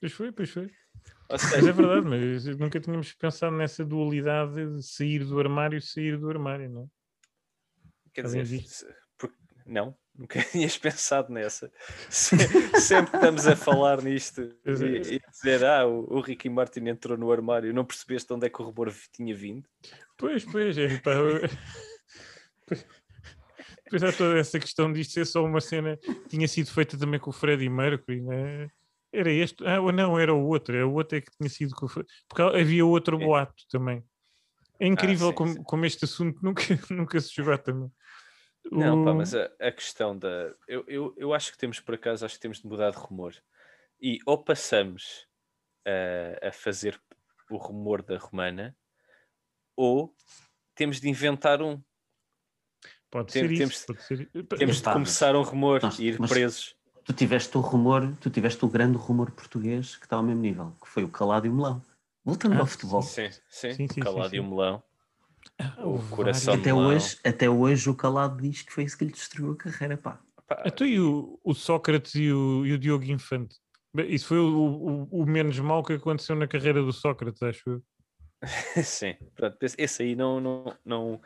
Pois 0.00 0.12
foi, 0.12 0.30
pois 0.32 0.50
foi. 0.50 0.70
Mas 1.30 1.54
é 1.54 1.72
verdade, 1.72 2.06
mas 2.06 2.44
nunca 2.58 2.78
tínhamos 2.78 3.14
pensado 3.14 3.56
nessa 3.56 3.82
dualidade 3.86 4.54
de 4.76 4.82
sair 4.82 5.24
do 5.24 5.40
armário 5.40 5.78
e 5.78 5.82
sair 5.82 6.18
do 6.18 6.28
armário, 6.28 6.68
não 6.68 6.82
é? 6.82 6.86
quer 8.12 8.24
dizer, 8.24 8.44
disso. 8.44 8.84
se- 8.84 8.94
por- 9.16 9.32
não, 9.64 9.96
nunca 10.20 10.40
tinhas 10.44 10.76
pensado 10.78 11.32
nessa. 11.32 11.72
Se- 12.08 12.36
Sempre 12.80 13.16
estamos 13.16 13.46
a 13.46 13.56
falar 13.56 14.02
nisto 14.02 14.42
é. 14.64 14.70
e, 14.72 15.14
e 15.16 15.20
dizer, 15.30 15.64
ah, 15.64 15.86
o, 15.86 16.18
o 16.18 16.20
Ricky 16.20 16.48
Martin 16.48 16.86
entrou 16.88 17.16
no 17.16 17.32
armário, 17.32 17.72
não 17.74 17.84
percebeste 17.84 18.32
onde 18.32 18.46
é 18.46 18.50
que 18.50 18.60
o 18.60 18.64
rumor 18.66 18.92
tinha 19.12 19.34
vindo? 19.34 19.66
Pois, 20.16 20.44
pois, 20.44 20.76
é, 20.78 20.98
pá, 20.98 21.12
Pois 23.88 24.02
há 24.04 24.12
toda 24.12 24.38
essa 24.38 24.60
questão 24.60 24.92
disto 24.92 25.12
ser 25.14 25.26
só 25.26 25.44
uma 25.44 25.60
cena 25.60 25.96
que 25.96 26.28
tinha 26.28 26.46
sido 26.46 26.70
feita 26.70 26.96
também 26.96 27.18
com 27.18 27.30
o 27.30 27.32
Freddie 27.32 27.68
Mercury, 27.68 28.20
né? 28.20 28.68
Era 29.12 29.32
este? 29.32 29.66
Ah, 29.66 29.80
ou 29.80 29.90
não, 29.90 30.16
era 30.16 30.32
o 30.32 30.46
outro, 30.46 30.76
era 30.76 30.86
o 30.86 30.94
outro 30.94 31.18
é 31.18 31.20
que 31.20 31.30
tinha 31.36 31.48
sido 31.50 31.74
com 31.74 31.86
o 31.86 31.88
Porque 31.88 32.42
havia 32.42 32.86
outro 32.86 33.20
É. 33.20 33.24
boato 33.24 33.64
também. 33.68 34.04
É 34.78 34.86
incrível 34.86 35.28
sim, 35.30 35.34
como, 35.34 35.52
sim. 35.54 35.62
como 35.64 35.84
este 35.84 36.04
assunto 36.04 36.38
nunca, 36.40 36.62
nunca 36.88 37.20
se 37.20 37.34
jogou 37.34 37.58
também. 37.58 37.90
Não, 38.70 39.04
pá, 39.04 39.12
mas 39.12 39.34
a, 39.34 39.50
a 39.60 39.72
questão 39.72 40.16
da. 40.16 40.54
Eu, 40.68 40.84
eu, 40.86 41.14
eu 41.16 41.34
acho 41.34 41.50
que 41.52 41.58
temos, 41.58 41.80
por 41.80 41.94
acaso, 41.94 42.24
acho 42.24 42.36
que 42.36 42.40
temos 42.40 42.60
de 42.60 42.66
mudar 42.66 42.90
de 42.90 42.96
rumor. 42.98 43.34
E 44.00 44.18
ou 44.24 44.42
passamos 44.42 45.26
a, 45.84 46.48
a 46.48 46.52
fazer 46.52 47.00
o 47.50 47.56
rumor 47.56 48.00
da 48.02 48.16
romana, 48.16 48.76
ou 49.76 50.14
temos 50.74 51.00
de 51.00 51.08
inventar 51.08 51.60
um. 51.60 51.82
Pode 53.10 53.32
tem- 53.32 53.48
ser 53.48 53.56
temos- 53.58 53.74
isso. 53.74 53.86
Pode 53.86 54.02
ser... 54.04 54.30
Temos 54.56 54.76
de 54.76 54.82
começar 54.84 55.34
um 55.34 55.42
rumor 55.42 55.80
e 55.98 56.06
ir 56.06 56.20
mas- 56.20 56.30
presos. 56.30 56.76
Tu 57.04 57.12
tiveste 57.14 57.56
o 57.56 57.60
rumor, 57.60 58.14
tu 58.20 58.30
tiveste 58.30 58.64
o 58.64 58.68
grande 58.68 58.96
rumor 58.96 59.32
português 59.32 59.96
que 59.96 60.04
está 60.06 60.14
ao 60.16 60.22
mesmo 60.22 60.42
nível, 60.42 60.76
que 60.80 60.86
foi 60.88 61.02
o 61.02 61.08
calado 61.08 61.44
e 61.46 61.50
o 61.50 61.52
melão. 61.54 61.82
Voltando 62.24 62.54
Ah, 62.54 62.60
ao 62.60 62.66
futebol. 62.66 63.02
Sim, 63.02 63.30
sim, 63.48 63.72
Sim, 63.74 63.88
sim, 63.88 64.00
calado 64.00 64.28
sim, 64.30 64.36
e 64.36 64.40
o 64.40 64.44
melão. 64.48 64.80
Ah, 65.60 65.86
o 65.86 65.98
coração. 66.08 66.54
Até 66.54 66.72
hoje, 66.72 67.18
até 67.24 67.50
hoje 67.50 67.90
o 67.90 67.94
calado 67.94 68.40
diz 68.40 68.62
que 68.62 68.72
foi 68.72 68.84
isso 68.84 68.96
que 68.96 69.04
lhe 69.04 69.12
destruiu 69.12 69.52
a 69.52 69.56
carreira, 69.56 69.96
pá. 69.96 70.18
Pá, 70.46 70.62
Então 70.66 70.86
e 70.86 70.98
o, 70.98 71.38
o 71.44 71.54
Sócrates 71.54 72.14
e 72.14 72.32
o, 72.32 72.64
e 72.64 72.72
o 72.72 72.78
Diogo 72.78 73.04
Infante? 73.04 73.56
Isso 74.08 74.26
foi 74.28 74.38
o, 74.38 74.48
o, 75.10 75.22
o 75.22 75.26
menos 75.26 75.58
mal 75.58 75.82
que 75.84 75.92
aconteceu 75.92 76.34
na 76.36 76.46
carreira 76.46 76.82
do 76.82 76.92
Sócrates, 76.92 77.42
acho 77.42 77.68
eu. 77.70 77.82
sim, 78.82 79.14
pronto, 79.34 79.58
esse- 79.62 80.02
aí 80.02 80.16
não, 80.16 80.40
não, 80.40 80.76
não, 80.84 81.20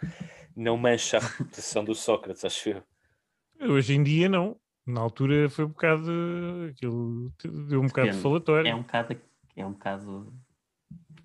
não 0.57 0.77
mancha 0.77 1.19
a 1.19 1.21
reputação 1.21 1.85
do 1.85 1.95
Sócrates, 1.95 2.45
acho 2.45 2.71
eu. 2.71 2.83
Hoje 3.71 3.95
em 3.95 4.03
dia 4.03 4.29
não. 4.29 4.57
Na 4.87 5.01
altura 5.01 5.49
foi 5.49 5.65
um 5.65 5.69
bocado. 5.69 6.11
Aquilo 6.71 7.33
deu 7.69 7.81
um 7.81 7.87
bocado 7.87 8.09
de 8.09 8.17
Depende. 8.17 8.23
falatório. 8.23 8.69
É 8.69 8.75
um 8.75 8.83
bocado. 8.83 9.21
É 9.57 9.67
um 9.67 9.73
bocado. 9.73 10.35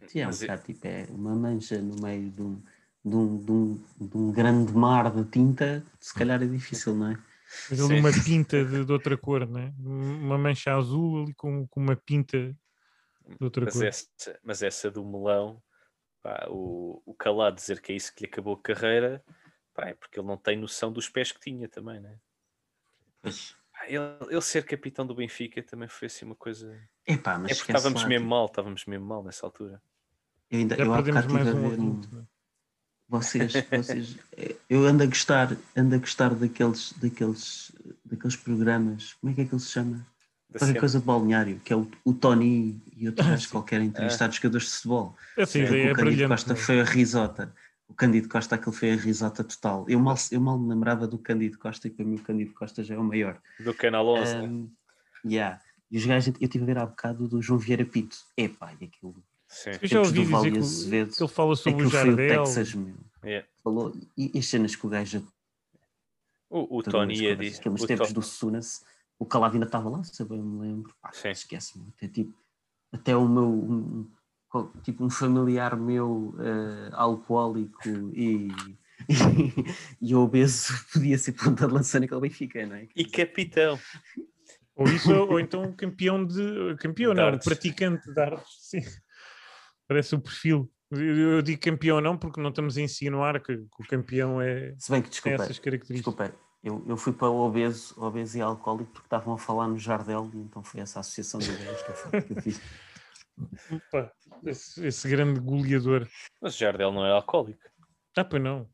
Sim, 0.07 0.19
é 0.19 0.27
um 0.27 0.29
é- 0.31 0.33
bocado 0.33 0.63
tipo, 0.63 0.87
é 0.87 1.07
uma 1.09 1.35
mancha 1.35 1.81
no 1.81 2.01
meio 2.01 2.29
de 2.29 2.41
um, 2.41 2.61
de 3.03 3.15
um, 3.15 3.37
de 3.37 3.51
um, 3.51 3.83
de 3.99 4.17
um 4.17 4.31
grande 4.31 4.73
mar 4.73 5.11
de 5.11 5.23
tinta, 5.25 5.83
se 5.99 6.13
calhar 6.13 6.41
é 6.41 6.47
difícil, 6.47 6.95
não 6.95 7.11
é? 7.11 7.17
Mas 7.69 7.79
ali 7.79 7.93
Sim. 7.93 7.99
uma 7.99 8.11
pinta 8.23 8.65
de, 8.65 8.85
de 8.85 8.91
outra 8.91 9.17
cor, 9.17 9.47
né? 9.47 9.73
Uma 9.79 10.37
mancha 10.37 10.75
azul 10.75 11.23
ali 11.23 11.33
com, 11.33 11.67
com 11.67 11.79
uma 11.79 11.95
pinta 11.95 12.37
de 12.37 13.43
outra 13.43 13.65
Mas 13.65 13.75
cor. 13.75 13.83
essa, 13.85 14.39
mas 14.43 14.63
essa 14.63 14.91
do 14.91 15.05
melão, 15.05 15.61
pá, 16.21 16.47
o, 16.49 17.01
o 17.05 17.13
calado 17.13 17.55
dizer 17.55 17.81
que 17.81 17.91
é 17.91 17.95
isso 17.95 18.13
que 18.13 18.23
lhe 18.23 18.29
acabou 18.29 18.55
a 18.55 18.61
carreira, 18.61 19.23
pá, 19.73 19.87
é 19.87 19.93
porque 19.93 20.19
ele 20.19 20.27
não 20.27 20.37
tem 20.37 20.57
noção 20.57 20.91
dos 20.91 21.09
pés 21.09 21.31
que 21.31 21.39
tinha 21.39 21.67
também, 21.67 21.99
né? 21.99 22.19
Ele, 23.87 24.03
ele 24.29 24.41
ser 24.41 24.65
capitão 24.65 25.05
do 25.05 25.15
Benfica 25.15 25.63
também 25.63 25.87
foi 25.87 26.07
assim 26.07 26.25
uma 26.25 26.35
coisa. 26.35 26.77
Epá, 27.07 27.39
mas 27.39 27.51
é 27.51 27.55
porque 27.55 27.71
estávamos 27.71 28.03
lá, 28.03 28.09
mesmo 28.09 28.25
tipo, 28.25 28.29
mal, 28.29 28.45
estávamos 28.45 28.85
mesmo 28.85 29.05
mal 29.05 29.23
nessa 29.23 29.45
altura. 29.45 29.81
Eu, 30.51 30.59
ainda, 30.59 30.75
Já 30.75 30.85
eu 30.85 30.93
há 30.93 30.97
perdemos 30.97 31.21
bocado 31.21 31.33
mais 31.33 31.47
estive 31.47 31.65
a 31.65 31.81
um 31.81 32.01
ver? 32.01 32.27
Vocês, 33.09 33.53
vocês, 33.71 34.17
eh, 34.37 34.55
eu 34.69 34.85
ando 34.85 35.01
a 35.03 35.05
gostar, 35.07 35.57
ando 35.75 35.95
a 35.95 35.97
gostar 35.97 36.33
daqueles, 36.35 36.93
daqueles, 37.01 37.71
daqueles 38.05 38.35
programas, 38.35 39.13
como 39.13 39.31
é 39.31 39.35
que 39.35 39.41
é 39.41 39.45
que 39.45 39.53
ele 39.53 39.61
se 39.61 39.71
chama? 39.71 40.05
Qualquer 40.57 40.79
coisa 40.79 40.99
de 40.99 41.05
balneário, 41.05 41.59
que 41.63 41.73
é 41.73 41.75
o, 41.75 41.87
o 42.03 42.13
Tony 42.13 42.81
e 42.95 43.07
outros 43.07 43.25
Ah, 43.25 43.29
gajos 43.31 43.45
sim. 43.45 43.51
qualquer 43.51 43.81
entrevistar 43.81 44.31
jogadores 44.31 44.67
de 44.67 44.73
futebol. 44.73 45.15
Essa 45.37 45.57
É, 45.59 45.61
ideia 45.63 45.87
o 45.87 45.89
é 45.89 45.93
Cândido 45.93 46.05
brilhante. 46.05 46.29
Costa 46.29 46.53
né? 46.53 46.59
foi 46.59 46.81
a 46.81 46.83
risota. 46.83 47.53
o 47.87 47.93
Cândido 47.93 48.29
Costa, 48.29 48.55
aquele 48.55 48.75
foi 48.75 48.91
a 48.91 48.95
risota 48.95 49.43
total. 49.43 49.85
Eu 49.87 49.99
mal, 49.99 50.15
eu 50.31 50.41
mal 50.41 50.57
me 50.59 50.69
lembrava 50.69 51.07
do 51.07 51.17
Cândido 51.19 51.57
Costa 51.57 51.87
e 51.87 51.91
para 51.91 52.05
mim 52.05 52.15
o 52.15 52.19
Cândido 52.23 52.53
Costa 52.53 52.83
já 52.83 52.93
é 52.95 52.97
o 52.97 53.03
maior. 53.03 53.39
Do 53.59 53.73
Canal 53.73 54.07
11, 54.07 54.33
né? 54.35 54.41
Um, 54.43 54.69
yeah. 55.25 55.59
E 55.91 55.97
os 55.97 56.05
gajos, 56.05 56.27
eu 56.27 56.45
estive 56.45 56.63
a 56.63 56.67
ver 56.67 56.77
há 56.79 56.85
bocado 56.85 57.27
do 57.27 57.41
João 57.41 57.59
Vieira 57.59 57.83
Pinto. 57.85 58.17
Epá, 58.37 58.71
e 58.79 58.85
aquilo. 58.85 59.23
Sim. 59.49 59.71
Eu 59.81 59.87
já 59.87 59.99
ouvi 59.99 60.25
dizer 60.25 60.51
que, 60.51 60.57
Azevedo. 60.59 61.11
o- 61.11 61.15
que 61.15 61.23
ele 61.23 61.31
fala 61.31 61.55
sobre 61.55 61.85
o 61.85 61.89
foi 61.89 61.99
o 62.01 62.05
Jardel. 62.05 62.43
Texas, 62.43 62.73
meu. 62.75 62.95
Yeah. 63.23 63.47
Falou, 63.63 63.93
e 64.15 64.31
as 64.37 64.45
cenas 64.45 64.75
que 64.75 64.85
o 64.85 64.89
gajo 64.89 65.25
O, 66.49 66.77
o 66.77 66.83
Tony 66.83 67.15
ia 67.19 67.35
dizer. 67.35 67.59
Aqueles 67.59 67.81
o 67.83 67.87
tempos 67.87 68.13
do 68.13 68.21
Sunas, 68.21 68.83
o 69.19 69.25
Calado 69.25 69.53
ainda 69.55 69.65
estava 69.65 69.89
lá, 69.89 70.03
se 70.03 70.21
eu 70.21 70.27
bem 70.27 70.41
me 70.41 70.59
lembro. 70.61 70.93
Sim. 71.11 71.29
Esquece-me. 71.29 71.87
Até, 71.97 72.07
tipo, 72.07 72.33
até 72.91 73.15
o 73.15 73.27
meu. 73.27 73.47
um- 73.49 74.07
tipo, 74.83 75.03
um 75.03 75.09
familiar 75.11 75.75
meu 75.77 76.33
eh, 76.39 76.89
alcoólico 76.93 77.87
e, 78.15 78.47
e, 80.01 80.15
obeso 80.15 80.73
podia 80.93 81.17
ser 81.17 81.33
ponta 81.33 81.67
de 81.67 81.73
lança 81.73 81.99
naquele 81.99 82.21
Benfica, 82.21 82.65
não 82.65 82.75
é? 82.75 82.87
E 82.95 83.05
capitão. 83.05 83.79
Ou 84.75 84.87
isso, 84.87 85.13
ou 85.13 85.39
então 85.39 85.71
campeão 85.73 86.25
de. 86.25 86.75
Campeão, 86.79 87.13
não, 87.13 87.37
praticante 87.37 88.11
de 88.11 88.19
artes. 88.19 88.47
Sim. 88.59 88.81
Parece 89.89 90.13
o 90.13 90.21
perfil. 90.21 90.71
Eu, 90.91 91.33
eu 91.33 91.41
digo 91.41 91.59
campeão 91.59 91.99
não, 91.99 92.15
porque 92.15 92.39
não 92.39 92.49
estamos 92.49 92.77
a 92.77 92.81
insinuar 92.81 93.41
que, 93.41 93.57
que 93.57 93.81
o 93.81 93.87
campeão 93.87 94.39
é, 94.39 94.75
Se 94.77 94.91
bem 94.91 95.01
que, 95.01 95.09
tem 95.09 95.11
desculpa, 95.11 95.43
essas 95.43 95.59
características. 95.59 95.95
desculpa 95.95 96.31
eu, 96.63 96.83
eu 96.87 96.95
fui 96.97 97.13
para 97.13 97.29
o 97.29 97.39
obeso, 97.39 97.93
obeso 97.97 98.37
e 98.37 98.41
alcoólico 98.41 98.91
porque 98.91 99.05
estavam 99.05 99.33
a 99.33 99.37
falar 99.37 99.67
no 99.67 99.79
Jardel 99.79 100.29
então 100.33 100.63
foi 100.63 100.81
essa 100.81 100.99
associação 100.99 101.39
de 101.39 101.51
ideias 101.51 101.81
que 101.81 101.91
eu, 101.91 102.21
que 102.21 102.33
eu 102.33 102.41
fiz. 102.41 102.61
Opa, 103.71 104.11
esse, 104.45 104.85
esse 104.85 105.09
grande 105.09 105.39
goleador. 105.39 106.05
Mas 106.41 106.55
o 106.55 106.57
Jardel 106.57 106.91
não 106.91 107.05
era 107.05 107.15
alcoólico. 107.15 107.61
Ah, 108.15 108.25
pois 108.25 108.43
não. 108.43 108.69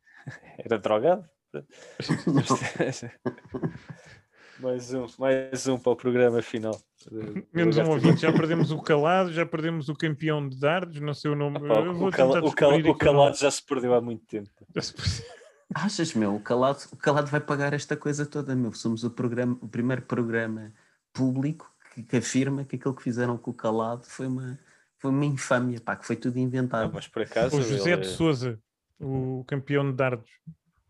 Era 0.57 0.79
drogado. 0.79 1.29
mais 4.59 4.93
um, 4.93 5.05
mais 5.19 5.67
um 5.67 5.77
para 5.77 5.91
o 5.91 5.95
programa 5.95 6.41
final. 6.41 6.79
Menos 7.53 7.77
um 7.77 7.89
ouvinte, 7.89 8.21
já 8.21 8.31
perdemos 8.31 8.71
o 8.71 8.81
calado, 8.81 9.31
já 9.31 9.45
perdemos 9.45 9.89
o 9.89 9.95
campeão 9.95 10.47
de 10.47 10.57
dardos, 10.59 10.99
não 10.99 11.13
sei 11.13 11.31
o 11.31 11.35
nome. 11.35 11.57
Eu 11.59 11.93
vou 11.93 12.07
o, 12.09 12.11
cala- 12.11 12.35
tentar 12.35 12.47
o 12.47 12.51
cala- 12.53 12.71
descobrir 12.73 12.89
o 12.89 12.95
calado 12.95 13.37
já 13.37 13.51
se 13.51 13.63
perdeu 13.65 13.93
há 13.93 14.01
muito 14.01 14.25
tempo. 14.25 14.49
Achas, 15.73 16.13
meu, 16.13 16.35
o 16.35 16.39
calado, 16.39 16.79
o 16.91 16.95
calado 16.97 17.27
vai 17.27 17.39
pagar 17.39 17.73
esta 17.73 17.97
coisa 17.97 18.25
toda, 18.25 18.55
meu. 18.55 18.71
Somos 18.73 19.03
o, 19.03 19.09
programa, 19.09 19.57
o 19.61 19.67
primeiro 19.67 20.03
programa 20.03 20.71
público 21.11 21.69
que, 21.93 22.03
que 22.03 22.17
afirma 22.17 22.63
que 22.63 22.75
aquilo 22.75 22.93
que 22.95 23.01
fizeram 23.03 23.35
com 23.37 23.51
o 23.51 23.53
calado 23.53 24.05
foi 24.05 24.27
uma, 24.27 24.59
foi 24.99 25.09
uma 25.11 25.25
infâmia, 25.25 25.81
pá, 25.81 25.95
que 25.95 26.05
foi 26.05 26.15
tudo 26.15 26.37
Ah, 26.37 26.41
inventado. 26.41 26.91
mas 26.93 27.07
por 27.07 27.23
acaso. 27.23 27.57
O 27.57 27.61
José 27.63 27.93
ele- 27.93 28.01
de 28.01 28.07
Souza, 28.07 28.59
o 28.99 29.43
campeão 29.47 29.89
de 29.89 29.97
dardos. 29.97 30.29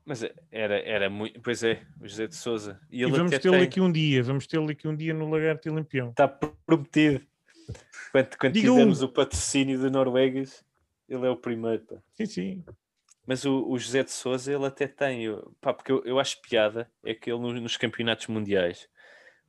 Mas 0.05 0.23
era, 0.51 0.79
era 0.81 1.09
muito. 1.09 1.41
Pois 1.41 1.63
é, 1.63 1.81
o 1.99 2.07
José 2.07 2.27
de 2.27 2.35
Souza. 2.35 2.79
E 2.91 3.01
E 3.01 3.05
vamos 3.09 3.31
tê-lo 3.39 3.55
tem- 3.55 3.63
aqui 3.63 3.81
um 3.81 3.91
dia, 3.91 4.21
vamos 4.21 4.45
tê-lo 4.45 4.69
aqui 4.69 4.87
um 4.87 4.95
dia 4.95 5.13
no 5.13 5.27
Lagarto 5.29 5.67
e 5.67 5.71
Lampião. 5.71 6.09
Está 6.09 6.27
prometido. 6.27 7.25
Quando, 8.11 8.37
quando 8.37 8.53
Diga 8.53 8.69
tivermos 8.69 9.01
um. 9.01 9.05
o 9.05 9.09
patrocínio 9.09 9.79
de 9.79 9.89
Noruegas, 9.89 10.63
ele 11.09 11.25
é 11.25 11.29
o 11.29 11.35
primeiro. 11.35 11.83
pá. 11.85 11.95
Sim, 12.13 12.25
sim. 12.27 12.65
Mas 13.25 13.43
o, 13.45 13.67
o 13.67 13.79
José 13.79 14.03
de 14.03 14.11
Souza, 14.11 14.53
ele 14.53 14.65
até 14.67 14.87
tem. 14.87 15.25
Pá, 15.59 15.73
porque 15.73 15.91
eu, 15.91 16.03
eu 16.05 16.19
acho 16.19 16.39
piada 16.41 16.87
é 17.03 17.15
que 17.15 17.31
ele 17.31 17.39
no- 17.39 17.59
nos 17.59 17.75
campeonatos 17.75 18.27
mundiais, 18.27 18.87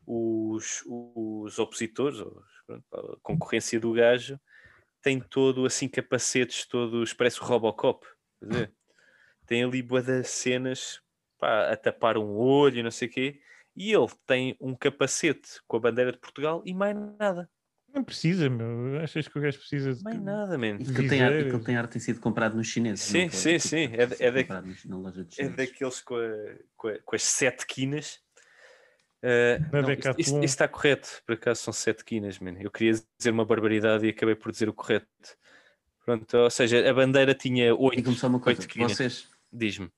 os, 0.06 0.82
os 0.86 1.58
opositores, 1.58 2.18
a 2.70 3.16
concorrência 3.22 3.78
do 3.78 3.92
gajo, 3.92 4.40
tem 5.02 5.20
todo 5.20 5.66
assim 5.66 5.88
capacetes, 5.88 6.66
todos, 6.66 7.12
parece 7.12 7.40
o 7.42 7.44
Robocop. 7.44 8.06
quer 8.40 8.46
dizer, 8.48 8.72
tem 9.46 9.64
ali 9.64 9.82
boa 9.82 10.02
das 10.02 10.28
cenas 10.28 11.00
pá, 11.38 11.70
a 11.70 11.76
tapar 11.76 12.16
um 12.18 12.36
olho 12.36 12.78
e 12.78 12.82
não 12.82 12.90
sei 12.90 13.08
o 13.08 13.10
quê. 13.10 13.40
E 13.74 13.92
ele 13.92 14.08
tem 14.26 14.56
um 14.60 14.74
capacete 14.74 15.60
com 15.68 15.76
a 15.76 15.80
bandeira 15.80 16.10
de 16.12 16.18
Portugal 16.18 16.62
e 16.64 16.72
mais 16.74 16.96
nada. 17.18 17.48
Não 17.94 18.02
precisa, 18.04 18.48
meu. 18.50 19.00
Achas 19.02 19.26
que 19.28 19.38
o 19.38 19.40
gajo 19.40 19.58
precisa 19.58 19.94
de. 19.94 20.02
Mais 20.02 20.20
nada, 20.20 20.58
man. 20.58 20.76
E 20.80 20.84
que 20.84 20.90
ele 21.00 21.08
tem 21.08 21.22
ar- 21.22 21.32
que 21.32 21.38
ele 21.48 21.58
tem 21.64 21.76
arte 21.76 21.92
tem 21.92 22.00
sido 22.00 22.20
comprado 22.20 22.54
nos 22.56 22.66
chineses. 22.66 23.04
Sim, 23.04 23.24
não 23.24 23.30
foi? 23.30 23.38
sim, 23.38 23.56
Tipo, 23.58 23.68
sim, 23.68 23.84
é 24.20 24.26
é 24.26 24.30
da- 24.32 24.40
comprado 24.42 24.66
nos- 24.66 24.84
na 24.84 24.96
loja 24.98 25.24
de 25.24 25.40
É 25.40 25.48
daqueles 25.48 26.00
com, 26.02 26.14
a- 26.16 26.54
com 26.76 26.88
a- 26.88 26.98
com 27.04 27.16
as 27.16 27.22
sete 27.22 27.66
quinas. 27.66 28.18
Uh, 29.22 29.58
Na 29.72 29.82
não, 29.82 29.90
isto- 29.90 30.00
isto, 30.00 30.16
Decathlon. 30.16 30.20
isto 30.22 30.44
está 30.44 30.68
correto, 30.68 31.08
por 31.26 31.32
acaso 31.34 31.62
são 31.62 31.72
sete 31.72 32.04
quinas, 32.04 32.38
man. 32.38 32.54
Eu 32.60 32.70
queria 32.70 32.92
dizer 33.18 33.30
uma 33.30 33.44
barbaridade 33.46 34.06
e 34.06 34.10
acabei 34.10 34.34
por 34.34 34.52
dizer 34.52 34.68
o 34.68 34.74
correto. 34.74 35.06
Pronto, 36.04 36.36
ou 36.36 36.50
seja, 36.50 36.88
a 36.88 36.94
bandeira 36.94 37.34
tinha 37.34 37.74
oito. 37.74 38.02
Coisa, 38.04 38.28
oito 38.46 38.68
quinas. 38.68 38.92
vocês, 38.92 39.28
Diz-me. 39.52 39.90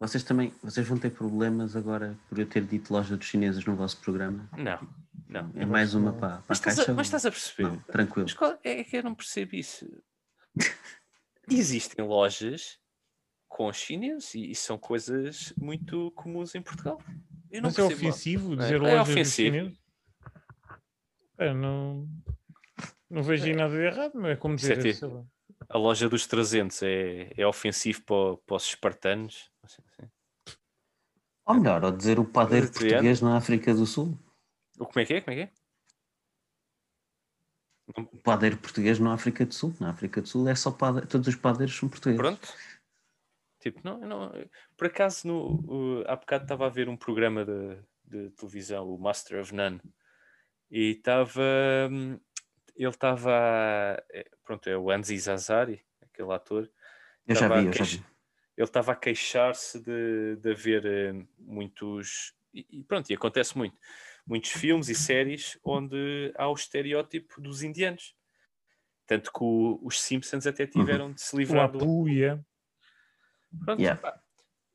vocês 0.00 0.22
também 0.24 0.52
vocês 0.62 0.86
vão 0.86 0.98
ter 0.98 1.10
problemas 1.10 1.74
agora 1.76 2.18
por 2.28 2.38
eu 2.38 2.46
ter 2.46 2.64
dito 2.64 2.92
loja 2.92 3.16
dos 3.16 3.26
chineses 3.26 3.64
no 3.64 3.74
vosso 3.76 4.00
programa? 4.00 4.48
Não, 4.56 4.88
não. 5.28 5.50
É 5.54 5.64
mais 5.66 5.94
uma 5.94 6.12
para, 6.12 6.36
para 6.38 6.44
Mas 6.48 6.60
caixa? 6.60 6.90
a, 6.90 6.94
mas 6.94 7.06
estás 7.06 7.26
a 7.26 7.30
perceber? 7.30 7.68
Não, 7.68 7.78
tranquilo. 7.80 8.24
Mas 8.26 8.34
qual- 8.34 8.58
é 8.62 8.84
que 8.84 8.96
eu 8.96 9.02
não 9.02 9.14
percebo 9.14 9.54
isso. 9.56 9.86
Existem 11.50 12.04
lojas 12.04 12.78
com 13.48 13.72
chineses 13.72 14.34
e, 14.34 14.50
e 14.50 14.54
são 14.54 14.78
coisas 14.78 15.52
muito 15.56 16.10
comuns 16.12 16.54
em 16.54 16.62
Portugal. 16.62 17.00
Eu 17.50 17.60
não 17.62 17.68
Mas 17.68 17.78
é 17.78 17.82
ofensivo 17.82 18.54
É, 18.54 18.56
dizer 18.56 18.74
é 18.76 18.78
lojas 18.78 18.98
dos 19.00 19.08
ofensivo. 19.10 19.56
chineses? 19.56 19.82
É, 21.38 21.52
não, 21.52 22.08
não 23.10 23.22
vejo 23.22 23.44
aí 23.44 23.54
nada 23.54 23.74
de 23.74 23.82
errado, 23.82 24.14
não 24.14 24.26
é 24.28 24.36
como 24.36 24.54
Isso 24.54 24.70
é 24.72 24.76
A 25.72 25.78
loja 25.78 26.08
dos 26.08 26.26
300 26.26 26.82
é, 26.82 27.32
é 27.34 27.46
ofensivo 27.46 28.02
para, 28.02 28.36
para 28.46 28.56
os 28.56 28.64
espartanos. 28.66 29.50
Ou 31.46 31.54
melhor, 31.54 31.82
ou 31.84 31.90
dizer 31.90 32.18
o 32.18 32.24
padeiro 32.24 32.66
Adriano. 32.66 32.90
português 32.94 33.20
na 33.22 33.36
África 33.36 33.74
do 33.74 33.86
Sul. 33.86 34.18
O 34.78 34.84
Como 34.86 35.00
é 35.00 35.04
que 35.06 35.14
é? 35.14 35.20
Como 35.22 35.32
é 35.32 35.46
que 35.46 35.50
é? 35.50 35.62
O 37.96 38.18
padeiro 38.18 38.58
português 38.58 38.98
na 38.98 39.14
África 39.14 39.44
do 39.46 39.52
Sul. 39.54 39.74
Na 39.80 39.90
África 39.90 40.20
do 40.20 40.28
Sul 40.28 40.48
é 40.48 40.54
só 40.54 40.70
padeiro, 40.70 41.08
todos 41.08 41.26
os 41.26 41.36
padeiros 41.36 41.74
são 41.76 41.88
portugueses. 41.88 42.20
Pronto. 42.20 42.54
Tipo, 43.60 43.80
não, 43.84 43.98
não, 43.98 44.32
por 44.76 44.88
acaso, 44.88 45.26
no, 45.28 46.00
o- 46.00 46.04
há 46.06 46.16
bocado 46.16 46.44
estava 46.44 46.66
a 46.66 46.70
ver 46.70 46.88
um 46.88 46.96
programa 46.96 47.44
de, 47.44 47.78
de 48.04 48.30
televisão, 48.30 48.88
o 48.88 48.98
Master 48.98 49.40
of 49.40 49.54
None, 49.54 49.80
e 50.70 50.90
estava. 50.92 51.40
hum, 51.90 52.18
Ele 52.76 52.88
estava. 52.90 53.30
a- 53.32 54.02
é, 54.12 54.28
Pronto, 54.44 54.68
é 54.68 54.76
o 54.76 54.90
Anzi 54.90 55.16
Azari, 55.30 55.82
aquele 56.00 56.32
ator. 56.32 56.70
Eu 57.26 57.34
já 57.36 57.48
vi, 57.48 57.66
eu 57.66 57.72
já 57.72 57.84
vi. 57.84 58.04
Ele 58.56 58.66
estava 58.66 58.92
a 58.92 58.96
queixar-se 58.96 59.80
de, 59.80 60.36
de 60.36 60.50
haver 60.50 60.84
eh, 60.84 61.26
muitos. 61.38 62.34
E 62.52 62.82
pronto, 62.84 63.08
e 63.10 63.14
acontece 63.14 63.56
muito. 63.56 63.76
Muitos 64.26 64.50
filmes 64.50 64.88
e 64.88 64.94
séries 64.94 65.58
onde 65.64 66.32
há 66.36 66.48
o 66.48 66.54
estereótipo 66.54 67.40
dos 67.40 67.62
indianos. 67.62 68.14
Tanto 69.06 69.32
que 69.32 69.38
o- 69.42 69.80
os 69.82 70.00
Simpsons 70.00 70.46
até 70.46 70.66
tiveram 70.66 71.12
de 71.12 71.20
se 71.20 71.34
O 71.34 71.38
livrar 71.38 71.70
do 71.70 71.78
Apu, 71.78 72.08
yeah. 72.08 72.42
Pronto, 73.64 73.80
Yeah. 73.80 74.20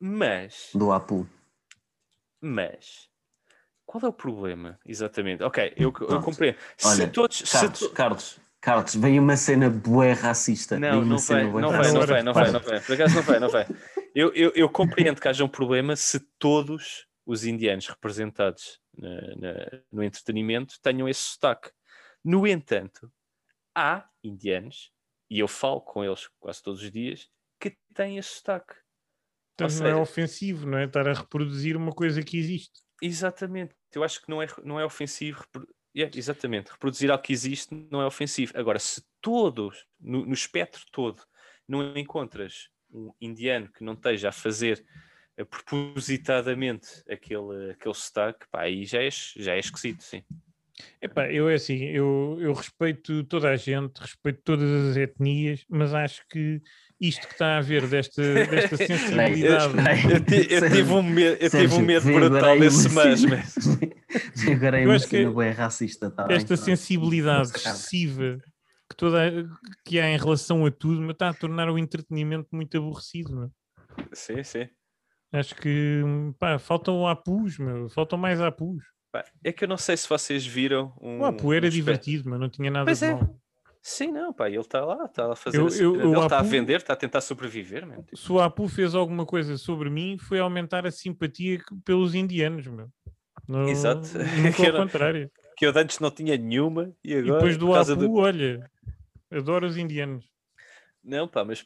Mas, 0.00 0.70
Do 0.74 0.92
Apu. 0.92 1.26
mas, 2.40 3.08
qual 3.88 4.04
é 4.04 4.08
o 4.08 4.12
problema? 4.12 4.78
Exatamente. 4.84 5.42
Ok, 5.42 5.72
eu, 5.74 5.92
eu 6.08 6.20
compreendo. 6.20 6.58
se 6.76 7.06
todos. 7.08 7.38
se 7.38 7.50
Carlos, 7.50 7.78
to- 7.78 7.90
Carlos, 7.90 8.40
Carlos, 8.60 8.94
veio 8.94 9.22
uma 9.22 9.34
cena 9.34 9.70
bué 9.70 10.12
racista. 10.12 10.78
Não, 10.78 11.02
não 11.02 11.16
cena 11.16 11.40
vai, 11.44 11.50
bué 11.50 11.62
não 11.62 11.70
vai, 11.70 11.78
não 11.92 12.00
Para, 12.00 12.06
vai, 12.06 12.22
não 12.22 12.34
vai, 12.34 12.52
não 12.52 12.60
vai. 12.60 12.80
Por 12.82 12.92
acaso 12.92 13.14
não 13.14 13.22
vai, 13.22 13.40
não 13.40 13.48
vai. 13.48 13.66
Eu, 14.14 14.30
eu, 14.34 14.52
eu 14.54 14.68
compreendo 14.68 15.18
que 15.20 15.26
haja 15.26 15.42
um 15.42 15.48
problema 15.48 15.96
se 15.96 16.20
todos 16.38 17.06
os 17.24 17.44
indianos 17.46 17.86
representados 17.88 18.78
na- 18.94 19.36
na- 19.36 19.80
no 19.90 20.02
entretenimento 20.02 20.74
tenham 20.82 21.08
esse 21.08 21.20
sotaque. 21.22 21.70
No 22.22 22.46
entanto, 22.46 23.10
há 23.74 24.06
indianos, 24.22 24.92
e 25.30 25.38
eu 25.38 25.48
falo 25.48 25.80
com 25.80 26.04
eles 26.04 26.28
quase 26.38 26.62
todos 26.62 26.82
os 26.82 26.90
dias, 26.92 27.26
que 27.58 27.74
têm 27.94 28.18
esse 28.18 28.34
sotaque. 28.36 28.74
Portanto, 29.56 29.78
Ou 29.78 29.84
não 29.84 29.98
é 29.98 30.02
ofensivo, 30.02 30.66
não 30.66 30.76
é? 30.78 30.84
Estar 30.84 31.08
a 31.08 31.14
reproduzir 31.14 31.74
uma 31.76 31.92
coisa 31.92 32.22
que 32.22 32.36
existe. 32.38 32.80
Exatamente. 33.00 33.74
Eu 33.94 34.02
acho 34.04 34.22
que 34.22 34.28
não 34.28 34.42
é, 34.42 34.46
não 34.64 34.78
é 34.78 34.84
ofensivo. 34.84 35.44
Yeah, 35.96 36.16
exatamente. 36.16 36.70
Reproduzir 36.70 37.10
algo 37.10 37.22
que 37.22 37.32
existe 37.32 37.74
não 37.90 38.00
é 38.00 38.06
ofensivo. 38.06 38.52
Agora, 38.56 38.78
se 38.78 39.02
todos, 39.20 39.86
no, 40.00 40.24
no 40.26 40.34
espectro 40.34 40.82
todo, 40.92 41.22
não 41.66 41.96
encontras 41.96 42.68
um 42.90 43.12
indiano 43.20 43.70
que 43.70 43.84
não 43.84 43.94
esteja 43.94 44.28
a 44.28 44.32
fazer 44.32 44.84
eh, 45.36 45.44
propositadamente 45.44 47.02
aquele, 47.08 47.72
aquele 47.72 47.94
sotaque, 47.94 48.46
pá, 48.50 48.62
aí 48.62 48.84
já 48.84 49.02
é, 49.02 49.08
já 49.10 49.54
é 49.54 49.58
esquisito, 49.58 50.02
sim. 50.02 50.22
Epá, 51.02 51.30
eu 51.30 51.48
é 51.48 51.54
assim, 51.54 51.84
eu, 51.84 52.38
eu 52.40 52.52
respeito 52.52 53.24
toda 53.24 53.50
a 53.50 53.56
gente, 53.56 53.98
respeito 53.98 54.40
todas 54.44 54.90
as 54.90 54.96
etnias, 54.96 55.64
mas 55.68 55.92
acho 55.92 56.26
que 56.28 56.62
isto 57.00 57.26
que 57.26 57.32
está 57.34 57.54
a 57.54 57.58
haver 57.58 57.86
desta, 57.86 58.22
desta 58.46 58.76
sensibilidade. 58.76 59.74
Eu, 60.12 60.24
ti- 60.24 60.52
eu 60.52 60.70
tive 60.70 60.92
um 60.92 61.02
medo, 61.02 61.36
eu 61.40 61.50
tive 61.50 61.74
um 61.74 61.80
medo 61.80 62.04
brutal 62.12 62.58
desse 62.58 62.88
uma 62.88 63.04
mas, 63.04 63.24
agora 64.50 64.76
aí 64.78 64.84
Eu 64.84 64.92
acho 64.92 65.08
que 65.08 65.26
bué 65.26 65.50
racista. 65.50 66.10
Tá 66.10 66.26
esta 66.30 66.56
sensibilidade 66.56 67.48
excessiva 67.48 68.38
que 68.88 68.96
toda 68.96 69.20
que 69.84 70.00
há 70.00 70.08
em 70.10 70.16
relação 70.16 70.64
a 70.64 70.70
tudo, 70.70 71.10
está 71.10 71.28
a 71.28 71.34
tornar 71.34 71.68
o 71.70 71.78
entretenimento 71.78 72.48
muito 72.52 72.76
aborrecido. 72.78 73.34
meu. 73.36 73.50
Sim, 74.12 74.42
sim. 74.42 74.66
Acho 75.32 75.54
que 75.56 76.02
pá, 76.38 76.58
faltam 76.58 77.06
apus, 77.06 77.58
meu, 77.58 77.88
faltam 77.90 78.18
mais 78.18 78.40
apus. 78.40 78.82
É 79.44 79.52
que 79.52 79.64
eu 79.64 79.68
não 79.68 79.76
sei 79.76 79.96
se 79.96 80.08
vocês 80.08 80.46
viram 80.46 80.94
um. 81.00 81.20
O 81.20 81.24
apu 81.26 81.52
era 81.52 81.66
um 81.66 81.70
divertido, 81.70 82.28
mas 82.30 82.40
não 82.40 82.48
tinha 82.48 82.70
nada 82.70 82.84
Pois 82.86 82.98
de 83.00 83.04
é. 83.06 83.12
mal. 83.14 83.38
Sim, 83.80 84.08
não, 84.12 84.32
pá, 84.32 84.48
ele 84.48 84.58
está 84.58 84.84
lá, 84.84 85.04
está 85.04 85.32
a 85.32 85.36
fazer 85.36 85.58
Eu- 85.58 85.66
a 85.66 85.70
eu- 85.70 85.92
dele, 85.92 86.04
o 86.06 86.22
está 86.24 86.36
a 86.36 86.40
Apu- 86.40 86.48
vender, 86.48 86.76
está 86.76 86.92
a 86.92 86.96
tentar 86.96 87.20
sobreviver. 87.20 87.86
Tipo, 87.88 88.16
Se 88.16 88.32
o 88.32 88.40
Apu 88.40 88.68
fez 88.68 88.94
alguma 88.94 89.24
coisa 89.24 89.56
sobre 89.56 89.88
mim, 89.88 90.18
foi 90.18 90.38
aumentar 90.40 90.86
a 90.86 90.90
simpatia 90.90 91.60
pelos 91.84 92.14
indianos, 92.14 92.66
meu. 92.66 92.88
No, 93.48 93.68
Exato. 93.68 94.02
Que 94.56 94.62
ao 94.62 94.68
era- 94.68 94.78
contrário. 94.78 95.30
que 95.56 95.64
eu 95.66 95.72
antes 95.74 95.98
não 96.00 96.10
tinha 96.10 96.36
nenhuma 96.36 96.92
e 97.02 97.12
E 97.12 97.18
agora. 97.18 97.34
depois 97.34 97.56
do 97.56 97.74
Apu, 97.74 97.96
do- 97.96 98.14
olha, 98.16 98.70
adoro 99.30 99.66
os 99.66 99.76
indianos. 99.76 100.24
Não, 101.02 101.26
pá, 101.26 101.44
mas. 101.44 101.64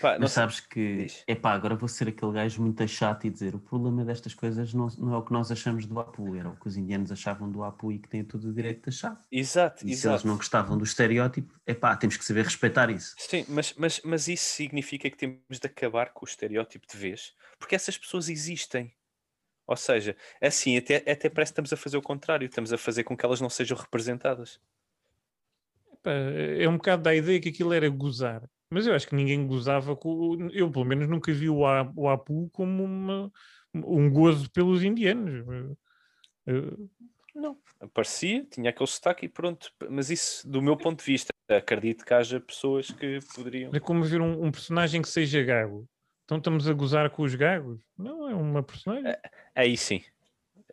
Pá, 0.00 0.12
não 0.14 0.20
Mas 0.20 0.32
sabes 0.32 0.60
que, 0.60 1.04
Diz. 1.04 1.24
epá, 1.26 1.52
agora 1.52 1.74
vou 1.74 1.88
ser 1.88 2.08
aquele 2.08 2.32
gajo 2.32 2.60
muito 2.60 2.86
chato 2.86 3.26
e 3.26 3.30
dizer 3.30 3.54
o 3.54 3.58
problema 3.58 4.04
destas 4.04 4.34
coisas 4.34 4.74
não, 4.74 4.86
não 4.98 5.14
é 5.14 5.16
o 5.16 5.24
que 5.24 5.32
nós 5.32 5.50
achamos 5.50 5.86
do 5.86 5.98
Apu, 5.98 6.36
era 6.36 6.48
o 6.50 6.56
que 6.56 6.68
os 6.68 6.76
indianos 6.76 7.10
achavam 7.10 7.50
do 7.50 7.64
Apu 7.64 7.90
e 7.90 7.98
que 7.98 8.08
têm 8.08 8.22
todo 8.22 8.48
o 8.50 8.52
direito 8.52 8.82
de 8.82 8.88
achar. 8.90 9.18
Exato, 9.32 9.78
E 9.86 9.88
se 9.96 10.06
eles 10.06 10.22
exato. 10.22 10.26
não 10.26 10.36
gostavam 10.36 10.76
do 10.76 10.84
estereótipo, 10.84 11.58
epá, 11.66 11.96
temos 11.96 12.16
que 12.18 12.24
saber 12.24 12.44
respeitar 12.44 12.90
isso. 12.90 13.14
Sim, 13.18 13.46
mas, 13.48 13.72
mas, 13.74 14.00
mas 14.04 14.28
isso 14.28 14.44
significa 14.44 15.08
que 15.10 15.16
temos 15.16 15.40
de 15.58 15.66
acabar 15.66 16.12
com 16.12 16.26
o 16.26 16.28
estereótipo 16.28 16.86
de 16.86 16.98
vez, 16.98 17.34
porque 17.58 17.74
essas 17.74 17.96
pessoas 17.96 18.28
existem. 18.28 18.94
Ou 19.66 19.76
seja, 19.76 20.16
assim, 20.42 20.76
até, 20.76 20.96
até 20.96 21.30
parece 21.30 21.52
que 21.52 21.60
estamos 21.60 21.72
a 21.72 21.76
fazer 21.76 21.96
o 21.96 22.02
contrário, 22.02 22.44
estamos 22.46 22.72
a 22.72 22.78
fazer 22.78 23.04
com 23.04 23.16
que 23.16 23.24
elas 23.24 23.40
não 23.40 23.48
sejam 23.48 23.76
representadas. 23.76 24.60
Pá, 26.02 26.10
é 26.10 26.68
um 26.68 26.76
bocado 26.76 27.02
da 27.02 27.14
ideia 27.14 27.40
que 27.40 27.48
aquilo 27.50 27.72
era 27.72 27.88
gozar. 27.88 28.42
Mas 28.72 28.86
eu 28.86 28.94
acho 28.94 29.08
que 29.08 29.14
ninguém 29.16 29.46
gozava 29.46 29.96
com. 29.96 30.48
Eu, 30.52 30.70
pelo 30.70 30.84
menos, 30.84 31.08
nunca 31.08 31.32
vi 31.32 31.48
o, 31.50 31.66
A- 31.66 31.92
o 31.96 32.08
Apu 32.08 32.48
como 32.52 32.84
uma- 32.84 33.32
um 33.74 34.08
gozo 34.10 34.48
pelos 34.50 34.82
indianos. 34.84 35.44
Eh, 36.46 36.72
Não. 37.34 37.56
Aparecia, 37.80 38.44
tinha 38.44 38.70
aquele 38.70 38.86
sotaque 38.88 39.26
e 39.26 39.28
pronto. 39.28 39.70
Mas 39.88 40.10
isso, 40.10 40.48
do 40.48 40.60
meu 40.62 40.76
ponto 40.76 40.98
de 41.00 41.04
vista, 41.04 41.32
acredito 41.48 42.04
que 42.04 42.14
haja 42.14 42.40
pessoas 42.40 42.90
que 42.90 43.18
poderiam. 43.34 43.70
É 43.74 43.80
como 43.80 44.04
ver 44.04 44.20
um, 44.20 44.44
um 44.44 44.50
personagem 44.52 45.02
que 45.02 45.08
seja 45.08 45.42
gago. 45.42 45.88
Então 46.24 46.38
estamos 46.38 46.68
a 46.68 46.72
gozar 46.72 47.10
com 47.10 47.22
os 47.22 47.34
gagos? 47.34 47.80
Não, 47.98 48.28
é 48.28 48.34
uma 48.34 48.62
personagem. 48.62 49.12
Aí 49.54 49.76
sim. 49.76 50.00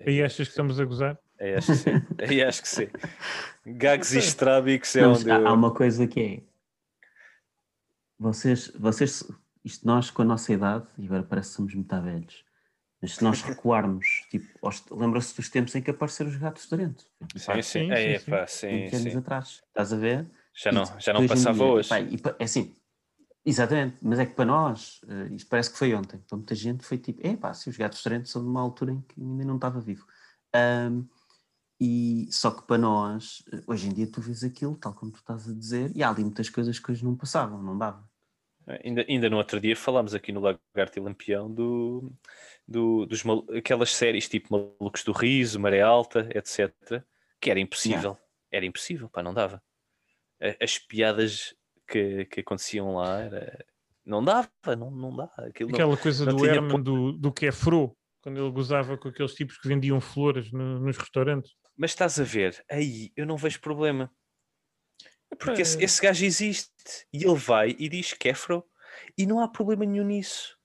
Aí 0.06 0.22
achas 0.22 0.48
que 0.48 0.52
estamos 0.52 0.80
a 0.80 0.86
gozar? 0.86 1.18
Aí 1.40 1.56
acho 1.56 1.68
que 1.72 1.78
sim. 1.78 1.92
Aí 2.20 2.44
acho 2.44 2.62
que 2.62 2.68
sim. 2.70 2.88
Gags 3.66 4.14
e 4.16 4.20
estrábicos 4.20 4.96
é 4.96 5.02
Não, 5.02 5.14
onde 5.14 5.32
há, 5.32 5.38
eu... 5.40 5.48
há 5.48 5.54
uma 5.54 5.74
coisa 5.74 6.08
que 6.08 6.20
é. 6.20 6.42
Vocês, 8.20 8.72
vocês, 8.80 9.24
isto 9.64 9.86
nós 9.86 10.10
com 10.10 10.22
a 10.24 10.26
nossa 10.26 10.52
idade, 10.52 10.88
e 10.98 11.06
agora 11.06 11.24
parece 11.24 11.50
que 11.50 11.56
somos 11.56 11.76
muito 11.76 12.02
velhos, 12.02 12.44
mas 13.02 13.16
se 13.16 13.24
nós 13.24 13.42
recuarmos, 13.42 14.26
tipo, 14.32 14.48
lembra-se 14.92 15.36
dos 15.36 15.50
tempos 15.50 15.76
em 15.76 15.82
que 15.82 15.92
apareceram 15.92 16.30
os 16.30 16.38
gatos 16.38 16.68
de 16.68 16.78
dentro. 16.78 17.06
Sim, 17.36 17.62
sim. 17.62 17.62
sim, 17.62 17.92
É, 17.92 18.18
sim, 18.20 18.32
pá, 18.32 18.48
sim, 18.48 18.68
20 18.68 18.96
anos 18.96 19.16
atrás. 19.16 19.62
Estás 19.68 19.94
a 19.94 19.98
ver? 19.98 20.28
Já 20.56 20.72
não, 20.72 20.84
E 20.84 21.02
já 21.02 21.14
não 21.14 21.28
passava 21.28 21.64
hoje. 21.64 21.90
e 21.94 22.20
é 22.40 22.44
assim, 22.44 22.76
exatamente, 23.46 23.98
mas 24.02 24.18
é 24.18 24.26
que 24.26 24.34
para 24.34 24.46
nós, 24.46 25.02
eh, 25.08 25.36
isto 25.36 25.48
parece 25.48 25.72
que 25.72 25.78
foi 25.78 25.94
ontem, 25.94 26.20
para 26.20 26.38
muita 26.38 26.56
gente 26.56 26.84
foi 26.84 26.98
tipo, 26.98 27.26
é 27.26 27.36
pá, 27.38 27.54
se 27.54 27.70
os 27.70 27.78
gatos 27.78 28.00
restaurantes 28.00 28.32
são 28.32 28.42
de 28.42 28.50
uma 28.50 28.62
altura 28.62 28.94
em 28.94 29.02
que 29.02 29.22
ainda 29.22 29.46
não 29.46 29.56
estava 29.56 29.80
vivo. 29.80 30.08
Ahm, 30.54 31.04
e 31.80 32.28
só 32.32 32.50
que 32.50 32.64
para 32.66 32.78
nós, 32.80 33.44
eh, 33.54 33.62
hoje 33.68 33.88
em 33.88 33.94
dia 33.94 34.12
tu 34.12 34.20
vês 34.20 34.44
aquilo, 34.44 34.76
tal 34.76 34.94
como 34.94 35.12
tu 35.12 35.20
estás 35.20 35.48
a 35.48 35.54
dizer, 35.54 35.96
e 35.96 36.02
há 36.02 36.10
ali 36.10 36.24
muitas 36.24 36.50
coisas 36.50 36.80
que 36.80 36.92
hoje 36.92 37.04
não 37.06 37.16
passavam, 37.16 37.62
não 37.62 37.78
dava. 37.78 38.07
Ainda, 38.84 39.06
ainda 39.08 39.30
no 39.30 39.38
outro 39.38 39.60
dia 39.62 39.76
falámos 39.76 40.14
aqui 40.14 40.32
no 40.32 40.42
Lagarto 40.42 40.98
e 40.98 41.02
Lampião 41.02 41.50
do, 41.50 42.12
do, 42.68 43.06
dos 43.06 43.24
aquelas 43.58 43.92
séries 43.92 44.28
tipo 44.28 44.54
Malucos 44.80 45.04
do 45.04 45.14
Riso, 45.14 45.60
Maré 45.60 45.82
Alta, 45.82 46.28
etc. 46.36 46.72
Que 47.40 47.50
era 47.50 47.60
impossível. 47.60 48.18
Era 48.52 48.66
impossível, 48.66 49.08
pá, 49.10 49.24
não 49.24 49.34
dava. 49.34 49.62
As 50.62 50.78
piadas 50.78 51.56
que, 51.88 52.26
que 52.26 52.42
aconteciam 52.42 52.96
lá 52.96 53.22
era... 53.22 53.66
não 54.06 54.24
dava, 54.24 54.50
não, 54.78 54.92
não 54.92 55.16
dá. 55.16 55.32
Aquilo 55.38 55.70
não- 55.70 55.76
Aquela 55.78 55.98
coisa 55.98 56.26
não 56.26 56.36
do 56.36 56.46
Herman, 56.46 56.82
do, 56.82 57.12
do 57.14 57.32
que 57.32 57.46
é 57.48 57.52
fro, 57.52 57.96
quando 58.22 58.38
ele 58.40 58.52
gozava 58.52 58.98
com 58.98 59.08
aqueles 59.08 59.34
tipos 59.34 59.58
que 59.58 59.68
vendiam 59.68 60.00
flores 60.02 60.52
no- 60.52 60.80
nos 60.80 60.98
restaurantes. 60.98 61.52
Mas 61.76 61.92
estás 61.92 62.20
a 62.20 62.24
ver, 62.24 62.64
aí 62.70 63.12
eu 63.16 63.26
não 63.26 63.38
vejo 63.38 63.62
problema. 63.62 64.12
Porque 65.40 65.62
esse, 65.62 65.84
esse 65.84 66.02
gajo 66.02 66.26
existe 66.26 66.72
e 67.14 67.24
ele 67.26 67.36
vai 67.36 67.76
e 67.78 67.90
diz 67.90 68.14
que 68.14 68.30
é 68.30 68.34
fro 68.34 68.64
e 69.18 69.26
não 69.26 69.40
há 69.40 69.48
problema 69.48 69.86
nenhum 69.86 70.06
nisso. 70.06 70.58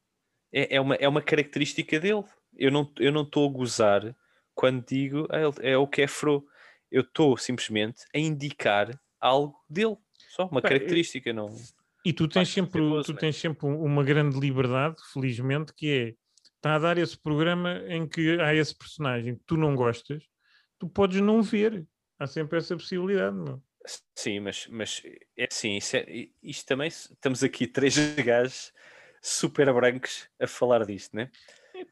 É, 0.52 0.76
é, 0.76 0.80
uma, 0.80 0.94
é 0.96 1.08
uma 1.08 1.22
característica 1.22 1.98
dele. 1.98 2.24
Eu 2.56 2.70
não 2.70 2.92
eu 2.98 3.10
não 3.10 3.22
estou 3.22 3.48
a 3.48 3.52
gozar 3.52 4.14
quando 4.54 4.84
digo 4.86 5.26
"Ah, 5.30 5.40
ele 5.40 5.54
é 5.70 5.76
o 5.76 5.86
que 5.86 6.02
é 6.02 6.06
fro. 6.06 6.46
Eu 6.90 7.02
estou 7.02 7.36
simplesmente 7.36 8.04
a 8.14 8.18
indicar 8.18 8.90
algo 9.20 9.56
dele. 9.68 9.96
Só 10.28 10.46
uma 10.46 10.58
eu- 10.58 10.62
característica, 10.62 11.32
não. 11.32 11.48
E 12.04 12.12
tu 12.12 12.26
tens 12.28 12.48
sempre, 12.48 12.80
tu 13.04 13.12
né? 13.12 13.18
tens 13.18 13.36
sempre 13.36 13.66
um- 13.66 13.82
uma 13.82 14.02
grande 14.04 14.38
liberdade, 14.38 14.96
felizmente, 15.12 15.72
que 15.74 15.88
é 15.90 16.14
está 16.56 16.76
a 16.76 16.78
dar 16.78 16.98
esse 16.98 17.16
programa 17.18 17.82
em 17.88 18.06
que 18.06 18.40
há 18.40 18.54
esse 18.54 18.74
personagem 18.76 19.34
que 19.34 19.42
tu 19.44 19.56
não 19.56 19.74
gostas, 19.74 20.22
tu 20.78 20.88
podes 20.88 21.20
não 21.20 21.42
ver. 21.42 21.84
Há 22.18 22.26
sempre 22.26 22.58
essa 22.58 22.76
possibilidade, 22.76 23.36
meu. 23.36 23.60
Sim, 24.16 24.40
mas, 24.40 24.66
mas 24.68 25.02
é 25.36 25.46
assim, 25.50 25.76
isso 25.76 25.96
é- 25.96 26.06
isto 26.42 26.66
também 26.66 26.88
estamos 26.88 27.42
aqui 27.42 27.66
três 27.66 27.94
gajos 28.24 28.72
super 29.20 29.72
brancos 29.72 30.28
a 30.40 30.46
falar 30.46 30.84
disto, 30.86 31.14
né? 31.16 31.30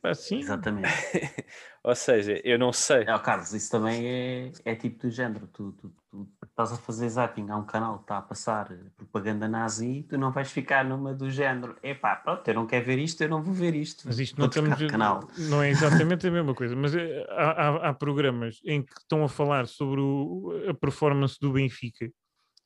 Epá, 0.00 0.14
sim. 0.14 0.38
Exatamente. 0.38 0.88
Ou 1.84 1.94
seja, 1.94 2.40
eu 2.42 2.58
não 2.58 2.72
sei. 2.72 3.02
É, 3.02 3.18
Carlos, 3.18 3.52
isso 3.52 3.70
também 3.70 4.06
é, 4.06 4.52
é 4.64 4.74
tipo 4.74 4.98
do 5.06 5.10
género. 5.10 5.46
Tu, 5.46 5.72
tu, 5.72 5.92
tu 6.10 6.28
estás 6.44 6.72
a 6.72 6.76
fazer 6.76 7.08
zapping, 7.08 7.50
há 7.50 7.56
um 7.56 7.64
canal 7.64 7.96
que 7.98 8.04
está 8.04 8.18
a 8.18 8.22
passar 8.22 8.68
propaganda 8.96 9.46
nazi, 9.46 10.06
tu 10.08 10.16
não 10.16 10.30
vais 10.32 10.50
ficar 10.50 10.84
numa 10.84 11.12
do 11.14 11.30
género. 11.30 11.76
Epá, 11.82 12.16
pronto, 12.16 12.46
eu 12.48 12.54
não 12.54 12.66
quero 12.66 12.84
ver 12.86 12.98
isto, 12.98 13.22
eu 13.22 13.28
não 13.28 13.42
vou 13.42 13.52
ver 13.54 13.74
isto. 13.74 14.04
Mas 14.06 14.18
isto 14.18 14.36
Vou 14.36 14.44
não 14.44 14.48
estamos. 14.48 14.90
canal. 14.90 15.28
Não 15.36 15.62
é 15.62 15.68
exatamente 15.70 16.26
a 16.28 16.30
mesma 16.30 16.54
coisa, 16.54 16.74
mas 16.74 16.94
é- 16.94 17.26
há, 17.30 17.50
há- 17.68 17.88
há 17.90 17.94
programas 17.94 18.58
em 18.64 18.82
que 18.82 18.92
estão 18.98 19.22
a 19.22 19.28
falar 19.28 19.66
sobre 19.66 20.00
o- 20.00 20.64
a 20.68 20.74
performance 20.74 21.38
do 21.40 21.52
Benfica. 21.52 22.10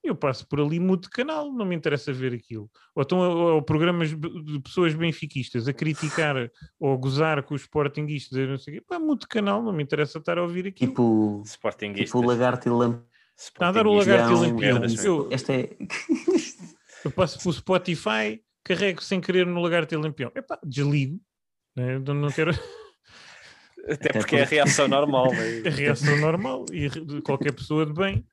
Eu 0.05 0.15
passo 0.15 0.47
por 0.47 0.61
ali, 0.61 0.79
mudo 0.79 1.05
de 1.05 1.09
canal, 1.09 1.51
não 1.51 1.65
me 1.65 1.75
interessa 1.75 2.13
ver 2.13 2.35
aquilo. 2.35 2.71
Ou 2.95 3.03
estão 3.03 3.23
a, 3.23 3.55
ou 3.55 3.63
programas 3.63 4.11
de 4.11 4.61
pessoas 4.61 4.95
benfiquistas 4.95 5.67
a 5.67 5.73
criticar 5.73 6.37
ou 6.79 6.93
a 6.93 6.97
gozar 6.97 7.43
com 7.43 7.55
os 7.55 7.63
sportinguistas, 7.63 8.47
não 8.47 8.59
sei 8.59 8.75
o 8.75 8.77
quê. 8.77 8.85
Pá, 8.87 8.99
mudo 8.99 9.21
de 9.21 9.29
canal, 9.29 9.63
não 9.63 9.73
me 9.73 9.83
interessa 9.83 10.19
estar 10.19 10.37
a 10.37 10.43
ouvir 10.43 10.67
aquilo. 10.67 10.91
Tipo, 10.91 11.43
Sportinguistas. 11.47 12.09
tipo 12.09 12.19
o 12.19 12.23
lagarto 12.27 12.69
e 12.69 12.71
lampião. 12.71 13.05
Está 13.37 13.69
a 13.69 13.73
dar 13.73 13.87
o 13.87 13.95
lagarto 13.95 14.33
e 14.33 14.35
lampião. 14.35 14.81
merdas, 14.81 15.05
Eu, 15.05 15.29
Esta 15.31 15.55
é. 15.55 15.71
eu 17.05 17.11
passo 17.11 17.39
pelo 17.39 17.55
Spotify, 17.55 18.43
carrego 18.63 19.03
sem 19.03 19.21
querer 19.21 19.47
no 19.47 19.61
lagarto 19.61 19.95
e 19.95 19.97
lampião. 19.97 20.31
Epá, 20.35 20.59
desligo. 20.63 21.19
né? 21.75 21.99
Não 21.99 22.31
quero. 22.31 22.53
Até 23.89 24.19
porque 24.19 24.37
é 24.37 24.43
a 24.43 24.47
reação 24.47 24.89
normal. 24.89 25.31
a 25.33 25.35
né? 25.35 25.71
reação 25.71 26.17
normal 26.19 26.65
e 26.73 26.89
qualquer 27.23 27.53
pessoa 27.53 27.85
de 27.87 27.93
bem. 27.93 28.27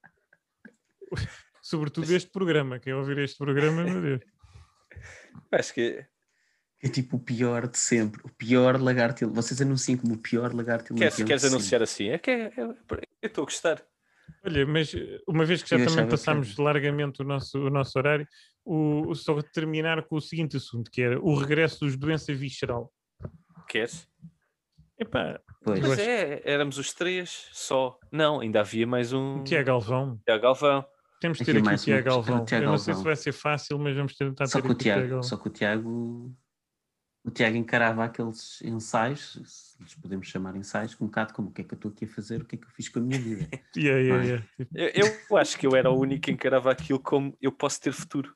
Sobretudo 1.71 2.13
este 2.13 2.29
programa. 2.29 2.79
Quem 2.79 2.93
ouvir 2.93 3.17
este 3.19 3.37
programa, 3.37 3.83
meu 3.83 4.01
Deus. 4.01 4.21
Acho 5.51 5.73
que 5.73 6.05
É 6.83 6.89
tipo 6.89 7.15
o 7.15 7.19
pior 7.19 7.67
de 7.67 7.77
sempre. 7.77 8.21
O 8.25 8.29
pior 8.29 8.79
lagarto 8.81 9.29
Vocês 9.29 9.61
anunciam 9.61 9.97
como 9.97 10.15
o 10.15 10.17
pior 10.17 10.53
lagarto 10.53 10.93
queres, 10.93 11.15
queres 11.15 11.45
anunciar 11.45 11.81
assim. 11.81 12.09
É 12.09 12.17
que 12.17 12.29
é- 12.29 12.53
é- 12.57 12.61
eu 12.61 12.75
estou 13.23 13.43
a 13.43 13.45
gostar. 13.45 13.81
Olha, 14.45 14.65
mas 14.65 14.93
eh, 14.93 15.19
uma 15.27 15.45
vez 15.45 15.63
que 15.63 15.69
já 15.69 15.75
Eu 15.77 15.85
também 15.85 15.93
achava 15.93 16.07
que 16.07 16.11
passámos 16.11 16.57
largamente 16.57 17.21
o 17.21 17.25
nosso, 17.25 17.57
o 17.59 17.69
nosso 17.69 17.97
horário, 17.97 18.27
o, 18.65 19.09
o- 19.09 19.15
só 19.15 19.41
terminar 19.41 20.03
com 20.03 20.15
o 20.17 20.21
seguinte 20.21 20.57
assunto, 20.57 20.89
que 20.91 21.01
era 21.01 21.19
o 21.19 21.35
regresso 21.35 21.79
dos 21.85 21.95
doença 21.97 22.33
visceral. 22.33 22.91
Queres? 23.67 24.07
Epá, 24.99 25.39
Pois. 25.63 25.79
Mas 25.79 25.99
é, 25.99 26.41
éramos 26.43 26.77
os 26.77 26.91
três 26.93 27.47
só. 27.53 27.97
Não, 28.11 28.39
ainda 28.39 28.61
havia 28.61 28.85
mais 28.87 29.13
um. 29.13 29.43
Tiago 29.43 29.67
Galvão. 29.67 30.19
Tiago 30.25 30.41
Galvão. 30.43 30.85
Temos 31.21 31.37
de 31.37 31.43
Aqui 31.43 31.51
ter 31.51 31.57
aqui 31.59 31.61
o 31.61 31.65
mais 31.65 31.83
Tiago 31.83 31.99
era 32.01 32.09
o 32.09 32.15
Galvão. 32.23 32.45
Tiago 32.45 32.65
Eu 32.65 32.69
não 32.71 32.77
sei 32.79 32.93
se 32.95 33.03
vai 33.03 33.15
ser 33.15 33.31
fácil, 33.31 33.77
mas 33.77 33.95
vamos 33.95 34.15
tentar 34.15 34.47
Só 34.47 34.57
ter 34.59 34.63
que 34.63 34.67
o 34.69 34.71
aqui 34.71 34.81
o 34.81 34.83
Tiago 34.83 35.07
Tiago, 35.07 35.23
só 35.23 35.37
que 35.37 35.47
o 35.47 35.51
Tiago, 35.51 36.35
o 37.23 37.31
Tiago 37.31 37.57
encarava 37.57 38.03
aqueles 38.03 38.59
ensaios, 38.63 39.39
se 39.45 39.83
lhes 39.83 39.93
podemos 39.93 40.27
chamar 40.27 40.55
ensaios, 40.55 40.99
um 40.99 41.05
bocado 41.05 41.33
como 41.33 41.49
o 41.49 41.51
que 41.53 41.61
é 41.61 41.63
que 41.63 41.73
eu 41.73 41.75
estou 41.75 41.91
aqui 41.91 42.05
a 42.05 42.07
fazer, 42.07 42.41
o 42.41 42.45
que 42.45 42.55
é 42.55 42.57
que 42.57 42.65
eu 42.65 42.71
fiz 42.71 42.89
com 42.89 42.97
a 42.97 43.01
minha 43.03 43.19
vida. 43.19 43.47
Yeah, 43.77 44.01
yeah, 44.01 44.17
Vai. 44.17 44.25
yeah. 44.25 44.47
Tipo, 44.57 44.77
Eu, 44.77 45.17
eu 45.29 45.37
acho 45.37 45.57
que 45.59 45.67
eu 45.67 45.75
era 45.75 45.91
o 45.91 45.99
único 45.99 46.23
que 46.23 46.31
encarava 46.31 46.71
aquilo 46.71 46.99
como 46.99 47.37
eu 47.39 47.51
posso 47.51 47.79
ter 47.79 47.93
futuro. 47.93 48.35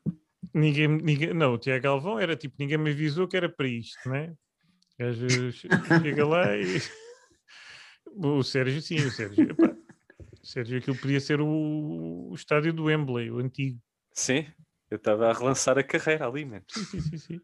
Ninguém, 0.54 0.86
ninguém, 0.86 1.34
não, 1.34 1.54
o 1.54 1.58
Tiago 1.58 1.82
Galvão 1.82 2.20
era 2.20 2.36
tipo, 2.36 2.54
ninguém 2.56 2.78
me 2.78 2.92
avisou 2.92 3.26
que 3.26 3.36
era 3.36 3.48
para 3.48 3.66
isto, 3.66 3.98
não 4.06 4.14
é? 4.14 4.32
Chega 6.02 6.24
lá 6.26 6.56
e. 6.56 6.80
O 8.18 8.42
Sérgio, 8.42 8.80
sim, 8.80 8.96
o 8.96 9.10
Sérgio. 9.10 9.50
epá, 9.50 9.75
Sérgio, 10.46 10.78
aquilo 10.78 10.96
podia 10.96 11.20
ser 11.20 11.40
o, 11.40 12.28
o 12.30 12.34
estádio 12.34 12.72
do 12.72 12.84
Wembley, 12.84 13.30
o 13.30 13.38
antigo. 13.38 13.80
Sim, 14.12 14.46
eu 14.90 14.96
estava 14.96 15.28
a 15.28 15.32
relançar 15.32 15.76
a 15.76 15.82
carreira 15.82 16.26
ali, 16.26 16.44
mano. 16.44 16.64
Sim, 16.68 16.84
sim, 16.84 17.00
sim. 17.00 17.18
sim. 17.18 17.40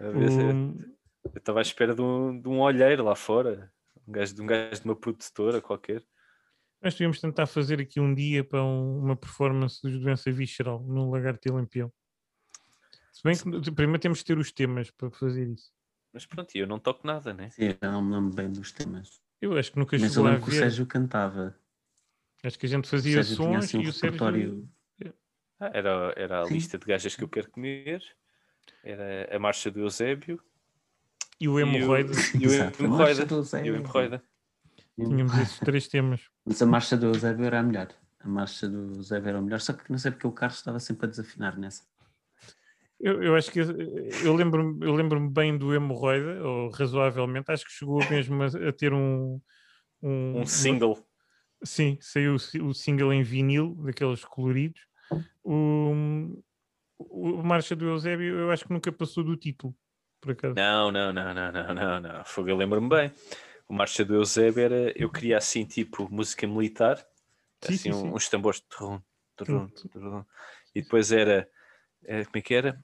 O- 0.00 0.78
Eu 1.24 1.38
estava 1.38 1.58
à 1.60 1.62
espera 1.62 1.94
de 1.94 2.00
um, 2.00 2.40
de 2.40 2.48
um 2.48 2.60
olheiro 2.60 3.02
lá 3.04 3.14
fora, 3.16 3.72
um 4.06 4.12
gajo, 4.12 4.34
de 4.34 4.42
um 4.42 4.46
gajo 4.46 4.80
de 4.80 4.84
uma 4.84 4.94
produtora 4.96 5.60
qualquer. 5.60 6.02
Nós 6.80 6.94
devíamos 6.94 7.20
tentar 7.20 7.46
fazer 7.46 7.80
aqui 7.80 7.98
um 7.98 8.14
dia 8.14 8.44
para 8.44 8.62
um- 8.62 8.98
uma 8.98 9.16
performance 9.16 9.80
de 9.82 9.98
doença 9.98 10.30
visceral 10.30 10.80
no 10.84 11.10
Lagarto 11.10 11.48
e 11.48 11.50
Lampião. 11.52 11.92
Se 13.10 13.22
bem 13.24 13.36
que 13.36 13.72
primeiro 13.72 13.98
temos 14.00 14.20
que 14.20 14.26
ter 14.26 14.38
os 14.38 14.52
temas 14.52 14.90
para 14.92 15.10
fazer 15.10 15.48
isso. 15.48 15.72
Mas 16.12 16.24
pronto, 16.24 16.54
e 16.54 16.60
eu 16.60 16.66
não 16.66 16.78
toco 16.78 17.06
nada, 17.06 17.34
né? 17.34 17.50
Sim, 17.50 17.74
eu 17.80 17.92
não 17.92 18.00
me 18.02 18.14
lembro 18.14 18.34
bem 18.34 18.50
dos 18.52 18.70
temas. 18.70 19.20
Eu 19.40 19.56
acho 19.58 19.72
que 19.72 19.78
nunca 19.78 19.96
Mas 19.98 20.16
eu 20.16 20.22
lembro 20.22 20.42
que 20.42 20.50
o. 20.50 20.52
Sérgio 20.52 20.86
cantava. 20.86 21.58
Acho 22.44 22.58
que 22.58 22.66
a 22.66 22.68
gente 22.68 22.88
fazia 22.88 23.22
Sérgio 23.22 23.36
sons 23.36 23.64
assim 23.64 23.78
um 23.78 23.82
e 23.82 23.88
o 23.88 23.92
Sérgio. 23.92 24.04
repertório. 24.12 24.68
Ah, 25.60 25.70
era, 25.74 26.14
era 26.16 26.42
a 26.42 26.46
Sim. 26.46 26.54
lista 26.54 26.78
de 26.78 26.86
gajas 26.86 27.16
que 27.16 27.24
eu 27.24 27.28
quero 27.28 27.50
comer, 27.50 28.00
era 28.84 29.34
a 29.34 29.38
marcha 29.40 29.70
do 29.72 29.80
Eusébio 29.80 30.40
E 31.40 31.48
o 31.48 31.58
e 31.58 31.62
hemorroida. 31.62 32.12
E 32.40 32.46
o 32.46 33.74
hemorroida. 33.74 34.22
Tínhamos 34.96 35.34
esses 35.38 35.58
três 35.58 35.88
temas. 35.88 36.20
Mas 36.46 36.62
a 36.62 36.66
marcha 36.66 36.96
do 36.96 37.06
Eusébio 37.06 37.44
era 37.44 37.58
a 37.58 37.62
melhor. 37.62 37.88
A 38.20 38.28
marcha 38.28 38.68
do 38.68 38.94
Eusébio 38.98 39.28
era 39.30 39.38
a 39.38 39.42
melhor. 39.42 39.60
Só 39.60 39.72
que 39.72 39.90
não 39.90 39.98
sei 39.98 40.12
porque 40.12 40.26
o 40.28 40.32
Carlos 40.32 40.58
estava 40.58 40.78
sempre 40.78 41.06
a 41.06 41.10
desafinar 41.10 41.58
nessa. 41.58 41.82
Eu, 43.00 43.22
eu 43.22 43.36
acho 43.36 43.50
que 43.52 43.60
eu 43.60 44.34
lembro-me 44.34 44.84
eu 44.84 44.92
lembro 44.94 45.28
bem 45.30 45.56
do 45.56 45.72
hemorroida, 45.72 46.42
ou 46.44 46.68
razoavelmente, 46.70 47.50
acho 47.50 47.64
que 47.64 47.70
chegou 47.72 47.98
mesmo 48.10 48.42
a, 48.42 48.46
a 48.46 48.72
ter 48.72 48.92
um, 48.92 49.40
um, 50.02 50.10
Um 50.10 50.36
uma- 50.38 50.46
single. 50.46 51.07
Sim, 51.64 51.98
saiu 52.00 52.34
o 52.34 52.38
si- 52.38 52.60
o 52.60 52.72
single 52.72 53.12
em 53.12 53.22
vinil, 53.22 53.74
daqueles 53.76 54.24
coloridos. 54.24 54.80
O, 55.42 55.92
o- 56.98 57.42
Marcha 57.42 57.74
do 57.74 57.86
Eusébio, 57.86 58.36
eu 58.38 58.50
acho 58.50 58.64
que 58.64 58.72
nunca 58.72 58.92
passou 58.92 59.24
do 59.24 59.36
título, 59.36 59.74
por 60.20 60.32
acaso. 60.32 60.54
Não, 60.54 60.90
não, 60.90 61.12
não, 61.12 61.34
não, 61.34 61.52
não, 61.52 61.74
não, 61.74 62.00
não. 62.00 62.24
Fogo, 62.24 62.48
eu 62.48 62.56
lembro-me 62.56 62.88
bem. 62.88 63.12
O 63.68 63.74
Marcha 63.74 64.04
do 64.04 64.14
Eusébio 64.14 64.62
era, 64.62 64.92
eu 64.96 65.10
queria 65.10 65.36
assim, 65.38 65.64
tipo, 65.64 66.08
música 66.12 66.46
militar, 66.46 66.96
Sim, 67.62 67.74
assim, 67.74 67.76
sim, 67.76 67.92
um- 67.92 68.02
sim. 68.02 68.14
uns 68.14 68.28
tambores, 68.28 68.60
trum, 68.60 69.00
trum, 69.36 69.68
Tum, 69.68 69.88
trum. 69.90 70.24
e 70.74 70.82
depois 70.82 71.12
era, 71.12 71.48
eh, 72.04 72.24
como 72.24 72.36
é 72.38 72.40
que 72.42 72.54
era? 72.54 72.80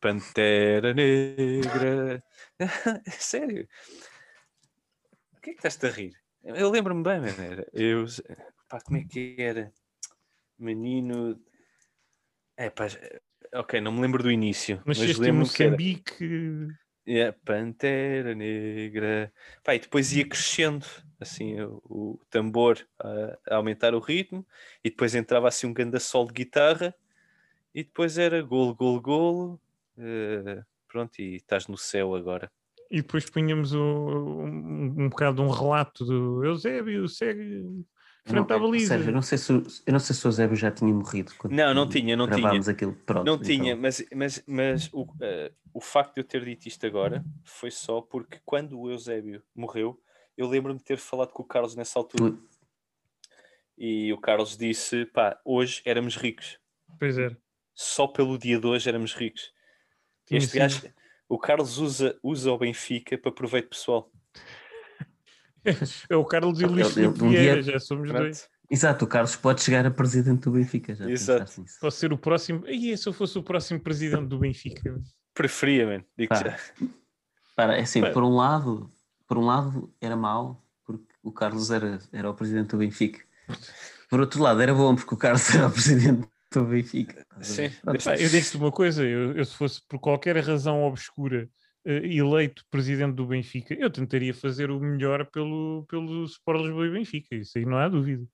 Pantera 0.00 0.92
Negra. 0.92 2.22
Sério? 3.08 3.68
O 5.36 5.40
que 5.40 5.50
é 5.50 5.52
que 5.54 5.66
estás 5.66 5.82
a 5.84 5.88
rir? 5.96 6.12
Eu 6.42 6.70
lembro-me 6.70 7.02
bem, 7.02 7.20
mano. 7.20 7.40
Era, 7.42 7.66
eu, 7.72 8.04
pá, 8.68 8.80
como 8.80 8.98
é 8.98 9.04
que 9.04 9.36
era? 9.38 9.72
Menino. 10.58 11.40
É, 12.56 12.70
pá, 12.70 12.86
ok, 13.54 13.80
não 13.80 13.92
me 13.92 14.00
lembro 14.00 14.22
do 14.22 14.30
início, 14.30 14.82
mas 14.84 14.98
em 14.98 15.14
lembro-me 15.14 15.48
que 15.50 15.62
era. 15.62 15.76
Yeah, 17.06 17.36
Pantera 17.44 18.34
Negra. 18.34 19.32
Pá, 19.64 19.74
e 19.74 19.78
depois 19.78 20.12
ia 20.14 20.28
crescendo, 20.28 20.84
assim, 21.18 21.58
o, 21.60 21.80
o 21.88 22.20
tambor 22.28 22.86
a, 22.98 23.38
a 23.50 23.56
aumentar 23.56 23.94
o 23.94 23.98
ritmo, 23.98 24.46
e 24.84 24.90
depois 24.90 25.14
entrava 25.14 25.48
assim 25.48 25.66
um 25.66 25.72
grande 25.72 25.98
sol 26.00 26.26
de 26.26 26.34
guitarra, 26.34 26.94
e 27.74 27.82
depois 27.82 28.18
era 28.18 28.42
golo, 28.42 28.74
golo, 28.74 29.00
golo. 29.00 29.60
eh, 29.96 30.62
pronto, 30.86 31.18
e 31.20 31.36
estás 31.36 31.66
no 31.66 31.78
céu 31.78 32.14
agora. 32.14 32.50
E 32.90 33.02
depois 33.02 33.28
punhamos 33.28 33.72
o- 33.74 33.78
um, 33.78 34.94
um 35.04 35.08
bocado 35.08 35.42
um 35.42 35.50
relato 35.50 36.04
do 36.04 36.42
Eusébio, 36.44 37.06
segue 37.08 37.84
frente 38.24 38.50
à 38.52 38.58
Não, 38.58 38.62
baliza. 38.70 38.88
Sérgio, 38.88 39.10
eu 39.10 39.14
não 39.14 39.22
sei 39.22 39.36
se, 39.38 39.52
o- 39.52 39.62
eu 39.86 39.92
não 39.92 39.98
sei 40.00 40.16
se 40.16 40.26
o 40.26 40.28
Eusébio 40.28 40.56
já 40.56 40.70
tinha 40.70 40.92
morrido. 40.92 41.32
Quando 41.36 41.52
Não, 41.54 41.74
não 41.74 41.88
tinha, 41.88 42.16
não 42.16 42.26
tinha. 42.26 42.38
gravámos 42.40 42.68
aquilo. 42.68 42.94
Pronto, 43.04 43.26
Não 43.26 43.34
então. 43.34 43.44
tinha, 43.46 43.76
mas, 43.76 44.04
mas, 44.14 44.42
mas 44.46 44.88
o, 44.92 45.06
eh, 45.20 45.52
o 45.74 45.80
facto 45.82 46.14
de 46.14 46.20
eu 46.20 46.24
ter 46.24 46.44
dito 46.44 46.66
isto 46.66 46.86
agora 46.86 47.22
foi 47.44 47.70
só 47.70 48.00
porque 48.00 48.40
quando 48.44 48.78
o 48.80 48.90
Eusébio 48.90 49.42
morreu, 49.54 50.00
eu 50.36 50.48
lembro-me 50.48 50.78
de 50.78 50.84
ter 50.84 50.96
falado 50.98 51.32
com 51.32 51.42
o 51.42 51.46
Carlos 51.46 51.74
nessa 51.76 51.98
altura. 51.98 52.30
Tu- 52.32 52.48
E 53.76 54.12
o 54.12 54.18
Carlos 54.18 54.56
disse: 54.56 55.04
pá, 55.06 55.38
hoje 55.44 55.82
éramos 55.84 56.16
ricos. 56.16 56.58
Pois 56.98 57.16
é. 57.18 57.36
Só 57.74 58.06
pelo 58.08 58.36
dia 58.38 58.58
de 58.58 58.66
hoje 58.66 58.88
éramos 58.88 59.14
ricos. 59.14 59.52
Tinha 60.26 60.38
Este 60.38 60.50
sido- 60.52 60.58
gajo, 60.60 60.82
o 61.28 61.38
Carlos 61.38 61.78
usa, 61.78 62.18
usa 62.22 62.50
o 62.52 62.58
Benfica 62.58 63.16
para 63.18 63.30
proveito 63.32 63.68
pessoal. 63.70 64.10
É 66.08 66.16
o 66.16 66.24
Carlos 66.24 66.60
e 66.60 66.64
o 66.64 66.66
Ele- 66.66 66.74
Luís 66.82 66.94
Filipe 66.94 67.22
um 67.24 67.30
dia- 67.30 67.62
já 67.62 67.78
somos 67.78 68.08
Pronto. 68.08 68.22
dois. 68.22 68.48
Exato, 68.70 69.04
o 69.04 69.08
Carlos 69.08 69.34
pode 69.36 69.62
chegar 69.62 69.84
a 69.86 69.90
presidente 69.90 70.42
do 70.42 70.50
Benfica. 70.52 70.94
Já 70.94 71.08
Exato. 71.10 71.60
nisso. 71.60 71.78
Posso 71.80 71.96
ser 71.98 72.12
o 72.12 72.18
próximo. 72.18 72.66
E 72.66 72.96
se 72.96 73.08
eu 73.08 73.12
fosse 73.12 73.38
o 73.38 73.42
próximo 73.42 73.80
presidente 73.80 74.26
do 74.26 74.38
Benfica? 74.38 74.98
Preferia, 75.34 75.86
man. 75.86 76.04
Digo 76.16 76.34
já. 76.34 76.56
Para, 77.56 77.76
é 77.76 77.80
assim, 77.80 78.00
Pá. 78.00 78.10
por 78.10 78.22
um 78.22 78.36
lado, 78.36 78.90
por 79.26 79.36
um 79.38 79.44
lado 79.46 79.92
era 80.00 80.16
mau, 80.16 80.62
porque 80.84 81.04
o 81.22 81.32
Carlos 81.32 81.70
era, 81.70 81.98
era 82.12 82.30
o 82.30 82.34
presidente 82.34 82.68
do 82.70 82.78
Benfica. 82.78 83.20
Por 84.08 84.20
outro 84.20 84.42
lado, 84.42 84.60
era 84.62 84.74
bom 84.74 84.94
porque 84.94 85.14
o 85.14 85.16
Carlos 85.18 85.48
era 85.54 85.66
o 85.66 85.70
presidente 85.72 86.28
do 86.52 86.64
Benfica. 86.64 87.26
Sim, 87.40 87.70
eu 88.18 88.28
digo-te 88.28 88.56
uma 88.56 88.72
coisa: 88.72 89.04
eu, 89.04 89.32
eu 89.32 89.44
se 89.44 89.54
fosse 89.54 89.80
por 89.88 89.98
qualquer 89.98 90.36
razão 90.38 90.82
obscura 90.82 91.48
eh, 91.84 92.06
eleito 92.06 92.64
presidente 92.70 93.14
do 93.14 93.26
Benfica, 93.26 93.74
eu 93.74 93.90
tentaria 93.90 94.34
fazer 94.34 94.70
o 94.70 94.80
melhor 94.80 95.26
pelo, 95.30 95.84
pelo 95.88 96.24
Sport 96.24 96.62
Lisboa 96.62 96.86
e 96.86 96.90
Benfica. 96.90 97.34
Isso 97.34 97.58
aí 97.58 97.64
não 97.64 97.78
há 97.78 97.88
dúvida. 97.88 98.26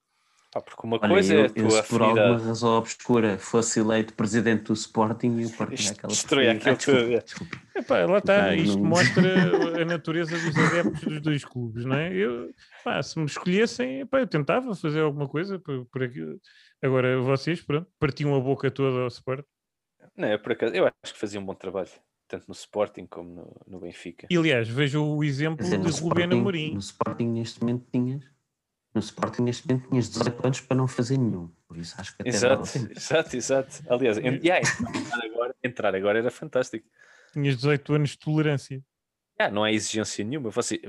Pá, 0.54 0.60
porque 0.60 0.86
uma 0.86 0.98
Olha, 1.02 1.08
coisa 1.08 1.34
é 1.34 1.36
eu, 1.36 1.40
a 1.40 1.46
eu, 1.46 1.52
tua 1.68 1.82
se 1.82 1.88
por 1.88 2.00
alguma 2.00 2.20
afinidade. 2.22 2.46
razão 2.48 2.78
obscura 2.78 3.38
fosse 3.38 3.80
eleito 3.80 4.14
presidente 4.14 4.62
do 4.66 4.72
Sporting, 4.72 5.40
eu 5.42 5.50
partilho 5.50 5.90
aquela 5.90 6.14
porcaria. 6.14 6.52
aquilo 6.52 6.76
tudo, 6.78 7.12
é. 7.12 7.18
desculpa. 7.18 7.56
Epá, 7.74 8.06
lá 8.06 8.18
está, 8.18 8.54
isto 8.54 8.78
não- 8.78 8.84
mostra 8.84 9.34
a 9.82 9.84
natureza 9.84 10.38
dos 10.38 10.56
adeptos 10.56 11.00
dos 11.02 11.20
dois 11.20 11.44
clubes, 11.44 11.84
não 11.84 11.96
é? 11.96 12.14
Eu, 12.14 12.50
pá, 12.84 13.02
se 13.02 13.18
me 13.18 13.24
escolhessem, 13.26 14.02
epá, 14.02 14.20
eu 14.20 14.28
tentava 14.28 14.72
fazer 14.76 15.00
alguma 15.00 15.26
coisa 15.28 15.58
por, 15.58 15.84
por 15.86 16.04
aquilo. 16.04 16.38
Agora 16.80 17.20
vocês, 17.20 17.60
pronto, 17.60 17.88
partiam 17.98 18.32
a 18.36 18.38
boca 18.40 18.70
toda 18.70 19.00
ao 19.00 19.08
Sport. 19.08 19.44
Não, 20.16 20.28
é 20.28 20.38
por 20.38 20.52
acaso, 20.52 20.72
eu 20.72 20.84
acho 20.86 21.12
que 21.14 21.18
fazia 21.18 21.40
um 21.40 21.44
bom 21.44 21.54
trabalho, 21.54 21.88
tanto 22.28 22.44
no 22.46 22.54
Sporting 22.54 23.06
como 23.06 23.28
no, 23.34 23.60
no 23.66 23.80
Benfica. 23.80 24.28
E 24.30 24.36
aliás, 24.36 24.68
veja 24.68 25.00
o 25.00 25.24
exemplo 25.24 25.64
dizer, 25.64 25.80
de 25.80 25.88
Sporting, 25.88 26.22
Amorim. 26.32 26.74
no 26.74 26.78
Sporting 26.78 27.26
neste 27.26 27.60
momento 27.60 27.86
tinhas 27.90 28.22
no 28.94 29.00
Sporting 29.00 29.42
neste 29.42 29.66
momento 29.68 29.88
tinhas 29.88 30.08
18 30.08 30.46
anos 30.46 30.60
para 30.60 30.76
não 30.76 30.86
fazer 30.86 31.18
nenhum. 31.18 31.50
Por 31.66 31.76
isso 31.76 31.94
acho 31.98 32.14
que 32.16 32.22
até 32.22 32.30
Exato, 32.30 32.62
exato, 32.96 33.36
exato. 33.36 33.82
Aliás, 33.88 34.18
en- 34.18 34.40
yeah, 34.42 34.60
entrar, 34.60 35.24
agora, 35.24 35.56
entrar 35.62 35.94
agora 35.94 36.18
era 36.20 36.30
fantástico. 36.30 36.86
Tinhas 37.32 37.56
18 37.56 37.94
anos 37.94 38.10
de 38.10 38.18
tolerância. 38.18 38.80
Ah, 39.38 39.50
não 39.50 39.64
há 39.64 39.72
exigência 39.72 40.24
nenhuma. 40.24 40.50
Você, 40.50 40.80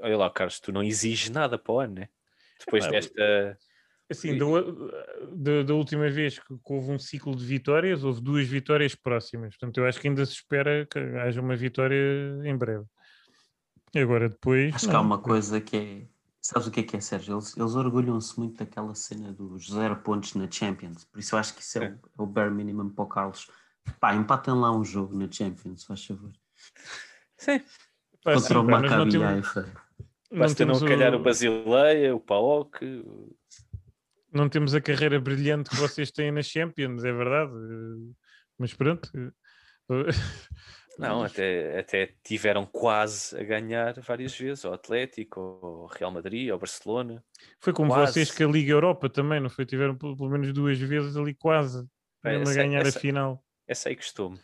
olha 0.00 0.16
lá, 0.16 0.28
Carlos, 0.30 0.58
tu 0.58 0.72
não 0.72 0.82
exiges 0.82 1.30
nada 1.30 1.56
para 1.56 1.72
o 1.72 1.78
ano, 1.78 1.94
né? 1.94 2.08
Depois 2.58 2.84
Ah, 2.84 2.90
desta. 2.90 3.58
Assim, 4.10 4.38
da, 4.38 4.44
da- 5.32 5.62
da 5.64 5.74
última 5.74 6.08
vez 6.08 6.38
que 6.38 6.46
que 6.46 6.72
houve 6.72 6.92
um 6.92 6.98
ciclo 6.98 7.34
de 7.34 7.44
vitórias, 7.44 8.04
houve 8.04 8.20
duas 8.20 8.46
vitórias 8.46 8.94
próximas. 8.94 9.56
Portanto, 9.56 9.78
eu 9.78 9.86
acho 9.86 10.00
que 10.00 10.08
ainda 10.08 10.24
se 10.24 10.32
espera 10.32 10.86
que 10.86 10.98
haja 10.98 11.40
uma 11.40 11.56
vitória 11.56 11.96
em 12.44 12.56
breve. 12.56 12.84
E 13.94 13.98
agora 14.00 14.28
depois. 14.28 14.74
Acho 14.74 14.86
que 14.86 14.92
não. 14.92 14.98
há 15.00 15.02
uma 15.02 15.18
coisa 15.18 15.60
que 15.60 15.76
é. 15.76 16.15
Sabes 16.48 16.68
o 16.68 16.70
que 16.70 16.78
é 16.78 16.82
que 16.84 16.96
é, 16.96 17.00
Sérgio? 17.00 17.34
Eles, 17.34 17.56
eles 17.56 17.74
orgulham-se 17.74 18.38
muito 18.38 18.56
daquela 18.58 18.94
cena 18.94 19.32
dos 19.32 19.68
zero 19.68 19.96
pontos 19.96 20.34
na 20.34 20.48
Champions. 20.48 21.04
Por 21.04 21.18
isso 21.18 21.34
eu 21.34 21.38
acho 21.40 21.52
que 21.54 21.60
isso 21.60 21.78
é, 21.78 21.88
o, 21.88 21.92
é 22.20 22.22
o 22.22 22.26
bare 22.26 22.52
minimum 22.52 22.88
para 22.88 23.04
o 23.04 23.08
Carlos. 23.08 23.50
Pá, 23.98 24.14
empatem 24.14 24.54
lá 24.54 24.70
um 24.70 24.84
jogo 24.84 25.16
na 25.18 25.28
Champions, 25.30 25.82
faz 25.84 26.04
favor. 26.06 26.30
Sim, 27.36 27.60
Contra 28.22 28.40
sim, 28.40 28.54
o 28.54 28.62
mas 28.62 28.82
Maccabi 28.82 29.10
temos- 29.10 29.26
Haifa. 29.26 29.60
não 30.30 30.38
basta 30.38 30.64
não, 30.64 30.74
temos 30.74 30.88
calhar 30.88 31.14
o- 31.14 31.16
o 31.16 31.22
Basileia, 31.22 32.14
o 32.14 32.20
Paok. 32.20 32.84
o- 32.84 33.36
não 34.32 34.48
temos 34.48 34.72
a 34.74 34.80
carreira 34.80 35.18
brilhante 35.20 35.70
que 35.70 35.76
vocês 35.76 36.12
têm 36.12 36.30
na 36.30 36.42
Champions, 36.42 37.02
é 37.04 37.12
verdade. 37.12 37.52
Mas 38.56 38.72
pronto. 38.72 39.10
Eh, 40.98 41.02
Não, 41.08 41.22
até, 41.22 41.78
até 41.78 42.14
tiveram 42.24 42.64
quase 42.66 43.38
a 43.38 43.42
ganhar 43.42 44.00
várias 44.00 44.36
vezes, 44.36 44.64
ao 44.64 44.72
Atlético, 44.74 45.40
ao 45.62 45.86
Real 45.86 46.10
Madrid, 46.10 46.50
ao 46.50 46.58
Barcelona. 46.58 47.22
Foi 47.60 47.72
como 47.72 47.90
Quase. 47.92 48.12
vocês 48.12 48.30
que 48.30 48.42
a 48.42 48.46
Liga 48.46 48.72
Europa 48.72 49.08
também, 49.08 49.40
não 49.40 49.50
foi? 49.50 49.66
Tiveram 49.66 49.96
pelo 49.96 50.28
menos 50.30 50.52
duas 50.52 50.78
vezes 50.78 51.16
ali 51.16 51.34
quase 51.34 51.82
Pá, 52.22 52.30
mesmo 52.30 52.48
a 52.48 52.50
essa- 52.50 52.62
ganhar 52.62 52.86
essa- 52.86 52.98
a 52.98 53.00
final. 53.00 53.44
Essa 53.66 53.88
aí 53.88 53.94
gostou-me. 53.96 54.38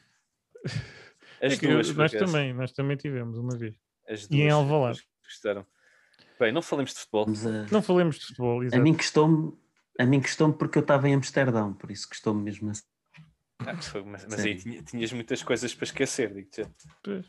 É 1.41 1.47
As 1.49 1.59
que 1.59 1.67
duas, 1.67 1.89
por 1.89 1.97
nós 1.97 2.13
também, 2.13 2.53
nós 2.55 2.71
também 2.71 2.97
tivemos 2.97 3.37
uma 3.37 3.57
vez. 3.59 3.75
As 4.09 4.23
E 4.31 4.37
em 4.37 4.43
duas, 4.43 4.53
Alvalade. 4.53 4.99
duas 4.99 5.09
Gostaram. 5.25 5.67
Bem, 6.39 6.53
não 6.53 6.63
falemos 6.63 6.93
de 6.93 7.01
futebol. 7.01 7.27
A- 7.29 7.73
Não 7.73 7.83
falemos 7.83 8.17
de 8.21 8.27
futebol, 8.27 8.61
A 8.73 8.79
mim 8.79 8.95
custou-me 8.95 9.53
a 9.99 10.07
mim 10.07 10.21
custou 10.21 10.53
porque 10.53 10.79
eu 10.79 10.83
estava 10.83 11.09
em 11.09 11.15
Amsterdão, 11.15 11.75
por 11.75 11.91
isso 11.91 12.09
custou-me 12.09 12.43
mesmo 12.45 12.71
assim. 12.71 12.83
Ah, 13.67 13.75
mas 13.75 13.93
mas 14.05 14.25
aí 14.25 14.29
Sério. 14.59 14.59
tinha- 14.63 14.83
tinhas 14.83 15.13
muitas 15.13 15.43
coisas 15.43 15.75
para 15.75 15.85
esquecer, 15.85 16.33
digo-te. 16.35 16.67
Pois. 17.03 17.27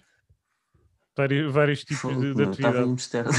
Vários, 1.16 1.54
vários 1.54 1.80
tipos 1.84 2.02
Fogo, 2.02 2.22
de, 2.22 2.34
de 2.34 2.42
eu 2.44 2.52
estava 2.52 2.78
em 2.80 2.92
atividade. 2.92 2.92
Amsterdão. 2.92 3.32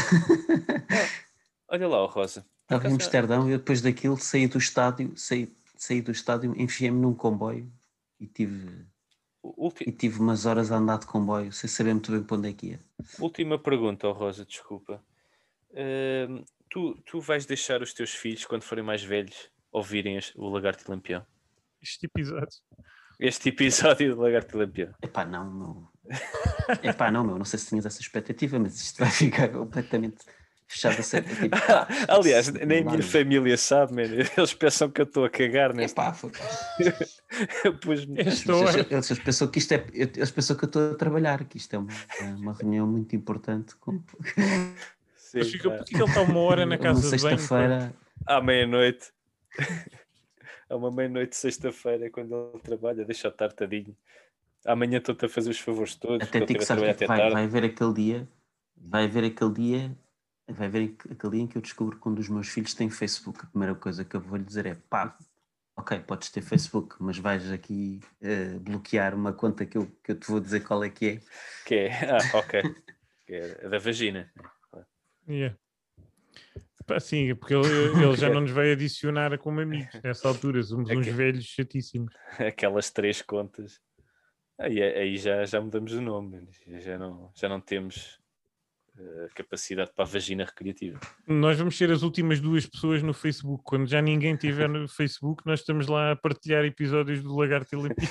Olha 1.68 1.88
lá, 1.88 1.98
ó, 1.98 2.06
Rosa. 2.06 2.46
Estava 2.62 2.88
em 2.88 2.92
Amsterdão 2.92 3.48
e 3.48 3.52
eu 3.52 3.58
depois 3.58 3.80
daquilo 3.82 4.16
saí 4.16 4.46
do 4.46 4.58
estádio, 4.58 5.12
saí, 5.16 5.52
saí 5.76 6.00
do 6.00 6.10
estádio, 6.12 6.54
enfiei-me 6.56 6.98
num 7.00 7.14
comboio 7.14 7.70
e 8.20 8.26
tive, 8.26 8.86
ulti- 9.42 9.84
e 9.88 9.92
tive 9.92 10.20
umas 10.20 10.46
horas 10.46 10.70
a 10.72 10.76
andar 10.76 10.98
de 10.98 11.06
comboio, 11.06 11.52
sem 11.52 11.68
saber 11.68 11.92
muito 11.92 12.10
bem 12.12 12.22
para 12.22 12.36
onde 12.36 12.48
é 12.48 12.52
que 12.52 12.66
ia. 12.68 12.80
Última 13.18 13.58
pergunta, 13.58 14.08
oh 14.08 14.12
Rosa, 14.12 14.44
desculpa. 14.46 15.02
Ahm, 15.76 16.44
tu, 16.70 16.94
tu 17.04 17.20
vais 17.20 17.44
deixar 17.44 17.82
os 17.82 17.92
teus 17.92 18.10
filhos, 18.14 18.44
quando 18.46 18.62
forem 18.62 18.84
mais 18.84 19.02
velhos, 19.02 19.50
ouvirem 19.72 20.16
este- 20.16 20.38
o 20.38 20.48
Lagarto 20.48 20.84
e 20.86 20.90
Lampião? 20.90 21.26
Este 21.85 22.06
episódio. 22.06 22.48
Este 23.20 23.51
episódio 23.51 24.15
do 24.16 24.23
Lagarto 24.23 24.56
e 24.56 24.59
Lampião. 24.65 24.94
Epá, 25.02 25.24
não, 25.27 25.52
meu. 25.52 25.89
Epá, 26.82 27.11
não, 27.11 27.23
meu, 27.23 27.36
não 27.36 27.44
sei 27.44 27.59
se 27.59 27.69
tinhas 27.69 27.85
essa 27.85 28.01
expectativa, 28.01 28.59
mas 28.59 28.81
isto 28.81 28.98
vai 29.01 29.11
ficar 29.11 29.48
completamente 29.51 30.16
fechado 30.66 30.98
a 30.98 31.02
sério. 31.02 31.28
Tipo, 31.28 31.51
pá, 31.51 31.86
Aliás, 32.09 32.48
nem 32.48 32.81
a 32.81 32.85
minha 32.90 33.02
família 33.02 33.56
sabe, 33.59 33.94
man. 33.94 34.02
Eles 34.36 34.55
pensam 34.55 34.90
que 34.90 35.02
eu 35.02 35.05
estou 35.05 35.27
a 35.27 35.31
cagar 35.31 35.74
neste. 35.74 35.93
Epá, 35.93 36.15
foi- 36.15 36.32
Eu 37.65 37.77
pus-me- 37.78 38.19
eles, 38.20 38.44
eles 38.90 39.19
pensam 39.19 39.48
que 39.48 39.59
isto 39.59 39.73
é. 39.73 39.85
Eles 39.93 40.31
pensam 40.31 40.56
que 40.56 40.65
eu 40.65 40.69
estou 40.69 40.93
a 40.93 40.94
trabalhar, 40.94 41.44
que 41.44 41.59
isto 41.59 41.74
é 41.74 41.78
uma, 41.78 41.93
uma 42.39 42.52
reunião 42.55 42.86
muito 42.86 43.15
importante. 43.15 43.77
Com, 43.77 44.02
Sim, 45.16 45.39
Mas 45.39 45.51
fica, 45.51 45.69
pá. 45.70 45.77
porque 45.77 45.97
ele 45.97 46.05
está 46.05 46.23
uma 46.23 46.40
hora 46.40 46.65
na 46.65 46.78
casa 46.78 47.01
de 47.02 47.23
banho. 47.23 47.39
sexta-feira. 47.39 47.94
à 48.27 48.40
meia-noite. 48.40 49.12
À 50.68 50.76
uma 50.76 50.90
meia-noite, 50.90 51.30
de 51.30 51.36
sexta-feira, 51.36 52.10
quando 52.10 52.50
ele 52.52 52.62
trabalha, 52.62 53.04
deixa 53.04 53.28
estar 53.28 53.52
tadinho. 53.52 53.96
Amanhã 54.64 54.98
estou-te 54.98 55.26
a 55.26 55.28
fazer 55.28 55.50
os 55.50 55.58
favores 55.60 55.94
todos, 55.94 56.26
Até 56.26 56.38
ele 56.38 56.46
digo, 56.46 56.58
teve 56.60 56.64
a 56.64 56.66
sabes 56.66 56.82
trabalhar 56.82 56.94
que 56.94 57.04
até 57.04 57.06
vai, 57.06 57.18
tarde. 57.18 57.34
vai 57.34 57.44
haver 57.44 57.64
aquele 57.64 57.92
dia, 57.92 58.28
vai 58.76 59.04
haver 59.04 59.24
aquele 59.24 59.52
dia, 59.52 59.98
vai 60.48 60.66
haver 60.66 60.96
aquele 61.10 61.32
dia 61.32 61.42
em 61.42 61.46
que 61.46 61.58
eu 61.58 61.62
descubro 61.62 62.00
que 62.00 62.08
um 62.08 62.14
dos 62.14 62.28
meus 62.28 62.48
filhos 62.48 62.72
tem 62.74 62.88
Facebook. 62.88 63.40
A 63.42 63.46
primeira 63.46 63.74
coisa 63.74 64.04
que 64.04 64.16
eu 64.16 64.20
vou 64.20 64.38
lhe 64.38 64.44
dizer 64.44 64.64
é 64.64 64.74
pá, 64.88 65.16
ok, 65.76 65.98
podes 66.00 66.30
ter 66.30 66.40
Facebook, 66.40 66.96
mas 66.98 67.18
vais 67.18 67.50
aqui 67.52 68.00
eh, 68.22 68.58
bloquear 68.58 69.14
uma 69.14 69.32
conta 69.34 69.66
que 69.66 69.76
eu, 69.76 69.86
que 70.02 70.12
eu 70.12 70.18
te 70.18 70.26
vou 70.28 70.40
dizer 70.40 70.60
qual 70.60 70.82
é 70.82 70.88
que 70.88 71.06
é. 71.08 71.20
Que 71.66 71.74
é, 71.74 72.10
ah, 72.10 72.38
ok. 72.38 72.62
Que 73.26 73.34
é 73.34 73.68
da 73.68 73.78
vagina. 73.78 74.32
Yeah. 75.28 75.56
Sim, 77.01 77.35
porque 77.35 77.55
ele, 77.55 77.66
ele 78.05 78.16
já 78.16 78.28
não 78.28 78.43
nos 78.43 78.51
vai 78.51 78.73
adicionar 78.73 79.36
como 79.39 79.61
amigos 79.61 80.01
nessa 80.02 80.28
altura. 80.28 80.62
Somos 80.62 80.90
É 80.90 80.97
uns 80.97 81.06
velhos 81.06 81.44
chatíssimos. 81.44 82.12
Aquelas 82.39 82.90
três 82.90 83.23
contas. 83.23 83.81
Aí, 84.59 84.81
aí 84.82 85.16
já, 85.16 85.44
já 85.44 85.61
mudamos 85.61 85.93
o 85.93 86.01
nome. 86.01 86.47
Já 86.81 86.98
não, 86.98 87.32
já 87.35 87.48
não 87.48 87.61
temos 87.61 88.20
eh, 88.97 89.28
capacidade 89.35 89.93
para 89.93 90.05
a 90.05 90.09
vagina 90.09 90.44
recreativa. 90.44 91.01
Nós 91.27 91.59
vamos 91.59 91.77
ser 91.77 91.90
as 91.90 92.02
últimas 92.02 92.40
duas 92.40 92.65
pessoas 92.65 93.02
no 93.02 93.12
Facebook. 93.12 93.65
Quando 93.65 93.89
já 93.89 94.01
ninguém 94.01 94.36
tiver 94.36 94.69
no 94.69 94.86
Facebook, 94.89 95.43
nós 95.44 95.61
estamos 95.61 95.89
lá 95.89 96.12
a 96.12 96.16
partilhar 96.16 96.65
episódios 96.65 97.23
do 97.23 97.35
Lagarto 97.35 97.77
Lampião. 97.77 98.09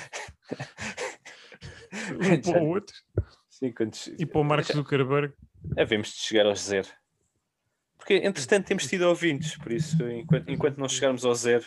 um 2.20 2.40
para 2.42 2.62
o 2.62 2.68
outro. 2.68 2.94
Sim, 3.48 3.72
quando, 3.72 3.96
E 4.18 4.26
para 4.26 4.40
o 4.40 4.44
Mark 4.44 4.66
Zuckerberg. 4.66 5.32
Devemos 5.62 6.08
de 6.08 6.18
chegar 6.18 6.44
aos 6.44 6.60
zero. 6.60 6.88
Porque, 7.98 8.14
entretanto, 8.14 8.66
temos 8.66 8.86
tido 8.86 9.02
ouvintes, 9.08 9.56
por 9.56 9.72
isso, 9.72 10.06
enquanto, 10.08 10.48
enquanto 10.50 10.78
não 10.78 10.88
chegarmos 10.88 11.24
ao 11.24 11.34
zero, 11.34 11.64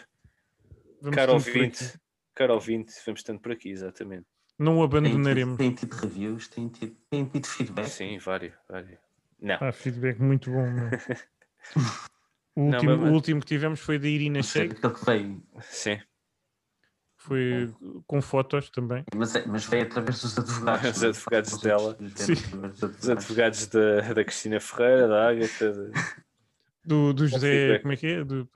Vamos 1.02 1.16
caro 1.16 1.32
tanto 1.34 1.44
por 1.44 1.50
aqui. 1.50 1.60
ouvinte, 1.60 2.00
caro 2.36 2.54
ouvinte, 2.54 2.94
vamos 3.06 3.24
tanto 3.24 3.42
por 3.42 3.52
aqui, 3.52 3.70
exatamente. 3.70 4.26
Não 4.60 4.78
o 4.80 4.88
Têm 4.90 5.02
tido, 5.04 5.10
abandonaremos. 5.10 5.58
têm 5.58 5.74
tido 5.74 5.94
reviews, 5.94 6.48
têm 6.48 6.68
tido, 6.70 6.96
têm 7.10 7.26
tido 7.26 7.48
feedback. 7.48 7.88
Sim, 7.90 8.18
vários, 8.20 8.54
vários. 8.68 9.00
Não, 9.40 9.58
Ah, 9.62 9.72
feedback 9.72 10.20
muito 10.20 10.52
bom. 10.52 10.66
O 12.56 12.62
Não, 12.62 12.78
último, 12.80 12.98
mas- 12.98 13.10
o 13.12 13.14
último 13.14 13.40
que 13.40 13.46
tivemos 13.46 13.80
foi 13.80 14.00
da 14.00 14.08
Irina 14.08 14.42
veio, 15.06 15.44
sim. 15.62 16.00
Foi 17.28 17.74
com 18.08 18.22
fotos 18.22 18.70
também. 18.70 19.04
mas, 19.16 19.36
é- 19.36 19.46
mas 19.46 19.66
veio 19.66 19.84
através 19.84 20.22
dos 20.22 20.38
advogados. 20.38 20.98
Os 20.98 21.04
é? 21.04 21.08
advogados 21.08 21.54
Os 21.54 21.62
dela. 21.62 21.98
Sim. 22.16 22.34
Os 23.00 23.10
advogados 23.10 23.68
da, 23.68 24.14
da 24.14 24.24
Cristina 24.24 24.60
Ferreira, 24.60 25.08
da 25.08 25.30
Ágata, 25.30 25.72
de- 25.74 25.92
Do, 26.86 27.14
do 27.14 27.28
José, 27.28 27.80
como 27.80 27.94
é 27.94 27.98
que 27.98 28.08
é? 28.08 28.24
Do, 28.24 28.48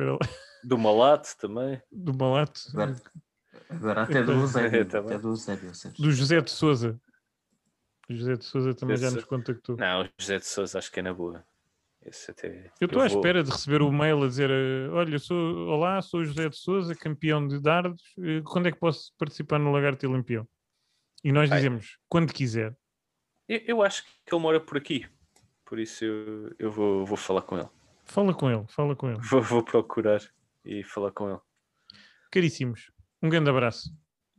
do 0.63 0.77
Malato 0.77 1.29
também. 1.37 1.81
do 1.91 2.13
Malato. 2.13 2.61
Agora, 2.71 2.95
agora 3.69 4.01
até 4.03 4.23
do 4.23 4.31
Eusébio, 4.31 4.85
Tá 4.87 5.01
bem. 5.01 5.09
até 5.11 5.19
do 5.21 5.29
Eusébio. 5.29 5.71
Do 5.99 6.11
José 6.11 6.39
de 6.41 6.51
Souza. 6.51 6.99
O 8.09 8.13
José 8.13 8.35
de 8.35 8.45
Souza 8.45 8.73
também 8.73 8.97
já 8.97 9.07
Esse- 9.07 9.15
nos 9.17 9.25
contactou. 9.25 9.75
Não, 9.77 10.03
o 10.03 10.09
José 10.19 10.37
de 10.39 10.45
Souza 10.45 10.77
acho 10.77 10.91
que 10.91 10.99
é 10.99 11.03
na 11.03 11.13
boa. 11.13 11.43
Esse 12.03 12.31
até, 12.31 12.71
Eu 12.81 12.85
estou 12.87 13.01
à 13.01 13.07
vou- 13.07 13.17
espera 13.19 13.43
de 13.43 13.51
receber 13.51 13.81
o 13.81 13.91
mail 13.91 14.23
a 14.23 14.27
dizer: 14.27 14.49
eh, 14.49 14.89
Olha, 14.91 15.19
sou, 15.19 15.37
olá, 15.67 16.01
sou 16.01 16.21
o 16.21 16.25
José 16.25 16.49
de 16.49 16.57
Souza, 16.57 16.95
campeão 16.95 17.47
de 17.47 17.59
dardos. 17.61 18.01
eh, 18.19 18.41
Quando 18.43 18.67
é 18.67 18.71
que 18.71 18.79
posso 18.79 19.13
participar 19.19 19.59
no 19.59 19.71
Lagarto 19.71 20.03
e 20.05 20.09
Lampião? 20.09 20.47
E 21.23 21.31
nós 21.31 21.51
Ai. 21.51 21.57
dizemos: 21.57 21.99
Quando 22.09 22.33
quiser. 22.33 22.75
Eu, 23.47 23.59
eu 23.67 23.83
acho 23.83 24.03
que 24.03 24.33
ele 24.33 24.41
mora 24.41 24.59
por 24.59 24.77
aqui. 24.77 25.05
Por 25.65 25.77
isso 25.79 26.03
eu, 26.03 26.55
eu 26.57 26.71
vou, 26.71 27.05
vou 27.05 27.15
falar 27.17 27.43
com 27.43 27.57
ele. 27.57 27.69
Fala 28.05 28.33
com 28.33 28.49
ele, 28.49 28.65
fala 28.67 28.95
com 28.95 29.09
ele. 29.09 29.19
Vou, 29.21 29.41
vou 29.41 29.63
procurar 29.63 30.19
e 30.65 30.83
falar 30.83 31.11
com 31.11 31.29
ele. 31.29 31.39
Caríssimos, 32.31 32.91
um 33.21 33.29
grande 33.29 33.49
abraço. 33.49 33.89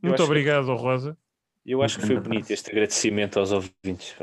Eu 0.03 0.09
Muito 0.09 0.23
obrigado, 0.25 0.71
ao 0.71 0.77
Rosa. 0.77 1.17
Eu 1.65 1.81
acho 1.81 2.01
que 2.01 2.07
foi 2.07 2.19
bonito 2.19 2.51
este 2.51 2.71
agradecimento 2.71 3.39
aos 3.39 3.53
ouvintes. 3.53 4.17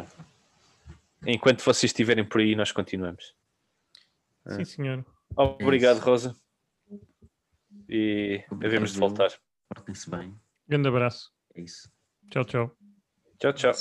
Enquanto 1.26 1.64
vocês 1.64 1.90
estiverem 1.92 2.24
por 2.28 2.42
aí, 2.42 2.56
nós 2.56 2.72
continuamos. 2.72 3.36
É. 4.46 4.56
Sim, 4.56 4.66
senhor. 4.66 5.06
Obrigado. 5.36 6.00
Rosa. 6.00 6.36
E 7.88 8.44
devemos 8.58 8.94
de 8.94 9.00
voltar. 9.00 9.32
Portem-se 9.68 10.10
bem, 10.10 10.36
Grande 10.68 10.88
abraço. 10.88 11.32
é 11.56 11.62
isso. 11.62 11.92
Tchau, 12.30 12.44
tchau. 12.46 12.78
Tchau, 13.40 13.54
tchau. 13.54 13.74